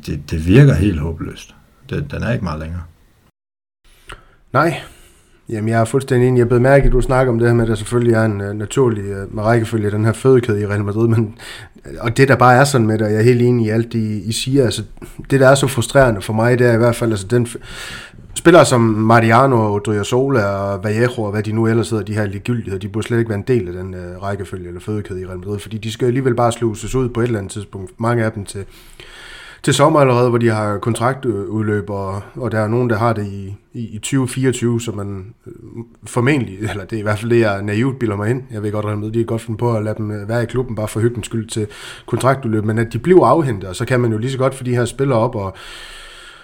det, 0.07 0.31
det 0.31 0.47
virker 0.47 0.75
helt 0.75 1.01
håbløst. 1.01 1.55
Det, 1.91 2.11
den 2.11 2.23
er 2.23 2.33
ikke 2.33 2.45
meget 2.45 2.61
længere. 2.61 2.83
Nej, 4.53 4.81
Jamen, 5.51 5.69
jeg 5.69 5.81
er 5.81 5.85
fuldstændig 5.85 6.29
enig. 6.29 6.39
Jeg 6.39 6.49
blev 6.49 6.61
mærke, 6.61 6.87
at 6.87 6.93
du 6.93 7.01
snakker 7.01 7.33
om 7.33 7.39
det 7.39 7.49
her 7.49 7.55
med, 7.55 7.65
at 7.65 7.69
der 7.69 7.75
selvfølgelig 7.75 8.15
er 8.15 8.25
en 8.25 8.41
uh, 8.41 8.53
naturlig 8.53 9.05
uh, 9.05 9.35
med 9.35 9.43
rækkefølge 9.43 9.91
den 9.91 10.05
her 10.05 10.13
fødekæde 10.13 10.61
i 10.61 10.67
Real 10.67 10.85
Madrid, 10.85 11.09
men, 11.09 11.35
øh, 11.87 11.93
og 12.01 12.17
det 12.17 12.29
der 12.29 12.37
bare 12.37 12.55
er 12.55 12.65
sådan 12.65 12.87
med 12.87 12.99
det, 12.99 13.07
og 13.07 13.13
jeg 13.13 13.19
er 13.19 13.25
helt 13.25 13.43
enig 13.43 13.67
i 13.67 13.69
alt, 13.69 13.95
I, 13.95 14.23
I 14.23 14.33
siger, 14.33 14.65
altså, 14.65 14.83
det 15.31 15.41
der 15.41 15.49
er 15.49 15.55
så 15.55 15.67
frustrerende 15.67 16.21
for 16.21 16.33
mig, 16.33 16.59
det 16.59 16.67
er 16.67 16.73
i 16.73 16.77
hvert 16.77 16.97
fald, 16.97 17.11
altså 17.11 17.27
den 17.27 17.49
spillere 18.35 18.65
som 18.65 18.81
Mariano, 18.81 19.75
Odriozola 19.75 20.45
og 20.45 20.85
Vallejo 20.85 21.23
og 21.23 21.31
hvad 21.31 21.43
de 21.43 21.53
nu 21.53 21.67
ellers 21.67 21.91
hedder, 21.91 22.05
de 22.05 22.15
her 22.15 22.27
ligegyldigheder, 22.27 22.79
de 22.79 22.89
burde 22.89 23.07
slet 23.07 23.19
ikke 23.19 23.29
være 23.29 23.39
en 23.39 23.45
del 23.49 23.69
af 23.69 23.75
den 23.75 23.95
uh, 23.95 24.23
rækkefølge 24.23 24.69
eller 24.69 24.81
fødekæde 24.81 25.21
i 25.21 25.27
Real 25.27 25.39
Madrid, 25.39 25.59
fordi 25.59 25.79
de 25.79 25.93
skal 25.93 26.07
alligevel 26.07 26.35
bare 26.35 26.53
sluses 26.53 26.95
ud 26.95 27.09
på 27.09 27.21
et 27.21 27.25
eller 27.25 27.39
andet 27.39 27.53
tidspunkt, 27.53 28.01
mange 28.01 28.25
af 28.25 28.33
dem 28.33 28.45
til, 28.45 28.65
til 29.63 29.75
sommer 29.75 30.01
allerede, 30.01 30.29
hvor 30.29 30.39
de 30.39 30.49
har 30.49 30.79
kontraktudløb, 30.79 31.91
og, 31.91 32.23
og 32.35 32.53
der 32.53 32.59
er 32.59 32.69
nogen, 32.69 32.91
der 32.91 32.97
har 32.97 33.13
det 33.13 33.27
i, 33.27 33.57
i, 33.73 33.89
i 33.95 33.99
2024, 33.99 34.81
så 34.81 34.93
man 34.93 35.35
øh, 35.47 35.53
formentlig, 36.07 36.59
eller 36.71 36.85
det 36.85 36.97
er 36.97 37.01
i 37.01 37.03
hvert 37.03 37.19
fald 37.19 37.31
det, 37.31 37.41
jeg 37.41 37.63
naivt 37.63 37.99
bilder 37.99 38.17
mig 38.17 38.31
ind. 38.31 38.43
Jeg 38.51 38.63
ved 38.63 38.73
godt, 38.73 38.87
at 38.87 39.15
de 39.15 39.19
kan 39.19 39.27
godt 39.27 39.43
finde 39.43 39.59
på 39.59 39.77
at 39.77 39.85
lade 39.85 39.95
dem 39.99 40.11
øh, 40.11 40.29
være 40.29 40.43
i 40.43 40.47
klubben, 40.47 40.77
bare 40.77 40.89
for 40.89 41.01
hyggens 41.01 41.27
skyld 41.27 41.49
til 41.49 41.67
kontraktudløb, 42.07 42.65
men 42.65 42.79
at 42.79 42.93
de 42.93 42.99
bliver 42.99 43.27
afhentet, 43.27 43.69
og 43.69 43.77
så 43.77 43.85
kan 43.85 44.01
man 44.01 44.13
jo 44.13 44.19
lige 44.19 44.31
så 44.31 44.39
godt 44.39 44.55
få 44.55 44.65
de 44.65 44.77
her 44.77 44.85
spillere 44.85 45.19
op, 45.19 45.35
og 45.35 45.57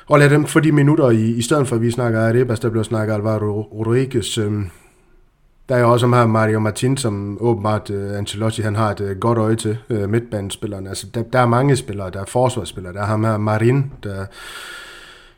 og 0.08 0.18
lade 0.18 0.30
dem 0.30 0.46
få 0.46 0.60
de 0.60 0.72
minutter 0.72 1.10
i, 1.10 1.30
i 1.30 1.42
stedet 1.42 1.68
for, 1.68 1.76
at 1.76 1.82
vi 1.82 1.90
snakker 1.90 2.20
Arebas, 2.20 2.60
der 2.60 2.70
bliver 2.70 2.84
snakket 2.84 3.14
Alvaro 3.14 3.60
Rodriguez, 3.60 4.38
øh, 4.38 4.52
der 5.68 5.74
er 5.74 5.80
jo 5.80 5.92
også 5.92 6.06
om 6.06 6.12
her 6.12 6.26
Mario 6.26 6.58
Martin, 6.58 6.96
som 6.96 7.38
åbenbart 7.40 7.90
uh, 7.90 8.18
Ancelotti 8.18 8.62
han 8.62 8.76
har 8.76 8.90
et 8.90 9.00
uh, 9.00 9.10
godt 9.10 9.38
øje 9.38 9.56
til, 9.56 9.78
uh, 9.90 10.10
midtbanespillerne. 10.10 10.88
Altså, 10.88 11.06
der, 11.14 11.22
der 11.22 11.38
er 11.38 11.46
mange 11.46 11.76
spillere, 11.76 12.10
der 12.10 12.20
er 12.20 12.24
forsvarsspillere. 12.24 12.92
Der 12.92 13.00
er 13.00 13.06
ham 13.06 13.24
her 13.24 13.36
Marin, 13.36 13.92
der 14.02 14.26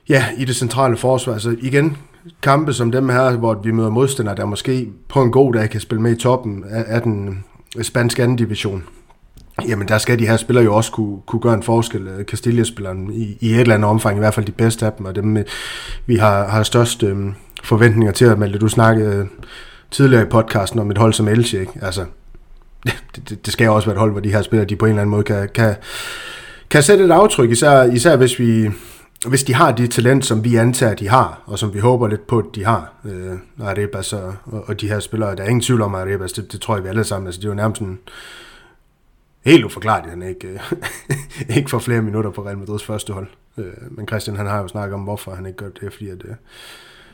ja, 0.09 0.25
i 0.37 0.45
det 0.45 0.57
centrale 0.57 0.97
forsvar. 0.97 1.33
Altså 1.33 1.57
igen, 1.61 1.97
kampe 2.43 2.73
som 2.73 2.93
dem 2.93 3.09
her, 3.09 3.37
hvor 3.37 3.55
vi 3.55 3.71
møder 3.71 3.91
modstandere, 3.91 4.37
der 4.37 4.45
måske 4.45 4.89
på 5.09 5.23
en 5.23 5.31
god 5.31 5.55
dag 5.55 5.71
kan 5.71 5.81
spille 5.81 6.03
med 6.03 6.13
i 6.13 6.21
toppen 6.21 6.65
af, 6.71 6.85
af 6.87 7.03
den 7.03 7.45
spanske 7.83 8.23
anden 8.23 8.37
division. 8.37 8.85
Jamen, 9.69 9.89
der 9.89 9.99
skal 9.99 10.19
de 10.19 10.27
her 10.27 10.37
spillere 10.37 10.65
jo 10.65 10.75
også 10.75 10.93
kunne, 10.93 11.19
kunne 11.27 11.41
gøre 11.41 11.55
en 11.55 11.63
forskel. 11.63 12.09
Castilla-spillerne 12.25 13.15
i, 13.15 13.39
i 13.41 13.55
et 13.55 13.61
eller 13.61 13.75
andet 13.75 13.91
omfang, 13.91 14.17
i 14.17 14.19
hvert 14.19 14.35
fald 14.35 14.47
de 14.47 14.53
bedste 14.53 14.87
af 14.87 14.93
dem, 14.93 15.07
og 15.07 15.15
dem 15.15 15.37
vi 16.07 16.17
har, 16.17 16.49
har 16.49 16.63
størst 16.63 17.03
øh, 17.03 17.17
forventninger 17.63 18.13
til 18.13 18.25
at 18.25 18.39
melde. 18.39 18.59
Du 18.59 18.69
snakkede 18.69 19.29
tidligere 19.91 20.23
i 20.23 20.31
podcasten 20.31 20.81
om 20.81 20.91
et 20.91 20.99
hold 20.99 21.13
som 21.13 21.29
Elche, 21.29 21.61
ikke? 21.61 21.73
Altså, 21.83 22.05
det, 22.85 23.29
det, 23.29 23.47
det 23.47 23.53
skal 23.53 23.65
jo 23.65 23.75
også 23.75 23.89
være 23.89 23.95
et 23.95 24.01
hold, 24.01 24.13
hvor 24.13 24.21
de 24.21 24.33
her 24.33 24.43
spillere, 24.43 24.69
de 24.69 24.77
på 24.77 24.85
en 24.85 24.91
eller 24.91 25.03
anden 25.03 25.11
måde 25.11 25.25
kan, 25.25 25.49
kan, 25.55 25.75
kan 26.71 26.83
sætte 26.83 27.05
et 27.05 27.11
aftryk, 27.11 27.51
især, 27.51 27.83
især 27.83 28.17
hvis 28.17 28.39
vi 28.39 28.71
hvis 29.27 29.45
de 29.45 29.55
har 29.55 29.73
det 29.73 29.91
talent, 29.91 30.27
som 30.27 30.45
vi 30.45 30.57
antager, 30.57 30.95
de 30.95 31.09
har, 31.09 31.43
og 31.47 31.59
som 31.59 31.75
vi 31.75 31.79
håber 31.79 32.09
lidt 32.09 32.27
på, 32.27 32.39
at 32.39 32.45
de 32.55 32.65
har, 32.65 32.93
øh, 33.05 33.39
Arebas 33.61 34.13
og, 34.13 34.35
og 34.45 34.81
de 34.81 34.89
her 34.89 35.01
spillere, 35.01 35.37
der 35.37 35.43
er 35.43 35.49
ingen 35.49 35.63
tvivl 35.63 35.83
om 35.83 35.95
Arebas, 35.95 36.33
det, 36.33 36.53
det 36.53 36.61
tror 36.61 36.75
jeg 36.77 36.85
vi 36.85 36.89
alle 36.89 37.05
sammen, 37.05 37.27
altså 37.27 37.41
det 37.41 37.45
er 37.45 37.51
jo 37.51 37.55
nærmest 37.55 37.81
en 37.81 37.99
helt 39.45 39.65
uforklaret, 39.65 40.05
at 40.05 40.11
han 40.11 40.23
ikke, 40.23 40.49
øh, 40.49 40.61
ikke 41.57 41.71
får 41.71 41.79
flere 41.79 42.03
minutter 42.03 42.31
på 42.31 42.47
Real 42.47 42.59
Madrids 42.59 42.85
første 42.85 43.13
hold. 43.13 43.27
Øh, 43.59 43.73
men 43.91 44.09
Christian, 44.09 44.37
han 44.37 44.47
har 44.47 44.59
jo 44.63 44.69
snakket 44.69 44.95
om, 44.95 45.01
hvorfor 45.01 45.35
han 45.35 45.47
ikke 45.47 45.57
gør 45.57 45.69
det, 45.69 45.93
fordi 45.93 46.09
at, 46.09 46.23
øh, 46.25 46.35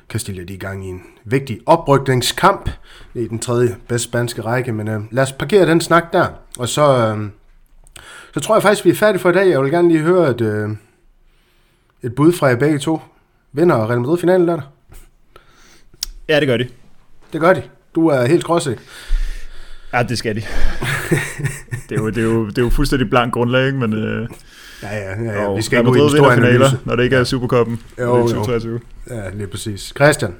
Castilla 0.08 0.44
de 0.44 0.54
i 0.54 0.56
gang 0.56 0.86
i 0.86 0.88
en 0.88 1.02
vigtig 1.24 1.60
oprykningskamp 1.66 2.70
i 3.14 3.28
den 3.28 3.38
tredje 3.38 3.76
bedste 3.88 4.08
spanske 4.08 4.42
række, 4.42 4.72
men 4.72 4.88
øh, 4.88 5.00
lad 5.10 5.22
os 5.22 5.32
parkere 5.32 5.66
den 5.66 5.80
snak 5.80 6.12
der, 6.12 6.26
og 6.58 6.68
så, 6.68 6.96
øh, 6.96 7.28
så 8.34 8.40
tror 8.40 8.54
jeg 8.54 8.62
faktisk, 8.62 8.84
vi 8.84 8.90
er 8.90 8.94
færdige 8.94 9.20
for 9.20 9.30
i 9.30 9.32
dag. 9.32 9.50
Jeg 9.50 9.62
vil 9.62 9.70
gerne 9.70 9.88
lige 9.88 10.00
høre 10.00 10.30
et, 10.30 10.40
øh, 10.40 10.70
et 12.02 12.14
bud 12.14 12.32
fra 12.32 12.46
jer 12.46 12.56
begge 12.56 12.78
to. 12.78 13.00
Vinder 13.52 13.90
Real 13.90 14.00
Madrid 14.00 14.18
finalen 14.18 14.48
der? 14.48 14.60
Ja, 16.28 16.40
det 16.40 16.48
gør 16.48 16.56
de. 16.56 16.68
Det 17.32 17.40
gør 17.40 17.52
de. 17.52 17.62
Du 17.94 18.08
er 18.08 18.26
helt 18.26 18.40
skråsikker. 18.40 18.82
Ja, 19.92 20.02
det 20.02 20.18
skal 20.18 20.36
de. 20.36 20.40
det, 21.88 21.98
er 21.98 22.02
jo, 22.02 22.08
det, 22.08 22.18
er 22.18 22.22
jo, 22.22 22.46
det 22.46 22.58
er 22.58 22.62
jo 22.62 22.70
fuldstændig 22.70 23.10
blank 23.10 23.32
grundlag, 23.32 23.66
ikke? 23.66 23.78
men... 23.78 23.92
Øh, 23.92 24.28
Ja, 24.82 24.96
ja, 24.96 25.22
ja, 25.22 25.32
ja. 25.32 25.46
Og 25.48 25.56
vi 25.56 25.62
skal 25.62 25.78
ikke 25.78 25.90
ud 25.90 25.96
i 25.96 26.00
en 26.00 26.10
stor 26.10 26.34
finaler, 26.34 26.70
når 26.84 26.96
det 26.96 27.02
ikke 27.04 27.16
er 27.16 27.24
Supercuppen. 27.24 27.80
Jo, 28.00 28.16
det 28.16 28.22
er 28.22 28.26
2023. 28.26 28.80
Ja, 29.10 29.30
lige 29.34 29.46
præcis. 29.46 29.92
Christian? 29.96 30.34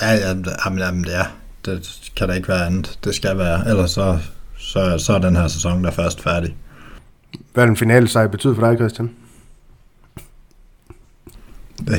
Ja, 0.00 0.12
jamen, 0.28 0.44
det- 0.44 0.52
jamen, 0.64 0.78
jamen 0.78 1.04
det 1.04 1.16
er. 1.16 1.24
Det 1.64 2.10
kan 2.16 2.28
der 2.28 2.34
ikke 2.34 2.48
være 2.48 2.66
andet. 2.66 2.98
Det 3.04 3.14
skal 3.14 3.38
være. 3.38 3.68
Ellers 3.68 3.90
så, 3.90 4.18
så, 4.58 4.98
så 4.98 5.12
er 5.12 5.18
den 5.18 5.36
her 5.36 5.48
sæson 5.48 5.84
der 5.84 5.90
først 5.90 6.22
færdig. 6.22 6.56
Hvad 7.54 7.64
er 7.64 7.66
den 7.66 7.76
finale 7.76 8.08
sejr 8.08 8.28
betyder 8.28 8.54
for 8.54 8.66
dig, 8.68 8.76
Christian? 8.78 9.10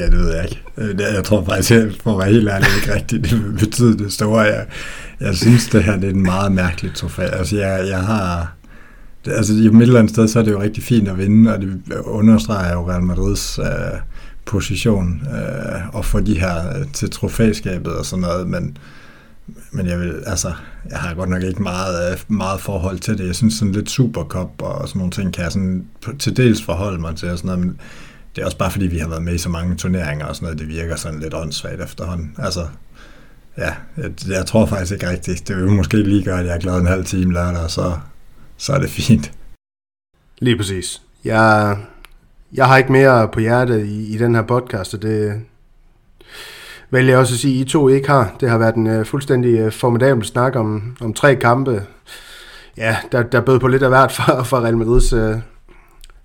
ja, 0.00 0.06
det 0.06 0.18
ved 0.18 0.34
jeg 0.34 0.44
ikke. 0.44 0.62
Øh, 0.76 1.00
Jeg 1.14 1.24
tror 1.24 1.44
faktisk, 1.44 1.70
jeg, 1.70 1.90
for 2.02 2.12
at 2.12 2.18
være 2.18 2.28
helt 2.34 2.48
ærlig, 2.48 2.68
ikke 2.76 2.94
rigtigt, 2.94 3.24
det 3.30 3.44
vil 3.44 3.58
betyde 3.58 3.98
det 3.98 4.12
store. 4.12 4.40
Jeg, 4.40 4.66
jeg 5.20 5.36
synes, 5.36 5.68
det 5.68 5.84
her 5.84 5.96
det 5.96 6.04
er 6.04 6.10
en 6.10 6.22
meget 6.22 6.52
mærkelig 6.52 6.94
trofæ. 6.94 7.22
Altså, 7.22 7.56
jeg, 7.56 7.88
jeg 7.88 7.98
har... 8.02 8.52
Det, 9.26 9.32
altså, 9.32 9.52
i 9.52 9.66
et 9.66 9.82
eller 9.82 9.98
andet 9.98 10.12
sted, 10.12 10.28
så 10.28 10.38
er 10.38 10.42
det 10.42 10.52
jo 10.52 10.62
rigtig 10.62 10.82
fint 10.82 11.08
at 11.08 11.18
vinde, 11.18 11.54
og 11.54 11.60
det 11.60 11.82
understreger 12.04 12.72
jo 12.72 12.90
Real 12.90 13.02
Madrids 13.02 13.58
øh, 13.58 13.66
position 14.44 15.22
øh, 15.32 15.94
og 15.96 16.04
få 16.04 16.20
de 16.20 16.40
her 16.40 16.78
øh, 16.78 16.86
til 16.92 17.10
trofæskabet 17.10 17.92
og 17.92 18.06
sådan 18.06 18.20
noget, 18.20 18.48
men, 18.48 18.76
men 19.70 19.86
jeg 19.86 20.00
vil, 20.00 20.22
altså, 20.26 20.52
jeg 20.90 20.98
har 20.98 21.14
godt 21.14 21.28
nok 21.28 21.42
ikke 21.42 21.62
meget, 21.62 22.12
øh, 22.12 22.18
meget 22.28 22.60
forhold 22.60 22.98
til 22.98 23.18
det. 23.18 23.26
Jeg 23.26 23.34
synes 23.34 23.54
sådan 23.54 23.72
lidt 23.72 23.90
Supercup 23.90 24.62
og 24.62 24.88
sådan 24.88 24.98
nogle 24.98 25.12
ting 25.12 25.34
kan 25.34 25.44
jeg 25.44 25.52
sådan 25.52 25.86
til 26.18 26.36
dels 26.36 26.62
forholde 26.62 27.00
mig 27.00 27.16
til 27.16 27.30
og 27.30 27.38
sådan 27.38 27.48
noget, 27.48 27.66
men 27.66 27.80
det 28.36 28.42
er 28.42 28.46
også 28.46 28.58
bare 28.58 28.70
fordi, 28.70 28.86
vi 28.86 28.98
har 28.98 29.08
været 29.08 29.22
med 29.22 29.34
i 29.34 29.38
så 29.38 29.48
mange 29.48 29.76
turneringer 29.76 30.26
og 30.26 30.36
sådan 30.36 30.46
noget, 30.46 30.58
det 30.58 30.68
virker 30.68 30.96
sådan 30.96 31.20
lidt 31.20 31.34
åndssvagt 31.34 31.82
efterhånden. 31.82 32.34
Altså, 32.38 32.66
ja, 33.58 33.70
jeg, 33.96 34.10
jeg 34.28 34.46
tror 34.46 34.66
faktisk 34.66 34.92
ikke 34.92 35.10
rigtigt. 35.10 35.48
Det 35.48 35.56
vil 35.56 35.70
måske 35.70 36.02
lige 36.02 36.24
gøre, 36.24 36.40
at 36.40 36.46
jeg 36.46 36.54
er 36.54 36.58
glad 36.60 36.80
en 36.80 36.86
halv 36.86 37.04
time 37.04 37.32
lørdag, 37.32 37.62
og 37.62 37.70
så, 37.70 37.92
så 38.56 38.72
er 38.72 38.78
det 38.78 38.90
fint. 38.90 39.32
Lige 40.38 40.56
præcis. 40.56 41.02
Jeg, 41.24 41.76
jeg 42.52 42.66
har 42.66 42.76
ikke 42.76 42.92
mere 42.92 43.28
på 43.28 43.40
hjertet 43.40 43.86
i, 43.86 44.14
i 44.14 44.18
den 44.18 44.34
her 44.34 44.42
podcast, 44.42 44.94
og 44.94 45.02
det 45.02 45.40
vælger 46.90 47.10
jeg 47.10 47.18
også 47.18 47.34
at 47.34 47.38
sige, 47.38 47.60
at 47.60 47.66
I 47.66 47.70
to 47.70 47.88
ikke 47.88 48.08
har. 48.08 48.36
Det 48.40 48.50
har 48.50 48.58
været 48.58 48.74
en 48.74 49.00
uh, 49.00 49.06
fuldstændig 49.06 49.66
uh, 49.66 49.72
formidabel 49.72 50.24
snak 50.24 50.56
om, 50.56 50.96
om 51.00 51.14
tre 51.14 51.36
kampe. 51.36 51.86
Ja, 52.76 52.96
der, 53.12 53.22
der 53.22 53.40
bød 53.40 53.58
på 53.58 53.68
lidt 53.68 53.82
af 53.82 53.88
hvert 53.88 54.12
for, 54.12 54.42
for 54.42 54.60
Real 54.60 54.76
Madrids 54.76 55.12
uh, 55.12 55.40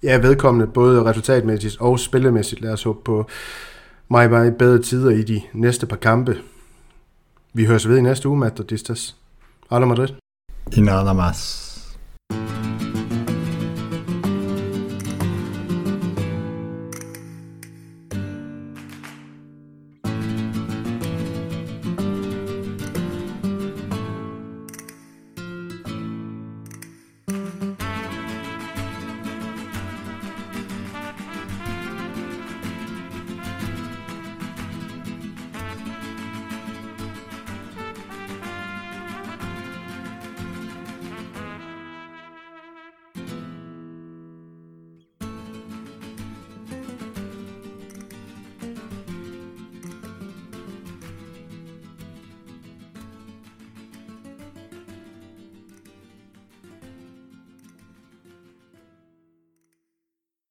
ja, 0.04 0.18
vedkommende, 0.18 0.68
både 0.68 1.04
resultatmæssigt 1.06 1.78
og 1.80 2.00
spillemæssigt. 2.00 2.62
Lad 2.62 2.74
os 2.74 2.84
håbe 2.84 3.00
på 3.06 3.30
mig 4.10 4.30
bare 4.30 4.52
bedre 4.52 4.82
tider 4.82 5.10
i 5.10 5.24
de 5.24 5.42
næste 5.54 5.86
par 5.86 5.96
kampe. 5.96 6.38
Vi 7.54 7.66
høres 7.66 7.88
ved 7.88 7.98
i 7.98 8.02
næste 8.02 8.30
uge, 8.30 8.40
Madridistas. 8.40 9.16
Hala 9.72 9.86
Madrid. 9.86 10.10
I 10.72 10.82
nada 10.82 11.14
más. 11.14 11.71